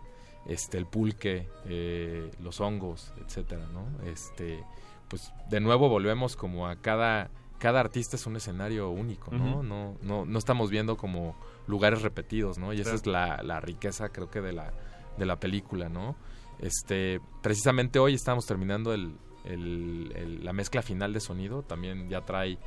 este 0.48 0.78
el 0.78 0.86
pulque, 0.86 1.48
eh, 1.66 2.30
los 2.42 2.60
hongos, 2.60 3.14
etcétera, 3.26 3.68
¿no? 3.72 3.86
Este 4.06 4.64
pues 5.08 5.32
de 5.50 5.62
nuevo 5.62 5.88
volvemos 5.88 6.36
como 6.36 6.68
a 6.68 6.76
cada 6.78 7.30
cada 7.58 7.80
artista 7.80 8.16
es 8.16 8.26
un 8.26 8.36
escenario 8.36 8.90
único. 8.90 9.32
No 9.32 9.64
no 9.64 10.26
no 10.26 10.38
estamos 10.40 10.70
viendo 10.72 10.98
como 10.98 11.36
lugares 11.68 12.02
repetidos, 12.02 12.58
¿no? 12.58 12.74
Y 12.74 12.82
esa 12.82 12.94
es 12.96 13.06
la, 13.06 13.42
la 13.44 13.60
riqueza 13.60 14.10
creo 14.10 14.30
que 14.30 14.42
de 14.42 14.54
la 14.54 14.74
de 15.18 15.26
la 15.26 15.40
película, 15.40 15.90
¿no? 15.90 16.16
Este, 16.60 17.20
precisamente 17.42 18.00
hoy 18.00 18.14
estamos 18.14 18.46
terminando 18.46 18.94
el, 18.94 19.16
el- 19.46 20.12
el- 20.16 20.46
la 20.46 20.54
mezcla 20.54 20.82
final 20.82 21.12
de 21.14 21.20
sonido, 21.20 21.64
también 21.64 22.08
ya 22.10 22.22
trae, 22.22 22.58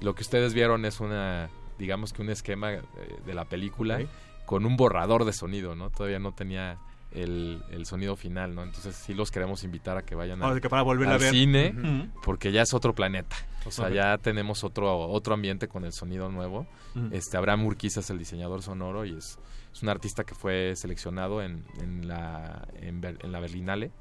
lo 0.00 0.14
que 0.14 0.22
ustedes 0.22 0.54
vieron 0.54 0.84
es 0.84 1.00
una, 1.00 1.48
digamos 1.78 2.12
que 2.12 2.22
un 2.22 2.30
esquema 2.30 2.72
eh, 2.72 2.82
de 3.24 3.34
la 3.34 3.44
película 3.44 4.00
con 4.46 4.66
un 4.66 4.76
borrador 4.76 5.24
de 5.24 5.32
sonido, 5.32 5.74
¿no? 5.76 5.90
Todavía 5.90 6.18
no 6.18 6.32
tenía 6.32 6.78
el, 7.14 7.62
el 7.70 7.86
sonido 7.86 8.16
final, 8.16 8.54
¿no? 8.54 8.62
Entonces 8.62 8.94
sí 8.96 9.14
los 9.14 9.30
queremos 9.30 9.64
invitar 9.64 9.96
a 9.96 10.02
que 10.02 10.14
vayan 10.14 10.42
al, 10.42 10.60
que 10.60 10.68
para 10.68 10.82
volverla 10.82 11.14
al 11.14 11.20
a 11.20 11.24
ver. 11.24 11.32
cine, 11.32 12.10
porque 12.24 12.52
ya 12.52 12.62
es 12.62 12.74
otro 12.74 12.94
planeta. 12.94 13.36
O 13.64 13.70
sea, 13.70 13.90
ya 13.90 14.18
tenemos 14.18 14.64
otro, 14.64 15.08
otro 15.08 15.34
ambiente 15.34 15.68
con 15.68 15.84
el 15.84 15.92
sonido 15.92 16.28
nuevo. 16.30 16.66
Ujú. 16.96 17.08
Este, 17.12 17.36
Abraham 17.36 17.66
Urquiza 17.66 18.00
es 18.00 18.10
el 18.10 18.18
diseñador 18.18 18.62
sonoro 18.62 19.04
y 19.04 19.16
es, 19.16 19.38
es 19.72 19.82
un 19.82 19.88
artista 19.88 20.24
que 20.24 20.34
fue 20.34 20.74
seleccionado 20.74 21.42
en, 21.42 21.64
en 21.80 22.08
la, 22.08 22.66
en, 22.74 23.00
la 23.00 23.40
Berlinale. 23.40 23.92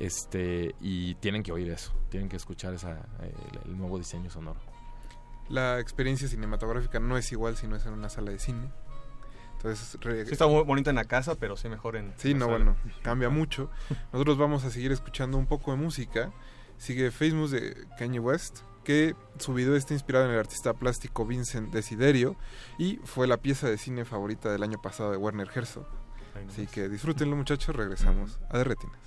Este, 0.00 0.74
y 0.80 1.14
tienen 1.16 1.44
que 1.44 1.52
oír 1.52 1.70
eso, 1.70 1.92
tienen 2.10 2.28
que 2.28 2.36
escuchar 2.36 2.74
esa, 2.74 3.06
el, 3.20 3.70
el 3.70 3.78
nuevo 3.78 3.96
diseño 3.98 4.28
sonoro. 4.28 4.58
La 5.48 5.78
experiencia 5.78 6.26
cinematográfica 6.26 6.98
no 6.98 7.16
es 7.16 7.30
igual 7.30 7.56
si 7.56 7.68
no 7.68 7.76
es 7.76 7.84
en 7.86 7.92
una 7.92 8.08
sala 8.08 8.30
de 8.30 8.38
cine. 8.38 8.68
Entonces, 9.64 9.98
re- 10.02 10.26
Sí 10.26 10.32
está 10.32 10.46
muy 10.46 10.62
bonita 10.62 10.90
en 10.90 10.96
la 10.96 11.04
casa, 11.06 11.36
pero 11.36 11.56
sí 11.56 11.70
mejor 11.70 11.96
en 11.96 12.12
Sí, 12.18 12.34
no, 12.34 12.46
sala. 12.46 12.56
bueno, 12.58 12.76
cambia 13.02 13.30
mucho. 13.30 13.70
Nosotros 14.12 14.36
vamos 14.36 14.62
a 14.64 14.70
seguir 14.70 14.92
escuchando 14.92 15.38
un 15.38 15.46
poco 15.46 15.70
de 15.70 15.78
música. 15.78 16.32
Sigue 16.76 17.10
Famous 17.10 17.50
de 17.50 17.86
Kanye 17.98 18.18
West, 18.20 18.58
que 18.84 19.14
su 19.38 19.54
video 19.54 19.74
está 19.74 19.94
inspirado 19.94 20.26
en 20.26 20.32
el 20.32 20.38
artista 20.38 20.74
plástico 20.74 21.24
Vincent 21.24 21.72
Desiderio 21.72 22.36
y 22.78 22.96
fue 23.04 23.26
la 23.26 23.38
pieza 23.38 23.66
de 23.68 23.78
cine 23.78 24.04
favorita 24.04 24.52
del 24.52 24.62
año 24.62 24.82
pasado 24.82 25.10
de 25.12 25.16
Werner 25.16 25.48
Herzog. 25.54 25.86
Así 26.48 26.66
que 26.66 26.88
disfrútenlo 26.90 27.34
muchachos, 27.36 27.74
regresamos 27.74 28.38
a 28.50 28.58
Derretinas. 28.58 28.98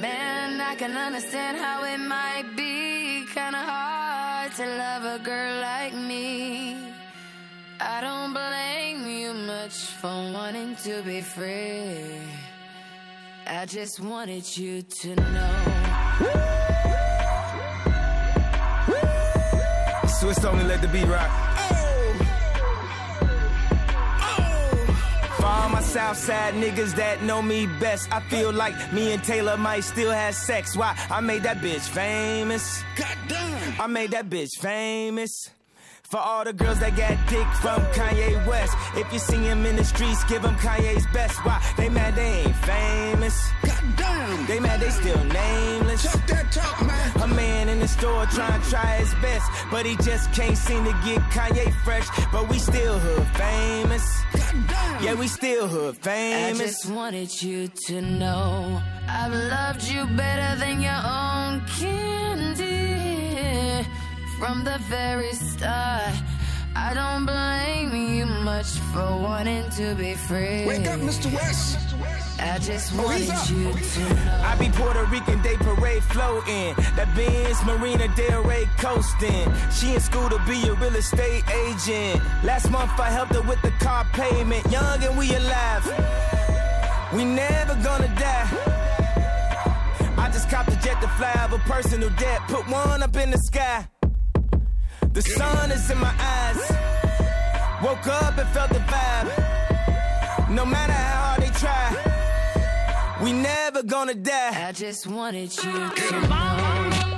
Man, 0.00 0.60
I 0.60 0.76
can 0.76 0.96
understand 0.96 1.56
how 1.58 1.84
it 1.84 1.98
might 1.98 2.54
be 2.56 3.24
kinda 3.32 3.58
hard 3.66 4.11
to 4.56 4.66
love 4.66 5.04
a 5.04 5.18
girl 5.24 5.60
like 5.60 5.94
me. 5.94 6.76
I 7.80 8.00
don't 8.02 8.34
blame 8.34 9.08
you 9.08 9.32
much 9.32 9.72
for 9.72 10.08
wanting 10.08 10.76
to 10.84 11.02
be 11.02 11.22
free. 11.22 12.20
I 13.46 13.64
just 13.64 14.00
wanted 14.00 14.44
you 14.56 14.82
to 14.82 15.14
know. 15.16 15.54
Swiss 20.20 20.44
only 20.44 20.64
let 20.64 20.82
the 20.82 20.88
beat 20.88 21.06
rock. 21.06 21.51
All 25.52 25.68
my 25.68 25.82
Southside 25.82 26.54
niggas 26.54 26.94
that 26.96 27.22
know 27.22 27.42
me 27.42 27.66
best, 27.78 28.10
I 28.12 28.20
feel 28.20 28.52
like 28.52 28.74
me 28.92 29.12
and 29.12 29.22
Taylor 29.22 29.56
might 29.56 29.84
still 29.84 30.10
have 30.10 30.34
sex. 30.34 30.76
Why? 30.76 30.96
I 31.10 31.20
made 31.20 31.42
that 31.42 31.58
bitch 31.58 31.88
famous. 31.88 32.82
Goddamn. 32.96 33.80
I 33.80 33.86
made 33.86 34.12
that 34.12 34.30
bitch 34.30 34.58
famous. 34.58 35.50
For 36.12 36.18
all 36.18 36.44
the 36.44 36.52
girls 36.52 36.78
that 36.80 36.94
got 36.94 37.16
dick 37.30 37.46
from 37.62 37.80
Kanye 37.96 38.46
West. 38.46 38.76
If 38.94 39.10
you 39.14 39.18
see 39.18 39.38
him 39.38 39.64
in 39.64 39.76
the 39.76 39.84
streets, 39.84 40.22
give 40.24 40.44
him 40.44 40.54
Kanye's 40.56 41.06
best. 41.06 41.42
Why? 41.42 41.58
They 41.78 41.88
mad 41.88 42.14
they 42.14 42.42
ain't 42.44 42.56
famous. 42.56 43.50
Goddamn. 43.62 44.44
They 44.44 44.60
mad 44.60 44.80
they 44.80 44.90
still 44.90 45.24
nameless. 45.24 46.02
Talk 46.02 46.26
that 46.26 46.52
talk, 46.52 46.86
man. 46.86 47.22
A 47.22 47.26
man 47.28 47.70
in 47.70 47.78
the 47.78 47.88
store 47.88 48.26
trying 48.26 48.60
to 48.60 48.68
try 48.68 48.96
his 48.96 49.14
best. 49.22 49.50
But 49.70 49.86
he 49.86 49.96
just 49.96 50.30
can't 50.34 50.58
seem 50.58 50.84
to 50.84 50.92
get 51.02 51.22
Kanye 51.32 51.72
fresh. 51.82 52.06
But 52.30 52.46
we 52.50 52.58
still 52.58 52.98
hood 52.98 53.26
famous. 53.28 54.04
Goddamn. 54.34 55.02
Yeah, 55.02 55.14
we 55.14 55.28
still 55.28 55.66
hood 55.66 55.96
famous. 55.96 56.60
I 56.60 56.64
just 56.66 56.90
wanted 56.90 57.42
you 57.42 57.68
to 57.86 58.02
know 58.02 58.82
I've 59.08 59.32
loved 59.32 59.84
you 59.84 60.04
better 60.14 60.60
than 60.60 60.82
your 60.82 60.92
own 60.92 61.62
candy 61.78 62.71
from 64.42 64.64
the 64.64 64.76
very 64.90 65.32
start. 65.34 66.12
I 66.74 66.92
don't 66.94 67.24
blame 67.24 67.94
you 67.94 68.26
much 68.26 68.70
for 68.92 69.06
wanting 69.26 69.70
to 69.78 69.94
be 69.94 70.14
free. 70.14 70.66
Wake 70.66 70.88
up, 70.88 70.98
Mr. 70.98 71.32
West. 71.32 71.78
I 72.40 72.58
just 72.58 72.92
Oh, 72.98 73.08
he's 73.10 73.28
wanted 73.28 73.50
you 73.50 73.68
oh, 73.68 73.76
to 73.76 74.14
know. 74.26 74.42
I 74.42 74.56
be 74.58 74.68
Puerto 74.70 75.04
Rican 75.04 75.40
Day 75.42 75.56
Parade 75.58 76.02
floating. 76.02 76.74
That 76.96 77.08
Benz 77.14 77.62
Marina 77.64 78.08
Del 78.16 78.42
Rey 78.42 78.68
coasting. 78.78 79.46
She 79.70 79.94
in 79.94 80.00
school 80.00 80.28
to 80.28 80.40
be 80.44 80.66
a 80.66 80.74
real 80.74 80.96
estate 80.96 81.44
agent. 81.48 82.20
Last 82.42 82.68
month 82.68 82.98
I 82.98 83.10
helped 83.10 83.34
her 83.34 83.42
with 83.42 83.62
the 83.62 83.70
car 83.78 84.04
payment. 84.12 84.68
Young 84.72 85.04
and 85.04 85.16
we 85.16 85.32
alive. 85.36 85.86
We 87.14 87.24
never 87.24 87.76
gonna 87.76 88.12
die. 88.18 88.48
I 90.18 90.28
just 90.32 90.50
copped 90.50 90.72
a 90.72 90.78
jet 90.80 91.00
to 91.00 91.06
fly 91.18 91.32
over 91.44 91.58
personal 91.58 92.10
debt. 92.18 92.40
Put 92.48 92.68
one 92.68 93.04
up 93.04 93.14
in 93.14 93.30
the 93.30 93.38
sky. 93.38 93.86
The 95.12 95.20
sun 95.20 95.70
is 95.70 95.90
in 95.90 95.98
my 95.98 96.14
eyes. 96.18 96.56
Woke 97.82 98.06
up 98.06 98.38
and 98.38 98.48
felt 98.48 98.70
the 98.70 98.78
vibe. 98.78 100.50
No 100.50 100.64
matter 100.64 100.92
how 100.92 101.24
hard 101.24 101.42
they 101.42 101.50
try. 101.50 103.22
We 103.22 103.32
never 103.34 103.82
gonna 103.82 104.14
die. 104.14 104.68
I 104.68 104.72
just 104.72 105.06
wanted 105.06 105.54
you 105.62 105.90
to 105.90 106.28
know. 106.28 107.11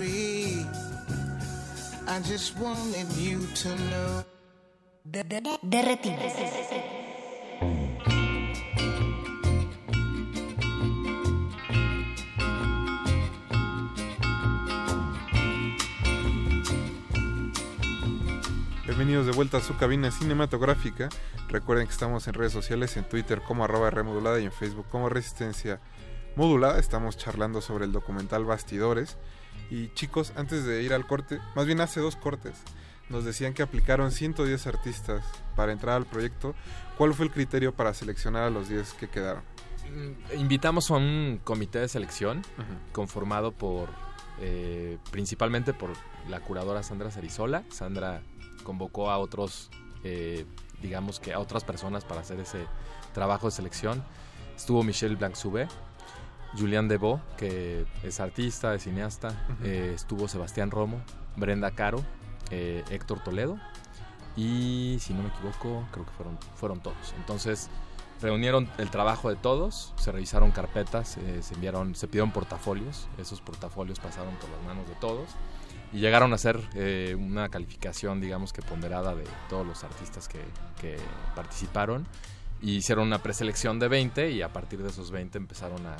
Free. 0.00 0.64
I 2.08 2.20
just 2.20 2.58
wanted 2.58 3.06
you 3.18 3.38
to 3.62 3.68
know. 3.90 4.24
Derretidos. 5.62 6.32
Bienvenidos 18.86 19.26
de 19.26 19.32
vuelta 19.32 19.58
a 19.58 19.60
su 19.60 19.76
cabina 19.76 20.10
cinematográfica. 20.10 21.08
Recuerden 21.48 21.86
que 21.86 21.92
estamos 21.92 22.26
en 22.26 22.34
redes 22.34 22.52
sociales, 22.52 22.96
en 22.96 23.04
Twitter 23.04 23.42
como 23.42 23.64
arroba 23.64 23.90
remodulada 23.90 24.40
y 24.40 24.44
en 24.44 24.52
Facebook 24.52 24.86
como 24.90 25.08
Resistencia 25.08 25.80
Modulada. 26.36 26.78
Estamos 26.78 27.16
charlando 27.16 27.60
sobre 27.60 27.84
el 27.84 27.92
documental 27.92 28.44
Bastidores. 28.44 29.18
Y 29.70 29.88
chicos, 29.94 30.32
antes 30.36 30.64
de 30.64 30.82
ir 30.82 30.92
al 30.92 31.06
corte, 31.06 31.40
más 31.54 31.66
bien 31.66 31.80
hace 31.80 32.00
dos 32.00 32.16
cortes, 32.16 32.54
nos 33.08 33.24
decían 33.24 33.54
que 33.54 33.62
aplicaron 33.62 34.10
110 34.10 34.66
artistas 34.66 35.24
para 35.56 35.72
entrar 35.72 35.96
al 35.96 36.06
proyecto. 36.06 36.54
¿Cuál 36.98 37.14
fue 37.14 37.26
el 37.26 37.32
criterio 37.32 37.74
para 37.74 37.94
seleccionar 37.94 38.44
a 38.44 38.50
los 38.50 38.68
10 38.68 38.94
que 38.94 39.08
quedaron? 39.08 39.42
Mm, 39.92 40.38
Invitamos 40.38 40.90
a 40.90 40.94
un 40.94 41.40
comité 41.42 41.80
de 41.80 41.88
selección 41.88 42.42
conformado 42.92 43.52
por 43.52 43.88
eh, 44.40 44.96
principalmente 45.10 45.74
por 45.74 45.90
la 46.28 46.40
curadora 46.40 46.82
Sandra 46.82 47.10
Cerizola. 47.10 47.62
Sandra 47.70 48.22
convocó 48.64 49.10
a 49.10 49.18
otros, 49.18 49.70
eh, 50.02 50.46
digamos 50.80 51.20
que 51.20 51.34
a 51.34 51.38
otras 51.38 51.62
personas 51.62 52.04
para 52.04 52.22
hacer 52.22 52.40
ese 52.40 52.66
trabajo 53.12 53.46
de 53.46 53.52
selección. 53.52 54.02
Estuvo 54.56 54.82
Michelle 54.82 55.16
Blanc-Soubé, 55.16 55.68
Julián 56.58 56.88
Debo, 56.88 57.20
que 57.36 57.86
es 58.02 58.20
artista, 58.20 58.74
es 58.74 58.84
cineasta. 58.84 59.46
Eh, 59.62 59.92
estuvo 59.94 60.28
Sebastián 60.28 60.70
Romo, 60.70 61.00
Brenda 61.36 61.70
Caro, 61.72 62.02
eh, 62.50 62.84
Héctor 62.90 63.20
Toledo 63.20 63.58
y, 64.36 64.98
si 65.00 65.12
no 65.12 65.22
me 65.22 65.28
equivoco, 65.28 65.84
creo 65.92 66.04
que 66.04 66.12
fueron, 66.12 66.38
fueron 66.54 66.80
todos. 66.80 67.14
Entonces, 67.18 67.68
reunieron 68.20 68.68
el 68.78 68.90
trabajo 68.90 69.30
de 69.30 69.36
todos, 69.36 69.92
se 69.96 70.12
revisaron 70.12 70.50
carpetas, 70.50 71.16
eh, 71.18 71.40
se 71.42 71.54
enviaron, 71.54 71.94
se 71.94 72.06
pidieron 72.06 72.30
portafolios, 72.30 73.08
esos 73.18 73.40
portafolios 73.40 73.98
pasaron 73.98 74.34
por 74.36 74.50
las 74.50 74.62
manos 74.62 74.88
de 74.88 74.94
todos 74.96 75.28
y 75.92 75.98
llegaron 75.98 76.32
a 76.32 76.36
hacer 76.36 76.60
eh, 76.74 77.16
una 77.18 77.48
calificación, 77.48 78.20
digamos 78.20 78.52
que 78.52 78.62
ponderada 78.62 79.14
de 79.14 79.24
todos 79.48 79.66
los 79.66 79.82
artistas 79.84 80.28
que, 80.28 80.40
que 80.80 80.96
participaron 81.34 82.06
y 82.62 82.76
hicieron 82.76 83.06
una 83.06 83.22
preselección 83.22 83.78
de 83.78 83.88
20 83.88 84.30
y 84.30 84.42
a 84.42 84.52
partir 84.52 84.82
de 84.82 84.88
esos 84.90 85.10
20 85.10 85.38
empezaron 85.38 85.80
a, 85.86 85.96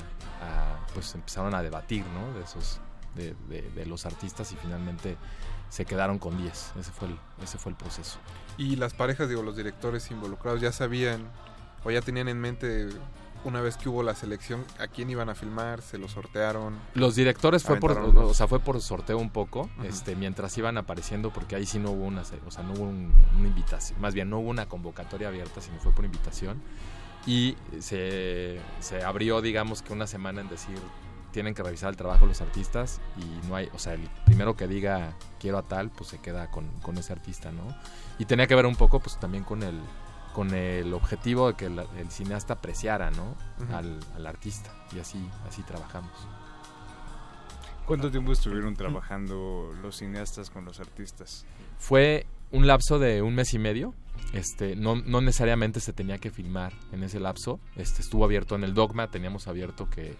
pues 0.93 1.13
empezaron 1.15 1.55
a 1.55 1.61
debatir, 1.61 2.05
¿no? 2.07 2.33
De 2.37 2.43
esos 2.43 2.79
de, 3.15 3.35
de- 3.49 3.69
de 3.71 3.85
los 3.85 4.05
artistas 4.05 4.51
y 4.51 4.55
finalmente 4.55 5.17
se 5.69 5.85
quedaron 5.85 6.19
con 6.19 6.37
10. 6.37 6.73
Ese 6.79 6.91
fue 6.91 7.07
el, 7.09 7.17
ese 7.43 7.57
fue 7.57 7.71
el 7.71 7.77
proceso. 7.77 8.19
Y 8.57 8.75
las 8.75 8.93
parejas, 8.93 9.27
digo, 9.29 9.41
los 9.41 9.55
directores 9.55 10.11
involucrados 10.11 10.61
ya 10.61 10.71
sabían 10.71 11.23
o 11.83 11.91
ya 11.91 12.01
tenían 12.01 12.27
en 12.27 12.39
mente 12.39 12.89
una 13.43 13.61
vez 13.61 13.77
que 13.77 13.89
hubo 13.89 14.03
la 14.03 14.13
selección 14.15 14.63
a 14.79 14.87
quién 14.87 15.09
iban 15.09 15.29
a 15.29 15.35
filmar, 15.35 15.81
se 15.81 15.97
lo 15.97 16.07
sortearon. 16.07 16.75
Los 16.93 17.15
directores 17.15 17.63
fue 17.63 17.75
por, 17.79 17.95
los- 18.13 18.31
o 18.31 18.33
sea, 18.33 18.47
fue 18.47 18.59
por 18.59 18.79
sorteo 18.81 19.17
un 19.17 19.29
poco, 19.31 19.69
este, 19.83 20.15
mientras 20.15 20.57
iban 20.57 20.77
apareciendo, 20.77 21.31
porque 21.31 21.55
ahí 21.55 21.65
sí 21.65 21.79
no 21.79 21.91
hubo 21.91 22.05
una, 22.05 22.21
o 22.21 22.51
sea, 22.51 22.63
no 22.63 22.73
hubo 22.73 22.83
un- 22.83 23.13
una 23.37 23.47
invitación, 23.47 23.99
más 24.01 24.13
bien 24.13 24.29
no 24.29 24.39
hubo 24.39 24.49
una 24.49 24.67
convocatoria 24.67 25.27
abierta, 25.29 25.61
sino 25.61 25.77
fue 25.79 25.91
por 25.91 26.05
invitación. 26.05 26.61
Y 27.27 27.55
se, 27.79 28.59
se 28.79 29.03
abrió, 29.03 29.41
digamos 29.41 29.81
que 29.81 29.93
una 29.93 30.07
semana 30.07 30.41
en 30.41 30.49
decir, 30.49 30.77
tienen 31.31 31.53
que 31.53 31.63
revisar 31.63 31.89
el 31.89 31.95
trabajo 31.95 32.25
los 32.25 32.41
artistas 32.41 32.99
y 33.17 33.47
no 33.47 33.55
hay, 33.55 33.69
o 33.73 33.79
sea, 33.79 33.93
el 33.93 34.01
primero 34.25 34.57
que 34.57 34.67
diga 34.67 35.13
quiero 35.39 35.57
a 35.57 35.61
tal, 35.63 35.89
pues 35.89 36.09
se 36.09 36.17
queda 36.19 36.51
con, 36.51 36.67
con 36.81 36.97
ese 36.97 37.13
artista, 37.13 37.51
¿no? 37.51 37.63
Y 38.19 38.25
tenía 38.25 38.47
que 38.47 38.55
ver 38.55 38.65
un 38.65 38.75
poco, 38.75 38.99
pues 38.99 39.17
también 39.17 39.43
con 39.45 39.63
el, 39.63 39.79
con 40.33 40.53
el 40.53 40.93
objetivo 40.93 41.47
de 41.47 41.53
que 41.55 41.65
el, 41.65 41.79
el 41.97 42.09
cineasta 42.09 42.53
apreciara, 42.53 43.11
¿no? 43.11 43.35
Al, 43.73 43.99
al 44.15 44.27
artista. 44.27 44.71
Y 44.95 44.99
así, 44.99 45.19
así 45.47 45.61
trabajamos. 45.63 46.11
¿Cuánto 47.85 48.11
tiempo 48.11 48.31
estuvieron 48.31 48.75
trabajando 48.75 49.73
los 49.81 49.97
cineastas 49.97 50.49
con 50.49 50.65
los 50.65 50.79
artistas? 50.79 51.45
Fue 51.77 52.25
un 52.51 52.67
lapso 52.67 52.99
de 52.99 53.21
un 53.21 53.35
mes 53.35 53.53
y 53.53 53.59
medio. 53.59 53.93
Este, 54.33 54.75
no, 54.75 54.95
no 54.95 55.19
necesariamente 55.19 55.79
se 55.79 55.91
tenía 55.91 56.17
que 56.17 56.31
filmar 56.31 56.73
en 56.91 57.03
ese 57.03 57.19
lapso. 57.19 57.59
Este, 57.75 58.01
estuvo 58.01 58.23
abierto 58.23 58.55
en 58.55 58.63
el 58.63 58.73
dogma, 58.73 59.09
teníamos 59.09 59.47
abierto 59.47 59.89
que 59.89 60.11
eh, 60.11 60.15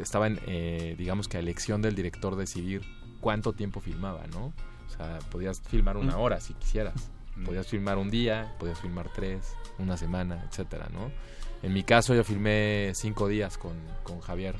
estaba 0.00 0.26
en, 0.26 0.40
eh, 0.46 0.94
digamos 0.98 1.28
que 1.28 1.36
a 1.36 1.40
elección 1.40 1.82
del 1.82 1.94
director 1.94 2.36
decidir 2.36 2.82
cuánto 3.20 3.52
tiempo 3.52 3.80
filmaba, 3.80 4.26
¿no? 4.32 4.46
O 4.46 4.90
sea, 4.96 5.18
podías 5.30 5.60
filmar 5.60 5.96
una 5.96 6.16
hora 6.18 6.40
si 6.40 6.54
quisieras. 6.54 7.11
Mm. 7.36 7.44
Podías 7.44 7.66
filmar 7.66 7.98
un 7.98 8.10
día, 8.10 8.54
podías 8.58 8.78
filmar 8.80 9.08
tres, 9.14 9.54
una 9.78 9.96
semana, 9.96 10.44
etcétera, 10.48 10.88
¿no? 10.92 11.10
En 11.62 11.72
mi 11.72 11.82
caso 11.84 12.14
yo 12.14 12.24
filmé 12.24 12.92
cinco 12.94 13.28
días 13.28 13.56
con, 13.58 13.72
con 14.02 14.20
Javier, 14.20 14.56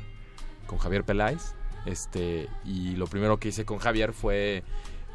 con 0.67 0.79
Javier 0.79 1.05
Peláez, 1.05 1.55
este, 1.85 2.49
y 2.65 2.95
lo 2.97 3.07
primero 3.07 3.39
que 3.39 3.49
hice 3.49 3.65
con 3.65 3.79
Javier 3.79 4.13
fue, 4.13 4.63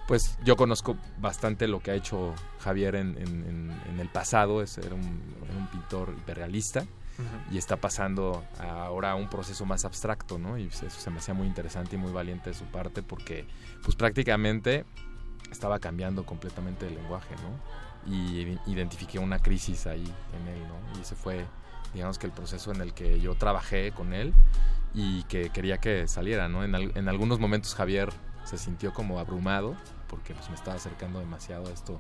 pues 0.07 0.37
yo 0.43 0.55
conozco 0.57 0.97
bastante 1.19 1.67
lo 1.67 1.79
que 1.79 1.91
ha 1.91 1.95
hecho 1.95 2.33
Javier 2.59 2.95
en, 2.95 3.17
en- 3.17 3.71
en- 3.89 3.99
el 3.99 4.09
pasado, 4.09 4.61
es, 4.61 4.77
era, 4.77 4.93
un, 4.93 5.21
era 5.49 5.57
un 5.57 5.67
pintor 5.67 6.13
hiperrealista, 6.17 6.85
y 7.51 7.57
está 7.57 7.77
pasando 7.77 8.43
ahora 8.59 9.11
a 9.11 9.15
un 9.15 9.27
proceso 9.27 9.65
más 9.65 9.85
abstracto, 9.85 10.37
¿no? 10.37 10.55
Y 10.59 10.67
eso 10.67 10.87
se 10.87 11.09
me 11.09 11.17
hacía 11.17 11.33
muy 11.33 11.47
interesante 11.47 11.95
y 11.95 11.99
muy 11.99 12.11
valiente 12.11 12.51
de 12.51 12.53
su 12.53 12.65
parte 12.65 13.01
porque, 13.01 13.47
pues 13.83 13.95
prácticamente 13.95 14.85
estaba 15.51 15.79
cambiando 15.79 16.25
completamente 16.25 16.87
el 16.87 16.95
lenguaje, 16.95 17.35
¿no? 17.35 18.11
Y 18.13 18.39
ide- 18.41 18.59
identifiqué 18.67 19.19
una 19.19 19.39
crisis 19.39 19.87
ahí 19.87 20.03
en 20.39 20.47
él, 20.47 20.61
¿no? 20.67 20.97
Y 20.97 21.01
ese 21.01 21.15
fue, 21.15 21.45
digamos 21.93 22.17
que 22.17 22.27
el 22.27 22.33
proceso 22.33 22.71
en 22.71 22.81
el 22.81 22.93
que 22.93 23.19
yo 23.19 23.35
trabajé 23.35 23.91
con 23.91 24.13
él 24.13 24.33
y 24.93 25.23
que 25.23 25.49
quería 25.49 25.77
que 25.79 26.07
saliera, 26.07 26.47
¿no? 26.47 26.63
En, 26.63 26.75
al- 26.75 26.91
en 26.95 27.09
algunos 27.09 27.39
momentos 27.39 27.75
Javier 27.75 28.09
se 28.45 28.57
sintió 28.57 28.93
como 28.93 29.19
abrumado 29.19 29.75
porque 30.07 30.33
pues 30.33 30.49
me 30.49 30.55
estaba 30.55 30.77
acercando 30.77 31.19
demasiado 31.19 31.67
a 31.67 31.71
esto 31.71 31.99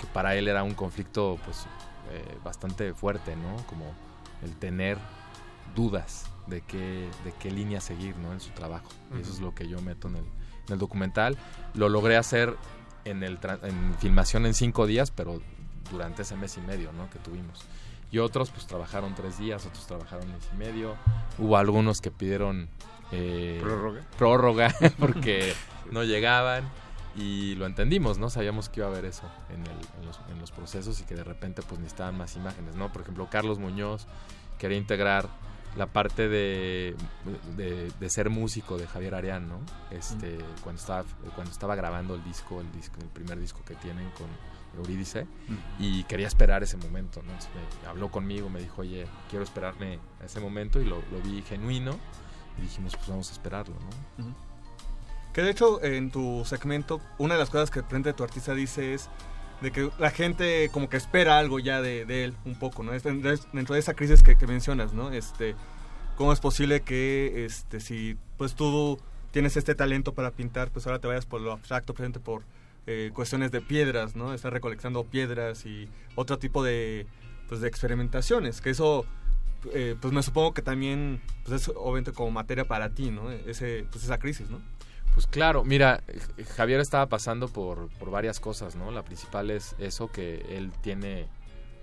que 0.00 0.06
para 0.08 0.34
él 0.34 0.48
era 0.48 0.64
un 0.64 0.74
conflicto 0.74 1.38
pues 1.44 1.66
eh, 2.10 2.36
bastante 2.44 2.92
fuerte, 2.94 3.36
¿no? 3.36 3.56
Como 3.68 3.84
el 4.42 4.56
tener 4.56 4.98
dudas 5.74 6.26
de 6.46 6.60
qué, 6.62 7.08
de 7.24 7.32
qué 7.38 7.50
línea 7.50 7.80
seguir, 7.80 8.16
¿no? 8.18 8.32
En 8.32 8.40
su 8.40 8.50
trabajo. 8.50 8.88
Y 9.16 9.20
eso 9.22 9.32
es 9.32 9.40
lo 9.40 9.54
que 9.54 9.68
yo 9.68 9.80
meto 9.80 10.08
en 10.08 10.16
el, 10.16 10.24
en 10.66 10.72
el 10.72 10.78
documental. 10.78 11.38
Lo 11.74 11.88
logré 11.88 12.16
hacer 12.16 12.56
en, 13.04 13.22
el, 13.22 13.38
en 13.62 13.94
filmación 13.98 14.46
en 14.46 14.54
cinco 14.54 14.86
días, 14.86 15.10
pero 15.10 15.40
durante 15.90 16.22
ese 16.22 16.36
mes 16.36 16.56
y 16.56 16.60
medio, 16.60 16.92
¿no? 16.92 17.08
Que 17.10 17.18
tuvimos. 17.18 17.60
Y 18.10 18.18
otros 18.18 18.50
pues 18.50 18.66
trabajaron 18.66 19.14
tres 19.14 19.38
días, 19.38 19.66
otros 19.66 19.86
trabajaron 19.86 20.30
mes 20.30 20.48
y 20.52 20.56
medio. 20.56 20.94
Hubo 21.38 21.56
algunos 21.56 22.00
que 22.00 22.10
pidieron 22.10 22.68
eh, 23.12 23.58
¿Prórroga? 23.60 24.00
prórroga 24.18 24.74
porque 24.98 25.52
no 25.90 26.04
llegaban 26.04 26.64
y 27.16 27.54
lo 27.56 27.66
entendimos, 27.66 28.18
¿no? 28.18 28.30
Sabíamos 28.30 28.68
que 28.68 28.80
iba 28.80 28.88
a 28.88 28.90
haber 28.90 29.04
eso 29.04 29.22
en, 29.50 29.60
el- 29.62 30.00
en 30.00 30.06
los, 30.06 30.20
en 30.32 30.38
los 30.40 30.50
procesos 30.52 31.00
y 31.00 31.04
que 31.04 31.14
de 31.14 31.24
repente 31.24 31.62
pues 31.62 31.80
necesitaban 31.80 32.16
más 32.16 32.34
imágenes, 32.36 32.76
¿no? 32.76 32.92
Por 32.92 33.02
ejemplo, 33.02 33.28
Carlos 33.30 33.58
Muñoz 33.58 34.06
quería 34.58 34.78
integrar 34.78 35.28
la 35.76 35.86
parte 35.86 36.28
de, 36.28 36.94
de, 37.56 37.90
de 37.98 38.10
ser 38.10 38.30
músico 38.30 38.78
de 38.78 38.86
Javier 38.86 39.14
Arián, 39.14 39.48
¿no? 39.48 39.58
Este, 39.90 40.38
cuando, 40.62 40.80
estaba, 40.80 41.04
cuando 41.34 41.50
estaba 41.50 41.74
grabando 41.74 42.14
el 42.14 42.22
disco, 42.24 42.60
el 42.60 42.70
disco, 42.72 42.96
el 43.00 43.08
primer 43.08 43.40
disco 43.40 43.60
que 43.64 43.74
tienen 43.74 44.08
con 44.10 44.26
Eurídice, 44.76 45.26
y 45.78 46.04
quería 46.04 46.26
esperar 46.26 46.62
ese 46.62 46.76
momento, 46.76 47.22
¿no? 47.22 47.32
Entonces 47.32 47.50
me 47.82 47.88
habló 47.88 48.10
conmigo, 48.10 48.48
me 48.50 48.60
dijo, 48.60 48.82
oye, 48.82 49.06
quiero 49.30 49.44
esperarme 49.44 49.98
a 50.20 50.24
ese 50.24 50.40
momento, 50.40 50.80
y 50.80 50.84
lo, 50.84 50.96
lo 50.96 51.20
vi 51.24 51.42
genuino, 51.42 51.96
y 52.58 52.62
dijimos, 52.62 52.96
pues 52.96 53.08
vamos 53.08 53.30
a 53.30 53.32
esperarlo, 53.32 53.74
¿no? 54.18 54.34
Que 55.32 55.42
de 55.42 55.50
hecho 55.50 55.82
en 55.82 56.12
tu 56.12 56.44
segmento, 56.44 57.00
una 57.18 57.34
de 57.34 57.40
las 57.40 57.50
cosas 57.50 57.70
que 57.70 57.82
frente 57.82 58.12
tu 58.12 58.22
artista 58.22 58.54
dice 58.54 58.94
es 58.94 59.08
de 59.64 59.72
que 59.72 59.90
la 59.98 60.10
gente 60.10 60.68
como 60.70 60.88
que 60.88 60.96
espera 60.96 61.38
algo 61.38 61.58
ya 61.58 61.80
de, 61.80 62.02
él 62.24 62.34
un 62.44 62.54
poco, 62.58 62.82
¿no? 62.82 62.92
Dentro 62.92 63.74
de- 63.74 63.78
esa 63.80 63.94
crisis 63.94 64.22
que, 64.22 64.36
que 64.36 64.46
mencionas, 64.46 64.92
¿no? 64.92 65.10
Este, 65.10 65.56
¿Cómo 66.16 66.32
es 66.32 66.38
posible 66.38 66.82
que 66.82 67.44
este, 67.44 67.80
si 67.80 68.16
pues 68.36 68.54
tú 68.54 69.00
tienes 69.32 69.56
este 69.56 69.74
talento 69.74 70.12
para 70.14 70.30
pintar, 70.30 70.70
pues 70.70 70.86
ahora 70.86 71.00
te 71.00 71.08
vayas 71.08 71.26
por 71.26 71.40
lo 71.40 71.50
abstracto, 71.50 71.94
presente 71.94 72.20
por 72.20 72.42
eh, 72.86 73.10
cuestiones 73.14 73.50
de 73.50 73.60
piedras, 73.60 74.14
¿no? 74.14 74.32
Estar 74.34 74.52
recolectando 74.52 75.02
piedras 75.04 75.64
y 75.66 75.88
otro 76.14 76.38
tipo 76.38 76.62
de, 76.62 77.06
pues, 77.48 77.60
de 77.60 77.66
experimentaciones, 77.68 78.60
que 78.60 78.70
eso 78.70 79.06
eh, 79.72 79.96
pues 80.00 80.12
me 80.12 80.22
supongo 80.22 80.52
que 80.52 80.60
también 80.62 81.20
pues 81.44 81.62
es 81.62 81.72
obviamente 81.74 82.12
como 82.12 82.30
materia 82.30 82.66
para 82.66 82.90
ti, 82.90 83.10
¿no? 83.10 83.30
Ese, 83.30 83.86
pues 83.90 84.04
esa 84.04 84.18
crisis, 84.18 84.50
¿no? 84.50 84.60
Pues 85.14 85.26
claro, 85.28 85.64
mira, 85.64 86.02
eh, 86.08 86.44
Javier 86.56 86.80
estaba 86.80 87.06
pasando 87.08 87.48
por, 87.48 87.88
por 87.98 88.10
varias 88.10 88.40
cosas, 88.40 88.74
¿no? 88.74 88.90
La 88.90 89.02
principal 89.04 89.50
es 89.50 89.74
eso, 89.78 90.08
que 90.10 90.44
él 90.56 90.72
tiene 90.82 91.28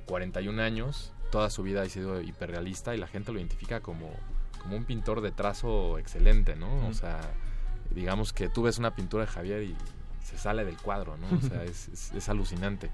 41 0.06 0.62
años 0.62 1.14
toda 1.32 1.50
su 1.50 1.64
vida 1.64 1.82
ha 1.84 1.88
sido 1.88 2.22
hiperrealista 2.22 2.94
y 2.94 2.98
la 2.98 3.08
gente 3.08 3.32
lo 3.32 3.40
identifica 3.40 3.80
como, 3.80 4.12
como 4.62 4.76
un 4.76 4.84
pintor 4.84 5.22
de 5.22 5.32
trazo 5.32 5.98
excelente, 5.98 6.58
¿no? 6.58 6.88
O 6.88 6.94
sea, 6.94 7.22
digamos 7.96 8.34
que 8.34 8.50
tú 8.50 8.64
ves 8.64 8.78
una 8.80 8.94
pintura 8.96 9.24
de 9.26 9.32
Javier 9.32 9.64
y 9.64 9.74
se 10.26 10.38
sale 10.38 10.66
del 10.66 10.76
cuadro, 10.76 11.16
¿no? 11.16 11.28
O 11.38 11.42
sea, 11.42 11.64
es, 11.64 11.88
es- 11.88 12.12
es 12.12 12.28
alucinante. 12.28 12.90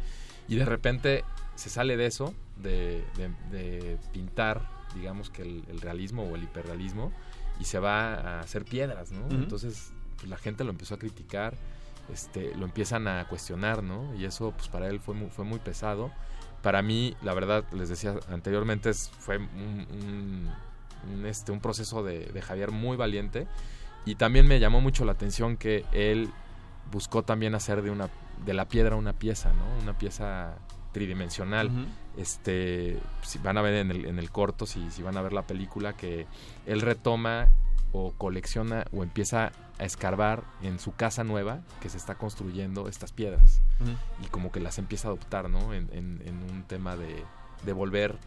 Y 0.47 0.55
de 0.55 0.65
repente 0.65 1.23
se 1.55 1.71
sale 1.71 1.97
de 1.97 2.05
eso, 2.05 2.35
de, 2.57 3.03
de- 3.17 3.57
de 3.57 3.97
pintar, 4.13 4.61
digamos 4.93 5.31
que 5.31 5.41
el, 5.41 5.63
el 5.67 5.81
realismo 5.81 6.21
o 6.21 6.35
el 6.35 6.43
hiperrealismo, 6.43 7.11
y 7.59 7.63
se 7.65 7.79
va 7.79 8.13
a 8.13 8.39
hacer 8.41 8.65
piedras, 8.65 9.11
¿no? 9.11 9.27
Entonces 9.31 9.93
pues, 10.17 10.29
la 10.29 10.37
gente 10.37 10.63
lo 10.63 10.71
empezó 10.71 10.95
a 10.95 10.99
criticar, 10.99 11.55
este, 12.13 12.53
lo 12.55 12.65
empiezan 12.65 13.07
a 13.07 13.25
cuestionar, 13.27 13.83
¿no? 13.83 14.13
Y 14.15 14.25
eso 14.25 14.51
pues 14.51 14.67
para 14.69 14.87
él 14.87 14.99
fue 14.99 15.13
muy, 15.15 15.29
fue 15.29 15.45
muy 15.45 15.59
pesado. 15.59 16.11
Para 16.63 16.81
mí, 16.81 17.15
la 17.21 17.33
verdad, 17.33 17.63
les 17.71 17.89
decía 17.89 18.15
anteriormente, 18.29 18.93
fue 18.93 19.37
un, 19.37 19.87
un- 19.91 20.49
un, 21.13 21.25
este, 21.25 21.51
un 21.51 21.59
proceso 21.61 22.03
de, 22.03 22.25
de 22.25 22.41
Javier 22.41 22.71
muy 22.71 22.97
valiente. 22.97 23.47
Y 24.05 24.15
también 24.15 24.47
me 24.47 24.59
llamó 24.59 24.81
mucho 24.81 25.05
la 25.05 25.11
atención 25.11 25.57
que 25.57 25.85
él 25.91 26.29
buscó 26.91 27.23
también 27.23 27.55
hacer 27.55 27.81
de 27.81 27.91
una 27.91 28.09
de 28.45 28.53
la 28.53 28.65
piedra 28.67 28.95
una 28.95 29.13
pieza, 29.13 29.51
¿no? 29.53 29.83
Una 29.83 29.97
pieza 29.97 30.55
tridimensional. 30.93 31.67
Ujú. 31.67 31.85
Este, 32.21 32.97
si 33.21 33.37
van 33.39 33.57
a 33.57 33.61
ver 33.61 33.73
en 33.75 33.91
el, 33.91 34.05
en 34.05 34.17
el 34.19 34.31
corto, 34.31 34.65
si, 34.65 34.89
si 34.91 35.03
van 35.03 35.17
a 35.17 35.21
ver 35.21 35.33
la 35.33 35.43
película, 35.43 35.93
que 35.93 36.25
él 36.65 36.81
retoma 36.81 37.47
o 37.91 38.13
colecciona 38.13 38.85
o 38.91 39.03
empieza 39.03 39.51
a 39.79 39.83
escarbar 39.85 40.43
en 40.61 40.79
su 40.79 40.95
casa 40.95 41.23
nueva 41.23 41.59
que 41.81 41.89
se 41.89 41.97
está 41.97 42.15
construyendo 42.15 42.87
estas 42.87 43.11
piedras 43.11 43.61
y 44.23 44.27
como 44.27 44.51
que 44.51 44.59
las 44.59 44.79
empieza 44.79 45.07
a 45.07 45.11
adoptar, 45.11 45.49
¿no? 45.49 45.73
En, 45.73 45.89
en- 45.93 46.21
en 46.25 46.35
un 46.51 46.63
tema 46.63 46.95
de, 46.95 47.23
de 47.63 47.73
volver 47.73 48.17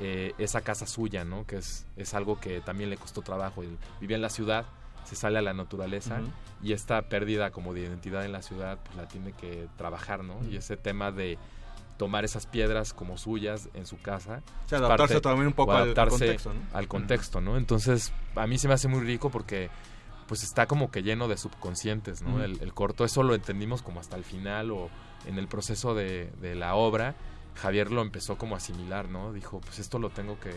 eh, 0.00 0.32
esa 0.38 0.62
casa 0.62 0.86
suya, 0.86 1.24
¿no? 1.24 1.46
Que 1.46 1.56
es, 1.58 1.86
es 1.96 2.14
algo 2.14 2.40
que 2.40 2.60
también 2.60 2.90
le 2.90 2.96
costó 2.96 3.20
trabajo. 3.22 3.62
Él 3.62 3.76
vivía 4.00 4.16
en 4.16 4.22
la 4.22 4.30
ciudad, 4.30 4.64
se 5.04 5.14
sale 5.14 5.38
a 5.38 5.42
la 5.42 5.52
naturaleza 5.52 6.20
y 6.62 6.72
esta 6.72 7.02
pérdida 7.10 7.50
como 7.50 7.74
de 7.74 7.80
identidad 7.82 8.24
en 8.24 8.32
la 8.32 8.40
ciudad 8.42 8.78
pues 8.82 8.96
la 8.96 9.06
tiene 9.06 9.32
que 9.32 9.68
trabajar, 9.76 10.24
¿no? 10.24 10.42
Y 10.50 10.56
ese 10.56 10.76
tema 10.78 11.12
de 11.12 11.36
tomar 11.98 12.24
esas 12.24 12.46
piedras 12.46 12.92
como 12.94 13.18
suyas 13.18 13.68
en 13.74 13.84
su 13.86 14.00
casa. 14.00 14.40
Sí, 14.66 14.74
es 14.74 14.80
adaptarse 14.80 15.20
también 15.20 15.48
un 15.48 15.52
poco 15.52 15.72
o 15.72 15.74
al- 15.76 15.82
adaptarse 15.82 16.10
contexto, 16.18 16.54
¿no? 16.54 16.60
al 16.72 16.88
contexto, 16.88 17.40
¿no? 17.42 17.56
Entonces, 17.58 18.10
a 18.34 18.46
mí 18.46 18.56
se 18.58 18.66
me 18.66 18.74
hace 18.74 18.88
muy 18.88 19.00
rico 19.00 19.30
porque 19.30 19.68
pues 20.26 20.42
está 20.42 20.66
como 20.66 20.90
que 20.90 21.02
lleno 21.02 21.28
de 21.28 21.36
subconscientes, 21.36 22.22
¿no? 22.22 22.42
El, 22.42 22.60
el 22.62 22.72
corto, 22.74 23.04
eso 23.04 23.22
lo 23.22 23.34
entendimos 23.34 23.82
como 23.82 24.00
hasta 24.00 24.16
el 24.16 24.24
final 24.24 24.70
o 24.70 24.88
en 25.26 25.38
el 25.38 25.48
proceso 25.48 25.94
de, 25.94 26.30
de 26.40 26.54
la 26.54 26.74
obra, 26.74 27.14
Javier 27.54 27.90
lo 27.90 28.02
empezó 28.02 28.36
como 28.36 28.54
a 28.54 28.58
asimilar, 28.58 29.08
¿no? 29.08 29.32
Dijo, 29.32 29.60
pues 29.60 29.78
esto 29.78 29.98
lo 29.98 30.10
tengo 30.10 30.38
que, 30.40 30.52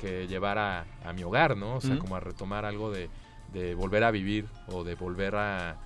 que 0.00 0.26
llevar 0.26 0.58
a, 0.58 0.86
a 1.04 1.12
mi 1.12 1.22
hogar, 1.22 1.56
¿no? 1.56 1.76
O 1.76 1.80
sea, 1.80 1.98
como 1.98 2.16
a 2.16 2.20
retomar 2.20 2.64
algo 2.64 2.90
de, 2.90 3.08
de 3.52 3.74
volver 3.74 4.04
a 4.04 4.10
vivir 4.10 4.46
o 4.68 4.84
de 4.84 4.94
volver 4.94 5.36
a, 5.36 5.76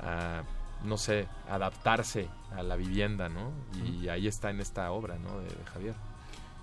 a, 0.00 0.42
no 0.84 0.96
sé, 0.96 1.28
adaptarse 1.48 2.28
a 2.56 2.62
la 2.62 2.76
vivienda, 2.76 3.28
¿no? 3.28 3.52
Y 3.84 4.08
ahí 4.08 4.26
está 4.26 4.50
en 4.50 4.60
esta 4.60 4.90
obra, 4.90 5.18
¿no? 5.18 5.38
De, 5.38 5.48
de 5.48 5.64
Javier. 5.72 5.94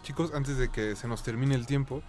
Chicos, 0.01 0.33
antes 0.33 0.57
de 0.57 0.69
que 0.69 0.95
se 0.95 1.07
nos 1.07 1.23
termine 1.23 1.55
el 1.55 1.65
tiempo, 1.65 2.01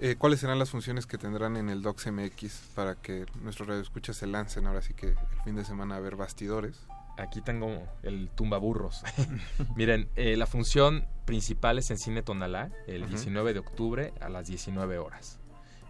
eh, 0.00 0.16
¿cuáles 0.16 0.40
serán 0.40 0.58
las 0.58 0.70
funciones 0.70 1.06
que 1.06 1.18
tendrán 1.18 1.56
en 1.56 1.68
el 1.68 1.82
Docs 1.82 2.10
MX 2.12 2.70
para 2.74 2.94
que 2.96 3.26
nuestros 3.42 3.68
radioescuchas 3.68 4.16
se 4.16 4.26
lancen 4.26 4.66
ahora 4.66 4.82
sí 4.82 4.94
que 4.94 5.08
el 5.08 5.16
fin 5.44 5.56
de 5.56 5.64
semana 5.64 5.96
a 5.96 6.00
ver 6.00 6.16
bastidores? 6.16 6.80
Aquí 7.18 7.40
tengo 7.40 7.82
el 8.02 8.28
tumbaburros. 8.34 9.02
Miren, 9.76 10.08
eh, 10.16 10.36
la 10.36 10.46
función 10.46 11.06
principal 11.24 11.78
es 11.78 11.90
en 11.90 11.98
Cine 11.98 12.22
Tonalá, 12.22 12.70
el 12.86 13.02
Ujú. 13.02 13.10
19 13.12 13.54
de 13.54 13.58
octubre 13.58 14.12
a 14.20 14.28
las 14.28 14.48
19 14.48 14.98
horas. 14.98 15.38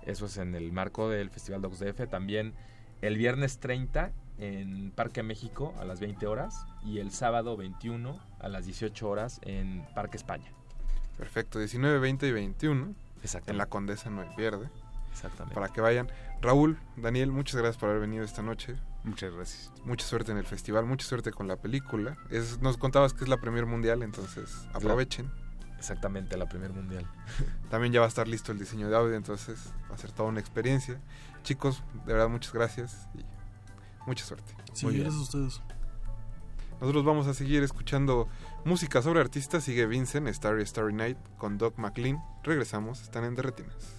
Eso 0.03 0.27
es 0.27 0.37
en 0.37 0.55
el 0.55 0.73
marco 0.73 1.09
del 1.11 1.31
Festival 1.31 1.63
Docs 1.63 1.81
DF. 1.81 2.09
También 2.09 2.55
el 3.03 3.17
viernes 3.17 3.59
30 3.59 4.13
en 4.39 4.93
Parque 4.93 5.25
México 5.25 5.75
a 5.81 5.85
las 5.85 5.99
20 5.99 6.27
horas 6.29 6.65
y 6.85 6.99
el 6.99 7.11
sábado 7.11 7.57
21 7.57 8.21
a 8.39 8.49
las 8.49 8.67
18 8.67 9.09
horas 9.09 9.41
en 9.43 9.85
Parque 9.97 10.17
España. 10.17 10.53
Perfecto, 11.19 11.59
19, 11.59 11.99
20 11.99 12.29
y 12.29 12.33
21. 12.33 12.95
Exactamente. 13.27 13.53
En 13.53 13.59
la 13.59 13.67
Condesa 13.67 14.11
no 14.11 14.23
hay 14.23 14.29
pierde. 14.37 14.71
Exactamente. 15.11 15.55
Para 15.55 15.69
que 15.69 15.81
vayan. 15.81 16.11
Raúl, 16.41 16.79
Daniel, 16.97 17.33
muchas 17.33 17.57
gracias 17.57 17.79
por 17.79 17.89
haber 17.89 18.03
venido 18.03 18.25
esta 18.25 18.43
noche. 18.43 18.77
Muchas 19.03 19.35
gracias. 19.35 19.73
Mucha 19.85 20.07
suerte 20.07 20.33
en 20.33 20.39
el 20.39 20.45
festival, 20.45 20.85
mucha 20.85 21.07
suerte 21.07 21.33
con 21.33 21.49
la 21.49 21.57
película. 21.57 22.17
Es, 22.31 22.61
nos 22.61 22.77
contabas 22.77 23.15
que 23.15 23.25
es 23.25 23.29
la 23.29 23.39
premier 23.39 23.67
mundial, 23.67 24.03
entonces 24.03 24.67
aprovechen. 24.73 25.31
Exactamente, 25.79 26.37
la 26.37 26.49
primer 26.49 26.73
mundial. 26.73 27.11
También 27.71 27.93
ya 27.93 28.01
va 28.01 28.07
a 28.07 28.09
estar 28.09 28.29
listo 28.29 28.53
el 28.53 28.59
diseño 28.59 28.89
de 28.89 28.97
audio, 28.97 29.15
entonces 29.15 29.73
va 29.91 29.95
a 29.95 29.99
ser 29.99 30.13
toda 30.13 30.29
una 30.29 30.41
experiencia. 30.41 31.01
Chicos, 31.43 31.83
de 32.05 32.13
verdad 32.13 32.29
muchas 32.29 32.53
gracias 32.53 33.09
y 33.15 33.25
mucha 34.07 34.25
suerte. 34.25 34.55
Sí, 34.73 34.87
gracias 34.87 35.15
a 35.15 35.23
ustedes. 35.23 35.63
Nosotros 36.81 37.05
vamos 37.05 37.27
a 37.27 37.35
seguir 37.35 37.63
escuchando 37.63 38.29
música 38.67 39.01
sobre 39.01 39.21
artistas. 39.21 39.65
Sigue 39.65 39.87
Vincent, 39.87 40.29
Starry 40.29 40.67
Starry 40.67 40.93
Night 40.93 41.17
con 41.39 41.57
Doc 41.57 41.79
McLean. 41.79 42.19
Regresamos, 42.43 43.01
están 43.01 43.25
en 43.25 43.35
Derretinas. 43.35 43.95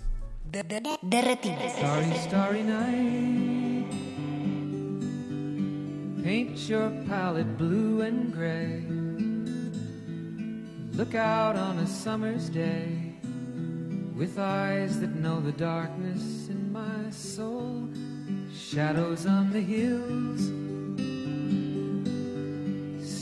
Derretinas. 0.52 1.74
Starry, 1.74 2.14
starry 2.28 2.64
night. 2.64 3.88
Paint 6.24 6.70
your 6.70 6.92
palette 7.08 7.58
blue 7.58 8.02
and 8.02 8.34
gray. 8.34 8.84
Look 10.94 11.16
out 11.16 11.56
on 11.56 11.80
a 11.80 11.88
summer's 11.88 12.50
day 12.50 13.16
with 14.16 14.38
eyes 14.38 15.00
that 15.00 15.16
know 15.16 15.40
the 15.40 15.52
darkness 15.52 16.50
in 16.50 16.72
my 16.72 17.10
soul. 17.12 17.88
Shadows 18.54 19.26
on 19.26 19.52
the 19.52 19.62
hills. 19.62 20.67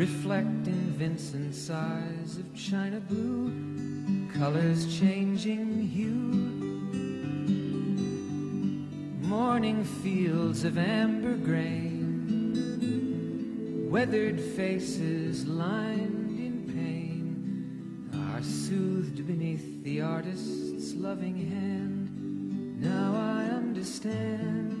Reflecting 0.00 0.94
Vincent's 0.96 1.68
eyes 1.68 2.38
of 2.38 2.54
china 2.54 3.00
blue. 3.00 3.52
Colors 4.32 4.98
changing 4.98 5.86
hue. 5.88 6.14
Morning 9.28 9.84
fields 9.84 10.64
of 10.64 10.78
amber 10.78 11.34
grain. 11.34 11.98
Weathered 13.90 14.40
faces 14.40 15.46
lined 15.46 16.30
in 16.30 16.64
pain 16.72 18.08
are 18.32 18.42
soothed 18.42 19.26
beneath 19.26 19.84
the 19.84 20.00
artist's 20.00 20.94
loving 20.94 21.36
hand. 21.36 22.80
Now 22.80 23.14
I 23.14 23.50
understand 23.54 24.80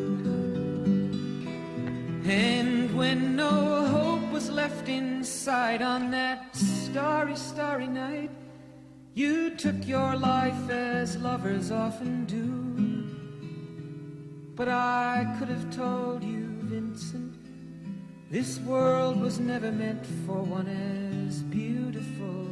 And 2.25 2.95
when 2.95 3.35
no 3.35 3.85
hope 3.87 4.31
was 4.31 4.49
left 4.49 4.87
inside 4.87 5.81
on 5.81 6.11
that 6.11 6.55
starry, 6.55 7.35
starry 7.35 7.87
night, 7.87 8.29
you 9.15 9.49
took 9.55 9.87
your 9.87 10.15
life 10.15 10.69
as 10.69 11.17
lovers 11.17 11.71
often 11.71 12.25
do. 12.25 12.47
But 14.55 14.69
I 14.69 15.35
could 15.39 15.49
have 15.49 15.75
told 15.75 16.23
you, 16.23 16.45
Vincent, 16.61 17.35
this 18.29 18.59
world 18.59 19.19
was 19.19 19.39
never 19.39 19.71
meant 19.71 20.05
for 20.25 20.43
one 20.43 20.67
as 20.67 21.41
beautiful 21.41 22.45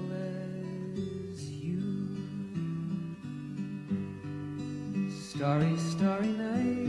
as 1.32 1.50
you. 1.52 2.18
Starry, 5.12 5.78
starry 5.78 6.28
night. 6.28 6.89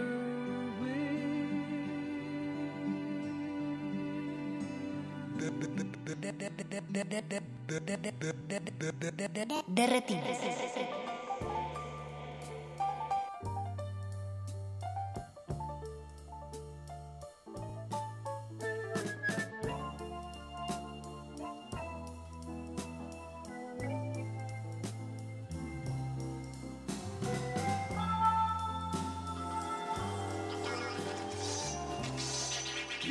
Derretinas. 9.67 10.39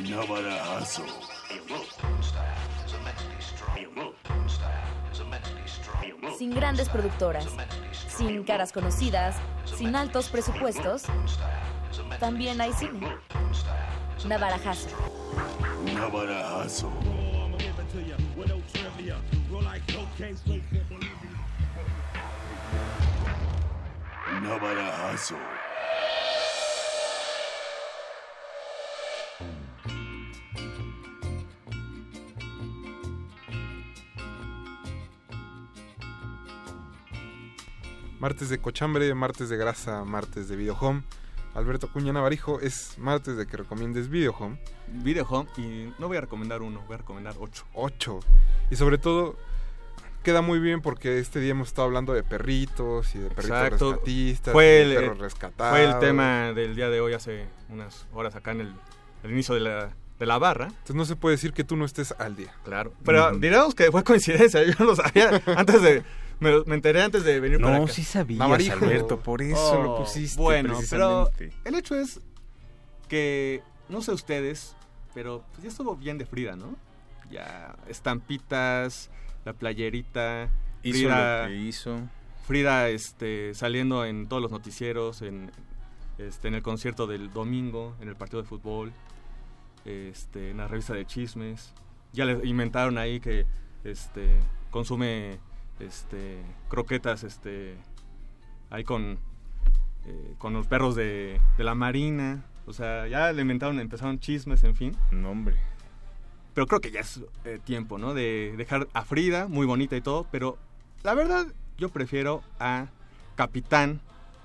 Navarazo. 0.09 1.30
Sin 6.41 6.55
grandes 6.55 6.89
productoras, 6.89 7.45
sin 8.07 8.43
caras 8.43 8.71
conocidas, 8.71 9.35
sin 9.77 9.95
altos 9.95 10.27
presupuestos, 10.27 11.03
también 12.19 12.59
hay 12.59 12.73
cine. 12.73 13.15
Navarajazo. 14.27 14.87
Navarazo. 15.93 16.89
Navarazo. 24.41 25.35
Martes 38.21 38.49
de 38.49 38.59
cochambre, 38.59 39.11
martes 39.15 39.49
de 39.49 39.57
grasa, 39.57 40.05
martes 40.05 40.47
de 40.47 40.55
videohome. 40.55 41.01
Alberto 41.55 41.91
Cuña 41.91 42.13
Navarijo 42.13 42.59
es 42.59 42.93
martes 42.99 43.35
de 43.35 43.47
que 43.47 43.57
recomiendes 43.57 44.09
videohome. 44.09 44.59
Videohome 44.89 45.49
y 45.57 45.91
no 45.97 46.07
voy 46.07 46.17
a 46.17 46.21
recomendar 46.21 46.61
uno, 46.61 46.83
voy 46.85 46.93
a 46.93 46.97
recomendar 46.97 47.33
ocho. 47.39 47.65
Ocho. 47.73 48.19
Y 48.69 48.75
sobre 48.75 48.99
todo 48.99 49.37
queda 50.21 50.43
muy 50.43 50.59
bien 50.59 50.83
porque 50.83 51.17
este 51.17 51.39
día 51.39 51.49
hemos 51.49 51.69
estado 51.69 51.87
hablando 51.87 52.13
de 52.13 52.21
perritos 52.21 53.15
y 53.15 53.17
de 53.17 53.29
perritos 53.29 53.57
Exacto. 53.57 53.91
rescatistas, 53.93 54.53
Fue 54.53 54.65
y 54.67 54.81
el, 54.83 54.89
de 54.89 54.95
perros 54.97 55.17
rescatados. 55.17 55.71
fue 55.71 55.83
el 55.83 55.97
tema 55.97 56.53
del 56.53 56.75
día 56.75 56.91
de 56.91 57.01
hoy 57.01 57.13
hace 57.13 57.47
unas 57.69 58.05
horas 58.13 58.35
acá 58.35 58.51
en 58.51 58.61
el, 58.61 58.75
el 59.23 59.31
inicio 59.31 59.55
de 59.55 59.61
la, 59.61 59.95
de 60.19 60.25
la 60.27 60.37
barra. 60.37 60.67
Entonces 60.67 60.95
no 60.95 61.05
se 61.05 61.15
puede 61.15 61.37
decir 61.37 61.53
que 61.53 61.63
tú 61.63 61.75
no 61.75 61.85
estés 61.85 62.13
al 62.19 62.35
día. 62.35 62.53
Claro. 62.65 62.93
Pero 63.03 63.31
diríamos 63.31 63.73
que 63.73 63.89
fue 63.89 64.03
coincidencia, 64.03 64.63
yo 64.77 64.85
no 64.85 64.95
sabía 64.95 65.41
antes 65.57 65.81
de... 65.81 66.03
Me, 66.41 66.63
me 66.65 66.75
enteré 66.75 67.01
antes 67.03 67.23
de 67.23 67.39
venir 67.39 67.59
No, 67.59 67.67
para 67.67 67.77
acá. 67.83 67.93
sí 67.93 68.03
sabías, 68.03 68.39
Navarijo. 68.39 68.73
Alberto, 68.73 69.19
por 69.19 69.41
eso 69.41 69.81
lo 69.81 69.97
pusiste, 69.99 70.41
Bueno, 70.41 70.77
pero 70.89 71.29
el 71.63 71.75
hecho 71.75 71.95
es 71.95 72.19
que, 73.07 73.61
no 73.89 74.01
sé 74.01 74.11
ustedes, 74.11 74.75
pero 75.13 75.45
pues 75.51 75.63
ya 75.63 75.69
estuvo 75.69 75.95
bien 75.95 76.17
de 76.17 76.25
Frida, 76.25 76.55
¿no? 76.55 76.75
Ya 77.29 77.75
estampitas, 77.87 79.09
la 79.45 79.53
playerita, 79.53 80.49
Hizo 80.83 80.97
Frida, 80.97 81.43
lo 81.43 81.47
que 81.49 81.55
hizo. 81.55 81.99
Frida 82.47 82.89
este, 82.89 83.53
saliendo 83.53 84.03
en 84.03 84.27
todos 84.27 84.41
los 84.41 84.51
noticieros, 84.51 85.21
en, 85.21 85.51
este, 86.17 86.47
en 86.47 86.55
el 86.55 86.63
concierto 86.63 87.05
del 87.05 87.31
domingo, 87.31 87.95
en 88.01 88.09
el 88.09 88.15
partido 88.15 88.41
de 88.41 88.47
fútbol, 88.47 88.91
este, 89.85 90.49
en 90.49 90.57
la 90.57 90.67
revista 90.67 90.93
de 90.93 91.05
chismes. 91.05 91.73
Ya 92.13 92.25
le 92.25 92.45
inventaron 92.47 92.97
ahí 92.97 93.19
que 93.19 93.45
este, 93.83 94.39
consume 94.71 95.39
este, 95.79 96.41
croquetas 96.69 97.23
este, 97.23 97.75
ahí 98.69 98.83
con, 98.83 99.17
eh, 100.05 100.35
con 100.37 100.53
los 100.53 100.67
perros 100.67 100.95
de, 100.95 101.39
de 101.57 101.63
la 101.63 101.75
marina. 101.75 102.45
O 102.67 102.73
sea, 102.73 103.07
ya 103.07 103.31
le 103.31 103.41
inventaron, 103.41 103.79
empezaron 103.79 104.19
chismes, 104.19 104.63
en 104.63 104.75
fin. 104.75 104.95
No, 105.11 105.31
hombre. 105.31 105.55
Pero 106.53 106.67
creo 106.67 106.81
que 106.81 106.91
ya 106.91 106.99
es 106.99 107.21
eh, 107.45 107.59
tiempo, 107.63 107.97
¿no? 107.97 108.13
De 108.13 108.53
dejar 108.57 108.87
a 108.93 109.03
Frida, 109.03 109.47
muy 109.47 109.65
bonita 109.65 109.95
y 109.95 110.01
todo, 110.01 110.27
pero 110.31 110.57
la 111.03 111.13
verdad 111.13 111.47
yo 111.77 111.89
prefiero 111.89 112.43
a 112.59 112.87
Capitán, 113.35 114.01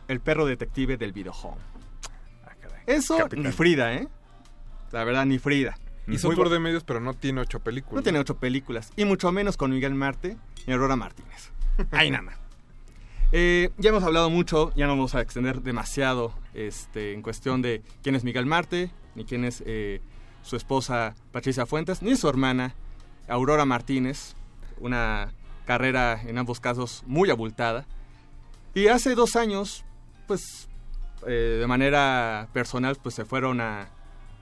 el 0.09 0.21
perro 0.21 0.47
detective 0.47 0.97
del 0.97 1.13
videohome. 1.13 1.61
Eso 2.87 3.19
Capitán. 3.19 3.43
ni 3.45 3.53
Frida, 3.53 3.95
¿eh? 3.95 4.09
La 4.93 5.03
verdad, 5.03 5.27
ni 5.27 5.39
Frida. 5.39 5.77
Hizo 6.07 6.29
Muy 6.29 6.37
tour 6.37 6.49
de 6.49 6.61
medios, 6.61 6.85
pero 6.85 7.01
no 7.01 7.15
tiene 7.15 7.41
ocho 7.41 7.59
películas. 7.59 7.97
No 7.97 8.03
tiene 8.03 8.21
ocho 8.21 8.37
películas, 8.37 8.93
y 8.95 9.05
mucho 9.05 9.33
menos 9.33 9.57
con 9.57 9.73
Miguel 9.73 9.95
Marte 9.95 10.37
y 10.67 10.73
Aurora 10.73 10.97
Martínez. 10.97 11.51
Ahí 11.91 12.11
nada. 12.11 12.37
Eh, 13.33 13.71
ya 13.77 13.91
hemos 13.91 14.05
hablado 14.05 14.31
mucho, 14.31 14.73
ya 14.77 14.87
no 14.87 14.93
vamos 14.93 15.15
a 15.15 15.21
extender 15.21 15.61
demasiado 15.63 16.33
este, 16.55 17.13
en 17.13 17.23
cuestión 17.23 17.61
de 17.61 17.83
quién 18.03 18.15
es 18.15 18.25
Miguel 18.25 18.47
Marte, 18.47 18.91
ni 19.15 19.25
quién 19.25 19.45
es 19.45 19.63
eh, 19.67 20.01
su 20.43 20.57
esposa 20.57 21.15
Patricia 21.33 21.67
Fuentes, 21.67 22.03
ni 22.03 22.17
su 22.17 22.29
hermana 22.29 22.75
Aurora 23.29 23.65
Martínez, 23.65 24.35
una 24.79 25.33
carrera 25.65 26.21
en 26.23 26.39
ambos 26.39 26.61
casos 26.61 27.03
muy 27.07 27.31
abultada. 27.31 27.85
Y 28.75 28.89
hace 28.89 29.15
dos 29.15 29.35
años, 29.35 29.85
pues 30.29 30.69
eh, 31.27 31.59
de 31.61 31.67
manera 31.67 32.49
personal, 32.53 32.97
pues 33.03 33.17
se 33.17 33.25
fueron 33.25 33.61
a, 33.61 33.89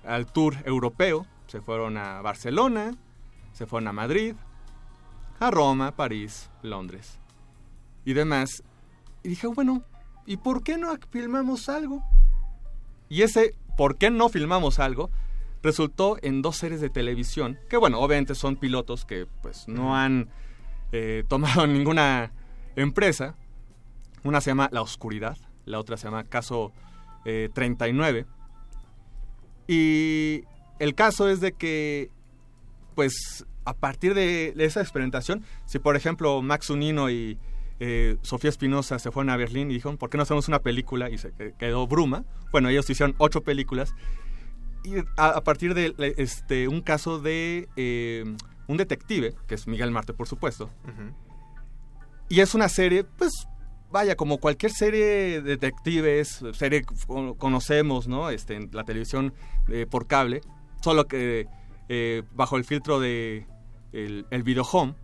al 0.07 0.27
tour 0.27 0.57
europeo, 0.67 1.27
se 1.47 1.61
fueron 1.63 1.97
a 1.97 2.21
Barcelona, 2.21 2.95
se 3.55 3.67
fueron 3.67 3.89
a 3.89 3.93
Madrid, 3.93 4.35
a 5.40 5.51
Roma, 5.51 5.94
París, 5.97 6.51
Londres 6.62 7.19
y 8.05 8.12
demás. 8.12 8.62
Y 9.23 9.31
dije, 9.31 9.47
bueno, 9.47 9.82
¿y 10.27 10.36
por 10.36 10.62
qué 10.62 10.78
no 10.78 10.97
filmamos 11.11 11.69
algo? 11.69 12.02
Y 13.09 13.23
ese 13.23 13.55
¿por 13.77 13.97
qué 13.97 14.11
no 14.11 14.28
filmamos 14.28 14.78
algo? 14.78 15.11
resultó 15.65 16.19
en 16.20 16.43
dos 16.43 16.59
series 16.59 16.82
de 16.82 16.90
televisión, 16.90 17.59
que 17.70 17.78
bueno, 17.78 17.98
obviamente 17.98 18.35
son 18.35 18.56
pilotos 18.56 19.06
que 19.06 19.27
pues 19.40 19.66
no 19.66 19.97
han 19.97 20.28
eh, 20.93 21.24
tomado 21.28 21.66
ninguna 21.66 22.32
empresa, 22.77 23.35
Una 24.23 24.40
se 24.40 24.51
llama 24.51 24.69
La 24.73 24.82
Oscuridad, 24.82 25.39
la 25.65 25.81
otra 25.81 25.97
se 25.97 26.05
llama 26.05 26.24
Caso 26.24 26.73
eh, 27.24 27.48
39. 27.55 28.27
Y 29.66 30.44
el 30.78 30.94
caso 30.94 31.31
es 31.31 31.40
de 31.40 31.52
que, 31.52 32.11
pues, 32.94 33.47
a 33.65 33.74
partir 33.74 34.15
de, 34.15 34.55
esa 34.59 34.81
experimentación, 34.81 35.45
si 35.65 35.78
por 35.78 35.97
ejemplo 35.97 36.43
Max 36.43 36.70
Unino 36.70 37.11
y 37.11 37.39
eh, 37.81 38.16
Sofía 38.23 38.51
Espinosa 38.51 38.99
se 38.99 39.11
fueron 39.11 39.31
a 39.31 39.36
Berlín 39.36 39.70
y 39.70 39.74
dijeron, 39.74 39.97
¿por 39.99 40.11
qué 40.11 40.16
no 40.16 40.23
hacemos 40.23 40.47
una 40.49 40.61
película? 40.61 41.11
Y 41.11 41.19
se 41.19 41.32
que- 41.32 41.55
quedó 41.59 41.86
Bruma. 41.86 42.24
Bueno, 42.53 42.69
ellos 42.69 42.89
hicieron 42.89 43.15
ocho 43.19 43.43
películas. 43.43 43.95
Y 44.85 44.97
a, 45.16 45.28
a 45.28 45.45
partir 45.45 45.74
de 45.74 45.95
este, 46.19 46.69
un 46.69 46.82
caso 46.82 47.19
de 47.19 47.69
eh, 47.77 48.24
un 48.69 48.77
detective, 48.77 49.35
que 49.49 49.55
es 49.57 49.66
Miguel 49.66 49.91
Marte, 49.91 50.12
por 50.12 50.28
supuesto. 50.28 50.70
Y 52.28 52.41
es 52.41 52.55
una 52.55 52.69
serie, 52.69 53.05
pues, 53.05 53.32
vaya, 53.91 54.15
como 54.16 54.39
cualquier 54.39 54.73
serie 54.73 55.41
de 55.41 55.57
detectives, 55.57 56.45
serie 56.53 56.82
que 56.82 56.95
co- 57.07 57.35
conocemos, 57.36 58.09
¿no? 58.09 58.31
Este, 58.31 58.55
en 58.57 58.70
la 58.73 58.85
televisión 58.85 59.32
eh, 59.69 59.86
por 59.91 60.07
cable, 60.07 60.41
solo 60.82 61.07
que 61.07 61.47
bajo 62.32 62.57
el 62.57 62.65
filtro 62.65 62.99
de 62.99 63.47
el, 63.95 64.27
el 64.31 64.43
video 64.43 64.65
home. 64.65 64.95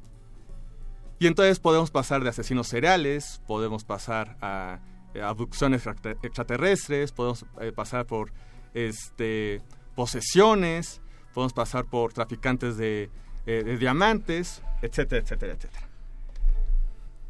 Y 1.18 1.26
entonces 1.26 1.60
podemos 1.60 1.90
pasar 1.90 2.22
de 2.22 2.30
asesinos 2.30 2.66
seriales, 2.68 3.40
podemos 3.46 3.84
pasar 3.84 4.36
a, 4.40 4.80
abducciones 5.22 5.86
extra- 5.86 6.16
extraterrestres, 6.22 7.12
podemos 7.12 7.44
eh, 7.60 7.72
pasar 7.72 8.06
por 8.06 8.32
este 8.74 9.60
posesiones, 9.94 11.02
podemos 11.34 11.52
pasar 11.52 11.84
por 11.84 12.12
traficantes 12.12 12.76
de, 12.76 13.10
eh, 13.46 13.62
de 13.64 13.76
diamantes, 13.76 14.62
etcétera, 14.80 15.22
etcétera, 15.22 15.52
etcétera. 15.54 15.88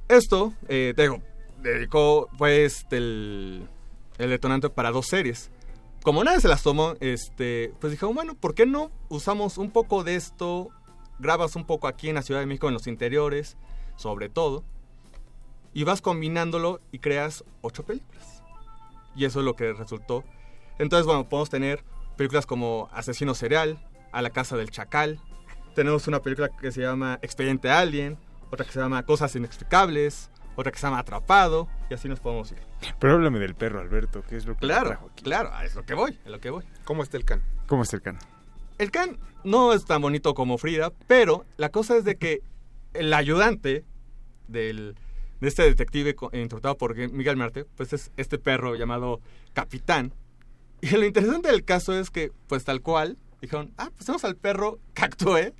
Esto, 0.08 0.52
eh, 0.68 0.92
te 0.94 1.02
digo, 1.02 1.22
dedicó 1.60 2.28
pues 2.38 2.86
el, 2.90 3.68
el 4.18 4.30
detonante 4.30 4.70
para 4.70 4.90
dos 4.92 5.06
series. 5.06 5.50
Como 6.02 6.24
nadie 6.24 6.40
se 6.40 6.48
las 6.48 6.62
tomó, 6.62 6.94
este, 7.00 7.74
pues 7.80 7.90
dijeron, 7.90 8.14
bueno, 8.14 8.34
¿por 8.34 8.54
qué 8.54 8.66
no 8.66 8.90
usamos 9.08 9.58
un 9.58 9.70
poco 9.70 10.02
de 10.04 10.16
esto? 10.16 10.70
Grabas 11.20 11.54
un 11.56 11.64
poco 11.66 11.86
aquí 11.86 12.08
en 12.08 12.14
la 12.16 12.22
Ciudad 12.22 12.40
de 12.40 12.46
México, 12.46 12.66
en 12.68 12.74
los 12.74 12.86
interiores, 12.86 13.56
sobre 13.96 14.28
todo, 14.28 14.64
y 15.72 15.84
vas 15.84 16.00
combinándolo 16.00 16.80
y 16.90 16.98
creas 16.98 17.44
ocho 17.60 17.84
películas. 17.84 18.42
Y 19.14 19.24
eso 19.24 19.40
es 19.40 19.44
lo 19.44 19.54
que 19.54 19.72
resultó. 19.72 20.24
Entonces, 20.78 21.06
bueno, 21.06 21.28
podemos 21.28 21.50
tener 21.50 21.84
películas 22.16 22.46
como 22.46 22.88
Asesino 22.92 23.34
Serial, 23.34 23.78
A 24.12 24.22
la 24.22 24.30
Casa 24.30 24.56
del 24.56 24.70
Chacal. 24.70 25.20
Tenemos 25.74 26.08
una 26.08 26.20
película 26.20 26.48
que 26.48 26.72
se 26.72 26.80
llama 26.80 27.18
Expediente 27.22 27.70
Alien, 27.70 28.18
otra 28.50 28.64
que 28.64 28.72
se 28.72 28.80
llama 28.80 29.04
Cosas 29.04 29.34
Inexplicables, 29.36 30.30
otra 30.56 30.72
que 30.72 30.78
se 30.78 30.86
llama 30.86 30.98
Atrapado, 30.98 31.68
y 31.90 31.94
así 31.94 32.08
nos 32.08 32.18
podemos 32.20 32.50
ir. 32.52 32.58
Pero 32.98 33.14
háblame 33.14 33.38
del 33.38 33.54
perro, 33.54 33.80
Alberto, 33.80 34.22
que 34.22 34.36
es 34.36 34.46
lo 34.46 34.54
que 34.54 34.60
Claro, 34.60 34.88
trajo 34.88 35.10
aquí. 35.12 35.22
claro, 35.22 35.50
es 35.62 35.74
lo 35.74 35.84
que 35.84 35.94
voy, 35.94 36.18
a 36.26 36.30
lo 36.30 36.40
que 36.40 36.50
voy. 36.50 36.64
¿Cómo 36.84 37.02
está 37.02 37.16
el 37.16 37.24
can? 37.24 37.42
¿Cómo 37.66 37.82
está 37.82 37.96
el 37.96 38.02
can? 38.02 38.18
El 38.80 38.90
can 38.90 39.18
no 39.44 39.72
es 39.74 39.84
tan 39.84 40.00
bonito 40.00 40.32
como 40.34 40.56
Frida, 40.56 40.90
pero 41.06 41.44
la 41.58 41.68
cosa 41.68 41.96
es 41.96 42.04
de 42.04 42.16
que 42.16 42.40
el 42.94 43.12
ayudante 43.12 43.84
del, 44.48 44.96
de 45.40 45.48
este 45.48 45.62
detective 45.64 46.14
co- 46.14 46.30
interpretado 46.32 46.76
por 46.78 46.96
Miguel 46.96 47.36
Marte, 47.36 47.66
pues 47.76 47.92
es 47.92 48.10
este 48.16 48.38
perro 48.38 48.74
llamado 48.76 49.20
Capitán. 49.52 50.14
Y 50.80 50.88
lo 50.92 51.04
interesante 51.04 51.48
del 51.50 51.64
caso 51.64 51.92
es 51.98 52.08
que, 52.10 52.32
pues 52.48 52.64
tal 52.64 52.80
cual, 52.80 53.18
dijeron, 53.42 53.72
ah, 53.76 53.90
pues 53.94 54.06
tenemos 54.06 54.24
al 54.24 54.36
perro 54.36 54.78
que 54.94 55.04
actúe. 55.04 55.52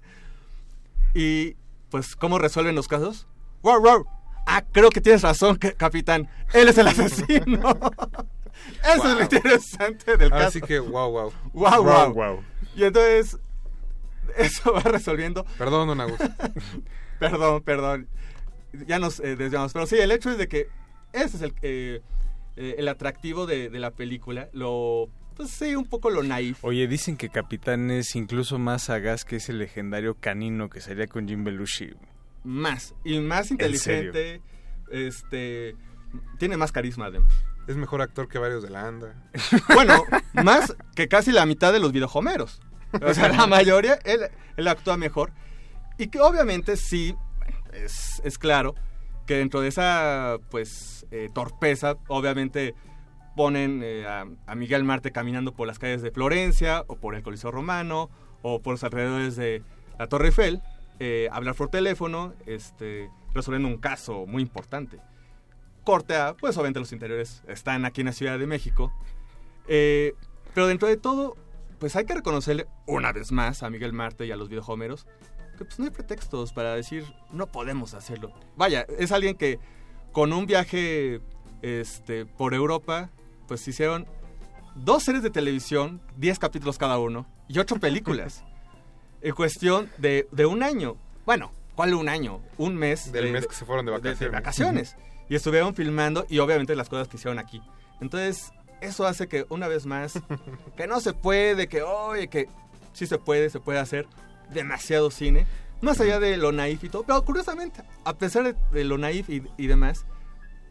Y, 1.14 1.56
pues, 1.90 2.16
¿cómo 2.16 2.38
resuelven 2.38 2.74
los 2.74 2.88
casos? 2.88 3.26
¡Wow, 3.62 3.80
wow! 3.82 4.06
Ah, 4.47 4.64
creo 4.72 4.88
que 4.90 5.01
tienes 5.02 5.22
razón, 5.22 5.56
ca- 5.56 5.72
Capitán. 5.72 6.28
Él 6.55 6.68
es 6.68 6.78
el 6.78 6.88
asesino. 6.88 7.60
Eso 8.82 8.94
es 8.94 9.05
lo 9.05 9.14
Wow. 9.14 9.22
interesante 9.22 10.16
del 10.16 10.30
caso. 10.30 10.47
Así 10.48 10.60
que, 10.62 10.78
wow, 10.78 11.10
wow. 11.10 11.32
Wow, 11.52 11.82
wow. 11.84 12.12
wow. 12.14 12.44
Y 12.81 12.85
entonces, 12.85 13.39
eso 14.39 14.73
va 14.73 14.81
resolviendo. 14.81 15.44
Perdón, 15.59 15.89
don 15.89 16.01
Augusto. 16.01 16.31
perdón, 17.19 17.62
perdón. 17.62 18.09
Ya 18.86 18.98
nos 18.98 19.20
eh, 19.20 19.36
desviamos. 19.36 19.74
Pero 19.74 19.86
sí, 19.86 19.97
el 19.98 20.11
hecho 20.11 20.31
es 20.31 20.39
de 20.39 20.48
que 20.48 20.69
ese 21.12 21.36
es 21.36 21.43
el, 21.43 21.55
eh, 21.61 22.01
eh, 22.57 22.77
el 22.78 22.89
atractivo 22.89 23.44
de, 23.44 23.69
de 23.69 23.78
la 23.78 23.90
película. 23.90 24.48
Lo, 24.55 25.11
pues 25.36 25.51
sí, 25.51 25.77
un 25.77 25.85
poco 25.85 26.09
lo 26.09 26.23
naif. 26.23 26.65
Oye, 26.65 26.89
dicen 26.89 27.19
que 27.19 27.28
Capitán 27.28 27.90
es 27.90 28.16
incluso 28.16 28.59
más 28.59 28.85
sagaz 28.85 29.27
que 29.27 29.36
ese 29.36 29.52
legendario 29.52 30.15
canino 30.15 30.70
que 30.70 30.81
salía 30.81 31.07
con 31.07 31.28
Jim 31.28 31.44
Belushi. 31.44 31.90
Más. 32.44 32.94
Y 33.05 33.20
más 33.20 33.51
¿En 33.51 33.55
inteligente. 33.55 34.40
Este. 34.90 35.77
Tiene 36.39 36.57
más 36.57 36.73
carisma, 36.73 37.07
además. 37.07 37.31
Es 37.69 37.77
mejor 37.77 38.01
actor 38.01 38.27
que 38.27 38.39
varios 38.39 38.62
de 38.62 38.70
la 38.70 38.89
ANDA. 38.89 39.15
Bueno, 39.74 40.02
más 40.32 40.74
que 40.94 41.09
casi 41.09 41.31
la 41.31 41.44
mitad 41.44 41.74
de 41.74 41.78
los 41.78 41.93
videojomeros. 41.93 42.62
O 43.02 43.14
sea, 43.14 43.28
la 43.28 43.46
mayoría, 43.46 43.98
él, 44.04 44.20
él 44.56 44.68
actúa 44.68 44.96
mejor. 44.96 45.32
Y 45.98 46.08
que 46.08 46.20
obviamente 46.20 46.76
sí, 46.76 47.14
es, 47.72 48.20
es 48.24 48.38
claro 48.38 48.74
que 49.26 49.36
dentro 49.36 49.60
de 49.60 49.68
esa, 49.68 50.38
pues, 50.50 51.06
eh, 51.10 51.30
torpeza, 51.32 51.96
obviamente 52.08 52.74
ponen 53.36 53.80
eh, 53.84 54.06
a, 54.06 54.26
a 54.46 54.54
Miguel 54.54 54.84
Marte 54.84 55.12
caminando 55.12 55.52
por 55.52 55.66
las 55.66 55.78
calles 55.78 56.02
de 56.02 56.10
Florencia, 56.10 56.84
o 56.88 56.96
por 56.96 57.14
el 57.14 57.22
Coliseo 57.22 57.50
Romano, 57.50 58.10
o 58.42 58.60
por 58.60 58.74
los 58.74 58.84
alrededores 58.84 59.36
de 59.36 59.62
la 59.98 60.08
Torre 60.08 60.26
Eiffel, 60.26 60.62
eh, 60.98 61.28
hablar 61.30 61.54
por 61.54 61.68
teléfono, 61.68 62.34
este, 62.46 63.08
resolviendo 63.34 63.68
un 63.68 63.78
caso 63.78 64.26
muy 64.26 64.42
importante 64.42 64.98
corte 65.84 66.16
a, 66.16 66.34
pues 66.34 66.56
obviamente 66.56 66.80
los 66.80 66.92
interiores 66.92 67.42
están 67.48 67.84
aquí 67.84 68.02
en 68.02 68.06
la 68.06 68.12
Ciudad 68.12 68.38
de 68.38 68.46
México. 68.46 68.92
Eh, 69.68 70.14
pero 70.54 70.66
dentro 70.66 70.88
de 70.88 70.96
todo, 70.96 71.36
pues 71.81 71.97
hay 71.97 72.05
que 72.05 72.15
reconocerle 72.15 72.69
una 72.86 73.11
vez 73.12 73.32
más 73.32 73.65
a 73.65 73.70
Miguel 73.70 73.93
Marte 73.93 74.27
y 74.27 74.31
a 74.31 74.36
los 74.36 74.48
videojomeros 74.48 75.07
que 75.59 75.65
pues 75.65 75.78
no 75.78 75.86
hay 75.86 75.90
pretextos 75.90 76.52
para 76.52 76.74
decir 76.74 77.05
no 77.32 77.47
podemos 77.47 77.94
hacerlo. 77.94 78.32
Vaya, 78.57 78.86
es 78.98 79.12
alguien 79.12 79.36
que 79.36 79.59
con 80.12 80.32
un 80.32 80.47
viaje 80.47 81.20
este, 81.62 82.24
por 82.24 82.55
Europa, 82.55 83.11
pues 83.48 83.66
hicieron 83.66 84.07
dos 84.74 85.02
series 85.02 85.23
de 85.23 85.31
televisión, 85.31 86.01
10 86.16 86.39
capítulos 86.39 86.78
cada 86.78 86.98
uno, 86.98 87.27
y 87.48 87.59
ocho 87.59 87.77
películas. 87.77 88.44
en 89.23 89.35
cuestión 89.35 89.90
de, 89.98 90.28
de 90.32 90.47
un 90.47 90.62
año. 90.62 90.97
Bueno, 91.27 91.52
¿cuál 91.74 91.94
un 91.94 92.09
año? 92.09 92.40
Un 92.57 92.77
mes. 92.77 93.12
Del 93.12 93.32
mes 93.32 93.47
que 93.47 93.55
se 93.55 93.65
fueron 93.65 93.85
de 93.85 93.93
vacaciones. 93.93 94.32
vacaciones. 94.32 94.97
Y 95.28 95.35
estuvieron 95.35 95.74
filmando 95.74 96.27
y 96.28 96.39
obviamente 96.39 96.74
las 96.74 96.89
cosas 96.89 97.09
que 97.09 97.16
hicieron 97.16 97.39
aquí. 97.39 97.61
Entonces, 98.01 98.52
eso 98.81 99.07
hace 99.07 99.28
que 99.28 99.47
una 99.48 99.69
vez 99.69 99.86
más, 99.86 100.15
que 100.77 100.86
no 100.86 101.01
se 101.01 101.12
puede, 101.12 101.69
que 101.69 101.82
oye, 101.82 102.28
que 102.28 102.48
sí 102.93 103.07
se 103.07 103.19
puede, 103.19 103.51
se 103.51 103.61
puede 103.61 103.78
hacer 103.78 104.07
demasiado 104.52 105.11
cine. 105.11 105.47
Más 105.81 105.98
allá 106.01 106.20
de 106.20 106.36
lo 106.36 106.52
naif 106.52 106.85
y 106.85 106.89
todo. 106.90 107.05
Pero 107.05 107.23
curiosamente, 107.24 107.82
a 108.05 108.15
pesar 108.19 108.44
de, 108.44 108.55
de 108.73 108.85
lo 108.85 108.98
naif 108.98 109.31
y, 109.31 109.43
y 109.57 109.66
demás, 109.66 110.05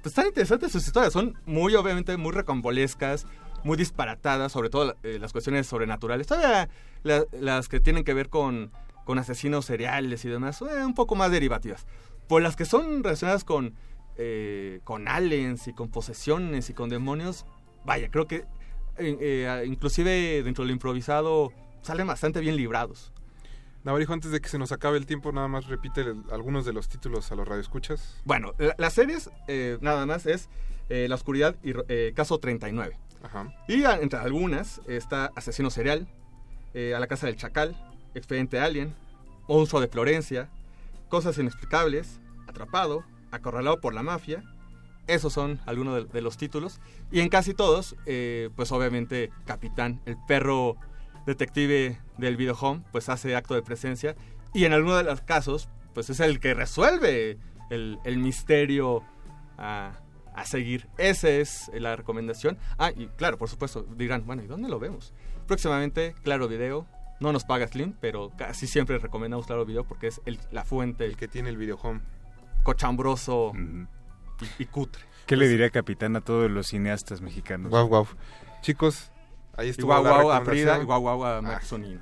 pues 0.02 0.08
están 0.12 0.28
interesantes 0.28 0.72
sus 0.72 0.86
historias. 0.86 1.14
Son 1.14 1.36
muy, 1.46 1.74
obviamente, 1.76 2.16
muy 2.18 2.32
recambolescas, 2.32 3.26
muy 3.64 3.76
disparatadas, 3.76 4.52
sobre 4.52 4.70
todo 4.70 4.96
eh, 5.04 5.18
las 5.20 5.32
cuestiones 5.32 5.66
sobrenaturales. 5.66 6.28
Todavía 6.28 6.70
la- 7.04 7.26
las 7.32 7.68
que 7.70 7.80
tienen 7.80 8.04
que 8.04 8.14
ver 8.14 8.30
con, 8.30 8.72
con 9.04 9.18
asesinos 9.18 9.66
seriales 9.66 10.24
y 10.26 10.30
demás, 10.30 10.62
eh, 10.62 10.86
un 10.86 10.94
poco 10.94 11.16
más 11.16 11.32
derivativas. 11.32 11.88
Por 12.28 12.44
las 12.44 12.56
que 12.56 12.66
son 12.66 13.04
relacionadas 13.04 13.44
con, 13.44 13.74
eh, 14.18 14.80
con 14.84 15.08
aliens 15.08 15.68
y 15.68 15.74
con 15.74 15.90
posesiones 15.90 16.70
y 16.70 16.74
con 16.76 16.90
demonios, 16.90 17.46
vaya, 17.86 18.10
creo 18.10 18.28
que 18.28 18.46
eh, 18.98 19.64
inclusive 19.66 20.44
dentro 20.44 20.64
del 20.64 20.72
improvisado 20.72 21.52
salen 21.82 22.08
bastante 22.08 22.40
bien 22.42 22.56
librados. 22.56 23.12
Navarijo, 23.86 24.12
antes 24.12 24.32
de 24.32 24.42
que 24.42 24.50
se 24.50 24.58
nos 24.60 24.72
acabe 24.74 24.98
el 24.98 25.06
tiempo, 25.06 25.32
nada 25.32 25.48
más 25.48 25.68
repite 25.68 26.02
el- 26.02 26.24
algunos 26.32 26.66
de 26.66 26.74
los 26.74 26.90
títulos 26.90 27.32
a 27.32 27.36
los 27.36 27.48
radioescuchas. 27.48 28.20
Bueno, 28.26 28.54
la- 28.58 28.76
las 28.78 28.94
series, 28.94 29.30
eh, 29.48 29.78
nada 29.82 30.06
más, 30.06 30.26
es 30.26 30.50
eh, 30.90 31.08
La 31.08 31.16
Oscuridad 31.16 31.56
y 31.64 31.74
eh, 31.88 32.12
Caso 32.16 32.40
39. 32.40 32.98
Ajá. 33.24 33.54
Y 33.68 33.84
a- 33.86 34.00
entre 34.02 34.20
algunas 34.20 34.82
está 34.88 35.32
Asesino 35.36 35.70
Serial, 35.70 36.08
eh, 36.74 36.94
A 36.96 37.00
la 37.00 37.08
Casa 37.08 37.28
del 37.28 37.38
Chacal, 37.38 37.76
Expediente 38.16 38.60
Alien, 38.60 38.94
Monstruo 39.48 39.82
de 39.82 39.88
Florencia, 39.88 40.50
Cosas 41.08 41.38
Inexplicables, 41.38 42.20
Atrapado, 42.48 43.04
Acorralado 43.32 43.80
por 43.80 43.94
la 43.94 44.04
Mafia. 44.04 44.44
Esos 45.10 45.34
son 45.34 45.60
algunos 45.66 45.96
de, 45.96 46.06
de 46.06 46.22
los 46.22 46.38
títulos. 46.38 46.80
Y 47.12 47.20
en 47.20 47.30
casi 47.30 47.54
todos, 47.54 47.96
eh, 48.06 48.50
pues 48.56 48.72
obviamente 48.72 49.32
Capitán, 49.46 50.02
el 50.06 50.16
perro 50.28 50.76
detective 51.26 52.00
del 52.18 52.38
video 52.38 52.56
home, 52.60 52.84
pues 52.92 53.10
hace 53.10 53.36
acto 53.36 53.54
de 53.54 53.62
presencia. 53.62 54.16
Y 54.54 54.66
en 54.66 54.74
algunos 54.74 54.98
de 54.98 55.04
los 55.04 55.22
casos, 55.22 55.70
pues 55.94 56.10
es 56.10 56.20
el 56.20 56.40
que 56.40 56.54
resuelve 56.54 57.38
el, 57.70 58.00
el 58.04 58.18
misterio 58.18 59.04
a, 59.58 59.92
a 60.34 60.46
seguir. 60.46 60.88
Esa 60.98 61.30
es 61.30 61.70
la 61.74 61.96
recomendación. 61.96 62.58
Ah, 62.78 62.92
y 62.96 63.08
claro, 63.08 63.38
por 63.38 63.50
supuesto, 63.50 63.84
dirán, 63.96 64.26
bueno, 64.26 64.42
¿y 64.44 64.48
dónde 64.48 64.70
lo 64.70 64.80
vemos? 64.80 65.14
Próximamente, 65.48 66.16
Claro 66.24 66.48
Video. 66.48 66.88
No 67.20 67.34
nos 67.34 67.44
paga 67.44 67.68
Slim, 67.68 67.94
pero 68.00 68.32
casi 68.38 68.66
siempre 68.66 68.98
recomendamos 68.98 69.46
Claro 69.46 69.66
Video 69.66 69.84
porque 69.84 70.08
es 70.08 70.22
el- 70.26 70.40
la 70.52 70.64
fuente. 70.64 71.06
El 71.06 71.18
que 71.18 71.28
tiene 71.28 71.50
el 71.50 71.58
video 71.58 71.76
home. 71.76 72.00
Cochambroso 72.64 73.52
y, 74.42 74.64
y 74.64 74.66
cutre. 74.66 75.04
¿Qué 75.26 75.36
le 75.38 75.48
diría 75.48 75.70
capitán 75.70 76.16
a 76.16 76.22
todos 76.22 76.50
los 76.50 76.68
cineastas 76.68 77.22
mexicanos? 77.22 77.70
Guau, 77.70 77.88
guau. 77.88 78.08
Chicos, 78.62 79.12
ahí 79.58 79.68
Y 79.68 79.70
estuvo 79.72 79.88
guau, 79.88 80.04
la 80.04 80.10
guau 80.10 80.32
a 80.32 80.40
recomendación. 80.40 80.46
Frida 80.76 80.82
y 80.82 80.86
guau, 80.86 81.02
guau 81.02 81.24
a 81.24 81.38
Ah, 81.38 81.42
Max 81.42 81.68
Sonino. 81.68 82.02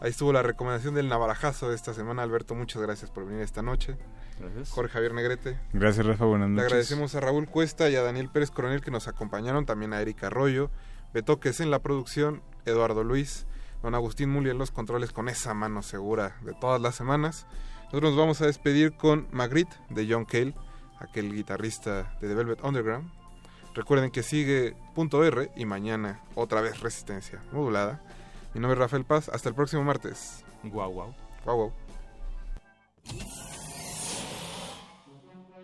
Ahí 0.00 0.10
estuvo 0.10 0.32
la 0.32 0.42
recomendación 0.42 0.94
del 0.94 1.08
navarajazo 1.08 1.70
de 1.70 1.74
esta 1.74 1.94
semana. 1.94 2.22
Alberto, 2.22 2.54
muchas 2.54 2.82
gracias 2.82 3.10
por 3.10 3.24
venir 3.26 3.40
esta 3.42 3.62
noche. 3.62 3.96
Gracias. 4.38 4.70
Jorge 4.70 4.92
Javier 4.92 5.14
Negrete. 5.14 5.58
Gracias, 5.72 6.04
Rafa. 6.06 6.26
Buenas 6.26 6.48
Le 6.50 6.54
noches. 6.56 6.66
agradecemos 6.66 7.14
a 7.14 7.20
Raúl 7.20 7.48
Cuesta 7.48 7.88
y 7.88 7.96
a 7.96 8.02
Daniel 8.02 8.28
Pérez 8.28 8.50
Coronel 8.50 8.82
que 8.82 8.90
nos 8.90 9.08
acompañaron, 9.08 9.64
también 9.64 9.94
a 9.94 10.00
Erika 10.02 10.26
Arroyo, 10.26 10.70
Betoques 11.14 11.60
en 11.60 11.70
la 11.70 11.78
producción, 11.78 12.42
Eduardo 12.66 13.02
Luis, 13.04 13.46
don 13.82 13.94
Agustín 13.94 14.28
Muli 14.30 14.50
en 14.50 14.58
los 14.58 14.70
controles 14.70 15.12
con 15.12 15.30
esa 15.30 15.54
mano 15.54 15.80
segura 15.82 16.36
de 16.42 16.52
todas 16.52 16.80
las 16.80 16.94
semanas. 16.94 17.46
Nosotros 17.86 18.10
nos 18.10 18.16
vamos 18.18 18.40
a 18.42 18.46
despedir 18.46 18.92
con 18.96 19.26
Magritte 19.32 19.74
de 19.88 20.06
John 20.12 20.26
Cale, 20.26 20.54
aquel 20.98 21.34
guitarrista 21.34 22.16
de 22.20 22.28
The 22.28 22.34
Velvet 22.34 22.64
Underground. 22.64 23.10
Recuerden 23.74 24.10
que 24.10 24.22
sigue 24.22 24.74
punto 24.94 25.22
R 25.22 25.50
y 25.54 25.66
mañana 25.66 26.22
otra 26.34 26.60
vez 26.60 26.80
Resistencia 26.80 27.42
modulada. 27.52 28.00
Mi 28.54 28.60
nombre 28.60 28.74
es 28.74 28.78
Rafael 28.78 29.04
Paz. 29.04 29.28
Hasta 29.28 29.50
el 29.50 29.54
próximo 29.54 29.84
martes. 29.84 30.44
Guau, 30.62 30.90
guau. 30.90 31.14
Guau, 31.44 31.56
guau. 31.56 31.72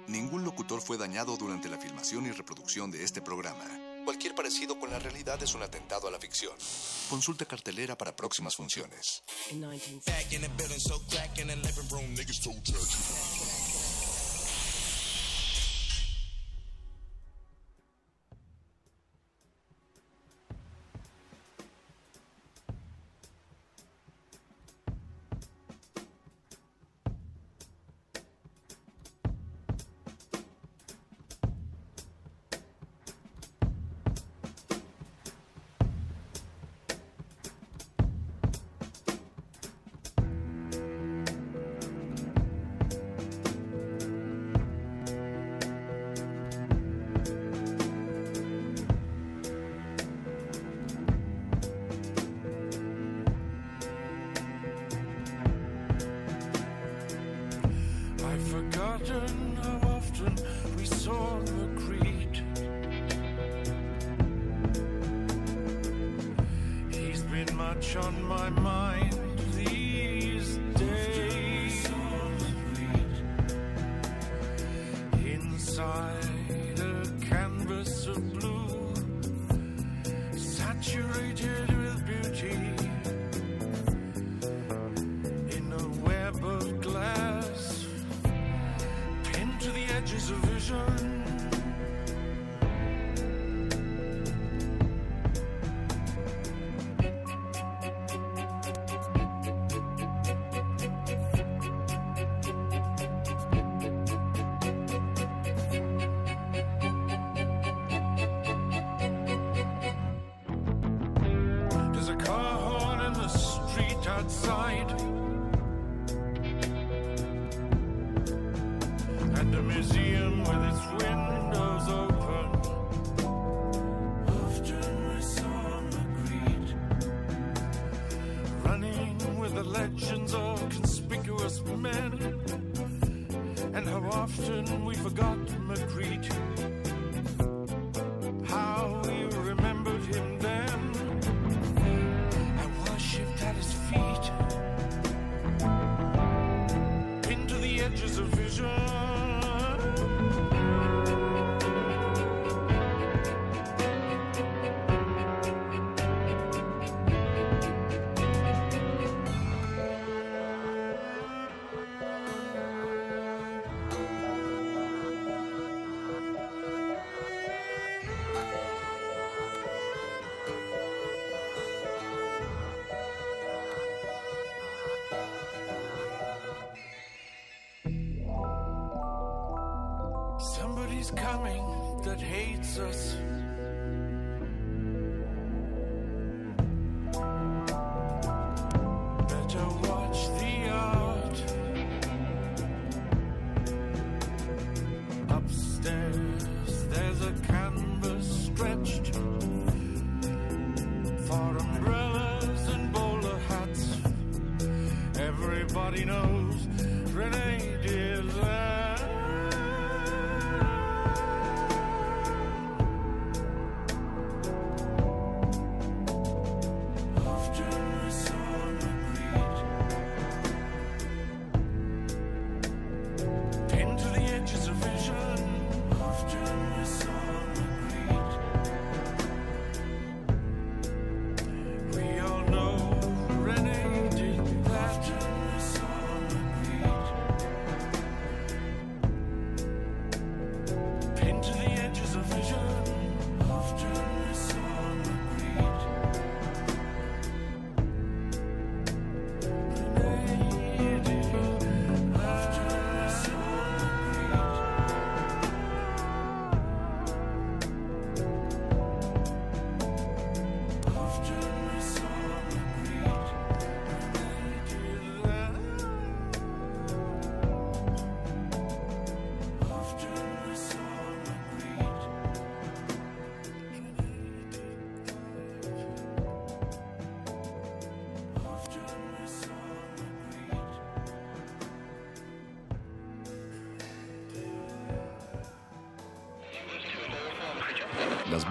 Ningún 0.09 0.45
locutor 0.45 0.83
fue 0.83 0.99
dañado 0.99 1.39
durante 1.39 1.71
la 1.71 1.79
filmación 1.79 2.27
y 2.27 2.33
reproducción 2.33 2.91
de 2.91 3.03
este 3.03 3.23
programa. 3.23 3.65
Cualquier 4.05 4.35
parecido 4.35 4.79
con 4.79 4.91
la 4.91 4.99
realidad 4.99 5.43
es 5.43 5.55
un 5.55 5.63
atentado 5.63 6.07
a 6.09 6.11
la 6.11 6.19
ficción. 6.19 6.53
Consulta 7.09 7.47
cartelera 7.47 7.97
para 7.97 8.15
próximas 8.15 8.57
funciones. 8.57 9.23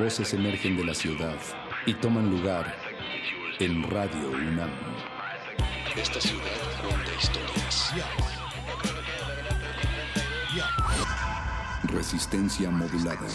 Voces 0.01 0.33
emergen 0.33 0.75
de 0.77 0.83
la 0.83 0.95
ciudad 0.95 1.37
y 1.85 1.93
toman 1.93 2.27
lugar 2.31 2.75
en 3.59 3.83
Radio 3.83 4.31
UNAM. 4.31 4.71
Esta 5.95 6.19
ciudad 6.19 6.43
cuenta 6.81 7.11
historias. 7.19 7.93
Resistencia 11.83 12.71
modulada. 12.71 13.27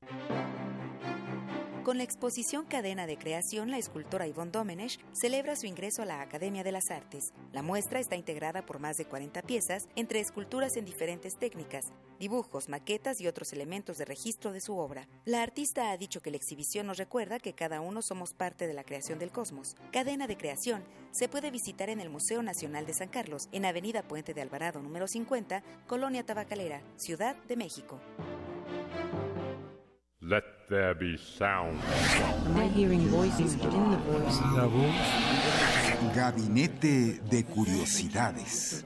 Con 1.83 1.97
la 1.97 2.03
exposición 2.03 2.65
Cadena 2.65 3.07
de 3.07 3.17
Creación, 3.17 3.71
la 3.71 3.79
escultora 3.79 4.27
Yvonne 4.27 4.51
Domenech 4.51 4.99
celebra 5.13 5.55
su 5.55 5.65
ingreso 5.65 6.03
a 6.03 6.05
la 6.05 6.21
Academia 6.21 6.63
de 6.63 6.71
las 6.71 6.91
Artes. 6.91 7.33
La 7.53 7.63
muestra 7.63 7.99
está 7.99 8.15
integrada 8.15 8.63
por 8.63 8.77
más 8.77 8.97
de 8.97 9.05
40 9.05 9.41
piezas, 9.41 9.89
entre 9.95 10.19
esculturas 10.19 10.77
en 10.77 10.85
diferentes 10.85 11.39
técnicas, 11.39 11.91
dibujos, 12.19 12.69
maquetas 12.69 13.19
y 13.21 13.27
otros 13.27 13.53
elementos 13.53 13.97
de 13.97 14.05
registro 14.05 14.51
de 14.51 14.61
su 14.61 14.77
obra. 14.77 15.07
La 15.25 15.41
artista 15.41 15.91
ha 15.91 15.97
dicho 15.97 16.21
que 16.21 16.29
la 16.29 16.37
exhibición 16.37 16.85
nos 16.87 16.97
recuerda 16.97 17.39
que 17.39 17.53
cada 17.53 17.81
uno 17.81 18.01
somos 18.01 18.33
parte 18.33 18.67
de 18.67 18.73
la 18.73 18.83
creación 18.83 19.17
del 19.17 19.31
cosmos. 19.31 19.75
Cadena 19.91 20.27
de 20.27 20.37
Creación 20.37 20.83
se 21.11 21.27
puede 21.27 21.49
visitar 21.49 21.89
en 21.89 21.99
el 21.99 22.09
Museo 22.09 22.43
Nacional 22.43 22.85
de 22.85 22.93
San 22.93 23.07
Carlos, 23.07 23.49
en 23.51 23.65
Avenida 23.65 24.03
Puente 24.03 24.33
de 24.33 24.41
Alvarado 24.41 24.81
número 24.81 25.07
50, 25.07 25.63
Colonia 25.87 26.23
Tabacalera, 26.23 26.83
Ciudad 26.97 27.35
de 27.47 27.55
México. 27.55 27.99
Let 30.21 30.43
there 30.67 30.93
be 30.93 31.17
sound. 31.17 31.79
Am 32.45 32.57
I 32.57 32.67
hearing 32.67 33.07
voices 33.09 33.55
within 33.55 33.89
the 33.89 33.97
voice? 33.97 34.39
La 34.55 34.65
voz. 34.65 34.93
Gabinete 36.13 37.19
de 37.29 37.45
Curiosidades. 37.45 38.85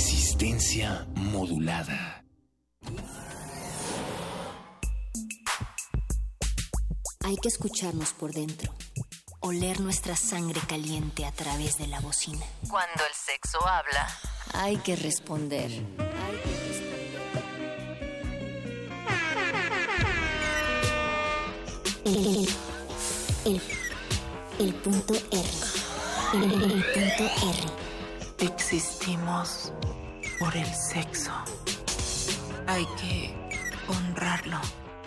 Resistencia 0.00 1.08
modulada. 1.16 2.24
Hay 7.24 7.36
que 7.42 7.48
escucharnos 7.48 8.12
por 8.12 8.32
dentro, 8.32 8.72
oler 9.40 9.80
nuestra 9.80 10.14
sangre 10.14 10.60
caliente 10.68 11.26
a 11.26 11.32
través 11.32 11.78
de 11.78 11.88
la 11.88 11.98
bocina. 11.98 12.46
Cuando 12.70 13.02
el 13.08 13.12
sexo 13.12 13.58
habla, 13.66 14.06
Hay 14.54 14.76
que 14.76 14.94
responder. 14.94 15.68
El, 22.04 22.48
el, 23.46 23.62
el 24.60 24.74
punto 24.74 25.14
R. 25.32 25.48
El, 26.34 26.52
el 26.62 26.84
punto 26.84 27.24
R. 27.24 27.87
Existimos 28.40 29.72
por 30.38 30.56
el 30.56 30.66
sexo. 30.66 31.32
Hay 32.66 32.86
que 33.00 33.34
honrarlo, 33.88 34.58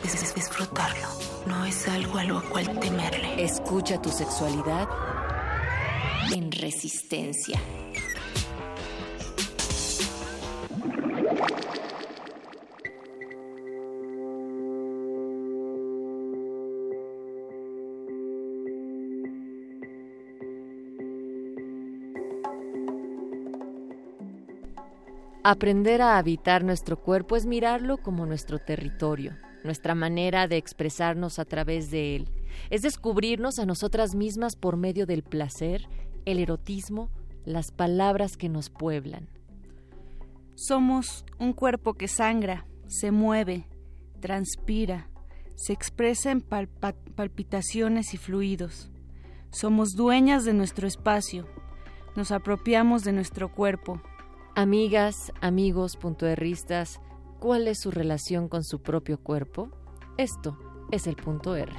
dis- 0.04 0.34
disfrutarlo. 0.36 1.08
No 1.46 1.66
es 1.66 1.88
algo 1.88 2.18
a 2.18 2.24
lo 2.24 2.44
cual 2.50 2.78
temerle. 2.80 3.44
Escucha 3.44 4.02
tu 4.02 4.10
sexualidad 4.10 4.88
en 6.34 6.52
resistencia. 6.52 7.60
Aprender 25.44 26.04
a 26.04 26.20
habitar 26.20 26.64
nuestro 26.64 27.02
cuerpo 27.02 27.36
es 27.36 27.48
mirarlo 27.48 27.98
como 27.98 28.28
nuestro 28.28 28.60
territorio, 28.60 29.36
nuestra 29.64 29.96
manera 29.96 30.48
de 30.48 30.58
expresarnos 30.58 31.40
a 31.40 31.46
través 31.46 31.90
de 31.90 32.16
él. 32.16 32.30
Es 32.70 32.84
descubrirnos 32.84 33.58
a 33.58 33.66
nosotras 33.66 34.14
mismas 34.14 34.56
por 34.56 34.78
medio 34.78 35.08
del 35.08 35.24
placer, 35.24 35.88
el 36.26 36.38
erotismo, 36.38 37.10
las 37.44 37.72
palabras 37.72 38.38
que 38.38 38.50
nos 38.50 38.70
pueblan. 38.70 39.30
Somos 40.54 41.26
un 41.40 41.54
cuerpo 41.54 41.96
que 41.96 42.08
sangra, 42.08 42.68
se 42.86 43.10
mueve, 43.10 43.66
transpira, 44.20 45.10
se 45.56 45.74
expresa 45.74 46.30
en 46.30 46.42
palpitaciones 46.42 48.14
y 48.14 48.18
fluidos. 48.18 48.92
Somos 49.50 49.96
dueñas 49.96 50.46
de 50.46 50.54
nuestro 50.54 50.88
espacio, 50.88 51.48
nos 52.16 52.32
apropiamos 52.32 53.04
de 53.04 53.14
nuestro 53.14 53.52
cuerpo. 53.52 54.02
Amigas, 54.62 55.34
amigos, 55.42 55.98
puntoerristas, 55.98 57.02
¿cuál 57.40 57.68
es 57.68 57.80
su 57.80 57.90
relación 57.90 58.48
con 58.48 58.64
su 58.64 58.80
propio 58.80 59.18
cuerpo? 59.18 59.72
Esto 60.20 60.56
es 60.92 61.08
el 61.08 61.16
punto 61.16 61.56
R. 61.56 61.74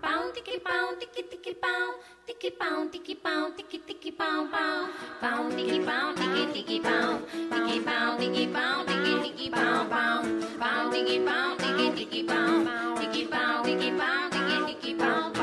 pão, 0.00 0.32
tiki, 0.32 0.60
pão, 0.60 0.96
tiki, 0.96 1.22
tiki, 1.22 1.54
pão, 1.54 1.94
tiki, 2.26 2.50
pão, 2.52 2.88
tiki, 2.88 3.14
pão, 3.14 3.52
tiki, 3.52 3.78
tiki, 3.78 4.12
pão, 4.12 4.48
pão, 4.48 4.88
pão, 5.20 5.50
tiki, 5.50 5.80
pão, 5.80 6.14
tiki, 6.14 6.52
tiki, 6.52 6.80
pão, 6.80 7.22
tiki, 7.50 7.80
pão, 7.80 8.18
tiki, 8.18 8.46
pão, 8.48 8.84
tiki, 8.86 9.22
tiki, 9.22 9.50
pão, 9.50 9.86
pão, 9.88 10.22
pão, 10.58 10.90
tiki, 10.90 11.20
pão, 11.20 11.56
tiki, 11.56 11.90
tiki, 11.96 12.24
pão, 12.24 12.64
tiki, 13.00 13.26
pão, 13.26 13.62
tiki, 13.62 13.92
pão, 13.92 14.30
tiki, 14.30 14.74
tiki, 14.74 14.94
pão. 14.94 15.37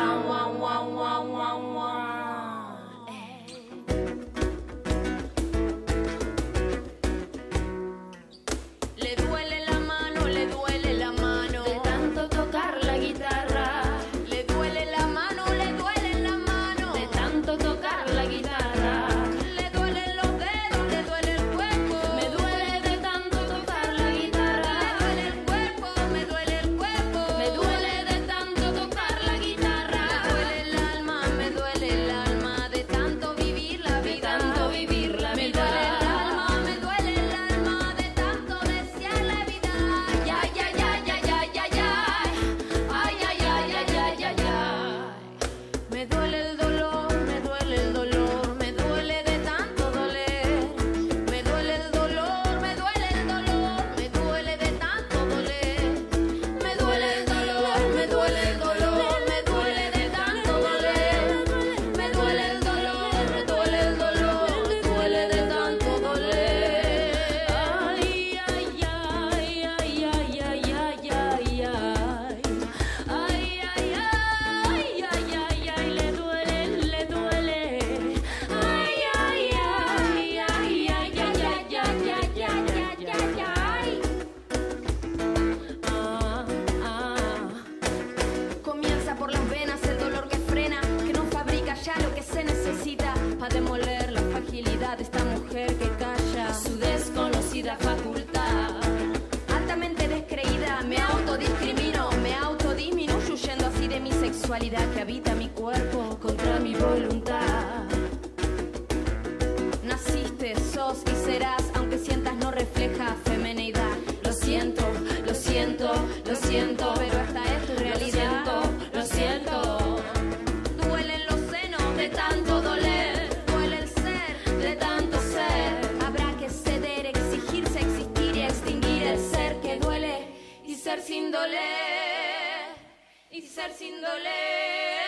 Ser 133.56 133.72
sin 133.72 134.02
doler, 134.02 135.00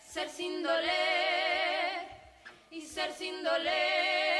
ser 0.00 0.30
sin 0.30 0.62
doler, 0.62 2.08
y 2.70 2.80
ser 2.80 3.12
sin 3.12 3.44
doler. 3.44 4.37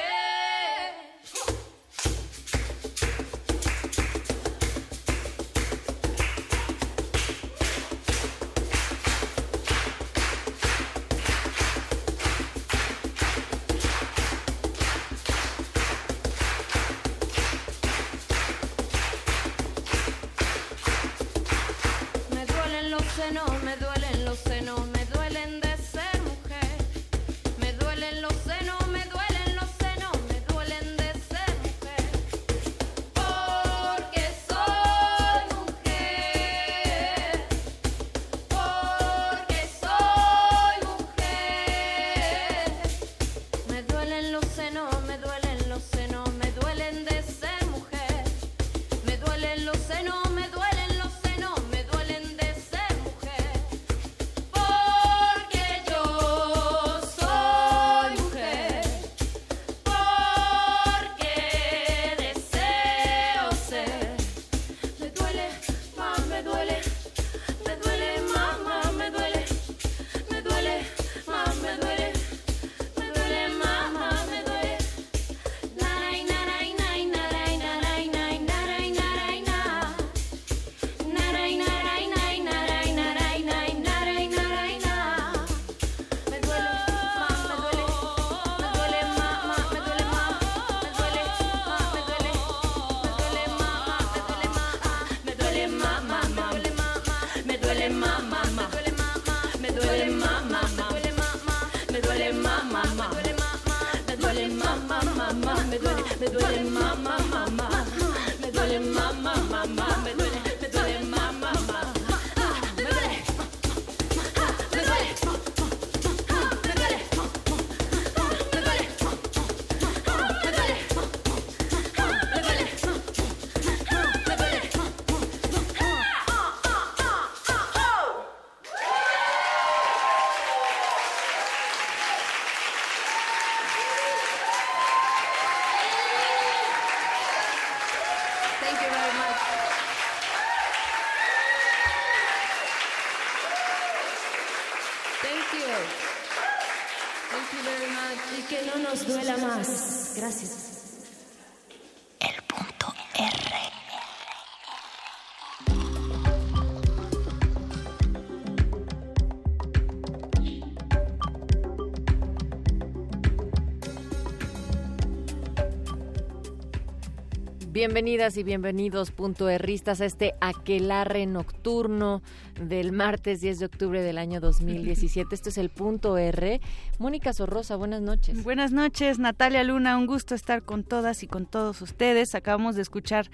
Bienvenidas 167.79 168.37
y 168.37 168.43
bienvenidos 168.43 169.13
punto 169.13 169.49
erristas 169.49 170.01
a 170.01 170.05
este 170.05 170.35
aquelarre 170.41 171.27
nocturno 171.27 172.23
del 172.61 172.91
martes 172.91 173.41
10 173.41 173.61
de 173.61 173.67
octubre 173.67 174.03
del 174.03 174.19
año 174.19 174.41
2017. 174.41 175.33
Esto 175.33 175.51
es 175.51 175.59
el 175.59 175.71
punto 175.71 176.19
R. 176.19 176.61
Mónica 176.99 177.33
Sorrosa, 177.33 177.77
buenas 177.77 178.03
noches. 178.03 178.43
Buenas 178.43 178.73
noches, 178.73 179.21
Natalia 179.21 179.63
Luna, 179.63 179.97
un 179.97 180.09
gusto 180.09 180.35
estar 180.35 180.65
con 180.65 180.83
todas 180.83 181.23
y 181.23 181.29
con 181.29 181.47
todos 181.47 181.81
ustedes. 181.81 182.35
Acabamos 182.35 182.75
de 182.75 182.83
escuchar 182.83 183.31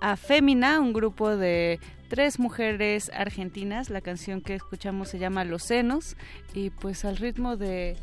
a 0.00 0.16
Fémina, 0.16 0.80
un 0.80 0.92
grupo 0.92 1.36
de 1.36 1.78
tres 2.08 2.40
mujeres 2.40 3.12
argentinas. 3.14 3.90
La 3.90 4.00
canción 4.00 4.40
que 4.40 4.56
escuchamos 4.56 5.08
se 5.08 5.20
llama 5.20 5.44
Los 5.44 5.62
Senos 5.62 6.16
y 6.52 6.70
pues 6.70 7.04
al 7.04 7.16
ritmo 7.16 7.56
de 7.56 7.96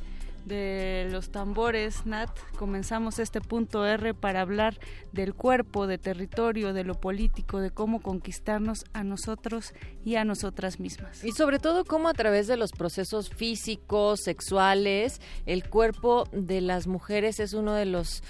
de 0.45 1.07
los 1.11 1.31
tambores, 1.31 2.05
Nat, 2.05 2.29
comenzamos 2.57 3.19
este 3.19 3.41
punto 3.41 3.85
R 3.85 4.13
para 4.13 4.41
hablar 4.41 4.79
del 5.11 5.33
cuerpo, 5.33 5.87
de 5.87 5.97
territorio, 5.97 6.73
de 6.73 6.83
lo 6.83 6.95
político, 6.95 7.59
de 7.59 7.71
cómo 7.71 8.01
conquistarnos 8.01 8.85
a 8.93 9.03
nosotros 9.03 9.73
y 10.03 10.15
a 10.15 10.25
nosotras 10.25 10.79
mismas. 10.79 11.23
Y 11.23 11.31
sobre 11.31 11.59
todo 11.59 11.85
cómo 11.85 12.09
a 12.09 12.13
través 12.13 12.47
de 12.47 12.57
los 12.57 12.71
procesos 12.71 13.29
físicos, 13.29 14.21
sexuales, 14.21 15.21
el 15.45 15.67
cuerpo 15.69 16.25
de 16.31 16.61
las 16.61 16.87
mujeres 16.87 17.39
es 17.39 17.53
uno 17.53 17.73
de 17.73 17.85
los 17.85 18.23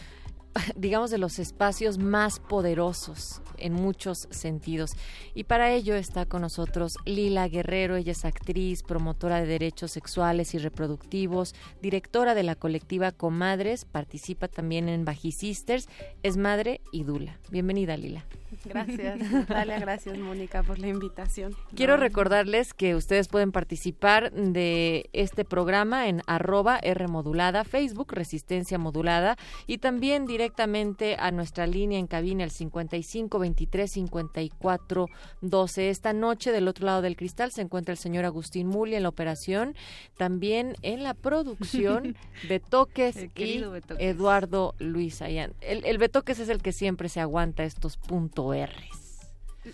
digamos, 0.75 1.11
de 1.11 1.17
los 1.17 1.39
espacios 1.39 1.97
más 1.97 2.39
poderosos 2.39 3.41
en 3.57 3.73
muchos 3.73 4.27
sentidos. 4.31 4.91
Y 5.33 5.43
para 5.45 5.71
ello 5.71 5.95
está 5.95 6.25
con 6.25 6.41
nosotros 6.41 6.97
Lila 7.05 7.47
Guerrero, 7.47 7.95
ella 7.95 8.11
es 8.11 8.25
actriz, 8.25 8.83
promotora 8.83 9.39
de 9.39 9.47
derechos 9.47 9.91
sexuales 9.91 10.53
y 10.53 10.57
reproductivos, 10.57 11.55
directora 11.81 12.35
de 12.35 12.43
la 12.43 12.55
colectiva 12.55 13.11
Comadres, 13.11 13.85
participa 13.85 14.47
también 14.47 14.89
en 14.89 15.05
Bajisisters, 15.05 15.87
es 16.23 16.37
madre 16.37 16.81
y 16.91 17.03
dula. 17.03 17.37
Bienvenida, 17.49 17.97
Lila. 17.97 18.25
Gracias, 18.65 19.19
Natalia, 19.31 19.79
gracias 19.79 20.17
Mónica 20.17 20.63
por 20.63 20.79
la 20.79 20.87
invitación. 20.87 21.55
Quiero 21.75 21.97
No, 21.97 22.03
recordarles 22.03 22.73
que 22.73 22.95
ustedes 22.95 23.27
pueden 23.27 23.51
participar 23.51 24.31
de 24.31 25.09
este 25.13 25.45
programa 25.45 26.07
en 26.07 26.21
arroba 26.27 26.77
R 26.81 27.07
modulada, 27.07 27.63
Facebook 27.63 28.13
Resistencia 28.13 28.77
Modulada 28.77 29.37
y 29.67 29.79
también 29.79 30.25
directamente 30.25 31.15
a 31.19 31.31
nuestra 31.31 31.65
línea 31.65 31.97
en 31.97 32.07
cabina 32.07 32.43
el 32.43 32.51
55 32.51 33.39
23 33.39 33.91
54 33.91 35.07
12. 35.41 35.89
Esta 35.89 36.13
noche 36.13 36.51
del 36.51 36.67
otro 36.67 36.85
lado 36.85 37.01
del 37.01 37.15
cristal 37.15 37.51
se 37.51 37.61
encuentra 37.61 37.91
el 37.91 37.97
señor 37.97 38.25
Agustín 38.25 38.67
Muli 38.67 38.95
en 38.95 39.03
la 39.03 39.09
operación, 39.09 39.75
también 40.17 40.75
en 40.81 41.03
la 41.03 41.13
producción 41.13 42.15
Betoques 42.47 43.15
y 43.35 43.59
Betoques. 43.63 43.97
Eduardo 43.99 44.75
Luis 44.77 45.21
Ayán. 45.21 45.53
El, 45.61 45.83
el 45.85 45.97
Betoques 45.97 46.39
es 46.39 46.49
el 46.49 46.61
que 46.61 46.71
siempre 46.71 47.09
se 47.09 47.19
aguanta 47.19 47.63
estos 47.63 47.97
punto 47.97 48.50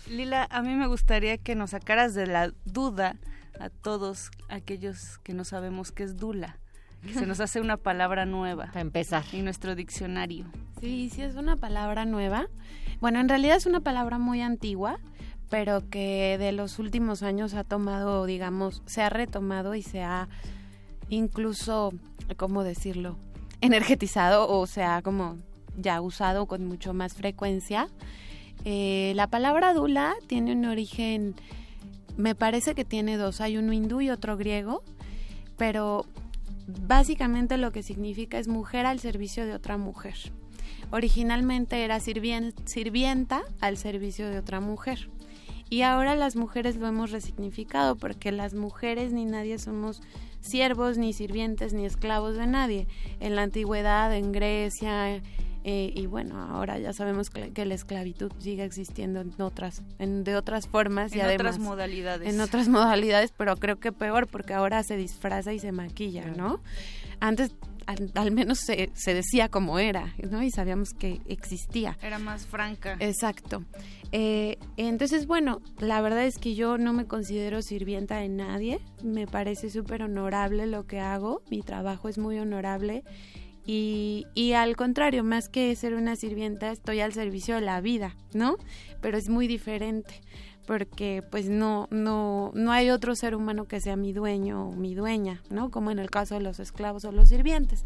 Lila, 0.08 0.46
a 0.50 0.62
mí 0.62 0.74
me 0.74 0.86
gustaría 0.86 1.38
que 1.38 1.54
nos 1.54 1.70
sacaras 1.70 2.14
de 2.14 2.26
la 2.26 2.52
duda 2.64 3.16
a 3.58 3.70
todos 3.70 4.30
aquellos 4.48 5.18
que 5.18 5.34
no 5.34 5.44
sabemos 5.44 5.92
qué 5.92 6.04
es 6.04 6.16
Dula. 6.16 6.58
Que 7.02 7.14
se 7.14 7.26
nos 7.26 7.40
hace 7.40 7.60
una 7.60 7.76
palabra 7.76 8.26
nueva. 8.26 8.66
Para 8.72 8.80
empezar. 8.80 9.24
En 9.32 9.44
nuestro 9.44 9.74
diccionario. 9.74 10.46
Sí, 10.80 11.10
sí 11.12 11.22
es 11.22 11.36
una 11.36 11.56
palabra 11.56 12.04
nueva. 12.04 12.48
Bueno, 13.00 13.20
en 13.20 13.28
realidad 13.28 13.56
es 13.56 13.66
una 13.66 13.80
palabra 13.80 14.18
muy 14.18 14.42
antigua, 14.42 14.98
pero 15.48 15.88
que 15.88 16.36
de 16.38 16.52
los 16.52 16.78
últimos 16.78 17.22
años 17.22 17.54
ha 17.54 17.64
tomado, 17.64 18.26
digamos, 18.26 18.82
se 18.86 19.02
ha 19.02 19.10
retomado 19.10 19.74
y 19.74 19.82
se 19.82 20.02
ha 20.02 20.28
incluso, 21.08 21.92
¿cómo 22.36 22.64
decirlo? 22.64 23.16
Energetizado 23.60 24.48
o 24.48 24.66
se 24.66 24.82
ha 24.82 25.00
como 25.02 25.38
ya 25.76 26.00
usado 26.00 26.46
con 26.46 26.66
mucho 26.66 26.92
más 26.92 27.14
frecuencia. 27.14 27.88
Eh, 28.64 29.12
la 29.14 29.28
palabra 29.28 29.72
dula 29.72 30.14
tiene 30.26 30.52
un 30.52 30.64
origen, 30.64 31.34
me 32.16 32.34
parece 32.34 32.74
que 32.74 32.84
tiene 32.84 33.16
dos, 33.16 33.40
hay 33.40 33.56
uno 33.56 33.72
hindú 33.72 34.00
y 34.00 34.10
otro 34.10 34.36
griego, 34.36 34.82
pero 35.56 36.04
básicamente 36.86 37.56
lo 37.56 37.72
que 37.72 37.82
significa 37.82 38.38
es 38.38 38.48
mujer 38.48 38.84
al 38.86 39.00
servicio 39.00 39.46
de 39.46 39.54
otra 39.54 39.78
mujer. 39.78 40.16
Originalmente 40.90 41.84
era 41.84 41.98
sirvien- 41.98 42.54
sirvienta 42.64 43.42
al 43.60 43.76
servicio 43.76 44.28
de 44.28 44.38
otra 44.38 44.60
mujer. 44.60 45.08
Y 45.70 45.82
ahora 45.82 46.14
las 46.14 46.34
mujeres 46.34 46.76
lo 46.76 46.86
hemos 46.86 47.10
resignificado 47.10 47.96
porque 47.96 48.32
las 48.32 48.54
mujeres 48.54 49.12
ni 49.12 49.26
nadie 49.26 49.58
somos 49.58 50.00
siervos, 50.40 50.96
ni 50.96 51.12
sirvientes, 51.12 51.74
ni 51.74 51.84
esclavos 51.84 52.36
de 52.36 52.46
nadie. 52.46 52.86
En 53.20 53.36
la 53.36 53.42
antigüedad, 53.42 54.14
en 54.16 54.32
Grecia, 54.32 55.20
eh, 55.64 55.92
y 55.94 56.06
bueno, 56.06 56.40
ahora 56.42 56.78
ya 56.78 56.92
sabemos 56.92 57.30
que, 57.30 57.52
que 57.52 57.64
la 57.64 57.74
esclavitud 57.74 58.32
sigue 58.38 58.64
existiendo 58.64 59.20
en 59.20 59.32
otras, 59.40 59.82
en, 59.98 60.24
de 60.24 60.36
otras 60.36 60.66
formas 60.68 61.14
y 61.14 61.20
En 61.20 61.26
además 61.26 61.56
otras 61.56 61.58
modalidades. 61.58 62.32
en 62.32 62.40
otras 62.40 62.68
modalidades, 62.68 63.32
pero 63.36 63.56
creo 63.56 63.78
que 63.78 63.92
peor 63.92 64.26
porque 64.26 64.54
ahora 64.54 64.82
se 64.82 64.96
disfraza 64.96 65.52
y 65.52 65.58
se 65.58 65.72
maquilla, 65.72 66.26
¿no? 66.36 66.60
Antes 67.20 67.52
al, 67.86 68.10
al 68.16 68.30
menos 68.32 68.58
se, 68.58 68.90
se 68.94 69.14
decía 69.14 69.48
cómo 69.48 69.78
era, 69.78 70.14
¿no? 70.30 70.42
Y 70.42 70.50
sabíamos 70.50 70.90
que 70.90 71.20
existía. 71.26 71.96
Era 72.02 72.18
más 72.18 72.46
franca. 72.46 72.96
Exacto. 73.00 73.64
Eh, 74.12 74.58
entonces, 74.76 75.26
bueno, 75.26 75.60
la 75.78 76.00
verdad 76.02 76.24
es 76.24 76.36
que 76.38 76.54
yo 76.54 76.76
no 76.76 76.92
me 76.92 77.06
considero 77.06 77.62
sirvienta 77.62 78.18
de 78.18 78.28
nadie. 78.28 78.80
Me 79.02 79.26
parece 79.26 79.70
súper 79.70 80.02
honorable 80.02 80.66
lo 80.66 80.86
que 80.86 81.00
hago. 81.00 81.42
Mi 81.50 81.62
trabajo 81.62 82.10
es 82.10 82.18
muy 82.18 82.38
honorable. 82.38 83.04
Y, 83.70 84.26
y 84.32 84.54
al 84.54 84.76
contrario, 84.76 85.22
más 85.24 85.50
que 85.50 85.76
ser 85.76 85.92
una 85.92 86.16
sirvienta, 86.16 86.70
estoy 86.72 87.00
al 87.00 87.12
servicio 87.12 87.54
de 87.56 87.60
la 87.60 87.82
vida, 87.82 88.16
¿no? 88.32 88.56
Pero 89.02 89.18
es 89.18 89.28
muy 89.28 89.46
diferente 89.46 90.22
porque 90.66 91.22
pues 91.30 91.50
no 91.50 91.86
no 91.90 92.50
no 92.54 92.72
hay 92.72 92.88
otro 92.88 93.14
ser 93.14 93.34
humano 93.34 93.66
que 93.66 93.80
sea 93.80 93.96
mi 93.96 94.14
dueño 94.14 94.68
o 94.68 94.72
mi 94.72 94.94
dueña, 94.94 95.42
¿no? 95.50 95.70
Como 95.70 95.90
en 95.90 95.98
el 95.98 96.08
caso 96.08 96.34
de 96.34 96.40
los 96.40 96.60
esclavos 96.60 97.04
o 97.04 97.12
los 97.12 97.28
sirvientes. 97.28 97.84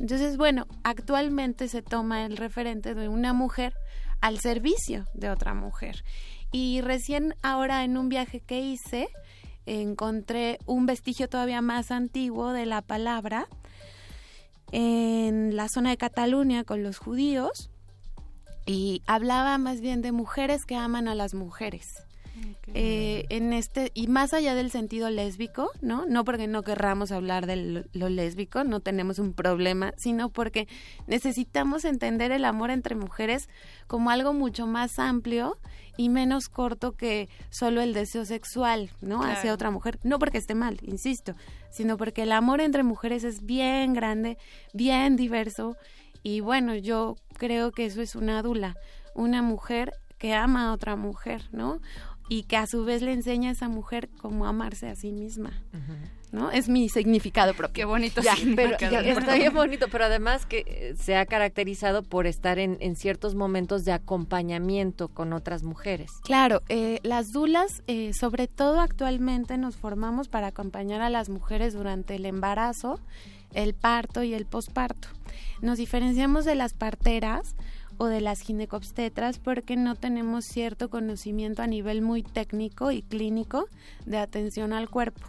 Entonces, 0.00 0.36
bueno, 0.36 0.66
actualmente 0.82 1.68
se 1.68 1.82
toma 1.82 2.24
el 2.24 2.36
referente 2.36 2.96
de 2.96 3.08
una 3.08 3.32
mujer 3.32 3.74
al 4.20 4.40
servicio 4.40 5.06
de 5.14 5.30
otra 5.30 5.54
mujer. 5.54 6.02
Y 6.50 6.80
recién 6.80 7.36
ahora 7.40 7.84
en 7.84 7.96
un 7.96 8.08
viaje 8.08 8.40
que 8.40 8.58
hice 8.60 9.08
encontré 9.64 10.58
un 10.66 10.86
vestigio 10.86 11.28
todavía 11.28 11.62
más 11.62 11.92
antiguo 11.92 12.52
de 12.52 12.66
la 12.66 12.82
palabra 12.82 13.46
en 14.72 15.56
la 15.56 15.68
zona 15.68 15.90
de 15.90 15.96
Cataluña 15.96 16.64
con 16.64 16.82
los 16.82 16.98
judíos 16.98 17.70
y 18.66 19.02
hablaba 19.06 19.58
más 19.58 19.80
bien 19.80 20.02
de 20.02 20.12
mujeres 20.12 20.64
que 20.64 20.76
aman 20.76 21.08
a 21.08 21.14
las 21.14 21.34
mujeres. 21.34 22.04
Eh, 22.72 23.26
en 23.28 23.52
este 23.52 23.90
y 23.94 24.06
más 24.06 24.32
allá 24.32 24.54
del 24.54 24.70
sentido 24.70 25.10
lésbico, 25.10 25.70
¿no? 25.82 26.06
No 26.06 26.24
porque 26.24 26.46
no 26.46 26.62
querramos 26.62 27.10
hablar 27.10 27.46
de 27.46 27.56
lo, 27.56 27.82
lo 27.92 28.08
lésbico, 28.08 28.62
no 28.64 28.80
tenemos 28.80 29.18
un 29.18 29.32
problema, 29.32 29.92
sino 29.96 30.30
porque 30.30 30.68
necesitamos 31.06 31.84
entender 31.84 32.30
el 32.30 32.44
amor 32.44 32.70
entre 32.70 32.94
mujeres 32.94 33.48
como 33.88 34.10
algo 34.10 34.32
mucho 34.32 34.66
más 34.66 34.98
amplio 34.98 35.58
y 36.00 36.08
menos 36.08 36.48
corto 36.48 36.92
que 36.92 37.28
solo 37.50 37.82
el 37.82 37.92
deseo 37.92 38.24
sexual, 38.24 38.88
¿no? 39.02 39.22
Hacia 39.22 39.52
otra 39.52 39.70
mujer. 39.70 39.98
No 40.02 40.18
porque 40.18 40.38
esté 40.38 40.54
mal, 40.54 40.78
insisto, 40.80 41.34
sino 41.70 41.98
porque 41.98 42.22
el 42.22 42.32
amor 42.32 42.62
entre 42.62 42.82
mujeres 42.82 43.22
es 43.22 43.44
bien 43.44 43.92
grande, 43.92 44.38
bien 44.72 45.16
diverso 45.16 45.76
y 46.22 46.40
bueno, 46.40 46.74
yo 46.74 47.16
creo 47.34 47.70
que 47.70 47.84
eso 47.84 48.00
es 48.00 48.14
una 48.14 48.40
dula, 48.40 48.76
una 49.14 49.42
mujer 49.42 49.92
que 50.16 50.32
ama 50.32 50.68
a 50.68 50.72
otra 50.72 50.96
mujer, 50.96 51.42
¿no? 51.52 51.82
Y 52.30 52.44
que 52.44 52.56
a 52.56 52.66
su 52.66 52.86
vez 52.86 53.02
le 53.02 53.12
enseña 53.12 53.50
a 53.50 53.52
esa 53.52 53.68
mujer 53.68 54.08
cómo 54.22 54.46
amarse 54.46 54.88
a 54.88 54.96
sí 54.96 55.12
misma, 55.12 55.52
¿no? 56.32 56.50
Es 56.50 56.68
mi 56.68 56.88
significado 56.88 57.54
propio. 57.54 57.72
Qué 57.72 57.84
bonito 57.84 58.20
Ya, 58.20 58.34
pero 58.56 58.76
ya, 58.78 59.00
está 59.00 59.34
bien 59.34 59.54
bonito, 59.54 59.86
pero 59.90 60.04
además 60.04 60.46
que 60.46 60.64
eh, 60.66 60.94
se 60.98 61.16
ha 61.16 61.26
caracterizado 61.26 62.02
por 62.02 62.26
estar 62.26 62.58
en, 62.58 62.76
en 62.80 62.96
ciertos 62.96 63.34
momentos 63.34 63.84
de 63.84 63.92
acompañamiento 63.92 65.08
con 65.08 65.32
otras 65.32 65.62
mujeres. 65.62 66.10
Claro, 66.22 66.62
eh, 66.68 67.00
las 67.02 67.32
dulas, 67.32 67.82
eh, 67.86 68.12
sobre 68.12 68.48
todo 68.48 68.80
actualmente, 68.80 69.58
nos 69.58 69.76
formamos 69.76 70.28
para 70.28 70.48
acompañar 70.48 71.02
a 71.02 71.10
las 71.10 71.28
mujeres 71.28 71.74
durante 71.74 72.14
el 72.14 72.26
embarazo, 72.26 73.00
el 73.52 73.74
parto 73.74 74.22
y 74.22 74.34
el 74.34 74.46
posparto. 74.46 75.08
Nos 75.60 75.78
diferenciamos 75.78 76.44
de 76.44 76.54
las 76.54 76.72
parteras 76.72 77.54
o 77.98 78.06
de 78.06 78.22
las 78.22 78.40
ginecobstetras 78.40 79.38
porque 79.38 79.76
no 79.76 79.94
tenemos 79.94 80.46
cierto 80.46 80.88
conocimiento 80.88 81.62
a 81.62 81.66
nivel 81.66 82.00
muy 82.00 82.22
técnico 82.22 82.92
y 82.92 83.02
clínico 83.02 83.66
de 84.06 84.16
atención 84.16 84.72
al 84.72 84.88
cuerpo. 84.88 85.20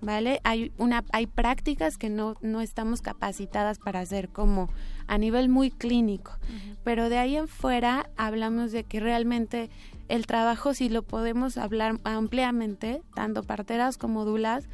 ¿Vale? 0.00 0.40
Hay, 0.44 0.70
una, 0.78 1.04
hay 1.10 1.26
prácticas 1.26 1.98
que 1.98 2.08
no, 2.08 2.36
no 2.40 2.60
estamos 2.60 3.02
capacitadas 3.02 3.80
para 3.80 3.98
hacer 3.98 4.28
como 4.28 4.68
a 5.08 5.18
nivel 5.18 5.48
muy 5.48 5.72
clínico, 5.72 6.38
pero 6.84 7.08
de 7.08 7.18
ahí 7.18 7.36
en 7.36 7.48
fuera 7.48 8.08
hablamos 8.16 8.70
de 8.70 8.84
que 8.84 9.00
realmente 9.00 9.70
el 10.08 10.26
trabajo, 10.26 10.72
si 10.72 10.88
lo 10.88 11.02
podemos 11.02 11.58
hablar 11.58 11.98
ampliamente, 12.04 13.02
tanto 13.14 13.42
parteras 13.42 13.98
como 13.98 14.24
dulas, 14.24 14.68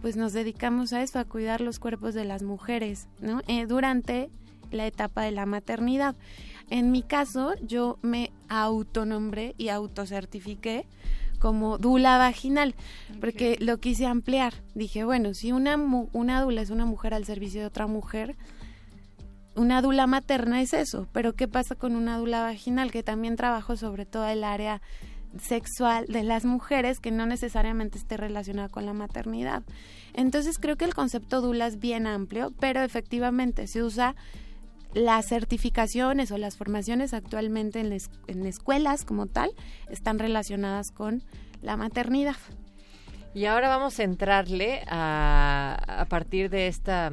pues 0.00 0.16
nos 0.16 0.32
dedicamos 0.32 0.92
a 0.92 1.02
eso, 1.02 1.18
a 1.18 1.24
cuidar 1.24 1.60
los 1.60 1.78
cuerpos 1.78 2.14
de 2.14 2.24
las 2.24 2.42
mujeres, 2.42 3.08
¿no? 3.20 3.42
Eh, 3.48 3.66
durante 3.66 4.30
la 4.70 4.86
etapa 4.86 5.22
de 5.22 5.32
la 5.32 5.46
maternidad. 5.46 6.14
En 6.70 6.92
mi 6.92 7.02
caso, 7.02 7.54
yo 7.62 7.98
me 8.02 8.30
autonombré 8.48 9.54
y 9.56 9.68
autocertifiqué 9.68 10.86
como 11.38 11.78
dula 11.78 12.18
vaginal, 12.18 12.74
porque 13.20 13.56
lo 13.60 13.78
quise 13.78 14.06
ampliar. 14.06 14.54
Dije, 14.74 15.04
bueno, 15.04 15.34
si 15.34 15.52
una, 15.52 15.76
una 15.76 16.42
dula 16.42 16.62
es 16.62 16.70
una 16.70 16.84
mujer 16.84 17.14
al 17.14 17.24
servicio 17.24 17.60
de 17.60 17.66
otra 17.66 17.86
mujer, 17.86 18.36
una 19.54 19.82
dula 19.82 20.06
materna 20.06 20.62
es 20.62 20.72
eso, 20.72 21.08
pero 21.12 21.34
¿qué 21.34 21.48
pasa 21.48 21.74
con 21.74 21.96
una 21.96 22.18
dula 22.18 22.42
vaginal? 22.42 22.92
Que 22.92 23.02
también 23.02 23.36
trabajo 23.36 23.76
sobre 23.76 24.06
todo 24.06 24.26
el 24.28 24.44
área 24.44 24.80
sexual 25.40 26.06
de 26.06 26.22
las 26.22 26.44
mujeres 26.44 27.00
que 27.00 27.10
no 27.10 27.26
necesariamente 27.26 27.98
esté 27.98 28.16
relacionada 28.16 28.68
con 28.68 28.86
la 28.86 28.92
maternidad. 28.92 29.62
Entonces 30.14 30.58
creo 30.58 30.76
que 30.76 30.84
el 30.84 30.94
concepto 30.94 31.40
dula 31.40 31.66
es 31.66 31.78
bien 31.78 32.06
amplio, 32.06 32.52
pero 32.58 32.82
efectivamente 32.82 33.66
se 33.66 33.82
usa 33.82 34.14
las 34.94 35.26
certificaciones 35.26 36.30
o 36.30 36.38
las 36.38 36.56
formaciones 36.56 37.14
actualmente 37.14 37.80
en, 37.80 37.96
en 38.26 38.46
escuelas 38.46 39.04
como 39.04 39.26
tal 39.26 39.50
están 39.90 40.18
relacionadas 40.18 40.90
con 40.90 41.22
la 41.62 41.76
maternidad. 41.76 42.36
Y 43.34 43.44
ahora 43.44 43.68
vamos 43.68 43.98
a 43.98 44.04
entrarle 44.04 44.82
a, 44.88 45.76
a 45.86 46.04
partir 46.06 46.50
de 46.50 46.66
esta, 46.66 47.12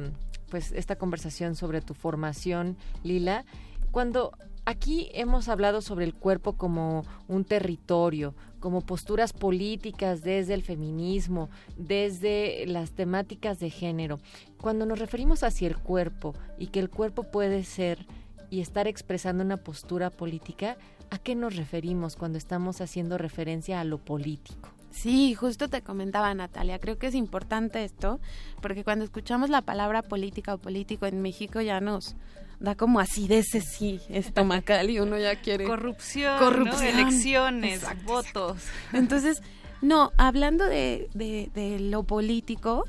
pues, 0.50 0.72
esta 0.72 0.96
conversación 0.96 1.54
sobre 1.54 1.80
tu 1.80 1.94
formación, 1.94 2.76
Lila. 3.04 3.44
Cuando 3.90 4.32
aquí 4.66 5.10
hemos 5.14 5.48
hablado 5.48 5.80
sobre 5.80 6.04
el 6.04 6.12
cuerpo 6.12 6.54
como 6.54 7.04
un 7.28 7.44
territorio, 7.44 8.34
como 8.60 8.82
posturas 8.82 9.32
políticas 9.32 10.22
desde 10.22 10.52
el 10.52 10.62
feminismo, 10.62 11.48
desde 11.78 12.66
las 12.66 12.90
temáticas 12.90 13.58
de 13.60 13.70
género. 13.70 14.18
Cuando 14.60 14.84
nos 14.84 14.98
referimos 14.98 15.44
hacia 15.44 15.68
el 15.68 15.78
cuerpo 15.78 16.34
y 16.58 16.66
que 16.66 16.80
el 16.80 16.90
cuerpo 16.90 17.22
puede 17.22 17.64
ser 17.64 18.06
y 18.50 18.60
estar 18.60 18.86
expresando 18.86 19.44
una 19.44 19.56
postura 19.56 20.10
política, 20.10 20.76
¿a 21.10 21.18
qué 21.18 21.34
nos 21.34 21.56
referimos 21.56 22.16
cuando 22.16 22.36
estamos 22.36 22.80
haciendo 22.80 23.18
referencia 23.18 23.80
a 23.80 23.84
lo 23.84 23.98
político? 23.98 24.68
Sí, 24.90 25.34
justo 25.34 25.68
te 25.68 25.82
comentaba 25.82 26.34
Natalia, 26.34 26.78
creo 26.80 26.98
que 26.98 27.08
es 27.08 27.14
importante 27.14 27.84
esto, 27.84 28.18
porque 28.62 28.82
cuando 28.82 29.04
escuchamos 29.04 29.50
la 29.50 29.62
palabra 29.62 30.02
política 30.02 30.54
o 30.54 30.58
político 30.58 31.06
en 31.06 31.20
México 31.20 31.60
ya 31.60 31.80
nos 31.80 32.16
da 32.60 32.74
como 32.74 33.00
acidez 33.00 33.46
sí, 33.48 34.00
estomacal 34.08 34.90
y 34.90 34.98
uno 35.00 35.18
ya 35.18 35.36
quiere 35.36 35.64
Corrupción, 35.64 36.38
corrupción, 36.38 36.82
¿no? 36.94 37.00
elecciones, 37.00 37.74
Exacto. 37.82 38.04
votos. 38.06 38.62
Entonces, 38.92 39.42
no, 39.82 40.10
hablando 40.16 40.64
de, 40.64 41.08
de, 41.14 41.50
de 41.54 41.78
lo 41.80 42.02
político, 42.02 42.84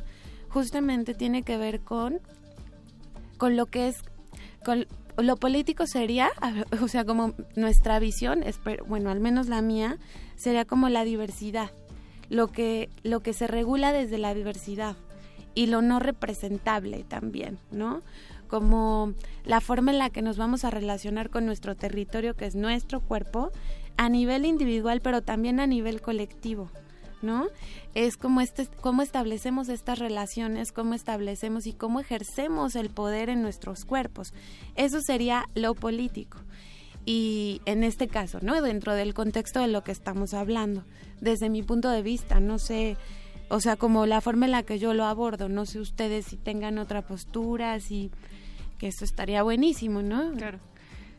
justamente 0.49 1.13
tiene 1.13 1.43
que 1.43 1.57
ver 1.57 1.81
con, 1.81 2.19
con 3.37 3.55
lo 3.57 3.65
que 3.65 3.89
es, 3.89 3.97
con 4.63 4.85
lo 5.17 5.35
político 5.37 5.85
sería, 5.87 6.29
o 6.81 6.87
sea, 6.87 7.03
como 7.05 7.33
nuestra 7.55 7.99
visión, 7.99 8.43
bueno, 8.87 9.09
al 9.09 9.19
menos 9.19 9.47
la 9.47 9.61
mía, 9.61 9.97
sería 10.35 10.65
como 10.65 10.89
la 10.89 11.03
diversidad. 11.03 11.71
lo 12.29 12.47
que, 12.47 12.89
lo 13.03 13.21
que 13.21 13.33
se 13.33 13.47
regula 13.47 13.93
desde 13.93 14.17
la 14.17 14.33
diversidad 14.33 14.95
y 15.55 15.67
lo 15.67 15.81
no 15.81 15.99
representable 15.99 17.03
también, 17.03 17.57
¿no? 17.71 18.01
Como 18.47 19.13
la 19.45 19.61
forma 19.61 19.91
en 19.91 19.99
la 19.99 20.09
que 20.09 20.21
nos 20.21 20.37
vamos 20.37 20.63
a 20.63 20.69
relacionar 20.69 21.29
con 21.29 21.45
nuestro 21.45 21.75
territorio, 21.75 22.35
que 22.35 22.45
es 22.45 22.55
nuestro 22.55 23.01
cuerpo, 23.01 23.51
a 23.97 24.09
nivel 24.09 24.45
individual, 24.45 25.01
pero 25.01 25.21
también 25.21 25.59
a 25.59 25.67
nivel 25.67 26.01
colectivo, 26.01 26.69
¿no? 27.21 27.47
Es 27.95 28.15
como 28.15 28.41
este, 28.41 28.67
cómo 28.81 29.01
establecemos 29.01 29.69
estas 29.69 29.99
relaciones, 29.99 30.71
cómo 30.71 30.93
establecemos 30.93 31.65
y 31.65 31.73
cómo 31.73 31.99
ejercemos 31.99 32.75
el 32.75 32.89
poder 32.89 33.29
en 33.29 33.41
nuestros 33.41 33.85
cuerpos. 33.85 34.33
Eso 34.75 35.01
sería 35.01 35.49
lo 35.55 35.73
político. 35.73 36.37
Y 37.05 37.61
en 37.65 37.83
este 37.83 38.07
caso, 38.07 38.39
¿no? 38.41 38.61
Dentro 38.61 38.93
del 38.93 39.13
contexto 39.13 39.61
de 39.61 39.69
lo 39.69 39.83
que 39.83 39.93
estamos 39.93 40.33
hablando, 40.33 40.83
desde 41.21 41.49
mi 41.49 41.63
punto 41.63 41.89
de 41.89 42.01
vista, 42.01 42.39
no 42.39 42.59
sé, 42.59 42.97
o 43.49 43.61
sea, 43.61 43.77
como 43.77 44.05
la 44.05 44.19
forma 44.19 44.45
en 44.45 44.51
la 44.51 44.63
que 44.63 44.77
yo 44.77 44.93
lo 44.93 45.05
abordo, 45.05 45.47
no 45.47 45.65
sé 45.65 45.79
ustedes 45.79 46.25
si 46.25 46.35
tengan 46.35 46.77
otra 46.77 47.01
postura, 47.01 47.79
si 47.79 48.11
que 48.77 48.87
eso 48.87 49.05
estaría 49.05 49.43
buenísimo, 49.43 50.01
¿no? 50.01 50.33
Claro. 50.33 50.59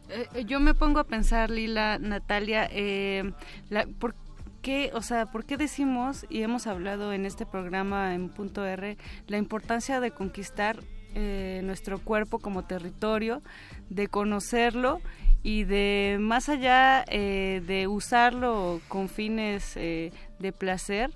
Eh, 0.09 0.45
yo 0.47 0.61
me 0.61 0.75
pongo 0.75 1.01
a 1.01 1.05
pensar, 1.05 1.51
Lila, 1.51 1.99
Natalia, 1.99 2.69
eh, 2.71 3.33
la, 3.69 3.87
¿por 3.87 4.15
qué, 4.63 4.91
o 4.95 5.03
sea, 5.03 5.27
por 5.27 5.45
qué 5.45 5.57
decimos, 5.57 6.27
y 6.29 6.43
hemos 6.43 6.67
hablado 6.67 7.13
en 7.13 7.27
este 7.27 7.47
programa 7.47 8.15
en 8.15 8.29
Punto 8.29 8.65
R, 8.65 8.97
la 9.27 9.39
importancia 9.39 10.01
de 10.01 10.11
conquistar 10.11 10.79
eh, 11.15 11.63
nuestro 11.65 11.99
cuerpo 11.99 12.39
como 12.39 12.65
territorio, 12.65 13.43
de 13.89 14.09
conocerlo 14.09 15.01
y 15.43 15.65
de 15.65 16.19
más 16.21 16.49
allá 16.49 17.05
eh, 17.09 17.63
de 17.67 17.87
usarlo 17.87 18.81
con 18.89 19.09
fines 19.09 19.77
eh, 19.77 20.13
de 20.39 20.53
placer, 20.53 21.11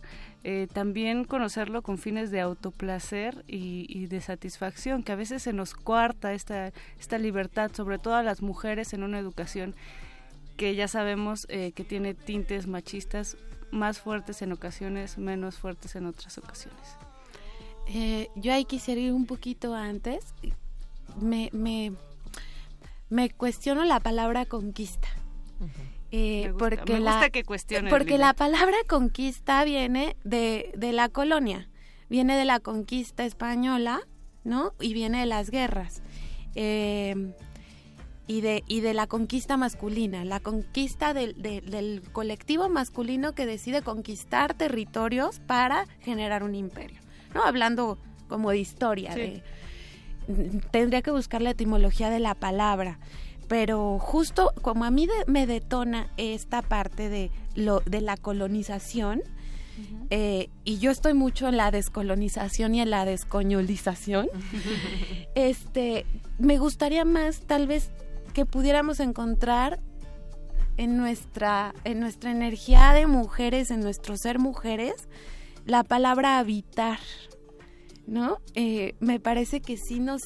eh, 0.44 0.66
también 0.72 1.24
conocerlo 1.24 1.82
con 1.82 1.98
fines 1.98 2.30
de 2.30 2.40
autoplacer 2.40 3.44
y, 3.46 3.86
y, 3.88 4.06
de 4.06 4.20
satisfacción, 4.20 5.02
que 5.02 5.12
a 5.12 5.16
veces 5.16 5.42
se 5.42 5.52
nos 5.52 5.74
cuarta 5.74 6.32
esta, 6.32 6.72
esta 6.98 7.18
libertad, 7.18 7.70
sobre 7.74 7.98
todo 7.98 8.14
a 8.14 8.22
las 8.22 8.42
mujeres 8.42 8.92
en 8.92 9.02
una 9.04 9.18
educación 9.18 9.74
que 10.56 10.74
ya 10.74 10.86
sabemos 10.86 11.46
que 11.46 11.84
tiene 11.88 12.14
tintes 12.14 12.66
machistas 12.66 13.36
más 13.70 13.98
fuertes 13.98 14.42
en 14.42 14.52
ocasiones, 14.52 15.16
menos 15.16 15.56
fuertes 15.56 15.96
en 15.96 16.06
otras 16.06 16.36
ocasiones. 16.38 16.96
yo 18.36 18.52
ahí 18.52 18.64
quisiera 18.66 19.00
ir 19.00 19.12
un 19.12 19.26
poquito 19.26 19.74
antes. 19.74 20.34
Me, 21.20 21.48
me, 21.52 21.94
me 23.08 23.30
cuestiono 23.30 23.84
la 23.84 23.98
palabra 23.98 24.44
conquista. 24.44 25.08
Eh, 26.12 26.42
me 26.44 26.52
gusta, 26.52 26.68
porque 26.68 26.92
me 26.92 27.00
gusta 27.00 27.20
la, 27.20 27.30
que 27.30 27.42
cuestiones, 27.42 27.90
porque 27.90 28.18
la 28.18 28.34
palabra 28.34 28.76
conquista 28.86 29.64
viene 29.64 30.16
de, 30.24 30.70
de 30.76 30.92
la 30.92 31.08
colonia, 31.08 31.68
viene 32.10 32.36
de 32.36 32.44
la 32.44 32.60
conquista 32.60 33.24
española, 33.24 34.00
¿no? 34.44 34.74
Y 34.78 34.92
viene 34.92 35.20
de 35.20 35.26
las 35.26 35.50
guerras. 35.50 36.02
Eh, 36.54 37.32
y 38.26 38.40
de, 38.40 38.62
y 38.68 38.80
de 38.80 38.94
la 38.94 39.06
conquista 39.06 39.56
masculina, 39.56 40.24
la 40.24 40.38
conquista 40.38 41.12
del, 41.12 41.40
de, 41.42 41.60
del 41.60 42.02
colectivo 42.12 42.68
masculino 42.68 43.34
que 43.34 43.46
decide 43.46 43.82
conquistar 43.82 44.54
territorios 44.54 45.40
para 45.40 45.86
generar 46.00 46.42
un 46.42 46.54
imperio, 46.54 47.00
¿no? 47.34 47.42
Hablando 47.42 47.98
como 48.28 48.50
de 48.50 48.58
historia, 48.58 49.12
Sí. 49.14 49.42
de, 50.28 50.60
tendría 50.70 51.02
que 51.02 51.10
buscar 51.10 51.42
la 51.42 51.50
etimología 51.50 52.10
de 52.10 52.20
la 52.20 52.34
palabra 52.34 52.98
pero 53.52 53.98
justo 53.98 54.50
como 54.62 54.86
a 54.86 54.90
mí 54.90 55.06
de- 55.06 55.12
me 55.26 55.46
detona 55.46 56.08
esta 56.16 56.62
parte 56.62 57.10
de 57.10 57.30
lo 57.54 57.80
de 57.80 58.00
la 58.00 58.16
colonización 58.16 59.20
eh, 60.08 60.48
y 60.64 60.78
yo 60.78 60.90
estoy 60.90 61.12
mucho 61.12 61.48
en 61.48 61.58
la 61.58 61.70
descolonización 61.70 62.74
y 62.74 62.80
en 62.80 62.88
la 62.88 63.04
descoñolización 63.04 64.28
este 65.34 66.06
me 66.38 66.56
gustaría 66.56 67.04
más 67.04 67.40
tal 67.40 67.66
vez 67.66 67.90
que 68.32 68.46
pudiéramos 68.46 69.00
encontrar 69.00 69.80
en 70.78 70.96
nuestra 70.96 71.74
en 71.84 72.00
nuestra 72.00 72.30
energía 72.30 72.94
de 72.94 73.06
mujeres 73.06 73.70
en 73.70 73.80
nuestro 73.80 74.16
ser 74.16 74.38
mujeres 74.38 74.94
la 75.66 75.84
palabra 75.84 76.38
habitar 76.38 77.00
¿no? 78.06 78.38
Eh, 78.54 78.94
me 78.98 79.20
parece 79.20 79.60
que 79.60 79.76
sí 79.76 80.00
nos, 80.00 80.22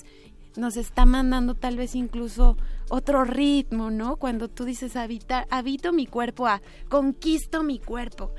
nos 0.57 0.77
está 0.77 1.07
mandando 1.07 1.57
tal 1.57 1.77
vez 1.77 1.97
incluso 1.97 2.57
otro 2.89 3.25
ritmo, 3.25 3.91
¿no? 3.91 4.17
Cuando 4.17 4.49
tú 4.49 4.65
dices 4.65 4.97
habitar, 4.97 5.47
habito 5.51 5.93
mi 5.93 6.07
cuerpo 6.07 6.47
a 6.47 6.63
conquisto 6.89 7.63
mi 7.63 7.79
cuerpo. 7.79 8.33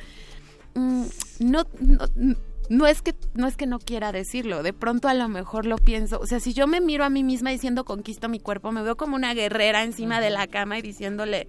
Mm, 0.75 1.03
no, 1.39 1.63
no, 1.79 2.35
no 2.69 2.87
es 2.87 3.01
que 3.01 3.15
no 3.33 3.47
es 3.47 3.55
que 3.55 3.65
no 3.65 3.79
quiera 3.79 4.11
decirlo, 4.11 4.63
de 4.63 4.73
pronto 4.73 5.07
a 5.07 5.13
lo 5.13 5.27
mejor 5.29 5.65
lo 5.65 5.77
pienso. 5.77 6.19
O 6.19 6.27
sea, 6.27 6.39
si 6.39 6.53
yo 6.53 6.67
me 6.67 6.81
miro 6.81 7.03
a 7.03 7.09
mí 7.09 7.23
misma 7.23 7.49
diciendo 7.49 7.85
conquisto 7.85 8.29
mi 8.29 8.39
cuerpo, 8.39 8.71
me 8.71 8.83
veo 8.83 8.97
como 8.97 9.15
una 9.15 9.33
guerrera 9.33 9.83
encima 9.83 10.19
de 10.19 10.29
la 10.29 10.47
cama 10.47 10.77
y 10.79 10.81
diciéndole 10.81 11.47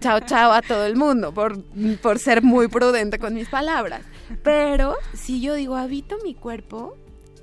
chao 0.00 0.20
chao 0.20 0.52
a 0.52 0.62
todo 0.62 0.86
el 0.86 0.96
mundo 0.96 1.32
por, 1.32 1.62
por 2.00 2.18
ser 2.18 2.42
muy 2.42 2.68
prudente 2.68 3.18
con 3.18 3.34
mis 3.34 3.48
palabras. 3.48 4.04
Pero 4.42 4.96
si 5.14 5.40
yo 5.40 5.54
digo 5.54 5.76
habito 5.76 6.16
mi 6.24 6.34
cuerpo, 6.34 6.96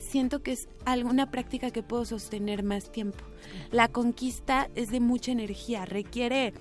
siento 0.10 0.42
que 0.42 0.54
es 0.54 0.68
alguna 0.86 1.32
práctica 1.32 1.72
que 1.72 1.84
puedo 1.84 2.06
sostener 2.06 2.64
más 2.64 2.92
tiempo. 2.92 3.24
La 3.72 3.88
conquista 3.88 4.70
es 4.76 4.90
de 4.92 5.00
mucha 5.00 5.32
energía, 5.32 5.86
requiere 5.86 6.54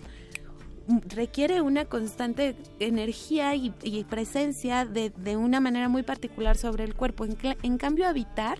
requiere 1.07 1.61
una 1.61 1.85
constante 1.85 2.57
energía 2.79 3.55
y, 3.55 3.75
y 3.83 4.05
presencia 4.05 4.87
de, 4.87 5.11
de, 5.11 5.37
una 5.37 5.61
manera 5.61 5.91
muy 5.91 6.03
particular 6.03 6.57
sobre 6.57 6.85
el 6.85 6.95
cuerpo. 6.95 7.27
En, 7.27 7.37
en 7.63 7.77
cambio, 7.77 8.09
habitar, 8.09 8.59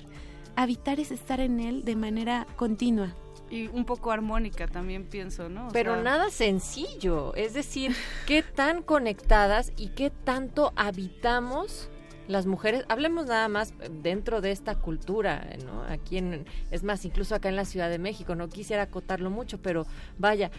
habitar 0.55 1.01
es 1.01 1.11
estar 1.11 1.41
en 1.41 1.59
él 1.59 1.85
de 1.85 1.97
manera 1.97 2.47
continua 2.57 3.15
y 3.51 3.69
un 3.69 3.85
poco 3.85 4.11
armónica 4.11 4.67
también 4.67 5.05
pienso, 5.05 5.49
¿no? 5.49 5.69
O 5.69 5.71
Pero 5.73 5.95
sea, 5.95 6.03
nada 6.03 6.31
sencillo, 6.31 7.35
es 7.35 7.55
decir, 7.55 7.95
qué 8.27 8.43
tan 8.43 8.83
conectadas 8.83 9.73
y 9.77 9.89
qué 9.89 10.11
tanto 10.11 10.73
habitamos 10.77 11.89
las 12.29 12.47
mujeres, 12.47 12.85
hablemos 12.89 13.27
nada 13.27 13.49
más 13.49 13.73
dentro 14.03 14.41
de 14.41 14.53
esta 14.53 14.77
cultura, 14.77 15.49
¿no? 15.65 15.83
Aquí 15.83 16.19
en, 16.19 16.45
es 16.71 16.85
más, 16.85 17.05
incluso 17.05 17.35
acá 17.35 17.49
en 17.49 17.57
la 17.57 17.65
Ciudad 17.65 17.89
de 17.89 17.99
México, 17.99 18.35
no 18.35 18.49
quisiera 18.49 18.83
acotarlo 18.83 19.31
mucho, 19.31 19.61
pero 19.61 19.87
vaya, 20.19 20.51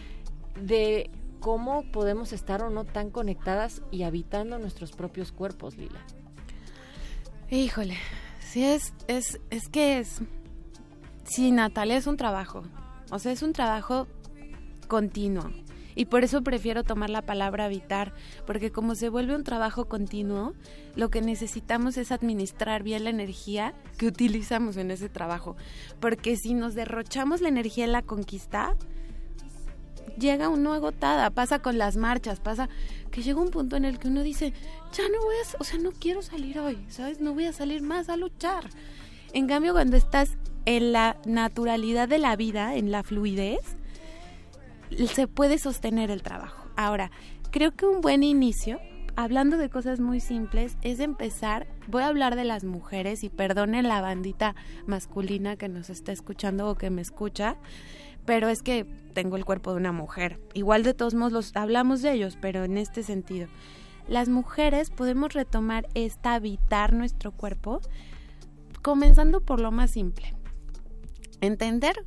de 0.60 1.10
cómo 1.38 1.84
podemos 1.90 2.32
estar 2.32 2.62
o 2.62 2.70
no 2.70 2.84
tan 2.84 3.10
conectadas 3.10 3.82
y 3.90 4.02
habitando 4.02 4.58
nuestros 4.58 4.92
propios 4.92 5.32
cuerpos, 5.32 5.76
Lila. 5.76 6.00
Híjole, 7.50 7.96
sí 8.40 8.64
es, 8.64 8.92
es, 9.06 9.40
es 9.50 9.68
que 9.68 10.00
es, 10.00 10.20
sí, 11.24 11.52
Natalia, 11.52 11.96
es 11.96 12.06
un 12.06 12.16
trabajo, 12.16 12.64
o 13.10 13.18
sea, 13.18 13.32
es 13.32 13.42
un 13.42 13.52
trabajo 13.52 14.08
continuo. 14.88 15.50
Y 15.94 16.06
por 16.06 16.24
eso 16.24 16.42
prefiero 16.42 16.84
tomar 16.84 17.10
la 17.10 17.22
palabra 17.22 17.66
habitar, 17.66 18.12
porque 18.46 18.70
como 18.70 18.94
se 18.94 19.08
vuelve 19.08 19.34
un 19.34 19.44
trabajo 19.44 19.86
continuo, 19.86 20.54
lo 20.96 21.10
que 21.10 21.20
necesitamos 21.20 21.96
es 21.96 22.12
administrar 22.12 22.82
bien 22.82 23.04
la 23.04 23.10
energía 23.10 23.74
que 23.98 24.06
utilizamos 24.06 24.76
en 24.76 24.90
ese 24.90 25.08
trabajo. 25.08 25.56
Porque 26.00 26.36
si 26.36 26.54
nos 26.54 26.74
derrochamos 26.74 27.40
la 27.40 27.48
energía 27.48 27.84
en 27.84 27.92
la 27.92 28.02
conquista, 28.02 28.76
llega 30.18 30.48
uno 30.48 30.72
agotada, 30.72 31.30
pasa 31.30 31.60
con 31.60 31.78
las 31.78 31.96
marchas, 31.96 32.40
pasa 32.40 32.68
que 33.10 33.22
llega 33.22 33.40
un 33.40 33.50
punto 33.50 33.76
en 33.76 33.84
el 33.84 33.98
que 33.98 34.08
uno 34.08 34.22
dice, 34.22 34.52
ya 34.92 35.04
no 35.08 35.20
voy 35.22 35.34
a, 35.36 35.56
o 35.58 35.64
sea, 35.64 35.78
no 35.80 35.90
quiero 35.92 36.22
salir 36.22 36.58
hoy, 36.60 36.78
¿sabes? 36.88 37.20
No 37.20 37.34
voy 37.34 37.46
a 37.46 37.52
salir 37.52 37.82
más 37.82 38.08
a 38.08 38.16
luchar. 38.16 38.70
En 39.32 39.46
cambio, 39.46 39.72
cuando 39.72 39.96
estás 39.96 40.36
en 40.66 40.92
la 40.92 41.16
naturalidad 41.24 42.08
de 42.08 42.18
la 42.18 42.36
vida, 42.36 42.76
en 42.76 42.90
la 42.90 43.02
fluidez, 43.02 43.76
se 45.08 45.28
puede 45.28 45.58
sostener 45.58 46.10
el 46.10 46.22
trabajo. 46.22 46.68
Ahora, 46.76 47.10
creo 47.50 47.72
que 47.72 47.86
un 47.86 48.00
buen 48.00 48.22
inicio, 48.22 48.80
hablando 49.16 49.56
de 49.58 49.70
cosas 49.70 50.00
muy 50.00 50.20
simples, 50.20 50.76
es 50.82 51.00
empezar, 51.00 51.66
voy 51.88 52.02
a 52.02 52.08
hablar 52.08 52.36
de 52.36 52.44
las 52.44 52.64
mujeres 52.64 53.24
y 53.24 53.28
perdone 53.28 53.82
la 53.82 54.00
bandita 54.00 54.54
masculina 54.86 55.56
que 55.56 55.68
nos 55.68 55.90
está 55.90 56.12
escuchando 56.12 56.68
o 56.68 56.74
que 56.76 56.90
me 56.90 57.02
escucha, 57.02 57.56
pero 58.24 58.48
es 58.48 58.62
que 58.62 58.86
tengo 59.14 59.36
el 59.36 59.44
cuerpo 59.44 59.72
de 59.72 59.78
una 59.78 59.92
mujer. 59.92 60.40
Igual 60.54 60.82
de 60.82 60.94
todos 60.94 61.14
modos 61.14 61.32
los 61.32 61.56
hablamos 61.56 62.02
de 62.02 62.12
ellos, 62.12 62.38
pero 62.40 62.64
en 62.64 62.78
este 62.78 63.02
sentido. 63.02 63.48
Las 64.08 64.28
mujeres 64.28 64.90
podemos 64.90 65.32
retomar 65.32 65.88
esta 65.94 66.34
habitar 66.34 66.92
nuestro 66.92 67.32
cuerpo 67.32 67.80
comenzando 68.82 69.40
por 69.40 69.60
lo 69.60 69.70
más 69.70 69.90
simple. 69.92 70.34
Entender 71.40 72.04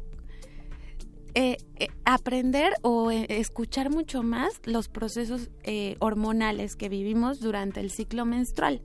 eh, 1.35 1.57
eh, 1.77 1.87
aprender 2.05 2.73
o 2.83 3.09
eh, 3.09 3.25
escuchar 3.27 3.89
mucho 3.89 4.21
más 4.21 4.61
los 4.65 4.87
procesos 4.87 5.49
hormonales 5.99 6.75
que 6.75 6.89
vivimos 6.89 7.39
durante 7.39 7.79
el 7.79 7.89
ciclo 7.89 8.25
menstrual. 8.25 8.81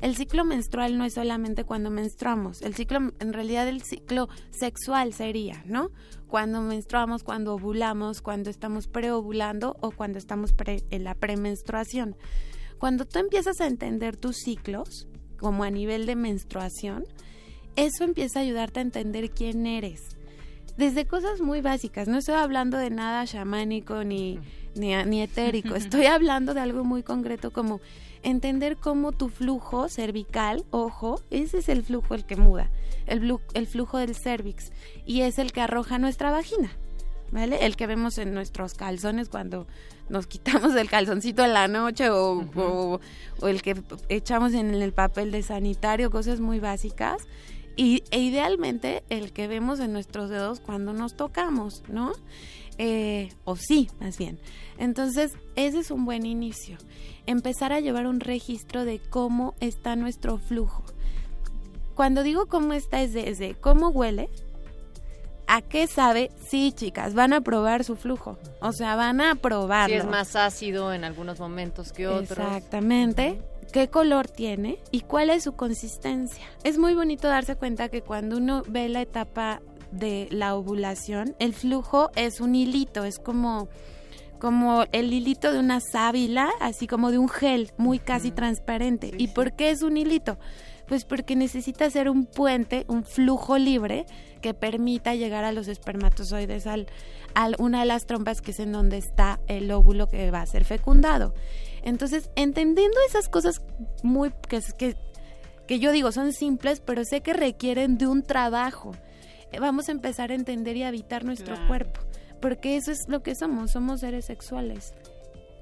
El 0.00 0.14
ciclo 0.14 0.44
menstrual 0.44 0.98
no 0.98 1.04
es 1.04 1.14
solamente 1.14 1.64
cuando 1.64 1.90
menstruamos, 1.90 2.62
el 2.62 2.74
ciclo, 2.74 3.12
en 3.18 3.32
realidad 3.32 3.66
el 3.66 3.82
ciclo 3.82 4.28
sexual 4.50 5.12
sería, 5.12 5.64
¿no? 5.66 5.90
Cuando 6.28 6.60
menstruamos, 6.60 7.24
cuando 7.24 7.54
ovulamos, 7.54 8.20
cuando 8.20 8.50
estamos 8.50 8.86
preovulando 8.86 9.76
o 9.80 9.90
cuando 9.90 10.18
estamos 10.18 10.52
pre, 10.52 10.84
en 10.90 11.02
la 11.02 11.14
premenstruación. 11.14 12.16
Cuando 12.78 13.06
tú 13.06 13.18
empiezas 13.18 13.60
a 13.60 13.66
entender 13.66 14.16
tus 14.16 14.36
ciclos, 14.36 15.08
como 15.38 15.64
a 15.64 15.70
nivel 15.70 16.06
de 16.06 16.14
menstruación, 16.14 17.04
eso 17.74 18.04
empieza 18.04 18.38
a 18.38 18.42
ayudarte 18.42 18.78
a 18.78 18.82
entender 18.82 19.30
quién 19.30 19.66
eres. 19.66 20.17
Desde 20.78 21.06
cosas 21.06 21.40
muy 21.40 21.60
básicas, 21.60 22.08
no 22.08 22.18
estoy 22.18 22.36
hablando 22.36 22.78
de 22.78 22.88
nada 22.90 23.26
chamánico 23.26 24.04
ni, 24.04 24.38
ni, 24.76 24.94
ni 25.04 25.20
etérico, 25.22 25.74
estoy 25.74 26.06
hablando 26.06 26.54
de 26.54 26.60
algo 26.60 26.84
muy 26.84 27.02
concreto 27.02 27.52
como 27.52 27.80
entender 28.22 28.76
cómo 28.76 29.10
tu 29.12 29.28
flujo 29.28 29.88
cervical, 29.88 30.64
ojo, 30.70 31.20
ese 31.30 31.58
es 31.58 31.68
el 31.68 31.82
flujo 31.82 32.14
el 32.14 32.24
que 32.24 32.36
muda, 32.36 32.70
el, 33.06 33.20
blu- 33.20 33.40
el 33.54 33.66
flujo 33.66 33.98
del 33.98 34.14
cervix, 34.14 34.70
y 35.04 35.22
es 35.22 35.38
el 35.40 35.50
que 35.52 35.60
arroja 35.60 35.98
nuestra 35.98 36.30
vagina, 36.30 36.70
¿vale? 37.32 37.66
El 37.66 37.74
que 37.74 37.88
vemos 37.88 38.16
en 38.18 38.32
nuestros 38.32 38.74
calzones 38.74 39.28
cuando 39.28 39.66
nos 40.08 40.28
quitamos 40.28 40.76
el 40.76 40.88
calzoncito 40.88 41.44
en 41.44 41.54
la 41.54 41.66
noche 41.66 42.08
o, 42.10 42.44
o- 42.54 43.00
o 43.40 43.48
el 43.48 43.62
que 43.62 43.74
echamos 44.08 44.54
en 44.54 44.72
el 44.74 44.92
papel 44.92 45.32
de 45.32 45.42
sanitario, 45.42 46.10
cosas 46.12 46.38
muy 46.38 46.60
básicas. 46.60 47.26
Y, 47.78 48.02
e 48.10 48.18
idealmente 48.18 49.04
el 49.08 49.32
que 49.32 49.46
vemos 49.46 49.78
en 49.78 49.92
nuestros 49.92 50.30
dedos 50.30 50.58
cuando 50.58 50.92
nos 50.92 51.14
tocamos, 51.14 51.84
¿no? 51.86 52.10
Eh, 52.76 53.28
o 53.44 53.54
sí, 53.54 53.88
más 54.00 54.18
bien. 54.18 54.40
Entonces, 54.78 55.34
ese 55.54 55.78
es 55.78 55.92
un 55.92 56.04
buen 56.04 56.26
inicio. 56.26 56.76
Empezar 57.26 57.72
a 57.72 57.78
llevar 57.78 58.08
un 58.08 58.18
registro 58.18 58.84
de 58.84 58.98
cómo 58.98 59.54
está 59.60 59.94
nuestro 59.94 60.38
flujo. 60.38 60.82
Cuando 61.94 62.24
digo 62.24 62.46
cómo 62.46 62.72
está 62.72 63.00
es 63.00 63.12
desde 63.12 63.54
cómo 63.54 63.90
huele, 63.90 64.28
a 65.46 65.62
qué 65.62 65.86
sabe, 65.86 66.32
sí, 66.48 66.72
chicas, 66.72 67.14
van 67.14 67.32
a 67.32 67.42
probar 67.42 67.84
su 67.84 67.94
flujo. 67.94 68.38
O 68.60 68.72
sea, 68.72 68.96
van 68.96 69.20
a 69.20 69.36
probarlo. 69.36 69.94
Si 69.94 70.00
es 70.00 70.04
más 70.04 70.34
ácido 70.34 70.92
en 70.92 71.04
algunos 71.04 71.38
momentos 71.38 71.92
que 71.92 72.08
otros. 72.08 72.40
Exactamente. 72.40 73.40
¿Qué 73.72 73.88
color 73.88 74.28
tiene 74.28 74.78
y 74.90 75.02
cuál 75.02 75.28
es 75.28 75.44
su 75.44 75.52
consistencia? 75.52 76.44
Es 76.64 76.78
muy 76.78 76.94
bonito 76.94 77.28
darse 77.28 77.54
cuenta 77.54 77.90
que 77.90 78.00
cuando 78.00 78.38
uno 78.38 78.62
ve 78.66 78.88
la 78.88 79.02
etapa 79.02 79.60
de 79.92 80.26
la 80.30 80.54
ovulación, 80.54 81.34
el 81.38 81.52
flujo 81.52 82.10
es 82.16 82.40
un 82.40 82.54
hilito, 82.54 83.04
es 83.04 83.18
como 83.18 83.68
como 84.38 84.84
el 84.92 85.12
hilito 85.12 85.52
de 85.52 85.58
una 85.58 85.80
sábila, 85.80 86.48
así 86.60 86.86
como 86.86 87.10
de 87.10 87.18
un 87.18 87.28
gel 87.28 87.72
muy 87.76 87.98
casi 87.98 88.30
transparente. 88.30 89.10
¿Y 89.18 89.28
por 89.28 89.52
qué 89.52 89.70
es 89.70 89.82
un 89.82 89.96
hilito? 89.96 90.38
Pues 90.86 91.04
porque 91.04 91.36
necesita 91.36 91.90
ser 91.90 92.08
un 92.08 92.24
puente, 92.24 92.84
un 92.88 93.04
flujo 93.04 93.58
libre 93.58 94.06
que 94.40 94.54
permita 94.54 95.14
llegar 95.14 95.44
a 95.44 95.52
los 95.52 95.66
espermatozoides 95.68 96.66
al, 96.66 96.86
a 97.34 97.50
una 97.58 97.80
de 97.80 97.86
las 97.86 98.06
trompas 98.06 98.40
que 98.40 98.52
es 98.52 98.60
en 98.60 98.72
donde 98.72 98.96
está 98.96 99.40
el 99.48 99.70
óvulo 99.72 100.08
que 100.08 100.30
va 100.30 100.40
a 100.40 100.46
ser 100.46 100.64
fecundado. 100.64 101.34
Entonces, 101.82 102.30
entendiendo 102.36 102.96
esas 103.08 103.28
cosas 103.28 103.62
muy 104.02 104.30
que, 104.48 104.60
que, 104.78 104.96
que 105.66 105.78
yo 105.78 105.92
digo 105.92 106.12
son 106.12 106.32
simples, 106.32 106.80
pero 106.84 107.04
sé 107.04 107.20
que 107.20 107.32
requieren 107.32 107.98
de 107.98 108.06
un 108.06 108.22
trabajo. 108.22 108.92
Eh, 109.52 109.60
Vamos 109.60 109.88
a 109.88 109.92
empezar 109.92 110.30
a 110.30 110.34
entender 110.34 110.76
y 110.76 110.82
a 110.82 110.88
habitar 110.88 111.24
nuestro 111.24 111.54
Claro. 111.54 111.68
cuerpo, 111.68 112.00
porque 112.40 112.76
eso 112.76 112.90
es 112.92 113.08
lo 113.08 113.22
que 113.22 113.34
somos, 113.34 113.70
somos 113.72 114.00
seres 114.00 114.24
sexuales. 114.26 114.94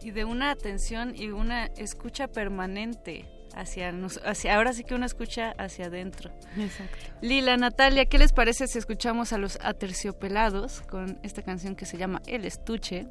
y 0.02 0.10
de 0.12 0.24
una 0.24 0.50
atención 0.50 1.14
y 1.16 1.28
una 1.28 1.66
escucha 1.66 2.28
permanente 2.28 3.24
hacia, 3.56 3.90
nos- 3.90 4.20
hacia 4.24 4.54
ahora 4.56 4.72
sí 4.72 4.84
que 4.84 4.94
una 4.94 5.06
escucha 5.06 5.52
hacia 5.58 5.86
adentro. 5.86 6.30
Exacto. 6.58 6.96
Lila, 7.22 7.56
Natalia, 7.56 8.04
¿qué 8.06 8.18
les 8.18 8.32
parece 8.32 8.68
si 8.68 8.78
escuchamos 8.78 9.32
a 9.32 9.38
los 9.38 9.58
aterciopelados 9.62 10.82
con 10.82 11.18
esta 11.22 11.42
canción 11.42 11.74
que 11.74 11.86
se 11.86 11.96
llama 11.96 12.22
El 12.26 12.44
Estuche, 12.44 13.06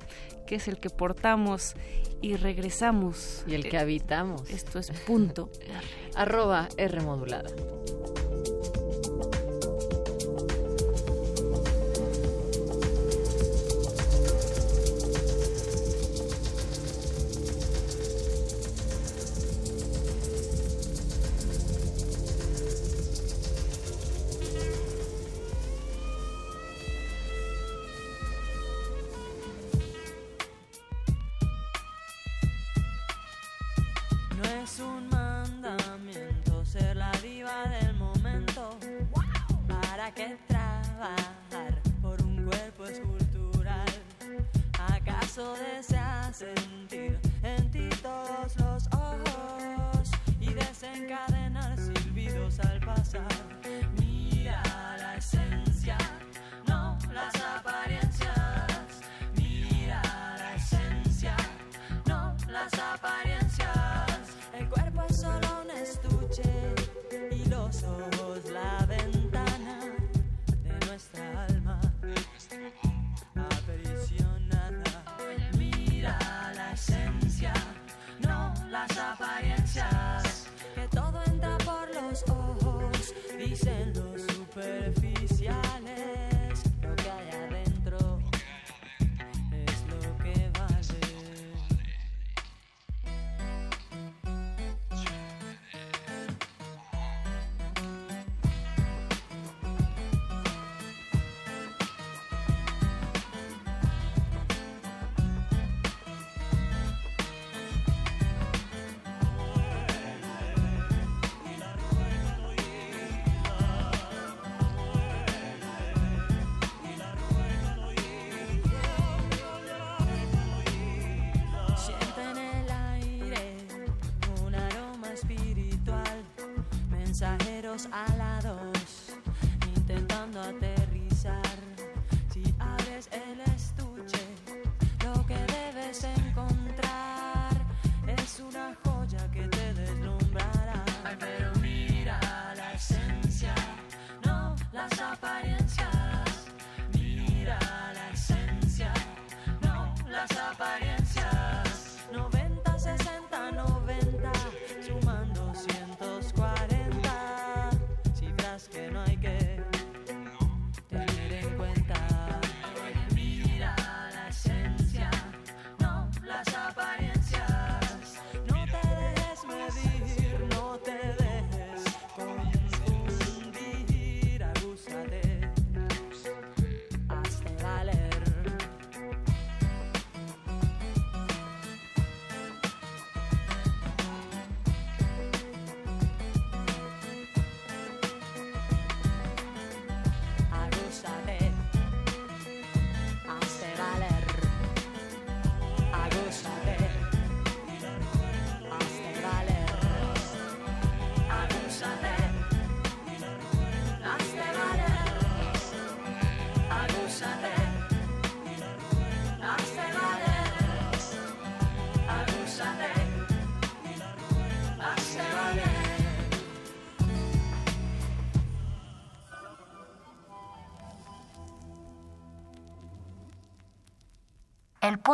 que 0.47 0.55
es 0.55 0.67
el 0.67 0.77
que 0.77 0.89
portamos 0.89 1.73
y 2.21 2.35
regresamos? 2.35 3.43
Y 3.47 3.55
el 3.55 3.63
que 3.67 3.77
Eh, 3.77 3.79
habitamos. 3.79 4.49
Esto 4.49 4.79
es 4.79 4.91
punto. 4.91 5.49
Arroba 6.15 6.69
R 6.77 7.01
modulada. 7.01 7.49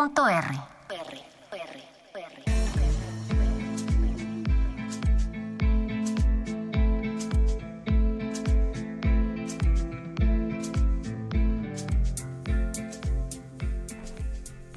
El 0.01 0.07
punto 0.07 0.27
R. 0.27 0.49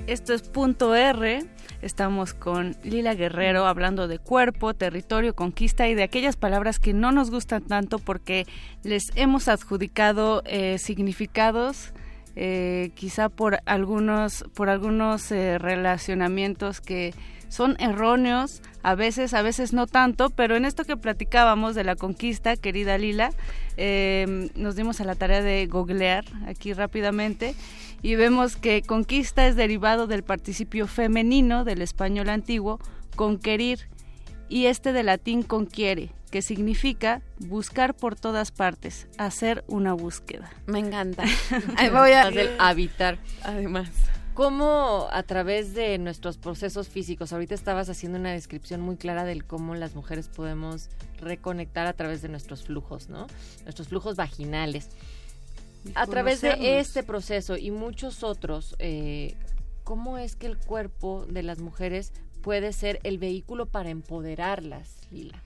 Esto 0.07 0.35
es 0.35 0.43
punto 0.43 0.95
R. 0.95 1.47
Estamos 1.81 2.35
con 2.35 2.77
Lila 2.83 3.15
Guerrero 3.15 3.65
hablando 3.65 4.09
de 4.09 4.19
cuerpo, 4.19 4.75
territorio, 4.75 5.35
conquista 5.35 5.89
y 5.89 5.95
de 5.95 6.03
aquellas 6.03 6.37
palabras 6.37 6.79
que 6.79 6.93
no 6.93 7.13
nos 7.13 7.31
gustan 7.31 7.63
tanto 7.63 7.99
porque 7.99 8.45
les 8.83 9.11
hemos 9.15 9.49
adjudicado 9.49 10.43
eh, 10.45 10.77
significados 10.77 11.94
eh, 12.37 12.91
quizá 12.95 13.29
por 13.29 13.59
algunos 13.67 14.45
por 14.55 14.69
algunos 14.69 15.31
eh, 15.31 15.59
relacionamientos 15.59 16.81
que 16.81 17.15
son 17.49 17.77
erróneos, 17.79 18.63
a 18.83 18.97
veces, 18.97 19.33
a 19.33 19.43
veces 19.43 19.73
no 19.73 19.87
tanto, 19.87 20.31
pero 20.31 20.57
en 20.57 20.65
esto 20.65 20.85
que 20.85 20.97
platicábamos 20.97 21.77
de 21.77 21.85
la 21.85 21.95
conquista, 21.95 22.57
querida 22.57 22.99
Lila, 22.99 23.31
eh, 23.77 24.51
nos 24.57 24.75
dimos 24.75 25.01
a 25.01 25.05
la 25.05 25.15
tarea 25.15 25.41
de 25.41 25.67
googlear 25.67 26.25
aquí 26.49 26.73
rápidamente 26.73 27.55
y 28.03 28.17
vemos 28.17 28.57
que 28.57 28.83
conquista 28.83 29.47
es 29.47 29.55
derivado 29.55 30.09
del 30.09 30.25
participio 30.25 30.89
femenino 30.89 31.65
del 31.65 31.81
español 31.81 32.29
antiguo, 32.29 32.81
conquerir, 33.15 33.89
y 34.49 34.67
este 34.67 34.93
de 34.93 35.03
latín 35.03 35.43
conquiere, 35.43 36.11
que 36.35 36.43
significa 36.43 37.23
buscar 37.39 37.95
por 37.95 38.17
todas 38.17 38.51
partes, 38.51 39.07
hacer 39.19 39.63
una 39.69 39.93
búsqueda. 39.93 40.51
Me 40.67 40.81
encanta. 40.81 41.23
Ahí 41.77 41.91
voy 41.91 42.11
a 42.11 42.29
habitar. 42.59 43.19
Además. 43.45 43.89
¿Cómo 44.35 45.07
a 45.13 45.23
través 45.23 45.75
de 45.75 45.97
nuestros 45.99 46.37
procesos 46.37 46.89
físicos, 46.89 47.33
ahorita 47.33 47.55
estabas 47.55 47.89
haciendo 47.89 48.19
una 48.19 48.33
descripción 48.33 48.81
muy 48.81 48.97
clara 48.97 49.25
del 49.25 49.45
cómo 49.45 49.77
las 49.77 49.95
mujeres 49.95 50.27
podemos 50.27 50.89
reconectar 51.21 51.87
a 51.87 51.93
través 51.93 52.21
de 52.21 52.29
nuestros 52.29 52.65
flujos, 52.65 53.09
¿no? 53.09 53.29
Nuestros 53.63 53.87
flujos 53.87 54.17
vaginales. 54.17 54.89
A 55.95 56.05
través 56.09 56.41
de 56.41 56.81
este 56.81 57.05
proceso 57.05 57.57
y 57.57 57.71
muchos 57.71 58.25
otros, 58.25 58.75
eh, 58.81 59.37
¿cómo 59.85 60.19
es 60.19 60.35
que 60.35 60.49
el 60.49 60.59
cuerpo 60.59 61.27
de 61.29 61.45
las 61.45 61.61
mujeres 61.61 62.13
puede 62.45 62.75
ser 62.75 63.01
el 63.05 63.19
vehículo 63.19 63.65
para 63.67 63.89
empoderarlas, 63.89 65.04
Lila? 65.15 65.41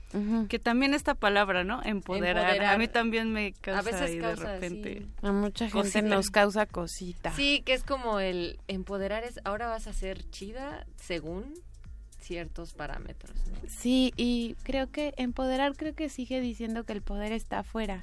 Que 0.49 0.59
también 0.59 0.95
esta 0.95 1.15
palabra, 1.15 1.63
¿no? 1.65 1.83
Empoderar. 1.85 2.45
Empoderar. 2.45 2.75
A 2.75 2.79
mí 2.79 2.89
también 2.89 3.31
me 3.33 3.53
causa 3.53 3.81
A 3.81 3.83
veces 3.83 4.21
de 4.21 4.35
repente. 4.37 4.99
sí. 5.01 5.09
A 5.23 5.33
mucha 5.33 5.67
gente 5.67 5.79
Cosita. 5.79 6.03
nos 6.03 6.31
causa 6.31 6.67
cosita. 6.67 7.33
Sí, 7.35 7.63
que 7.65 7.75
es 7.75 7.85
como 7.85 8.19
el 8.19 8.59
empoderar 8.69 9.23
es 9.25 9.39
ahora 9.45 9.69
vas 9.69 9.87
a 9.87 9.93
ser 9.93 10.29
chida 10.31 10.87
según 10.97 11.53
ciertos 12.21 12.73
parámetros. 12.73 13.37
¿no? 13.47 13.69
Sí, 13.69 14.13
y 14.17 14.57
creo 14.63 14.91
que 14.91 15.15
empoderar 15.19 15.77
creo 15.77 15.95
que 15.95 16.09
sigue 16.09 16.41
diciendo 16.41 16.85
que 16.85 16.93
el 16.95 17.03
poder 17.03 17.33
está 17.33 17.61
afuera. 17.61 18.01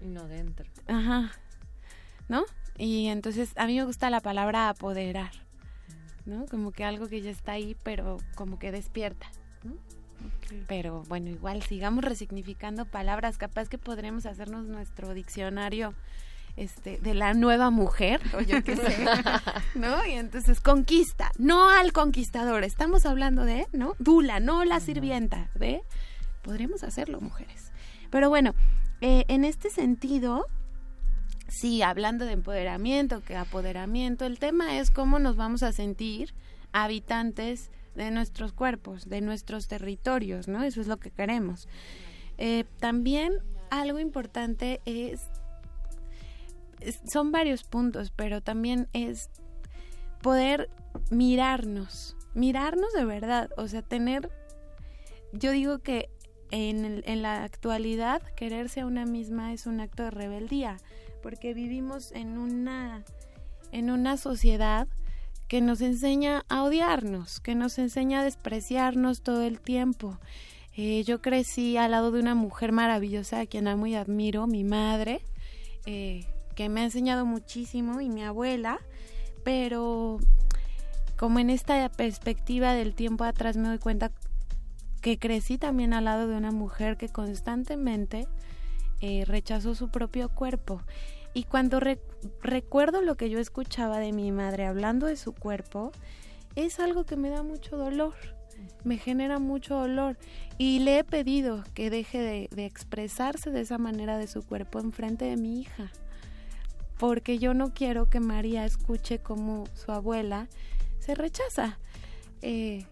Y 0.00 0.06
no 0.06 0.26
dentro. 0.28 0.66
Ajá. 0.86 1.32
¿No? 2.28 2.44
Y 2.78 3.08
entonces 3.08 3.52
a 3.56 3.66
mí 3.66 3.76
me 3.76 3.84
gusta 3.84 4.08
la 4.10 4.20
palabra 4.20 4.68
apoderar. 4.68 5.32
¿No? 6.26 6.44
Como 6.46 6.72
que 6.72 6.84
algo 6.84 7.08
que 7.08 7.20
ya 7.22 7.30
está 7.30 7.52
ahí, 7.52 7.74
pero 7.82 8.18
como 8.34 8.58
que 8.58 8.70
despierta. 8.70 9.30
¿no? 9.64 9.72
Pero 10.66 11.02
bueno, 11.08 11.30
igual 11.30 11.62
sigamos 11.62 12.04
resignificando 12.04 12.84
palabras. 12.84 13.38
Capaz 13.38 13.68
que 13.68 13.78
podremos 13.78 14.26
hacernos 14.26 14.66
nuestro 14.66 15.14
diccionario 15.14 15.94
este, 16.58 16.98
de 16.98 17.14
la 17.14 17.34
nueva 17.34 17.70
mujer, 17.70 18.20
o 18.34 18.40
yo 18.40 18.62
qué 18.64 18.76
sé, 18.76 19.06
¿no? 19.74 20.04
Y 20.06 20.12
entonces 20.12 20.60
conquista, 20.60 21.30
no 21.38 21.70
al 21.70 21.92
conquistador, 21.92 22.64
estamos 22.64 23.06
hablando 23.06 23.44
de, 23.44 23.66
¿no? 23.72 23.94
Dula, 24.00 24.40
no 24.40 24.64
la 24.64 24.80
sirvienta, 24.80 25.50
¿de? 25.54 25.82
Podremos 26.42 26.82
hacerlo, 26.82 27.20
mujeres. 27.20 27.72
Pero 28.10 28.28
bueno, 28.28 28.54
eh, 29.00 29.24
en 29.28 29.44
este 29.44 29.70
sentido, 29.70 30.46
sí, 31.46 31.82
hablando 31.82 32.24
de 32.24 32.32
empoderamiento, 32.32 33.22
que 33.22 33.36
apoderamiento, 33.36 34.26
el 34.26 34.40
tema 34.40 34.78
es 34.78 34.90
cómo 34.90 35.20
nos 35.20 35.36
vamos 35.36 35.62
a 35.62 35.72
sentir 35.72 36.34
habitantes 36.72 37.70
de 37.98 38.10
nuestros 38.10 38.52
cuerpos, 38.52 39.08
de 39.08 39.20
nuestros 39.20 39.68
territorios, 39.68 40.48
¿no? 40.48 40.62
Eso 40.62 40.80
es 40.80 40.86
lo 40.86 40.98
que 40.98 41.10
queremos. 41.10 41.68
Eh, 42.38 42.64
también 42.78 43.34
algo 43.70 43.98
importante 43.98 44.80
es, 44.84 45.28
son 47.10 47.32
varios 47.32 47.64
puntos, 47.64 48.12
pero 48.14 48.40
también 48.40 48.88
es 48.92 49.30
poder 50.22 50.70
mirarnos, 51.10 52.16
mirarnos 52.34 52.92
de 52.92 53.04
verdad, 53.04 53.50
o 53.56 53.66
sea, 53.68 53.82
tener, 53.82 54.30
yo 55.32 55.50
digo 55.50 55.80
que 55.80 56.08
en, 56.50 57.02
en 57.04 57.22
la 57.22 57.42
actualidad 57.42 58.22
quererse 58.36 58.80
a 58.80 58.86
una 58.86 59.04
misma 59.04 59.52
es 59.52 59.66
un 59.66 59.80
acto 59.80 60.04
de 60.04 60.10
rebeldía, 60.10 60.78
porque 61.22 61.52
vivimos 61.52 62.12
en 62.12 62.38
una, 62.38 63.04
en 63.72 63.90
una 63.90 64.16
sociedad 64.16 64.86
que 65.48 65.60
nos 65.62 65.80
enseña 65.80 66.44
a 66.48 66.62
odiarnos, 66.62 67.40
que 67.40 67.54
nos 67.54 67.78
enseña 67.78 68.20
a 68.20 68.24
despreciarnos 68.24 69.22
todo 69.22 69.42
el 69.42 69.60
tiempo. 69.60 70.18
Eh, 70.76 71.02
yo 71.04 71.20
crecí 71.20 71.76
al 71.76 71.90
lado 71.90 72.12
de 72.12 72.20
una 72.20 72.34
mujer 72.34 72.70
maravillosa 72.70 73.40
a 73.40 73.46
quien 73.46 73.66
amo 73.66 73.86
y 73.86 73.94
admiro, 73.94 74.46
mi 74.46 74.62
madre, 74.62 75.22
eh, 75.86 76.26
que 76.54 76.68
me 76.68 76.82
ha 76.82 76.84
enseñado 76.84 77.24
muchísimo 77.24 78.00
y 78.00 78.08
mi 78.08 78.22
abuela, 78.22 78.78
pero 79.42 80.18
como 81.16 81.38
en 81.38 81.50
esta 81.50 81.88
perspectiva 81.88 82.74
del 82.74 82.94
tiempo 82.94 83.24
atrás 83.24 83.56
me 83.56 83.68
doy 83.68 83.78
cuenta 83.78 84.12
que 85.00 85.18
crecí 85.18 85.58
también 85.58 85.94
al 85.94 86.04
lado 86.04 86.28
de 86.28 86.36
una 86.36 86.52
mujer 86.52 86.96
que 86.96 87.08
constantemente 87.08 88.28
eh, 89.00 89.24
rechazó 89.24 89.74
su 89.74 89.88
propio 89.88 90.28
cuerpo. 90.28 90.82
Y 91.38 91.44
cuando 91.44 91.78
re- 91.78 92.00
recuerdo 92.42 93.00
lo 93.00 93.16
que 93.16 93.30
yo 93.30 93.38
escuchaba 93.38 94.00
de 94.00 94.12
mi 94.12 94.32
madre 94.32 94.66
hablando 94.66 95.06
de 95.06 95.16
su 95.16 95.32
cuerpo, 95.32 95.92
es 96.56 96.80
algo 96.80 97.06
que 97.06 97.14
me 97.14 97.30
da 97.30 97.44
mucho 97.44 97.76
dolor, 97.76 98.14
me 98.82 98.98
genera 98.98 99.38
mucho 99.38 99.76
dolor. 99.76 100.18
Y 100.58 100.80
le 100.80 100.98
he 100.98 101.04
pedido 101.04 101.62
que 101.74 101.90
deje 101.90 102.48
de, 102.50 102.64
expresarse 102.64 103.52
de 103.52 103.60
esa 103.60 103.78
manera 103.78 104.18
de 104.18 104.26
su 104.26 104.42
cuerpo 104.42 104.80
en 104.80 104.90
frente 104.90 105.26
de 105.26 105.36
mi 105.36 105.60
hija. 105.60 105.92
Porque 106.98 107.38
yo 107.38 107.54
no 107.54 107.72
quiero 107.72 108.10
que 108.10 108.18
María 108.18 108.64
escuche 108.64 109.20
cómo 109.20 109.62
su 109.74 109.92
abuela 109.92 110.48
se 110.98 111.14
rechaza. 111.14 111.78
Eh, 112.42 112.84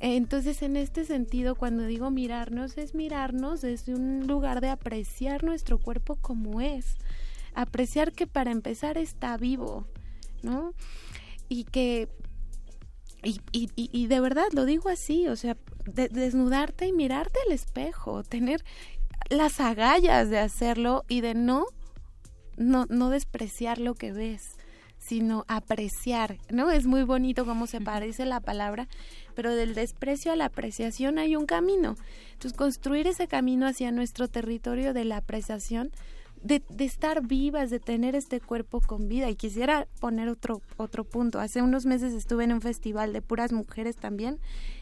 entonces, 0.00 0.60
en 0.60 0.76
este 0.76 1.06
sentido, 1.06 1.54
cuando 1.54 1.86
digo 1.86 2.10
mirarnos, 2.10 2.76
es 2.76 2.94
mirarnos 2.94 3.62
desde 3.62 3.94
un 3.94 4.26
lugar 4.26 4.60
de 4.60 4.68
apreciar 4.68 5.44
nuestro 5.44 5.78
cuerpo 5.78 6.16
como 6.16 6.60
es. 6.60 6.98
Apreciar 7.56 8.12
que 8.12 8.26
para 8.28 8.52
empezar 8.52 8.98
está 8.98 9.36
vivo, 9.36 9.86
¿no? 10.42 10.74
Y 11.48 11.64
que 11.64 12.08
y, 13.22 13.40
y, 13.50 13.70
y- 13.76 14.06
de 14.06 14.20
verdad 14.20 14.46
lo 14.52 14.64
digo 14.64 14.88
así, 14.88 15.26
o 15.28 15.36
sea, 15.36 15.56
de- 15.86 16.08
desnudarte 16.08 16.86
y 16.86 16.92
mirarte 16.92 17.38
al 17.46 17.52
espejo, 17.52 18.22
tener 18.22 18.62
las 19.30 19.58
agallas 19.60 20.30
de 20.30 20.38
hacerlo 20.38 21.04
y 21.08 21.22
de 21.22 21.34
no, 21.34 21.66
no, 22.56 22.86
no 22.88 23.10
despreciar 23.10 23.78
lo 23.78 23.94
que 23.94 24.12
ves, 24.12 24.56
sino 24.98 25.44
apreciar, 25.48 26.38
¿no? 26.50 26.70
Es 26.70 26.86
muy 26.86 27.02
bonito 27.02 27.44
cómo 27.44 27.66
se 27.66 27.80
parece 27.80 28.26
la 28.26 28.40
palabra, 28.40 28.88
pero 29.34 29.54
del 29.54 29.74
desprecio 29.74 30.32
a 30.32 30.36
la 30.36 30.46
apreciación 30.46 31.18
hay 31.18 31.36
un 31.36 31.46
camino. 31.46 31.96
Entonces, 32.32 32.56
construir 32.56 33.06
ese 33.06 33.28
camino 33.28 33.66
hacia 33.66 33.92
nuestro 33.92 34.28
territorio 34.28 34.94
de 34.94 35.04
la 35.04 35.18
apreciación 35.18 35.90
de, 36.46 36.62
de 36.68 36.84
estar 36.84 37.26
vivas, 37.26 37.70
de 37.70 37.80
tener 37.80 38.14
este 38.14 38.40
cuerpo 38.40 38.80
con 38.80 39.08
vida. 39.08 39.28
Y 39.28 39.36
quisiera 39.36 39.86
poner 40.00 40.28
otro, 40.28 40.62
otro 40.76 41.04
punto. 41.04 41.40
Hace 41.40 41.62
unos 41.62 41.86
meses 41.86 42.12
estuve 42.14 42.44
en 42.44 42.52
un 42.52 42.60
festival 42.60 43.12
de 43.12 43.22
puras 43.22 43.52
mujeres 43.52 43.96
también 43.96 44.38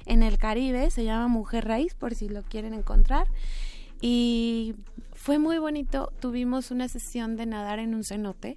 en 0.06 0.22
el 0.22 0.38
Caribe, 0.38 0.90
se 0.90 1.04
llama 1.04 1.28
Mujer 1.28 1.66
Raíz, 1.66 1.94
por 1.94 2.14
si 2.14 2.28
lo 2.28 2.42
quieren 2.42 2.74
encontrar. 2.74 3.28
Y 4.00 4.74
fue 5.12 5.38
muy 5.38 5.58
bonito, 5.58 6.12
tuvimos 6.20 6.70
una 6.70 6.88
sesión 6.88 7.36
de 7.36 7.46
nadar 7.46 7.78
en 7.78 7.94
un 7.94 8.04
cenote 8.04 8.56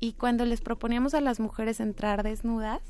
y 0.00 0.12
cuando 0.12 0.44
les 0.44 0.60
proponíamos 0.60 1.14
a 1.14 1.20
las 1.20 1.40
mujeres 1.40 1.80
entrar 1.80 2.22
desnudas, 2.22 2.82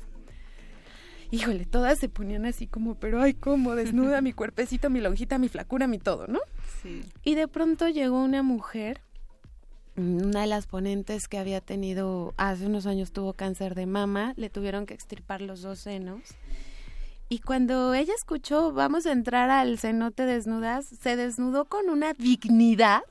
híjole, 1.31 1.65
todas 1.65 1.99
se 1.99 2.09
ponían 2.09 2.45
así 2.45 2.67
como, 2.67 2.95
pero 2.95 3.21
ay, 3.21 3.33
¿cómo? 3.33 3.75
Desnuda 3.75 4.21
mi 4.21 4.33
cuerpecito, 4.33 4.89
mi 4.89 4.99
lonjita, 4.99 5.37
mi 5.37 5.49
flacura, 5.49 5.87
mi 5.87 5.97
todo, 5.97 6.27
¿no? 6.27 6.39
Sí. 6.81 7.03
Y 7.23 7.35
de 7.35 7.47
pronto 7.47 7.87
llegó 7.87 8.21
una 8.21 8.43
mujer, 8.43 9.01
una 9.97 10.41
de 10.41 10.47
las 10.47 10.67
ponentes 10.67 11.27
que 11.27 11.37
había 11.37 11.61
tenido, 11.61 12.33
hace 12.37 12.65
unos 12.65 12.85
años 12.85 13.11
tuvo 13.11 13.33
cáncer 13.33 13.75
de 13.75 13.85
mama, 13.85 14.33
le 14.35 14.49
tuvieron 14.49 14.85
que 14.85 14.93
extirpar 14.93 15.41
los 15.41 15.61
dos 15.61 15.79
senos. 15.79 16.21
Y 17.29 17.39
cuando 17.39 17.93
ella 17.93 18.13
escuchó, 18.15 18.71
vamos 18.71 19.05
a 19.05 19.11
entrar 19.11 19.49
al 19.49 19.79
cenote 19.79 20.25
desnudas, 20.25 20.85
se 20.85 21.15
desnudó 21.15 21.65
con 21.65 21.89
una 21.89 22.13
dignidad. 22.13 23.01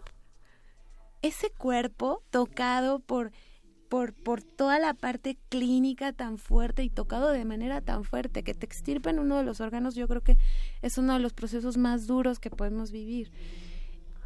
Ese 1.23 1.51
cuerpo 1.51 2.23
tocado 2.31 3.01
por, 3.01 3.33
por, 3.89 4.13
por 4.13 4.43
toda 4.43 4.79
la 4.79 4.93
parte 4.95 5.39
clínica 5.49 6.13
tan 6.13 6.37
fuerte 6.37 6.85
y 6.85 6.91
tocado 6.91 7.31
de 7.31 7.47
manera 7.47 7.81
tan 7.81 8.05
fuerte, 8.05 8.45
que 8.45 8.55
te 8.55 8.67
extirpen 8.67 9.19
uno 9.19 9.39
de 9.39 9.45
los 9.45 9.61
órganos, 9.61 9.95
yo 9.95 10.07
creo 10.07 10.21
que 10.21 10.37
es 10.83 10.99
uno 10.99 11.15
de 11.15 11.21
los 11.21 11.33
procesos 11.33 11.79
más 11.79 12.07
duros 12.07 12.39
que 12.39 12.51
podemos 12.51 12.93
vivir. 12.93 13.33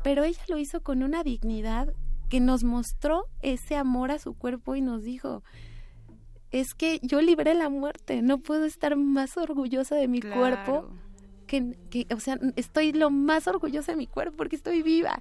Pero 0.03 0.25
ella 0.25 0.43
lo 0.49 0.59
hizo 0.59 0.83
con 0.83 1.03
una 1.03 1.23
dignidad 1.23 1.95
que 2.29 2.41
nos 2.41 2.65
mostró 2.65 3.27
ese 3.43 3.77
amor 3.77 4.11
a 4.11 4.19
su 4.19 4.35
cuerpo 4.35 4.77
y 4.77 4.81
nos 4.81 5.03
dijo, 5.03 5.43
es 6.51 6.75
que 6.75 7.01
yo 7.03 7.21
libré 7.21 7.55
la 7.55 7.69
muerte, 7.69 8.23
no 8.23 8.39
puedo 8.39 8.65
estar 8.65 8.97
más 8.97 9.37
orgullosa 9.37 9.97
de 9.97 10.09
mi 10.09 10.21
cuerpo 10.21 10.91
que, 11.47 11.77
que, 11.91 12.07
o 12.15 12.21
sea, 12.21 12.39
estoy 12.57 12.93
lo 12.93 13.11
más 13.11 13.47
orgullosa 13.47 13.93
de 13.93 13.99
mi 13.99 14.07
cuerpo 14.07 14.37
porque 14.37 14.57
estoy 14.57 14.83
viva. 14.83 15.21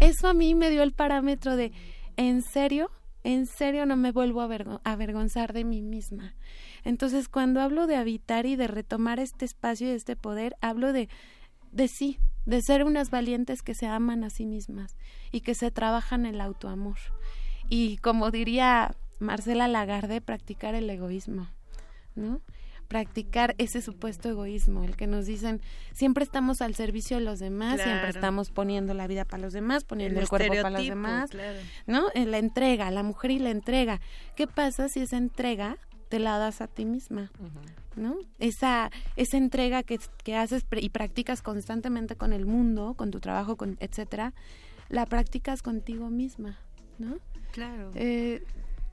Eso 0.00 0.28
a 0.28 0.34
mí 0.34 0.54
me 0.54 0.70
dio 0.70 0.82
el 0.82 0.92
parámetro 0.92 1.56
de, 1.56 1.72
¿en 2.16 2.42
serio? 2.42 2.90
en 3.24 3.46
serio 3.46 3.84
no 3.84 3.96
me 3.96 4.12
vuelvo 4.12 4.40
a 4.40 4.80
avergonzar 4.84 5.52
de 5.52 5.64
mí 5.64 5.82
misma. 5.82 6.34
Entonces, 6.84 7.28
cuando 7.28 7.60
hablo 7.60 7.86
de 7.86 7.96
habitar 7.96 8.46
y 8.46 8.56
de 8.56 8.68
retomar 8.68 9.20
este 9.20 9.44
espacio 9.44 9.88
y 9.88 9.90
este 9.90 10.16
poder, 10.16 10.56
hablo 10.60 10.92
de, 10.92 11.08
de 11.72 11.88
sí, 11.88 12.18
de 12.48 12.62
ser 12.62 12.84
unas 12.84 13.10
valientes 13.10 13.60
que 13.62 13.74
se 13.74 13.86
aman 13.86 14.24
a 14.24 14.30
sí 14.30 14.46
mismas 14.46 14.96
y 15.30 15.42
que 15.42 15.54
se 15.54 15.70
trabajan 15.70 16.24
el 16.24 16.40
autoamor. 16.40 16.96
Y 17.68 17.98
como 17.98 18.30
diría 18.30 18.96
Marcela 19.20 19.68
Lagarde, 19.68 20.22
practicar 20.22 20.74
el 20.74 20.88
egoísmo, 20.88 21.46
¿no? 22.14 22.40
practicar 22.88 23.54
ese 23.58 23.82
supuesto 23.82 24.30
egoísmo, 24.30 24.82
el 24.82 24.96
que 24.96 25.06
nos 25.06 25.26
dicen 25.26 25.60
siempre 25.92 26.24
estamos 26.24 26.62
al 26.62 26.74
servicio 26.74 27.18
de 27.18 27.22
los 27.22 27.38
demás, 27.38 27.82
siempre 27.82 28.08
estamos 28.08 28.50
poniendo 28.50 28.94
la 28.94 29.06
vida 29.06 29.26
para 29.26 29.42
los 29.42 29.52
demás, 29.52 29.84
poniendo 29.84 30.18
el, 30.18 30.26
cuerpo 30.26 30.54
para 30.54 30.70
los 30.70 30.86
demás, 30.86 31.30
¿no? 31.86 32.06
En 32.14 32.30
la 32.30 32.38
entrega, 32.38 32.90
la 32.90 33.02
mujer 33.02 33.32
y 33.32 33.40
la 33.40 33.50
entrega. 33.50 34.00
¿Qué 34.36 34.46
pasa 34.46 34.88
si 34.88 35.00
esa 35.00 35.18
entrega 35.18 35.76
te 36.08 36.18
la 36.18 36.38
das 36.38 36.62
a 36.62 36.66
ti 36.66 36.86
misma? 36.86 37.30
¿No? 37.98 38.16
Esa, 38.38 38.90
esa 39.16 39.36
entrega 39.36 39.82
que, 39.82 39.98
que 40.22 40.36
haces 40.36 40.64
y 40.80 40.90
practicas 40.90 41.42
constantemente 41.42 42.16
con 42.16 42.32
el 42.32 42.46
mundo, 42.46 42.94
con 42.94 43.10
tu 43.10 43.18
trabajo, 43.18 43.56
con 43.56 43.76
etcétera, 43.80 44.34
la 44.88 45.04
practicas 45.04 45.62
contigo 45.62 46.08
misma, 46.08 46.58
¿no? 46.98 47.18
Claro. 47.50 47.90
Eh, 47.94 48.42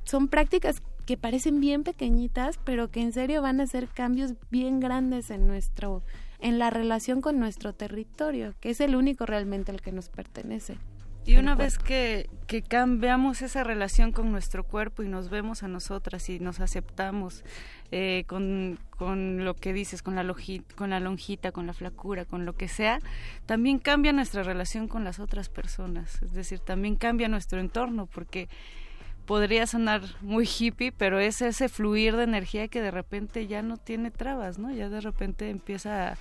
son 0.04 0.28
prácticas 0.28 0.82
que 1.06 1.18
parecen 1.18 1.60
bien 1.60 1.84
pequeñitas, 1.84 2.60
pero 2.64 2.90
que 2.90 3.02
en 3.02 3.14
serio 3.14 3.42
van 3.42 3.60
a 3.60 3.64
hacer 3.64 3.88
cambios 3.88 4.34
bien 4.50 4.80
grandes 4.80 5.30
en 5.30 5.48
nuestro 5.48 6.04
en 6.40 6.60
la 6.60 6.70
relación 6.70 7.22
con 7.22 7.40
nuestro 7.40 7.74
territorio, 7.74 8.54
que 8.60 8.72
es 8.72 8.82
el 8.82 8.96
único 8.96 9.26
realmente 9.26 9.72
al 9.72 9.82
que 9.82 9.92
nos 9.92 10.10
pertenece. 10.10 10.78
Y 11.26 11.38
una 11.38 11.56
vez 11.56 11.80
que, 11.80 12.30
que, 12.46 12.62
cambiamos 12.62 13.42
esa 13.42 13.64
relación 13.64 14.12
con 14.12 14.32
nuestro 14.32 14.64
cuerpo 14.64 15.02
y 15.02 15.08
nos 15.08 15.30
vemos 15.30 15.64
a 15.64 15.68
nosotras 15.68 16.30
y 16.30 16.40
nos 16.40 16.60
aceptamos 16.60 17.44
eh, 17.92 18.26
con, 18.28 18.78
con, 18.92 19.44
lo 19.44 19.56
que 19.56 19.74
dices, 19.74 20.04
con 20.04 20.16
la, 20.16 20.36
con 20.76 20.92
la 20.92 21.00
lonjita, 21.00 21.52
con 21.52 21.66
la 21.66 21.74
flacura, 21.74 22.26
con 22.26 22.46
lo 22.46 22.54
que 22.54 22.68
sea, 22.68 23.00
también 23.48 23.80
cambia 23.80 24.14
nuestra 24.14 24.44
relación 24.44 24.88
con 24.88 25.04
las 25.04 25.20
otras 25.20 25.50
personas. 25.50 26.22
Es 26.22 26.34
decir, 26.34 26.60
también 26.60 26.96
cambia 26.96 27.28
nuestro 27.28 27.60
entorno 27.60 28.06
porque 28.06 28.48
podría 29.26 29.66
sonar 29.66 30.02
muy 30.22 30.48
hippie, 30.48 30.92
pero 30.92 31.20
es 31.20 31.42
ese 31.42 31.70
fluir 31.70 32.16
de 32.16 32.24
energía 32.24 32.68
que 32.68 32.82
de 32.82 32.92
repente 32.92 33.48
ya 33.48 33.64
no 33.64 33.78
tiene 33.78 34.12
trabas, 34.12 34.60
¿no? 34.60 34.72
Ya 34.72 34.90
de 34.90 35.02
repente 35.02 35.50
empieza 35.50 36.12
a 36.12 36.18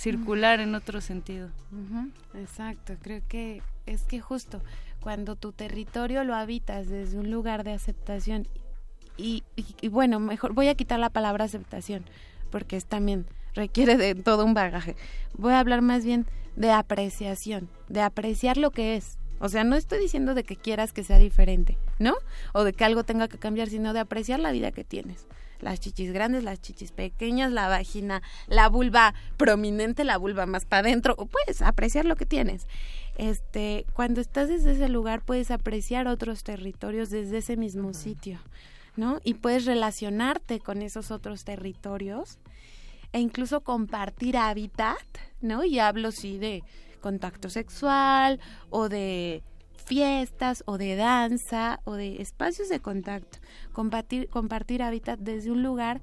circular 0.00 0.60
en 0.60 0.74
otro 0.74 1.02
sentido. 1.02 1.50
Exacto, 2.34 2.94
creo 3.02 3.20
que 3.28 3.62
es 3.84 4.02
que 4.04 4.20
justo 4.20 4.62
cuando 5.00 5.36
tu 5.36 5.52
territorio 5.52 6.24
lo 6.24 6.34
habitas 6.34 6.88
desde 6.88 7.18
un 7.18 7.30
lugar 7.30 7.64
de 7.64 7.72
aceptación 7.72 8.48
y, 9.18 9.44
y, 9.56 9.88
bueno, 9.88 10.18
mejor 10.18 10.54
voy 10.54 10.68
a 10.68 10.74
quitar 10.74 10.98
la 10.98 11.10
palabra 11.10 11.44
aceptación 11.44 12.04
porque 12.50 12.76
es 12.76 12.86
también 12.86 13.26
requiere 13.54 13.98
de 13.98 14.14
todo 14.14 14.46
un 14.46 14.54
bagaje. 14.54 14.96
Voy 15.34 15.52
a 15.52 15.60
hablar 15.60 15.82
más 15.82 16.04
bien 16.04 16.26
de 16.56 16.70
apreciación, 16.70 17.68
de 17.88 18.00
apreciar 18.00 18.56
lo 18.56 18.70
que 18.70 18.96
es, 18.96 19.18
o 19.38 19.50
sea, 19.50 19.64
no 19.64 19.76
estoy 19.76 19.98
diciendo 19.98 20.34
de 20.34 20.44
que 20.44 20.56
quieras 20.56 20.92
que 20.92 21.04
sea 21.04 21.18
diferente, 21.18 21.76
¿no? 21.98 22.14
O 22.54 22.64
de 22.64 22.72
que 22.72 22.84
algo 22.84 23.04
tenga 23.04 23.28
que 23.28 23.38
cambiar, 23.38 23.68
sino 23.68 23.92
de 23.92 24.00
apreciar 24.00 24.40
la 24.40 24.52
vida 24.52 24.72
que 24.72 24.84
tienes. 24.84 25.26
Las 25.60 25.80
chichis 25.80 26.12
grandes, 26.12 26.44
las 26.44 26.60
chichis 26.60 26.92
pequeñas, 26.92 27.52
la 27.52 27.68
vagina, 27.68 28.22
la 28.46 28.68
vulva 28.68 29.14
prominente, 29.36 30.04
la 30.04 30.16
vulva 30.16 30.46
más 30.46 30.64
para 30.64 30.80
adentro. 30.80 31.16
Puedes 31.16 31.62
apreciar 31.62 32.04
lo 32.04 32.16
que 32.16 32.26
tienes. 32.26 32.66
Este, 33.16 33.86
cuando 33.92 34.20
estás 34.20 34.48
desde 34.48 34.72
ese 34.72 34.88
lugar, 34.88 35.22
puedes 35.22 35.50
apreciar 35.50 36.08
otros 36.08 36.42
territorios 36.42 37.10
desde 37.10 37.38
ese 37.38 37.56
mismo 37.56 37.92
sitio, 37.92 38.38
¿no? 38.96 39.20
Y 39.24 39.34
puedes 39.34 39.66
relacionarte 39.66 40.60
con 40.60 40.80
esos 40.82 41.10
otros 41.10 41.44
territorios 41.44 42.38
e 43.12 43.20
incluso 43.20 43.60
compartir 43.60 44.36
hábitat, 44.36 45.04
¿no? 45.40 45.64
Y 45.64 45.78
hablo 45.78 46.12
sí 46.12 46.38
de 46.38 46.62
contacto 47.00 47.50
sexual 47.50 48.40
o 48.68 48.88
de 48.88 49.42
fiestas 49.90 50.62
o 50.66 50.78
de 50.78 50.94
danza 50.94 51.80
o 51.82 51.94
de 51.94 52.22
espacios 52.22 52.68
de 52.68 52.78
contacto, 52.78 53.38
compartir, 53.72 54.28
compartir 54.28 54.84
hábitat 54.84 55.18
desde 55.18 55.50
un 55.50 55.64
lugar 55.64 56.00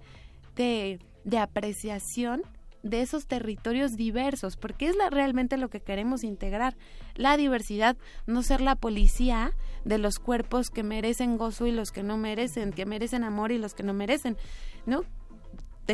de, 0.57 0.99
de 1.24 1.38
apreciación 1.38 2.41
de 2.83 3.01
esos 3.01 3.27
territorios 3.27 3.95
diversos, 3.95 4.57
porque 4.57 4.88
es 4.88 4.95
realmente 5.09 5.56
lo 5.56 5.69
que 5.69 5.80
queremos 5.80 6.25
integrar, 6.25 6.75
la 7.16 7.38
diversidad, 7.38 7.95
no 8.25 8.43
ser 8.43 8.59
la 8.59 8.75
policía 8.75 9.53
de 9.85 9.99
los 9.99 10.19
cuerpos 10.19 10.69
que 10.69 10.83
merecen 10.83 11.38
gozo 11.38 11.66
y 11.66 11.72
los 11.72 11.93
que 11.93 12.03
no 12.03 12.17
merecen, 12.17 12.74
que 12.74 12.85
merecen 12.85 13.24
amor 13.24 13.53
y 13.53 13.57
los 13.57 13.74
que 13.74 13.83
no 13.83 13.93
merecen, 13.93 14.35
¿no? 14.85 15.06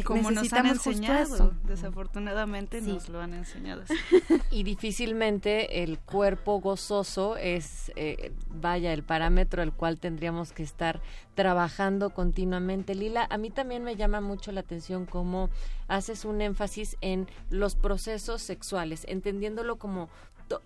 Como 0.01 0.31
nos 0.31 0.51
han 0.53 0.65
enseñado, 0.65 1.53
desafortunadamente 1.65 2.81
nos 2.81 3.09
lo 3.09 3.21
han 3.21 3.33
enseñado. 3.33 3.83
y 4.51 4.63
difícilmente 4.63 5.83
el 5.83 5.99
cuerpo 5.99 6.59
gozoso 6.59 7.37
es, 7.37 7.91
eh, 7.95 8.31
vaya, 8.49 8.93
el 8.93 9.03
parámetro 9.03 9.61
al 9.61 9.73
cual 9.73 9.99
tendríamos 9.99 10.51
que 10.51 10.63
estar 10.63 11.01
trabajando 11.35 12.09
continuamente. 12.09 12.95
Lila, 12.95 13.27
a 13.29 13.37
mí 13.37 13.51
también 13.51 13.83
me 13.83 13.95
llama 13.95 14.21
mucho 14.21 14.51
la 14.51 14.61
atención 14.61 15.05
cómo 15.05 15.49
haces 15.87 16.25
un 16.25 16.41
énfasis 16.41 16.97
en 17.01 17.27
los 17.49 17.75
procesos 17.75 18.41
sexuales, 18.41 19.05
entendiéndolo 19.07 19.77
como 19.77 20.09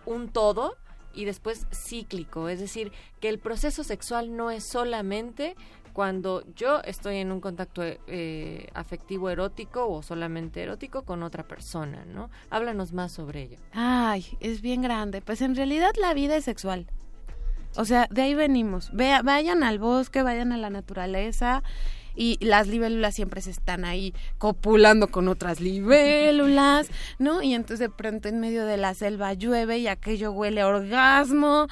un 0.06 0.30
todo 0.30 0.78
y 1.14 1.26
después 1.26 1.66
cíclico, 1.74 2.48
es 2.48 2.60
decir, 2.60 2.92
que 3.20 3.30
el 3.30 3.40
proceso 3.40 3.84
sexual 3.84 4.36
no 4.36 4.52
es 4.52 4.64
solamente 4.64 5.56
cuando 5.98 6.44
yo 6.54 6.80
estoy 6.84 7.16
en 7.18 7.32
un 7.32 7.42
contacto 7.42 7.82
eh, 7.84 8.68
afectivo 8.76 9.32
erótico 9.32 9.90
o 9.90 10.04
solamente 10.04 10.62
erótico 10.62 11.02
con 11.02 11.24
otra 11.24 11.48
persona, 11.48 12.06
¿no? 12.06 12.30
Háblanos 12.52 12.94
más 12.94 13.12
sobre 13.12 13.42
ello. 13.42 13.58
Ay, 13.72 14.38
es 14.40 14.62
bien 14.62 14.84
grande. 14.84 15.24
Pues 15.24 15.42
en 15.42 15.56
realidad 15.56 15.94
la 16.00 16.14
vida 16.14 16.36
es 16.38 16.44
sexual. 16.44 16.86
O 17.78 17.86
sea, 17.86 18.06
de 18.12 18.22
ahí 18.22 18.36
venimos. 18.36 18.92
Vea, 18.94 19.24
vayan 19.24 19.64
al 19.64 19.80
bosque, 19.80 20.22
vayan 20.22 20.52
a 20.52 20.58
la 20.58 20.70
naturaleza 20.70 21.64
y 22.18 22.44
las 22.44 22.68
libélulas 22.68 23.14
siempre 23.14 23.42
se 23.42 23.52
están 23.52 23.86
ahí 23.86 24.14
copulando 24.40 25.08
con 25.10 25.28
otras 25.28 25.62
libélulas, 25.62 26.90
¿no? 27.20 27.44
Y 27.44 27.54
entonces 27.54 27.80
de 27.80 27.90
pronto 27.90 28.28
en 28.28 28.40
medio 28.40 28.66
de 28.66 28.78
la 28.78 28.96
selva 28.96 29.34
llueve 29.34 29.78
y 29.78 29.88
aquello 29.88 30.32
huele 30.32 30.62
a 30.62 30.68
orgasmo. 30.68 31.68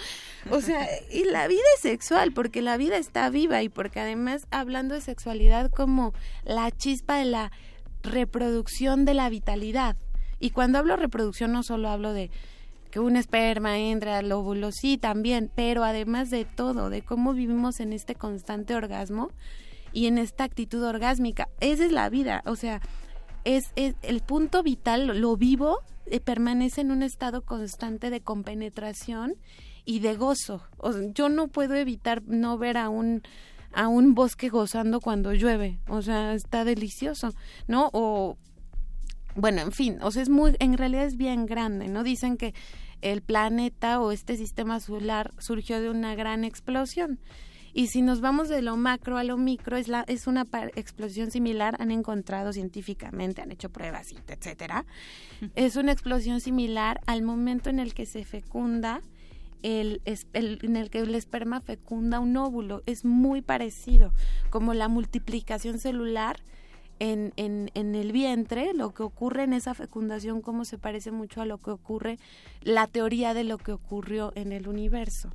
O 0.52 0.62
sea, 0.62 0.88
y 1.12 1.24
la 1.24 1.48
vida 1.48 1.64
es 1.76 1.82
sexual 1.82 2.32
porque 2.32 2.62
la 2.62 2.78
vida 2.78 2.98
está 2.98 3.30
viva 3.32 3.64
y 3.64 3.70
porque 3.70 4.00
además 4.00 4.46
hablando 4.52 4.94
de 4.94 5.02
sexualidad 5.02 5.72
como 5.72 6.14
la 6.44 6.70
chispa 6.70 7.18
de 7.18 7.26
la 7.26 7.52
reproducción 8.04 9.04
de 9.04 9.16
la 9.16 9.30
vitalidad. 9.30 9.96
Y 10.40 10.52
cuando 10.52 10.78
hablo 10.78 10.96
reproducción 10.96 11.54
no 11.54 11.64
solo 11.64 11.90
hablo 11.90 12.14
de 12.14 12.30
que 12.92 13.00
un 13.00 13.18
esperma 13.18 13.80
entra 13.80 14.20
al 14.20 14.32
óvulo, 14.32 14.72
sí, 14.72 14.98
también, 14.98 15.52
pero 15.54 15.84
además 15.84 16.30
de 16.30 16.46
todo, 16.46 16.90
de 16.90 17.02
cómo 17.02 17.34
vivimos 17.34 17.80
en 17.80 17.94
este 17.94 18.16
constante 18.16 18.76
orgasmo, 18.76 19.32
y 19.96 20.08
en 20.08 20.18
esta 20.18 20.44
actitud 20.44 20.84
orgásmica. 20.84 21.48
Esa 21.62 21.86
es 21.86 21.92
la 21.92 22.10
vida, 22.10 22.44
o 22.46 22.58
sea, 22.58 22.82
es, 23.46 23.72
el 23.76 24.22
punto 24.22 24.62
vital, 24.62 25.22
lo 25.22 25.38
vivo, 25.38 25.80
eh, 26.06 26.20
permanece 26.20 26.82
en 26.82 26.92
un 26.92 27.02
estado 27.02 27.44
constante 27.44 28.10
de 28.10 28.22
compenetración 28.22 29.36
y 29.86 30.00
de 30.00 30.16
gozo. 30.16 30.62
Yo 31.14 31.30
no 31.30 31.48
puedo 31.48 31.76
evitar 31.76 32.24
no 32.28 32.58
ver 32.58 32.78
a 32.78 32.90
un 32.90 33.24
a 33.72 33.90
un 33.90 34.16
bosque 34.16 34.48
gozando 34.48 35.02
cuando 35.02 35.34
llueve, 35.34 35.80
o 35.90 36.02
sea, 36.02 36.34
está 36.34 36.64
delicioso, 36.64 37.34
¿no? 37.68 37.90
O 37.92 38.38
bueno, 39.36 39.62
en 39.62 39.74
fin, 39.74 39.98
o 40.02 40.12
sea, 40.12 40.24
es 40.24 40.30
muy 40.30 40.56
en 40.60 40.78
realidad 40.78 41.06
es 41.06 41.18
bien 41.18 41.46
grande, 41.46 41.88
¿no? 41.88 42.04
Dicen 42.04 42.38
que 42.38 42.54
el 43.02 43.22
planeta 43.22 44.00
o 44.02 44.12
este 44.12 44.36
sistema 44.38 44.80
solar 44.80 45.34
surgió 45.40 45.82
de 45.82 45.90
una 45.90 46.16
gran 46.16 46.44
explosión. 46.44 47.20
Y 47.78 47.88
si 47.88 48.02
nos 48.02 48.22
vamos 48.22 48.48
de 48.48 48.62
lo 48.62 48.78
macro 48.78 49.18
a 49.18 49.26
lo 49.26 49.36
micro, 49.36 49.76
es, 49.76 49.90
la, 49.90 50.06
es 50.08 50.28
una 50.28 50.48
explosión 50.76 51.30
similar, 51.30 51.76
han 51.78 51.92
encontrado 51.92 52.54
científicamente, 52.54 53.42
han 53.42 53.52
hecho 53.52 53.70
pruebas, 53.70 54.14
etcétera. 54.30 54.86
Es 55.56 55.76
una 55.76 55.92
explosión 55.92 56.40
similar 56.40 57.02
al 57.06 57.22
momento 57.22 57.70
en 57.70 57.80
el 57.80 57.94
que 57.94 58.06
se 58.06 58.24
fecunda 58.24 59.02
el, 59.62 60.02
el- 60.32 60.60
en 60.64 60.78
el 60.78 60.90
que 60.90 61.00
el 61.00 61.14
esperma 61.16 61.60
fecunda 61.60 62.22
un 62.22 62.38
óvulo. 62.38 62.82
Es 62.86 63.04
muy 63.04 63.42
parecido, 63.42 64.14
como 64.50 64.74
la 64.74 64.88
multiplicación 64.88 65.78
celular 65.78 66.38
en, 67.00 67.34
en, 67.36 67.72
en 67.74 67.94
el 67.94 68.14
vientre, 68.14 68.74
lo 68.74 68.94
que 68.94 69.04
ocurre 69.04 69.44
en 69.44 69.52
esa 69.52 69.74
fecundación, 69.74 70.42
como 70.42 70.64
se 70.64 70.78
parece 70.78 71.12
mucho 71.12 71.42
a 71.42 71.46
lo 71.46 71.58
que 71.58 71.72
ocurre, 71.72 72.20
la 72.62 72.88
teoría 72.88 73.34
de 73.34 73.44
lo 73.44 73.58
que 73.58 73.74
ocurrió 73.74 74.32
en 74.36 74.54
el 74.54 74.70
universo. 74.70 75.30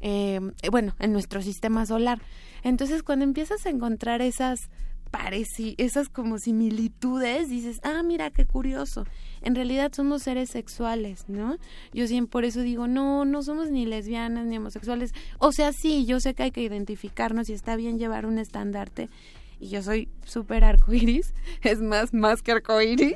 Eh, 0.00 0.40
bueno, 0.70 0.94
en 0.98 1.12
nuestro 1.12 1.42
sistema 1.42 1.86
solar. 1.86 2.20
Entonces, 2.62 3.02
cuando 3.02 3.24
empiezas 3.24 3.66
a 3.66 3.70
encontrar 3.70 4.22
esas 4.22 4.70
pareci 5.08 5.74
esas 5.78 6.08
como 6.08 6.38
similitudes, 6.38 7.48
dices, 7.48 7.80
ah, 7.82 8.02
mira, 8.02 8.30
qué 8.30 8.46
curioso. 8.46 9.06
En 9.40 9.54
realidad 9.54 9.92
somos 9.94 10.22
seres 10.22 10.50
sexuales, 10.50 11.24
¿no? 11.28 11.58
Yo 11.92 12.06
siempre 12.06 12.30
por 12.30 12.44
eso 12.44 12.60
digo, 12.60 12.86
no, 12.86 13.24
no 13.24 13.42
somos 13.42 13.70
ni 13.70 13.86
lesbianas 13.86 14.46
ni 14.46 14.58
homosexuales. 14.58 15.12
O 15.38 15.52
sea, 15.52 15.72
sí, 15.72 16.06
yo 16.06 16.20
sé 16.20 16.34
que 16.34 16.44
hay 16.44 16.50
que 16.50 16.62
identificarnos 16.62 17.48
y 17.48 17.52
está 17.52 17.76
bien 17.76 17.98
llevar 17.98 18.26
un 18.26 18.38
estandarte. 18.38 19.08
Y 19.60 19.70
yo 19.70 19.82
soy 19.82 20.08
súper 20.24 20.62
arcoíris, 20.62 21.34
es 21.62 21.80
más, 21.80 22.14
más 22.14 22.42
que 22.42 22.52
arcoíris. 22.52 23.14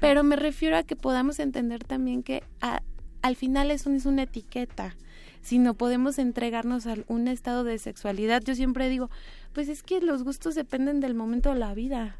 Pero 0.00 0.24
me 0.24 0.36
refiero 0.36 0.76
a 0.76 0.82
que 0.82 0.96
podamos 0.96 1.38
entender 1.38 1.84
también 1.84 2.22
que 2.22 2.42
al 3.22 3.36
final 3.36 3.70
eso 3.70 3.90
es 3.90 4.06
una 4.06 4.22
etiqueta, 4.22 4.96
sino 5.42 5.74
podemos 5.74 6.18
entregarnos 6.18 6.86
a 6.86 6.96
un 7.06 7.28
estado 7.28 7.64
de 7.64 7.78
sexualidad. 7.78 8.42
Yo 8.44 8.54
siempre 8.54 8.88
digo, 8.88 9.10
pues 9.52 9.68
es 9.68 9.82
que 9.82 10.00
los 10.00 10.24
gustos 10.24 10.54
dependen 10.54 11.00
del 11.00 11.14
momento 11.14 11.50
de 11.50 11.58
la 11.58 11.74
vida. 11.74 12.16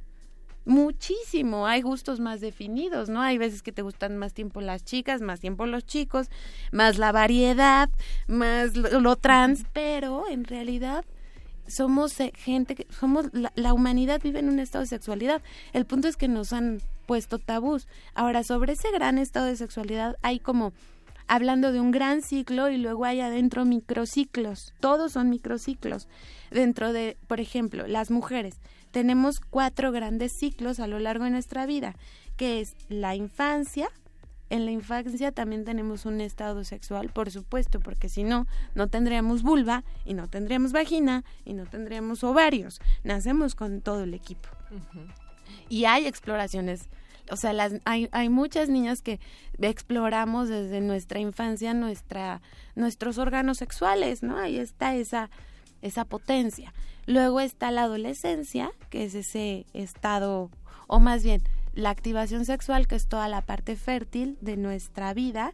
Muchísimo, 0.65 1.67
hay 1.67 1.81
gustos 1.81 2.21
más 2.21 2.43
definidos, 2.43 3.09
¿no? 3.09 3.23
Hay 3.23 3.39
veces 3.39 3.63
que 3.63 3.73
te 3.73 3.81
gustan 3.81 4.19
más 4.19 4.35
tiempo 4.35 4.61
las 4.61 4.85
chicas, 4.85 5.23
más 5.23 5.41
tiempo 5.41 5.65
los 5.65 5.87
chicos, 5.87 6.29
más 6.73 6.99
la 6.99 7.11
variedad, 7.11 7.89
más 8.27 8.77
lo, 8.77 9.01
lo 9.01 9.17
trans, 9.17 9.65
pero 9.73 10.29
en 10.29 10.45
realidad 10.45 11.07
somos 11.67 12.19
eh, 12.21 12.33
gente 12.35 12.75
que 12.75 12.87
somos 12.91 13.27
la, 13.33 13.51
la 13.55 13.73
humanidad 13.73 14.21
vive 14.23 14.41
en 14.41 14.49
un 14.51 14.59
estado 14.59 14.83
de 14.83 14.89
sexualidad. 14.89 15.43
El 15.73 15.87
punto 15.87 16.07
es 16.07 16.17
que 16.17 16.29
nos 16.29 16.53
han 16.53 16.83
puesto 17.07 17.39
tabús. 17.39 17.89
Ahora, 18.15 18.45
sobre 18.45 18.75
ese 18.75 18.91
gran 18.91 19.17
estado 19.17 19.47
de 19.47 19.57
sexualidad 19.57 20.17
hay 20.23 20.39
como 20.39 20.75
hablando 21.29 21.73
de 21.73 21.81
un 21.81 21.91
gran 21.91 22.23
ciclo 22.23 22.71
y 22.71 22.79
luego 22.79 23.05
hay 23.05 23.21
adentro 23.21 23.65
microciclos. 23.65 24.75
Todos 24.81 25.13
son 25.13 25.31
microciclos. 25.31 26.09
Dentro 26.51 26.93
de, 26.93 27.17
por 27.27 27.41
ejemplo, 27.41 27.87
las 27.87 28.11
mujeres, 28.11 28.61
tenemos 28.91 29.41
cuatro 29.41 29.93
grandes 29.93 30.33
ciclos 30.33 30.81
a 30.81 30.87
lo 30.87 30.99
largo 30.99 31.25
de 31.25 31.31
nuestra 31.31 31.67
vida, 31.67 31.95
que 32.37 32.61
es 32.61 32.75
la 32.89 33.15
infancia. 33.15 33.89
En 34.51 34.65
la 34.65 34.71
infancia 34.71 35.31
también 35.31 35.67
tenemos 35.67 36.07
un 36.07 36.23
estado 36.23 36.65
sexual, 36.65 37.11
por 37.11 37.31
supuesto, 37.31 37.81
porque 37.81 38.09
si 38.09 38.25
no, 38.25 38.47
no 38.75 38.89
tendríamos 38.89 39.43
vulva 39.43 39.85
y 40.07 40.15
no 40.15 40.27
tendríamos 40.29 40.73
vagina 40.73 41.23
y 41.45 41.53
no 41.53 41.67
tendríamos 41.67 42.25
ovarios. 42.25 42.81
Nacemos 43.05 43.55
con 43.55 43.83
todo 43.83 44.05
el 44.05 44.15
equipo 44.15 44.49
y 45.69 45.85
hay 45.85 46.07
exploraciones 46.07 46.89
o 47.31 47.37
sea 47.37 47.53
hay, 47.85 48.29
muchas 48.29 48.69
niñas 48.69 49.03
que 49.03 49.21
exploramos 49.61 50.49
desde 50.49 50.81
nuestra 50.81 51.21
infancia 51.21 51.75
nuestros 51.75 53.19
órganos 53.19 53.59
sexuales 53.59 54.23
no 54.23 54.39
ahí 54.39 54.59
está 54.59 54.95
esa 54.95 55.31
esa 55.83 56.05
potencia. 56.05 56.73
Luego 57.07 57.41
está 57.41 57.71
la 57.71 57.85
adolescencia 57.85 58.73
que 58.91 59.05
es 59.05 59.15
ese 59.15 59.67
estado 59.73 60.51
o 60.87 61.01
más 61.01 61.23
bien 61.23 61.43
la 61.75 61.91
activación 61.91 62.45
sexual 62.45 62.87
que 62.87 62.97
es 62.97 63.07
toda 63.07 63.29
la 63.29 63.43
parte 63.43 63.77
fértil 63.77 64.37
de 64.41 64.57
nuestra 64.57 65.15
vida. 65.15 65.53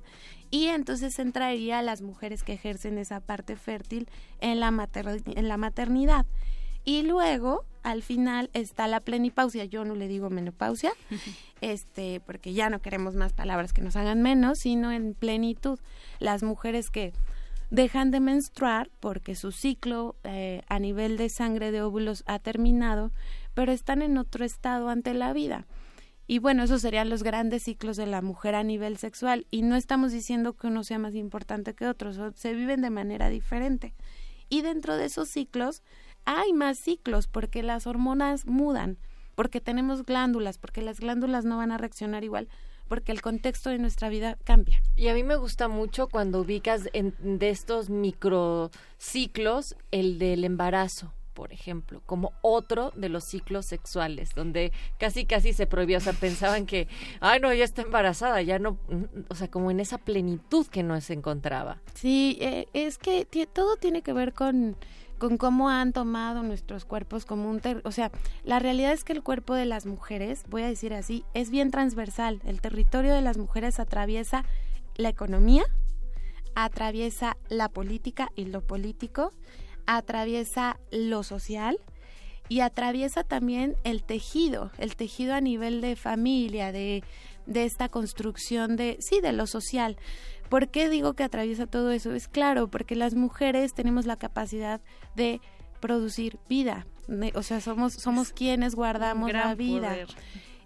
Y 0.51 0.69
entonces 0.69 1.19
entraría 1.19 1.81
a 1.81 1.83
las 1.83 2.01
mujeres 2.01 2.45
que 2.45 2.53
ejercen 2.53 2.99
esa 2.99 3.21
parte 3.21 3.57
fértil 3.57 4.09
en 4.41 4.61
la 4.61 4.71
maternidad. 4.71 6.27
Y 6.85 7.03
luego, 7.03 7.65
al 7.85 8.03
final, 8.03 8.51
está 8.55 8.89
la 8.89 8.99
plenipausia. 9.01 9.65
Yo 9.65 9.85
no 9.85 9.95
le 9.95 10.09
digo 10.09 10.29
menopausia, 10.31 10.93
este, 11.61 12.21
porque 12.27 12.53
ya 12.53 12.71
no 12.71 12.81
queremos 12.81 13.15
más 13.15 13.33
palabras 13.33 13.73
que 13.73 13.83
nos 13.83 13.95
hagan 13.97 14.23
menos, 14.23 14.59
sino 14.59 14.91
en 14.91 15.15
plenitud. 15.15 15.79
Las 16.19 16.43
mujeres 16.43 16.91
que 16.91 17.13
dejan 17.71 18.11
de 18.11 18.21
menstruar 18.21 18.91
porque 19.01 19.35
su 19.35 19.53
ciclo 19.53 20.17
eh, 20.25 20.63
a 20.69 20.79
nivel 20.79 21.17
de 21.17 21.29
sangre 21.29 21.71
de 21.71 21.83
óvulos 21.83 22.23
ha 22.27 22.39
terminado, 22.39 23.11
pero 23.55 23.73
están 23.73 24.03
en 24.03 24.19
otro 24.19 24.45
estado 24.45 24.89
ante 24.89 25.15
la 25.15 25.33
vida. 25.33 25.67
Y 26.27 26.39
bueno, 26.39 26.63
esos 26.63 26.81
serían 26.81 27.11
los 27.11 27.23
grandes 27.23 27.65
ciclos 27.65 27.99
de 27.99 28.07
la 28.07 28.23
mujer 28.23 28.55
a 28.55 28.63
nivel 28.63 28.97
sexual. 28.97 29.47
Y 29.51 29.61
no 29.61 29.77
estamos 29.77 30.11
diciendo 30.11 30.55
que 30.55 30.69
uno 30.69 30.83
sea 30.83 30.99
más 30.99 31.15
importante 31.15 31.75
que 31.75 31.87
otro, 31.87 32.15
so- 32.15 32.33
se 32.35 32.55
viven 32.55 32.81
de 32.81 32.89
manera 32.89 33.29
diferente. 33.29 33.95
Y 34.49 34.63
dentro 34.63 34.97
de 34.97 35.05
esos 35.07 35.29
ciclos 35.29 35.83
hay 36.25 36.53
más 36.53 36.79
ciclos 36.79 37.27
porque 37.27 37.63
las 37.63 37.87
hormonas 37.87 38.47
mudan, 38.47 38.99
porque 39.35 39.61
tenemos 39.61 40.05
glándulas, 40.05 40.59
porque 40.59 40.83
las 40.83 41.01
glándulas 41.01 41.45
no 41.45 41.57
van 41.57 41.73
a 41.73 41.79
reaccionar 41.79 42.25
igual, 42.25 42.49
porque 42.89 43.13
el 43.13 43.23
contexto 43.23 43.71
de 43.71 43.79
nuestra 43.79 44.09
vida 44.09 44.39
cambia. 44.45 44.81
Y 44.97 45.09
a 45.09 45.15
mí 45.15 45.23
me 45.23 45.37
gusta 45.37 45.69
mucho 45.69 46.09
cuando 46.09 46.41
ubicas 46.41 46.89
en, 46.93 47.15
de 47.39 47.51
estos 47.51 47.91
microciclos 47.91 49.77
el 49.91 50.19
del 50.19 50.45
embarazo, 50.45 51.13
por 51.33 51.53
ejemplo, 51.53 52.01
como 52.07 52.33
otro 52.43 52.93
de 52.95 53.09
los 53.09 53.25
ciclos 53.25 53.67
sexuales, 53.67 54.31
donde 54.35 54.73
casi 54.99 55.25
casi 55.25 55.53
se 55.53 55.67
prohibió, 55.67 55.99
o 55.99 56.01
sea, 56.01 56.13
pensaban 56.13 56.65
que, 56.67 56.87
ay, 57.21 57.41
no, 57.41 57.53
ya 57.53 57.65
está 57.65 57.83
embarazada, 57.83 58.41
ya 58.43 58.61
no, 58.61 58.79
o 59.29 59.35
sea, 59.35 59.51
como 59.51 59.71
en 59.71 59.81
esa 59.81 59.99
plenitud 59.99 60.67
que 60.69 60.85
no 60.85 61.01
se 61.01 61.15
encontraba. 61.15 61.81
Sí, 61.95 62.39
eh, 62.41 62.69
es 62.73 62.99
que 62.99 63.27
todo 63.53 63.77
tiene 63.77 64.03
que 64.03 64.13
ver 64.13 64.33
con, 64.33 64.77
con 65.19 65.37
cómo 65.37 65.71
han 65.71 65.93
tomado 65.93 66.43
nuestros 66.43 66.85
cuerpos 66.85 67.25
como 67.25 67.49
un... 67.49 67.61
ter- 67.61 67.83
o 67.85 67.93
sea, 67.93 68.11
la 68.45 68.59
realidad 68.59 68.93
es 68.93 69.05
que 69.05 69.13
el 69.13 69.23
cuerpo 69.23 69.55
de 69.55 69.65
las 69.65 69.87
mujeres, 69.87 70.43
voy 70.49 70.63
a 70.63 70.69
decir 70.69 70.93
así, 70.93 71.25
es 71.35 71.51
bien 71.51 71.71
transversal. 71.71 72.41
El 72.45 72.61
territorio 72.61 73.15
de 73.15 73.23
las 73.23 73.39
mujeres 73.39 73.79
atraviesa 73.81 74.45
la 74.97 75.09
economía, 75.09 75.65
atraviesa 76.55 77.37
la 77.49 77.69
política 77.69 78.31
y 78.37 78.45
lo 78.45 78.61
político, 78.61 79.33
atraviesa 79.87 80.79
lo 80.91 81.23
social 81.23 81.79
y 82.49 82.61
atraviesa 82.61 83.25
también 83.25 83.77
el 83.85 84.05
tejido, 84.05 84.71
el 84.79 84.97
tejido 84.97 85.35
a 85.35 85.41
nivel 85.41 85.81
de 85.81 85.97
familia, 85.97 86.73
de, 86.73 87.03
de 87.47 87.65
esta 87.65 87.89
construcción 87.89 88.77
de, 88.77 88.99
sí, 89.01 89.21
de 89.21 89.33
lo 89.33 89.47
social. 89.47 89.97
¿Por 90.55 90.69
qué 90.69 90.89
digo 90.89 91.15
que 91.15 91.25
atraviesa 91.25 91.67
todo 91.67 91.91
eso? 91.91 92.15
Es 92.15 92.29
claro, 92.29 92.69
porque 92.69 92.95
las 92.95 93.17
mujeres 93.17 93.75
tenemos 93.75 94.07
la 94.07 94.15
capacidad 94.15 94.81
de 95.17 95.41
producir 95.81 96.39
vida. 96.49 96.87
O 97.35 97.43
sea, 97.43 97.61
somos, 97.61 97.95
somos 97.95 98.33
quienes 98.33 98.77
guardamos 98.77 99.33
la 99.33 99.57
vida. 99.57 99.89
poder. 99.89 100.07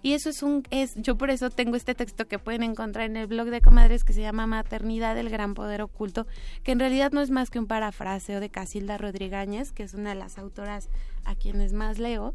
Y 0.03 0.13
eso 0.13 0.29
es 0.29 0.43
un, 0.43 0.63
es, 0.69 0.95
yo 0.97 1.17
por 1.17 1.31
eso 1.31 1.49
tengo 1.49 1.75
este 1.75 1.95
texto 1.95 2.29
que 2.29 2.39
pueden 2.39 2.65
encontrar 2.65 3.07
en 3.07 3.17
el 3.17 3.29
blog 3.29 3.49
de 3.49 3.63
comadres 3.63 4.05
que 4.05 4.13
se 4.13 4.21
llama 4.21 4.47
Maternidad 4.47 5.15
del 5.15 5.31
Gran 5.31 5.55
Poder 5.55 5.81
Oculto, 5.81 6.27
que 6.65 6.73
en 6.73 6.81
realidad 6.81 7.13
no 7.13 7.23
es 7.23 7.31
más 7.31 7.49
que 7.49 7.59
un 7.59 7.67
parafraseo 7.67 8.41
de 8.41 8.51
Casilda 8.51 8.99
Rodríguez, 8.99 9.73
que 9.73 9.85
es 9.85 9.95
una 9.95 10.11
de 10.11 10.17
las 10.17 10.37
autoras 10.37 10.91
a 11.25 11.35
quienes 11.35 11.73
más 11.73 11.99
leo, 11.99 12.35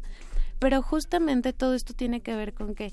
pero 0.58 0.82
justamente 0.82 1.52
todo 1.52 1.74
esto 1.74 1.94
tiene 1.94 2.20
que 2.20 2.34
ver 2.34 2.52
con 2.52 2.74
que, 2.74 2.92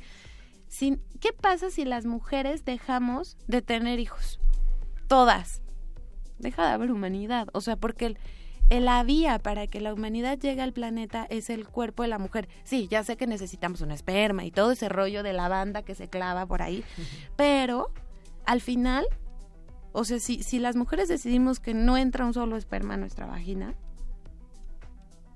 sin, 0.67 1.01
¿qué 1.19 1.33
pasa 1.33 1.71
si 1.71 1.83
las 1.83 2.05
mujeres 2.05 2.63
dejamos 2.63 3.39
de 3.47 3.63
tener 3.63 3.99
hijos? 3.99 4.39
Todas. 5.11 5.61
Deja 6.39 6.65
de 6.65 6.71
haber 6.71 6.89
humanidad, 6.89 7.49
o 7.51 7.59
sea, 7.59 7.75
porque 7.75 8.05
el, 8.05 8.17
el- 8.69 8.85
la 8.85 9.03
vía 9.03 9.39
para 9.39 9.67
que 9.67 9.81
la 9.81 9.93
humanidad 9.93 10.39
llegue 10.39 10.61
al 10.61 10.71
planeta 10.71 11.27
es 11.29 11.49
el 11.49 11.67
cuerpo 11.67 12.03
de 12.03 12.07
la 12.09 12.17
mujer. 12.17 12.47
Sí, 12.63 12.87
ya 12.89 13.03
sé 13.03 13.17
que 13.17 13.27
necesitamos 13.27 13.81
un 13.81 13.91
esperma 13.91 14.45
y 14.45 14.51
todo 14.51 14.71
ese 14.71 14.87
rollo 14.87 15.21
de 15.21 15.33
la 15.33 15.49
banda 15.49 15.81
que 15.83 15.95
se 15.95 16.07
clava 16.07 16.45
por 16.45 16.61
ahí, 16.61 16.85
pero 17.35 17.91
al 18.45 18.61
final, 18.61 19.05
o 19.91 20.05
sea, 20.05 20.17
si, 20.19 20.43
si 20.43 20.59
las 20.59 20.77
mujeres 20.77 21.09
decidimos 21.09 21.59
que 21.59 21.73
no 21.73 21.97
entra 21.97 22.25
un 22.25 22.33
solo 22.33 22.55
esperma 22.55 22.93
a 22.93 22.97
nuestra 22.97 23.25
vagina, 23.25 23.75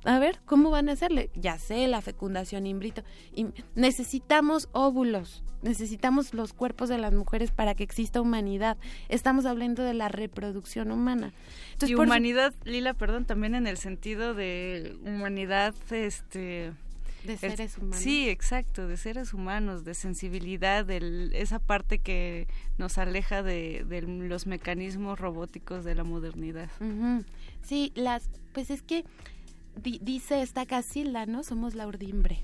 a 0.05 0.19
ver, 0.19 0.39
¿cómo 0.45 0.69
van 0.69 0.87
a 0.89 0.93
hacerle? 0.93 1.29
Ya 1.35 1.57
sé, 1.59 1.87
la 1.87 2.01
fecundación 2.01 2.65
in 2.67 2.79
vitro. 2.79 3.03
Y 3.33 3.47
necesitamos 3.75 4.69
óvulos, 4.71 5.43
necesitamos 5.61 6.33
los 6.33 6.53
cuerpos 6.53 6.89
de 6.89 6.97
las 6.97 7.13
mujeres 7.13 7.51
para 7.51 7.75
que 7.75 7.83
exista 7.83 8.21
humanidad. 8.21 8.77
Estamos 9.09 9.45
hablando 9.45 9.83
de 9.83 9.93
la 9.93 10.07
reproducción 10.07 10.91
humana. 10.91 11.33
Entonces, 11.73 11.91
y 11.91 11.95
por 11.95 12.05
humanidad, 12.05 12.53
Lila, 12.63 12.93
perdón, 12.93 13.25
también 13.25 13.55
en 13.55 13.67
el 13.67 13.77
sentido 13.77 14.33
de 14.33 14.97
humanidad, 15.03 15.73
este... 15.91 16.71
De 17.23 17.33
es- 17.33 17.39
seres 17.39 17.77
humanos. 17.79 17.97
Sí, 17.97 18.29
exacto, 18.29 18.87
de 18.87 18.97
seres 18.97 19.33
humanos, 19.33 19.83
de 19.83 19.95
sensibilidad, 19.95 20.85
de 20.85 21.31
esa 21.33 21.57
parte 21.57 21.97
que 21.97 22.47
nos 22.77 22.99
aleja 22.99 23.41
de, 23.41 23.83
de 23.89 24.03
los 24.03 24.45
mecanismos 24.45 25.19
robóticos 25.19 25.83
de 25.83 25.95
la 25.95 26.03
modernidad. 26.03 26.69
Sí, 27.63 27.91
las, 27.95 28.29
pues 28.53 28.69
es 28.69 28.83
que 28.83 29.05
di- 29.81 29.99
dice 30.01 30.41
esta 30.41 30.65
Casilda, 30.65 31.25
¿no? 31.25 31.43
Somos 31.43 31.75
la 31.75 31.87
urdimbre. 31.87 32.39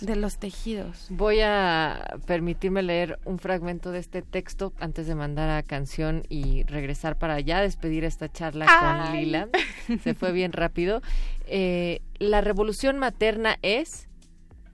De 0.00 0.16
los 0.16 0.38
tejidos. 0.38 1.08
Voy 1.10 1.40
a 1.42 2.16
permitirme 2.26 2.82
leer 2.82 3.18
un 3.26 3.38
fragmento 3.38 3.90
de 3.90 3.98
este 3.98 4.22
texto 4.22 4.72
antes 4.80 5.06
de 5.06 5.14
mandar 5.14 5.50
a 5.50 5.62
canción 5.62 6.22
y 6.30 6.62
regresar 6.62 7.18
para 7.18 7.38
ya 7.40 7.60
despedir 7.60 8.04
esta 8.04 8.30
charla 8.32 8.64
con 8.66 9.14
Lila. 9.14 9.48
Se 10.02 10.14
fue 10.14 10.32
bien 10.32 10.52
rápido. 10.52 11.02
Eh, 11.46 12.00
la 12.18 12.40
revolución 12.40 12.98
materna 12.98 13.58
es, 13.60 14.08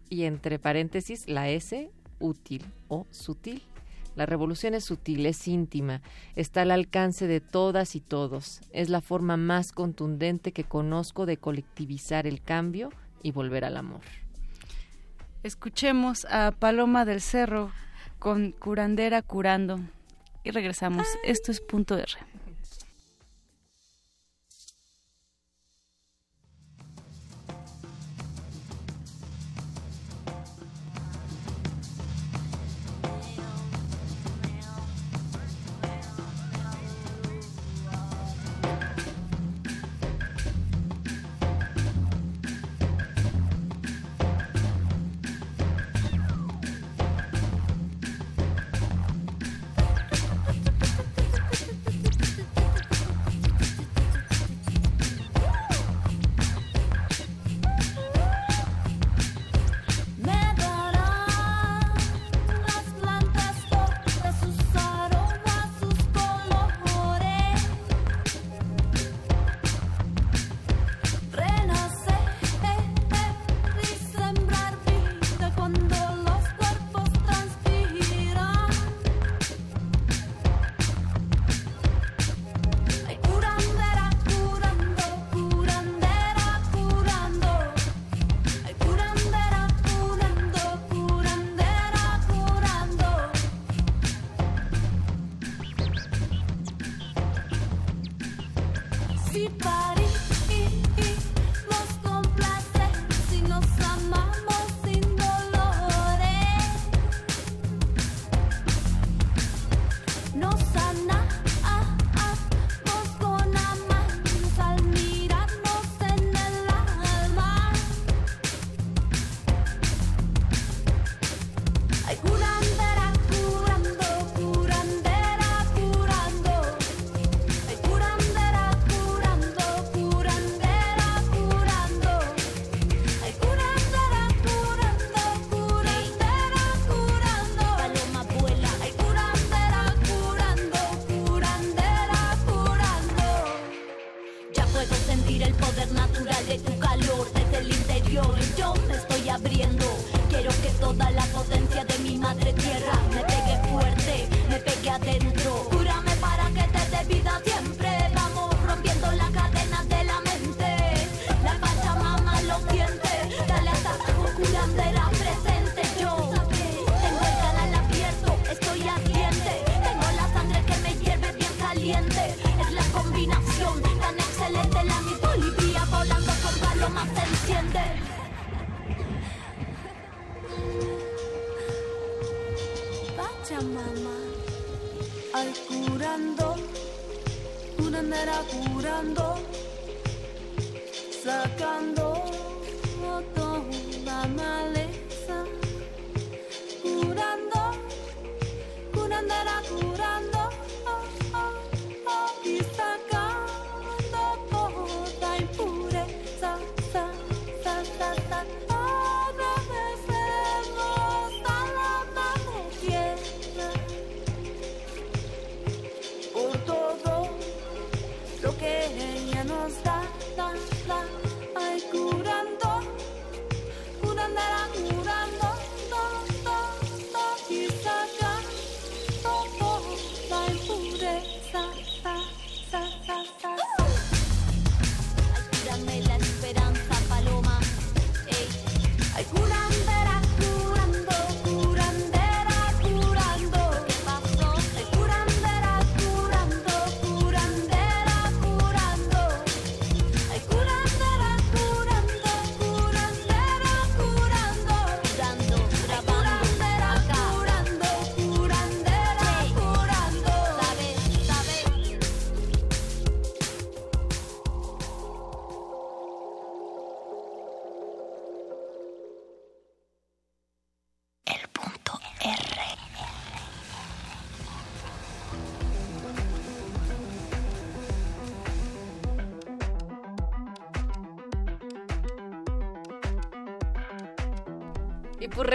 y 0.08 0.25
entre 0.25 0.60
paréntesis, 0.60 1.26
la 1.28 1.49
S, 1.49 1.91
útil 2.20 2.65
o 2.86 3.05
sutil. 3.10 3.62
La 4.16 4.24
revolución 4.24 4.74
es 4.74 4.84
sutil, 4.84 5.26
es 5.26 5.46
íntima, 5.46 6.00
está 6.34 6.62
al 6.62 6.70
alcance 6.70 7.26
de 7.26 7.40
todas 7.40 7.94
y 7.94 8.00
todos. 8.00 8.62
Es 8.72 8.88
la 8.88 9.02
forma 9.02 9.36
más 9.36 9.72
contundente 9.72 10.52
que 10.52 10.64
conozco 10.64 11.26
de 11.26 11.36
colectivizar 11.36 12.26
el 12.26 12.42
cambio 12.42 12.88
y 13.22 13.30
volver 13.30 13.66
al 13.66 13.76
amor. 13.76 14.00
Escuchemos 15.42 16.24
a 16.30 16.50
Paloma 16.50 17.04
del 17.04 17.20
Cerro 17.20 17.70
con 18.18 18.52
Curandera 18.52 19.20
Curando 19.20 19.78
y 20.42 20.50
regresamos. 20.50 21.06
Esto 21.22 21.52
es 21.52 21.60
punto 21.60 21.96
R. 21.98 22.35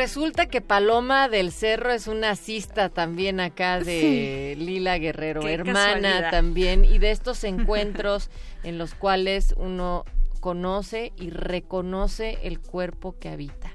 resulta 0.02 0.48
que 0.48 0.62
Paloma 0.62 1.30
del 1.30 1.52
Cerro 1.52 1.92
es 1.92 2.08
una 2.08 2.36
cista 2.36 2.90
también 2.90 3.40
acá 3.40 3.80
de 3.80 4.56
Lila 4.58 4.98
Guerrero, 4.98 5.42
Qué 5.42 5.54
hermana 5.54 5.94
casualidad. 5.94 6.32
también, 6.32 6.86
y 6.86 6.98
de 6.98 7.12
estos 7.12 7.44
encuentros 7.44 8.32
en 8.64 8.80
los 8.80 8.96
cuales 8.96 9.54
uno 9.58 10.04
conoce 10.40 11.14
y 11.18 11.30
reconoce 11.30 12.40
el 12.42 12.60
cuerpo 12.60 13.16
que 13.20 13.30
habita. 13.30 13.72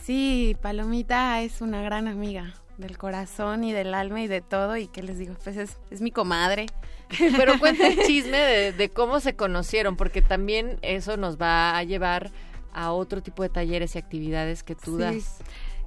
Sí, 0.00 0.56
Palomita 0.62 1.42
es 1.42 1.60
una 1.60 1.82
gran 1.82 2.06
amiga 2.06 2.54
del 2.78 2.96
corazón 2.96 3.64
y 3.64 3.72
del 3.72 3.92
alma 3.92 4.22
y 4.22 4.28
de 4.28 4.40
todo 4.40 4.76
y 4.76 4.86
que 4.86 5.02
les 5.02 5.18
digo, 5.18 5.34
pues 5.42 5.56
es, 5.56 5.78
es 5.90 6.00
mi 6.00 6.12
comadre. 6.12 6.66
Pero 7.36 7.58
cuenta 7.58 7.88
el 7.88 7.98
chisme 8.06 8.38
de, 8.38 8.72
de 8.72 8.88
cómo 8.88 9.18
se 9.18 9.34
conocieron, 9.34 9.96
porque 9.96 10.22
también 10.22 10.78
eso 10.82 11.16
nos 11.16 11.40
va 11.40 11.76
a 11.76 11.82
llevar 11.82 12.30
a 12.74 12.92
otro 12.92 13.22
tipo 13.22 13.42
de 13.42 13.48
talleres 13.48 13.94
y 13.94 13.98
actividades 13.98 14.62
que 14.62 14.74
tú 14.74 14.96
Sí. 14.96 15.02
das. 15.02 15.38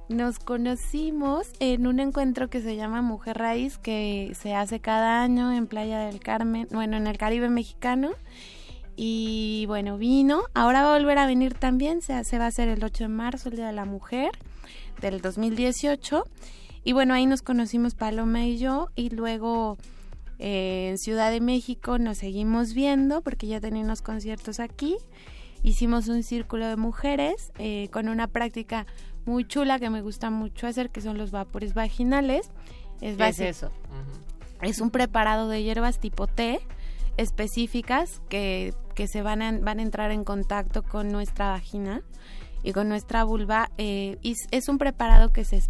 Nos 0.08 0.38
conocimos 0.38 1.48
en 1.60 1.86
un 1.86 2.00
encuentro 2.00 2.48
que 2.48 2.62
se 2.62 2.76
llama 2.76 3.02
Mujer 3.02 3.36
Raíz, 3.36 3.76
que 3.76 4.32
se 4.40 4.54
hace 4.54 4.80
cada 4.80 5.22
año 5.22 5.52
en 5.52 5.66
Playa 5.66 5.98
del 6.00 6.18
Carmen, 6.20 6.66
bueno, 6.70 6.96
en 6.96 7.06
el 7.06 7.18
Caribe 7.18 7.50
mexicano. 7.50 8.10
Y 8.96 9.64
bueno, 9.66 9.98
vino. 9.98 10.42
Ahora 10.54 10.82
va 10.82 10.94
a 10.94 10.98
volver 10.98 11.18
a 11.18 11.26
venir 11.26 11.54
también. 11.54 12.02
Se, 12.02 12.14
hace, 12.14 12.38
va 12.38 12.46
a 12.46 12.50
ser 12.50 12.68
el 12.68 12.82
8 12.82 13.04
de 13.04 13.08
marzo, 13.08 13.48
el 13.50 13.56
Día 13.56 13.66
de 13.66 13.72
la 13.72 13.84
Mujer 13.84 14.30
del 15.00 15.20
2018. 15.20 16.24
Y 16.84 16.92
bueno, 16.94 17.14
ahí 17.14 17.26
nos 17.26 17.42
conocimos 17.42 17.94
Paloma 17.94 18.44
y 18.46 18.58
yo. 18.58 18.88
Y 18.96 19.10
luego 19.10 19.76
eh, 20.38 20.88
en 20.90 20.98
Ciudad 20.98 21.30
de 21.30 21.40
México 21.40 21.98
nos 21.98 22.18
seguimos 22.18 22.72
viendo 22.74 23.20
porque 23.20 23.46
ya 23.46 23.60
tenía 23.60 23.84
unos 23.84 24.02
conciertos 24.02 24.58
aquí. 24.58 24.96
Hicimos 25.62 26.08
un 26.08 26.22
círculo 26.22 26.66
de 26.66 26.76
mujeres 26.76 27.52
eh, 27.58 27.88
con 27.92 28.08
una 28.08 28.26
práctica 28.28 28.86
muy 29.26 29.46
chula 29.46 29.78
que 29.78 29.90
me 29.90 30.00
gusta 30.00 30.30
mucho 30.30 30.66
hacer, 30.66 30.90
que 30.90 31.00
son 31.00 31.18
los 31.18 31.30
vapores 31.30 31.74
vaginales. 31.74 32.50
¿Qué 33.00 33.10
es 33.28 33.40
eso? 33.40 33.70
es 34.62 34.80
un 34.80 34.90
preparado 34.90 35.48
de 35.48 35.62
hierbas 35.62 36.00
tipo 36.00 36.26
té 36.26 36.60
específicas 37.16 38.20
que, 38.28 38.74
que 38.94 39.06
se 39.06 39.22
van 39.22 39.42
a, 39.42 39.52
van 39.52 39.78
a 39.78 39.82
entrar 39.82 40.10
en 40.10 40.24
contacto 40.24 40.82
con 40.82 41.08
nuestra 41.08 41.50
vagina 41.50 42.02
y 42.62 42.72
con 42.72 42.88
nuestra 42.88 43.24
vulva. 43.24 43.70
eh, 43.78 44.18
y 44.22 44.34
es 44.50 44.68
un 44.68 44.78
preparado 44.78 45.32
que 45.32 45.44
se, 45.44 45.60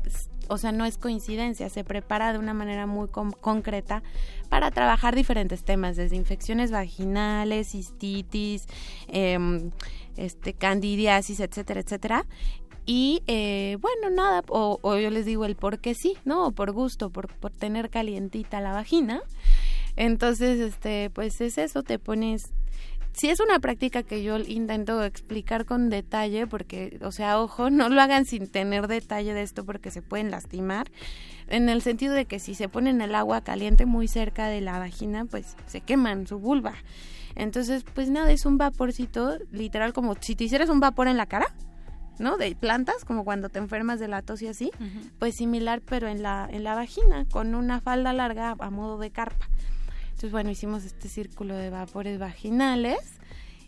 o 0.49 0.59
sea, 0.59 0.73
no 0.73 0.85
es 0.85 0.99
coincidencia, 0.99 1.69
se 1.69 1.85
prepara 1.85 2.33
de 2.33 2.39
una 2.39 2.55
manera 2.55 2.87
muy 2.87 3.09
con- 3.09 3.33
concreta 3.33 4.03
para 4.49 4.71
trabajar 4.71 5.15
diferentes 5.15 5.63
temas, 5.65 5.97
desde 5.97 6.17
infecciones 6.17 6.71
vaginales, 6.71 7.71
cistitis, 7.71 8.67
em, 9.09 9.71
este, 10.17 10.53
candidiasis, 10.55 11.41
etcétera, 11.41 11.81
etcétera. 11.81 12.27
Y 12.87 13.23
eh, 13.27 13.77
bueno, 13.81 14.09
nada, 14.09 14.43
o, 14.49 14.79
yo 14.97 15.11
les 15.11 15.27
digo 15.27 15.45
el 15.45 15.57
por 15.57 15.79
qué 15.79 15.95
sí, 15.95 16.17
¿no? 16.25 16.47
O 16.47 16.53
por 16.53 16.73
gusto, 16.73 17.11
por, 17.11 17.29
por 17.29 17.53
tener 17.53 17.91
calientita 17.91 18.61
la 18.63 18.73
vagina. 18.73 19.21
Entonces, 19.97 20.59
este, 20.61 21.11
pues 21.11 21.41
es 21.41 21.59
eso, 21.59 21.83
te 21.83 21.99
pones... 21.99 22.53
Sí 23.19 23.29
es 23.29 23.41
una 23.41 23.59
práctica 23.59 24.05
que 24.05 24.23
yo 24.23 24.39
intento 24.39 25.03
explicar 25.03 25.65
con 25.65 25.91
detalle 25.91 26.47
porque, 26.47 27.01
o 27.03 27.11
sea, 27.11 27.41
ojo, 27.41 27.69
no 27.71 27.89
lo 27.89 28.01
hagan 28.01 28.27
sin 28.27 28.47
tener 28.47 28.87
detalle 28.87 29.35
de 29.35 29.43
esto 29.43 29.65
porque 29.65 29.91
se 29.91 30.03
pueden 30.03 30.31
lastimar. 30.31 30.89
En 31.49 31.69
el 31.69 31.83
sentido 31.83 32.15
de 32.15 32.27
que 32.27 32.39
si 32.39 32.55
se 32.55 32.69
ponen 32.69 33.01
el 33.01 33.17
agua 33.17 33.41
caliente 33.41 33.87
muy 33.87 34.07
cerca 34.07 34.47
de 34.47 34.61
la 34.61 34.79
vagina, 34.79 35.25
pues 35.25 35.57
se 35.67 35.81
queman 35.81 36.29
su 36.29 36.39
vulva. 36.39 36.75
Entonces, 37.35 37.85
pues 37.93 38.09
nada, 38.09 38.31
es 38.31 38.47
un 38.47 38.57
vaporcito, 38.57 39.37
literal 39.51 39.93
como 39.93 40.15
si 40.21 40.37
te 40.37 40.45
hicieras 40.45 40.69
un 40.69 40.79
vapor 40.79 41.09
en 41.09 41.17
la 41.17 41.27
cara, 41.27 41.53
¿no? 42.21 42.37
De 42.37 42.55
plantas, 42.55 43.05
como 43.05 43.25
cuando 43.25 43.49
te 43.49 43.59
enfermas 43.59 43.99
de 43.99 44.07
la 44.07 44.23
tos 44.23 44.43
y 44.43 44.47
así, 44.47 44.71
pues 45.19 45.35
similar, 45.35 45.81
pero 45.81 46.07
en 46.07 46.23
la, 46.23 46.49
en 46.49 46.63
la 46.63 46.77
vagina, 46.77 47.25
con 47.25 47.57
una 47.57 47.81
falda 47.81 48.13
larga 48.13 48.55
a 48.57 48.71
modo 48.71 48.97
de 48.99 49.11
carpa. 49.11 49.49
Entonces, 50.19 50.33
bueno, 50.33 50.51
hicimos 50.51 50.85
este 50.85 51.09
círculo 51.09 51.55
de 51.55 51.71
vapores 51.71 52.19
vaginales 52.19 52.99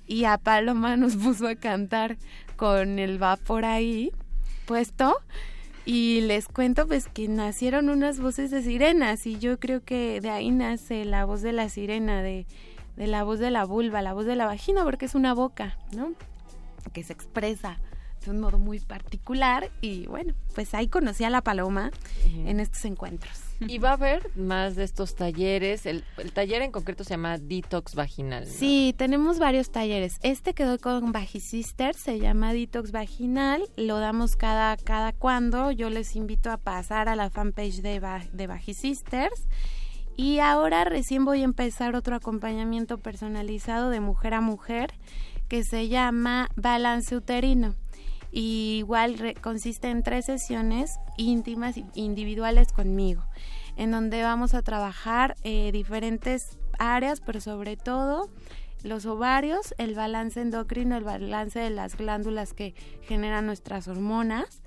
y 0.09 0.25
a 0.25 0.37
Paloma 0.37 0.97
nos 0.97 1.15
puso 1.15 1.47
a 1.47 1.55
cantar 1.55 2.17
con 2.57 2.99
el 2.99 3.19
vapor 3.19 3.65
ahí 3.65 4.11
puesto 4.67 5.15
y 5.85 6.23
les 6.23 6.49
cuento 6.49 6.89
pues 6.89 7.07
que 7.07 7.29
nacieron 7.29 7.89
unas 7.89 8.19
voces 8.19 8.51
de 8.51 8.65
sirenas 8.65 9.29
y 9.29 9.39
yo 9.39 9.61
creo 9.61 9.85
que 9.85 10.21
de 10.21 10.31
ahí 10.31 10.51
nace 10.51 11.05
la 11.05 11.25
voz 11.25 11.41
de 11.41 11.53
la 11.53 11.69
sirena, 11.69 12.21
de, 12.21 12.49
de 12.97 13.07
la 13.07 13.23
voz 13.23 13.39
de 13.39 13.53
la 13.53 13.65
vulva, 13.65 14.03
la 14.03 14.13
voz 14.13 14.27
de 14.27 14.35
la 14.35 14.47
vagina, 14.47 14.83
porque 14.83 15.05
es 15.07 15.15
una 15.15 15.35
boca, 15.35 15.79
¿no? 15.95 16.15
Que 16.93 17.05
se 17.05 17.13
expresa 17.13 17.79
de 18.25 18.33
un 18.33 18.41
modo 18.41 18.59
muy 18.59 18.81
particular 18.81 19.71
y 19.81 20.09
bueno, 20.09 20.35
pues 20.57 20.75
ahí 20.75 20.89
conocí 20.89 21.23
a 21.23 21.31
la 21.31 21.43
paloma 21.43 21.93
en 22.45 22.59
estos 22.59 22.85
encuentros. 22.87 23.50
Y 23.61 23.79
va 23.79 23.91
a 23.91 23.93
haber 23.95 24.31
más 24.37 24.75
de 24.77 24.85
estos 24.85 25.15
talleres. 25.15 25.87
El, 25.87 26.05
taller 26.33 26.63
en 26.63 26.73
concreto 26.73 27.05
se 27.05 27.11
llama 27.11 27.39
Detox 27.39 27.95
Vaginal. 27.95 28.47
Sí, 28.47 28.95
tenemos 28.97 29.39
varios 29.39 29.71
talleres. 29.71 30.19
Este 30.23 30.55
quedó 30.55 30.79
con 30.79 31.13
Vagisister, 31.13 31.95
se 31.95 32.19
llama 32.19 32.53
Detox 32.53 32.93
Vaginal. 32.93 33.69
Lo 33.77 33.99
damos 33.99 34.37
cada, 34.37 34.77
cada 34.77 35.13
cuando. 35.13 35.71
Yo 35.71 35.91
les 35.91 36.17
invito 36.17 36.51
a 36.51 36.57
pasar 36.57 37.09
a 37.09 37.17
la 37.17 37.31
fanpage 37.31 37.83
de, 37.83 38.01
de 38.33 38.47
Vagisisters. 38.47 39.47
Y 40.17 40.39
ahora 40.41 40.85
recién 40.85 41.25
voy 41.25 41.43
a 41.43 41.45
empezar 41.45 41.95
otro 41.97 42.15
acompañamiento 42.17 42.99
personalizado 42.99 43.91
de 43.91 44.01
mujer 44.01 44.35
a 44.35 44.41
mujer 44.41 44.93
que 45.49 45.65
se 45.65 45.89
llama 45.89 46.49
Balance 46.57 47.17
Uterino. 47.17 47.75
Y 48.33 48.77
igual 48.79 49.35
consiste 49.41 49.91
en 49.91 50.03
tres 50.03 50.27
sesiones 50.27 50.99
íntimas 51.17 51.77
y 51.77 51.85
individuales 51.95 52.73
conmigo, 52.73 53.25
en 53.77 53.91
donde 53.91 54.23
vamos 54.23 54.55
a 54.55 54.63
trabajar 54.63 55.35
eh, 55.43 55.71
diferentes 55.73 56.59
áreas, 56.79 57.21
pero 57.21 57.41
sobre 57.41 57.77
todo 57.77 58.31
los 58.83 59.05
ovarios, 59.05 59.75
el 59.79 59.95
balance 59.95 60.41
endocrino, 60.41 60.97
el 60.97 61.05
balance 61.05 61.59
de 61.59 61.71
las 61.71 61.97
glándulas 61.97 62.55
que 62.55 62.75
generan 63.03 63.47
nuestras 63.47 63.89
hormonas. 63.89 64.63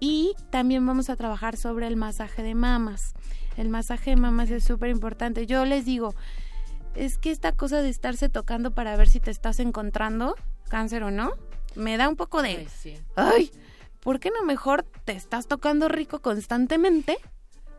Y 0.00 0.32
también 0.50 0.84
vamos 0.84 1.10
a 1.10 1.16
trabajar 1.16 1.56
sobre 1.56 1.86
el 1.86 1.96
masaje 1.96 2.42
de 2.42 2.54
mamas. 2.54 3.12
El 3.56 3.68
masaje 3.68 4.10
de 4.10 4.16
mamas 4.16 4.50
es 4.50 4.64
súper 4.64 4.90
importante. 4.90 5.46
Yo 5.46 5.64
les 5.64 5.84
digo, 5.84 6.14
es 6.94 7.18
que 7.18 7.30
esta 7.30 7.52
cosa 7.52 7.82
de 7.82 7.88
estarse 7.88 8.28
tocando 8.28 8.72
para 8.72 8.96
ver 8.96 9.08
si 9.08 9.20
te 9.20 9.30
estás 9.30 9.60
encontrando 9.60 10.34
cáncer 10.68 11.02
o 11.02 11.10
no, 11.10 11.32
me 11.74 11.96
da 11.96 12.08
un 12.08 12.16
poco 12.16 12.42
de... 12.42 12.48
Ay, 12.56 12.68
sí. 12.80 12.98
Ay, 13.16 13.50
¿por 14.00 14.20
qué 14.20 14.30
no 14.30 14.42
mejor 14.44 14.84
te 15.04 15.12
estás 15.12 15.46
tocando 15.46 15.88
rico 15.88 16.20
constantemente 16.20 17.16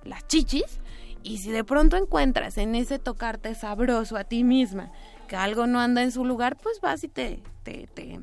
las 0.04 0.28
chichis? 0.28 0.80
Y 1.24 1.38
si 1.38 1.52
de 1.52 1.64
pronto 1.64 1.96
encuentras 1.96 2.58
en 2.58 2.76
ese 2.76 3.00
tocarte 3.00 3.56
sabroso 3.56 4.18
a 4.18 4.24
ti 4.26 4.44
misma 4.44 4.92
que 5.28 5.36
algo 5.38 5.68
no 5.68 5.80
anda 5.80 6.04
en 6.04 6.12
su 6.12 6.26
lugar, 6.26 6.58
pues 6.58 6.82
vas 6.82 7.04
y 7.04 7.08
te, 7.08 7.42
te, 7.64 7.88
te 7.88 8.20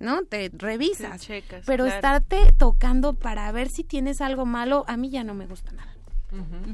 ¿no? 0.00 0.24
Te 0.24 0.50
revisas. 0.52 1.20
Te 1.20 1.26
checas, 1.26 1.64
Pero 1.66 1.84
claro. 1.84 1.96
estarte 1.96 2.52
tocando 2.58 3.14
para 3.14 3.50
ver 3.52 3.68
si 3.68 3.84
tienes 3.84 4.20
algo 4.20 4.44
malo, 4.44 4.84
a 4.88 4.96
mí 4.96 5.10
ya 5.10 5.22
no 5.22 5.34
me 5.34 5.46
gusta 5.46 5.70
nada. 5.72 5.92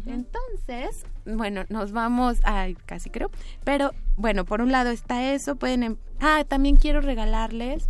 Entonces, 0.07 1.05
bueno, 1.26 1.65
nos 1.68 1.92
vamos, 1.92 2.39
ay, 2.44 2.76
casi 2.86 3.10
creo, 3.10 3.31
pero 3.65 3.92
bueno, 4.17 4.44
por 4.44 4.60
un 4.62 4.73
lado 4.73 4.91
está 4.91 5.33
eso, 5.33 5.57
pueden, 5.57 5.83
em- 5.83 5.97
ah, 6.20 6.44
también 6.47 6.76
quiero 6.76 7.00
regalarles, 7.00 7.89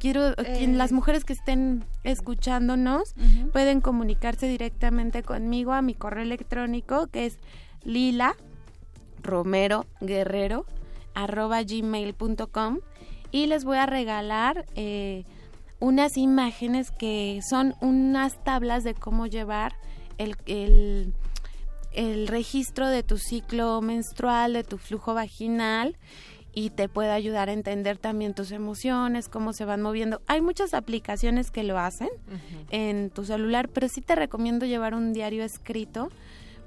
quiero, 0.00 0.34
quien- 0.36 0.74
Eh. 0.74 0.76
las 0.76 0.90
mujeres 0.92 1.24
que 1.24 1.32
estén 1.34 1.84
escuchándonos 2.02 3.14
pueden 3.52 3.80
comunicarse 3.80 4.48
directamente 4.48 5.22
conmigo 5.22 5.72
a 5.72 5.82
mi 5.82 5.94
correo 5.94 6.22
electrónico 6.24 7.06
que 7.06 7.26
es 7.26 7.38
lila 7.84 8.34
romero 9.22 9.86
guerrero 10.00 10.66
arroba 11.14 11.62
gmail.com 11.62 12.78
y 13.30 13.46
les 13.46 13.64
voy 13.64 13.76
a 13.78 13.86
regalar 13.86 14.66
eh, 14.74 15.24
unas 15.78 16.16
imágenes 16.16 16.90
que 16.90 17.40
son 17.48 17.74
unas 17.80 18.42
tablas 18.44 18.82
de 18.84 18.94
cómo 18.94 19.26
llevar 19.26 19.74
el, 20.18 20.36
el, 20.46 21.14
el 21.92 22.28
registro 22.28 22.88
de 22.88 23.02
tu 23.02 23.18
ciclo 23.18 23.80
menstrual, 23.80 24.52
de 24.52 24.64
tu 24.64 24.78
flujo 24.78 25.14
vaginal 25.14 25.96
y 26.52 26.70
te 26.70 26.88
puede 26.88 27.10
ayudar 27.10 27.48
a 27.48 27.52
entender 27.52 27.98
también 27.98 28.34
tus 28.34 28.52
emociones, 28.52 29.28
cómo 29.28 29.52
se 29.52 29.64
van 29.64 29.82
moviendo. 29.82 30.20
Hay 30.26 30.40
muchas 30.40 30.74
aplicaciones 30.74 31.50
que 31.50 31.62
lo 31.62 31.78
hacen 31.78 32.10
en 32.70 33.10
tu 33.10 33.24
celular, 33.24 33.68
pero 33.68 33.88
sí 33.88 34.00
te 34.00 34.14
recomiendo 34.14 34.66
llevar 34.66 34.94
un 34.94 35.12
diario 35.12 35.44
escrito 35.44 36.10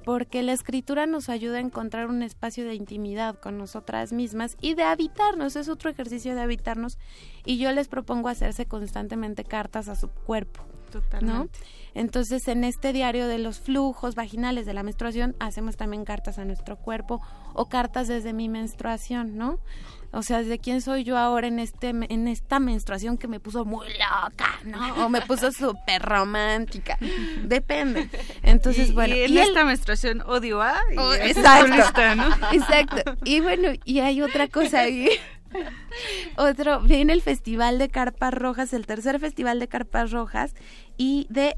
porque 0.04 0.44
la 0.44 0.54
escritura 0.54 1.06
nos 1.06 1.30
ayuda 1.30 1.58
a 1.58 1.62
encontrar 1.62 2.08
un 2.08 2.24
espacio 2.24 2.66
de 2.66 2.76
intimidad 2.76 3.40
con 3.40 3.58
nosotras 3.58 4.12
mismas 4.12 4.58
y 4.62 4.74
de 4.74 4.84
habitarnos, 4.84 5.56
es 5.56 5.70
otro 5.70 5.90
ejercicio 5.90 6.36
de 6.36 6.42
habitarnos 6.42 6.98
y 7.46 7.58
yo 7.58 7.72
les 7.72 7.88
propongo 7.88 8.30
hacerse 8.30 8.66
constantemente 8.66 9.44
cartas 9.44 9.88
a 9.88 9.96
su 9.96 10.10
cuerpo. 10.10 10.64
¿No? 11.00 11.02
Totalmente. 11.02 11.60
Entonces, 11.96 12.48
en 12.48 12.64
este 12.64 12.92
diario 12.92 13.28
de 13.28 13.38
los 13.38 13.60
flujos 13.60 14.16
vaginales 14.16 14.66
de 14.66 14.74
la 14.74 14.84
menstruación, 14.84 15.36
hacemos 15.40 15.78
también 15.78 16.06
cartas 16.06 16.40
a 16.40 16.46
nuestro 16.46 16.76
cuerpo 16.78 17.22
o 17.54 17.70
cartas 17.70 18.08
desde 18.08 18.34
mi 18.34 18.50
menstruación, 18.50 19.38
¿no? 19.38 19.60
O 20.12 20.22
sea, 20.22 20.44
¿de 20.44 20.60
quién 20.60 20.82
soy 20.82 21.04
yo 21.04 21.18
ahora 21.18 21.48
en 21.48 21.58
este 21.58 21.90
en 21.90 22.28
esta 22.28 22.60
menstruación 22.60 23.18
que 23.18 23.28
me 23.28 23.40
puso 23.40 23.66
muy 23.66 23.88
loca, 23.90 24.60
¿no? 24.64 25.06
O 25.06 25.10
me 25.10 25.22
puso 25.22 25.52
súper 25.52 26.04
romántica. 26.04 26.98
Depende. 27.44 28.10
Entonces, 28.44 28.94
bueno. 28.94 29.16
Y 29.16 29.24
en 29.24 29.38
esta 29.40 29.66
menstruación 29.66 30.22
odio 30.22 30.62
a... 30.62 30.80
y 30.92 30.98
Oh, 30.98 31.14
exacto. 31.14 32.16
¿no? 32.16 32.28
Exacto. 32.52 33.16
Y 33.24 33.40
bueno, 33.40 33.70
y 33.86 34.00
hay 34.00 34.22
otra 34.22 34.48
cosa 34.48 34.82
ahí. 34.82 35.10
Otro, 36.38 36.82
viene 36.82 37.14
el 37.14 37.22
Festival 37.22 37.78
de 37.78 37.90
Carpas 37.90 38.34
Rojas, 38.34 38.74
el 38.74 38.86
tercer 38.86 39.20
Festival 39.20 39.60
de 39.60 39.68
Carpas 39.68 40.12
Rojas 40.12 40.54
y 40.98 41.28
de 41.30 41.56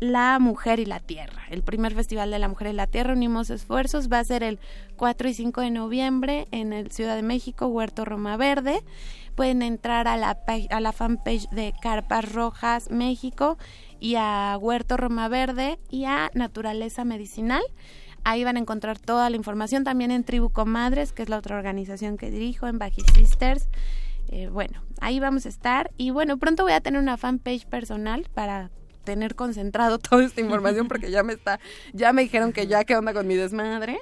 la 0.00 0.38
Mujer 0.38 0.80
y 0.80 0.86
la 0.86 0.98
Tierra. 0.98 1.42
El 1.50 1.62
primer 1.62 1.94
Festival 1.94 2.30
de 2.30 2.38
la 2.38 2.48
Mujer 2.48 2.68
y 2.68 2.72
la 2.72 2.86
Tierra, 2.86 3.12
unimos 3.12 3.50
esfuerzos, 3.50 4.10
va 4.10 4.18
a 4.18 4.24
ser 4.24 4.42
el 4.42 4.58
4 4.96 5.28
y 5.28 5.34
5 5.34 5.60
de 5.60 5.70
noviembre 5.70 6.46
en 6.50 6.72
el 6.72 6.90
Ciudad 6.90 7.16
de 7.16 7.22
México, 7.22 7.66
Huerto 7.66 8.04
Roma 8.04 8.36
Verde. 8.38 8.82
Pueden 9.34 9.62
entrar 9.62 10.08
a 10.08 10.16
la, 10.16 10.38
a 10.70 10.80
la 10.80 10.92
fanpage 10.92 11.48
de 11.50 11.74
Carpas 11.80 12.32
Rojas 12.32 12.90
México 12.90 13.58
y 14.00 14.14
a 14.16 14.56
Huerto 14.58 14.96
Roma 14.96 15.28
Verde 15.28 15.78
y 15.90 16.06
a 16.06 16.30
Naturaleza 16.34 17.04
Medicinal. 17.04 17.62
Ahí 18.24 18.44
van 18.44 18.56
a 18.56 18.60
encontrar 18.60 18.98
toda 18.98 19.30
la 19.30 19.36
información 19.36 19.84
también 19.84 20.10
en 20.10 20.24
Tribu 20.24 20.50
Comadres, 20.50 21.12
que 21.12 21.22
es 21.22 21.28
la 21.28 21.38
otra 21.38 21.56
organización 21.56 22.16
que 22.16 22.30
dirijo, 22.30 22.66
en 22.66 22.78
Bajis 22.78 23.06
Sisters. 23.14 23.68
Eh, 24.32 24.48
bueno, 24.48 24.82
ahí 25.00 25.18
vamos 25.18 25.44
a 25.44 25.48
estar. 25.48 25.90
Y 25.96 26.10
bueno, 26.10 26.38
pronto 26.38 26.62
voy 26.62 26.72
a 26.72 26.80
tener 26.80 27.00
una 27.00 27.16
fanpage 27.16 27.66
personal 27.66 28.28
para 28.32 28.70
tener 29.04 29.34
concentrado 29.34 29.98
toda 30.10 30.24
esta 30.24 30.40
información 30.40 30.86
porque 30.86 31.10
ya 31.10 31.24
me 31.24 31.32
está, 31.32 31.58
ya 31.92 32.12
me 32.12 32.22
dijeron 32.22 32.52
que 32.52 32.68
ya 32.68 32.84
qué 32.84 32.96
onda 32.96 33.12
con 33.12 33.26
mi 33.26 33.34
desmadre. 33.34 33.98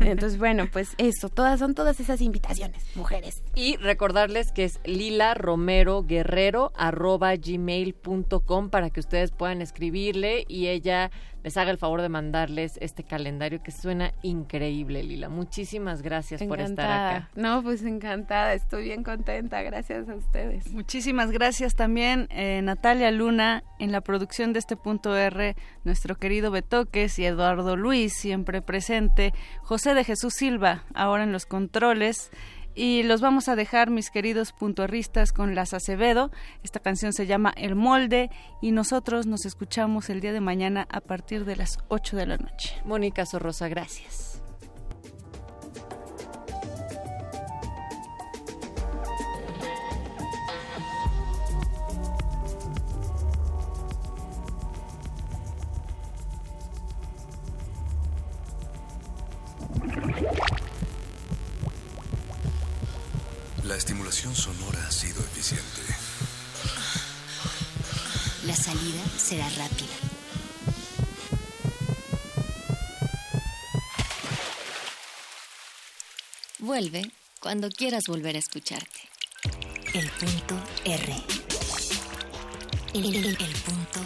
Entonces, 0.00 0.38
bueno, 0.38 0.68
pues 0.70 0.90
eso, 0.98 1.30
todas 1.30 1.58
son 1.58 1.74
todas 1.74 2.00
esas 2.00 2.20
invitaciones, 2.20 2.84
mujeres. 2.94 3.42
Y 3.54 3.76
recordarles 3.76 4.52
que 4.52 4.64
es 4.64 4.80
lila 4.84 5.32
romero 5.34 6.02
guerrero 6.02 6.72
para 8.70 8.90
que 8.90 9.00
ustedes 9.00 9.30
puedan 9.30 9.62
escribirle 9.62 10.44
y 10.48 10.66
ella 10.68 11.10
les 11.42 11.56
haga 11.56 11.70
el 11.70 11.78
favor 11.78 12.02
de 12.02 12.08
mandarles 12.08 12.78
este 12.80 13.04
calendario 13.04 13.62
que 13.62 13.70
suena 13.70 14.12
increíble, 14.22 15.02
Lila. 15.02 15.28
Muchísimas 15.28 16.02
gracias 16.02 16.42
por 16.42 16.60
estar 16.60 16.90
acá. 16.90 17.30
No, 17.34 17.62
pues 17.62 17.82
encantada, 17.82 18.54
estoy 18.54 18.84
bien 18.84 19.02
contenta, 19.02 19.62
gracias 19.62 20.08
a 20.08 20.14
ustedes. 20.14 20.72
Muchísimas 20.72 21.30
gracias 21.30 21.74
también 21.74 22.28
eh, 22.30 22.60
Natalia 22.62 23.10
Luna 23.10 23.64
en 23.78 23.92
la 23.92 24.00
producción 24.00 24.52
de 24.52 24.58
este 24.58 24.76
punto 24.76 25.16
R, 25.16 25.56
nuestro 25.84 26.16
querido 26.16 26.50
Betoques 26.50 27.18
y 27.18 27.24
Eduardo 27.24 27.76
Luis 27.76 28.12
siempre 28.14 28.62
presente, 28.62 29.32
José 29.62 29.94
de 29.94 30.04
Jesús 30.04 30.34
Silva 30.34 30.84
ahora 30.94 31.24
en 31.24 31.32
los 31.32 31.46
controles 31.46 32.30
y 32.74 33.02
los 33.02 33.20
vamos 33.20 33.48
a 33.48 33.56
dejar 33.56 33.90
mis 33.90 34.10
queridos 34.10 34.52
puntuarristas 34.52 35.32
con 35.32 35.54
Las 35.54 35.74
Acevedo. 35.74 36.30
Esta 36.62 36.80
canción 36.80 37.12
se 37.12 37.26
llama 37.26 37.52
El 37.56 37.74
Molde 37.74 38.30
y 38.60 38.72
nosotros 38.72 39.26
nos 39.26 39.44
escuchamos 39.44 40.10
el 40.10 40.20
día 40.20 40.32
de 40.32 40.40
mañana 40.40 40.86
a 40.90 41.00
partir 41.00 41.44
de 41.44 41.56
las 41.56 41.78
8 41.88 42.16
de 42.16 42.26
la 42.26 42.36
noche. 42.36 42.74
Mónica 42.84 43.26
Sorrosa, 43.26 43.68
gracias. 43.68 44.42
La 63.64 63.76
estimulación 63.76 64.34
sonora 64.34 64.86
ha 64.86 64.90
sido 64.90 65.20
eficiente. 65.20 65.82
La 68.46 68.56
salida 68.56 69.02
será 69.18 69.48
rápida. 69.50 69.94
Vuelve 76.58 77.02
cuando 77.40 77.68
quieras 77.70 78.04
volver 78.06 78.36
a 78.36 78.38
escucharte. 78.38 79.00
El 79.94 80.08
punto 80.10 80.56
R. 80.84 81.14
El, 82.94 83.14
el- 83.16 83.26
el 83.26 83.52
punto 83.62 84.00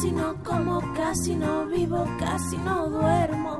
casi 0.00 0.12
no 0.12 0.34
como, 0.42 0.80
casi 0.94 1.36
no 1.36 1.66
vivo, 1.66 2.06
casi 2.18 2.56
no 2.56 2.88
duermo. 2.88 3.58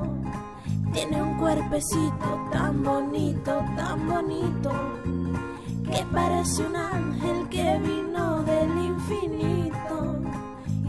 Tiene 0.91 1.21
un 1.21 1.37
cuerpecito 1.37 2.49
tan 2.51 2.81
bonito, 2.81 3.63
tan 3.77 4.07
bonito, 4.09 4.71
que 5.85 6.03
parece 6.11 6.65
un 6.65 6.75
ángel 6.75 7.47
que 7.47 7.77
vino 7.77 8.41
del 8.41 8.71
infinito. 8.75 10.17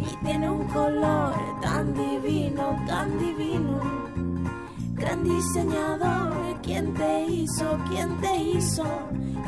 Y 0.00 0.24
tiene 0.24 0.48
un 0.48 0.66
color 0.68 1.34
tan 1.60 1.92
divino, 1.92 2.82
tan 2.86 3.18
divino. 3.18 4.11
Gran 5.02 5.24
diseñador, 5.24 6.60
¿quién 6.62 6.94
te 6.94 7.24
hizo? 7.24 7.76
¿Quién 7.90 8.20
te 8.20 8.36
hizo? 8.36 8.84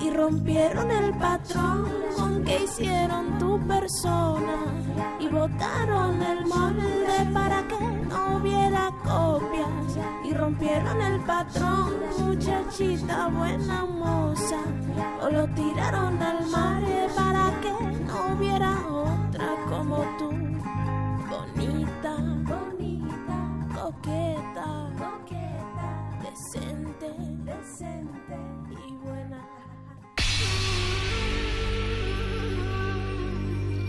Y 0.02 0.10
rompieron 0.10 0.90
el 0.90 1.14
patrón 1.14 1.86
con 2.16 2.42
que 2.42 2.64
hicieron 2.64 3.38
tu 3.38 3.64
persona. 3.64 4.56
Y 5.20 5.28
botaron 5.28 6.20
el 6.20 6.44
molde 6.46 7.30
para 7.32 7.62
que 7.68 7.78
no 7.78 8.36
hubiera 8.36 8.90
copias. 9.04 9.96
Y 10.24 10.34
rompieron 10.34 11.00
el 11.00 11.20
patrón, 11.20 11.92
muchachita 12.18 13.28
buena 13.28 13.84
moza. 13.84 14.58
O 15.22 15.30
lo 15.30 15.46
tiraron 15.54 16.20
al 16.20 16.46
mar 16.48 16.82
para 17.14 17.52
que 17.60 17.72
no 18.02 18.34
hubiera 18.34 18.72
otra 18.88 19.54
como 19.68 19.98
tú. 20.18 20.30
Bonita, 21.30 22.16
bonita, 22.42 23.36
coqueta, 23.72 24.43
decente, 26.54 27.06
decente 27.44 28.36
y 28.88 28.92
buena. 28.92 29.48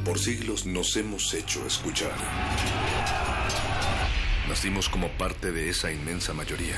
Por 0.04 0.20
siglos 0.20 0.66
nos 0.66 0.96
hemos 0.98 1.34
hecho 1.34 1.66
escuchar. 1.66 2.12
Nacimos 4.50 4.90
como 4.90 5.10
parte 5.10 5.52
de 5.52 5.70
esa 5.70 5.92
inmensa 5.92 6.34
mayoría. 6.34 6.76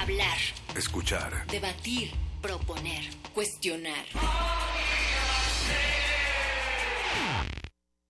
Hablar, 0.00 0.38
Escuchar. 0.76 1.46
debatir, 1.48 2.12
proponer, 2.42 3.04
cuestionar. 3.34 4.04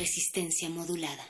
Resistencia 0.00 0.70
modulada. 0.70 1.26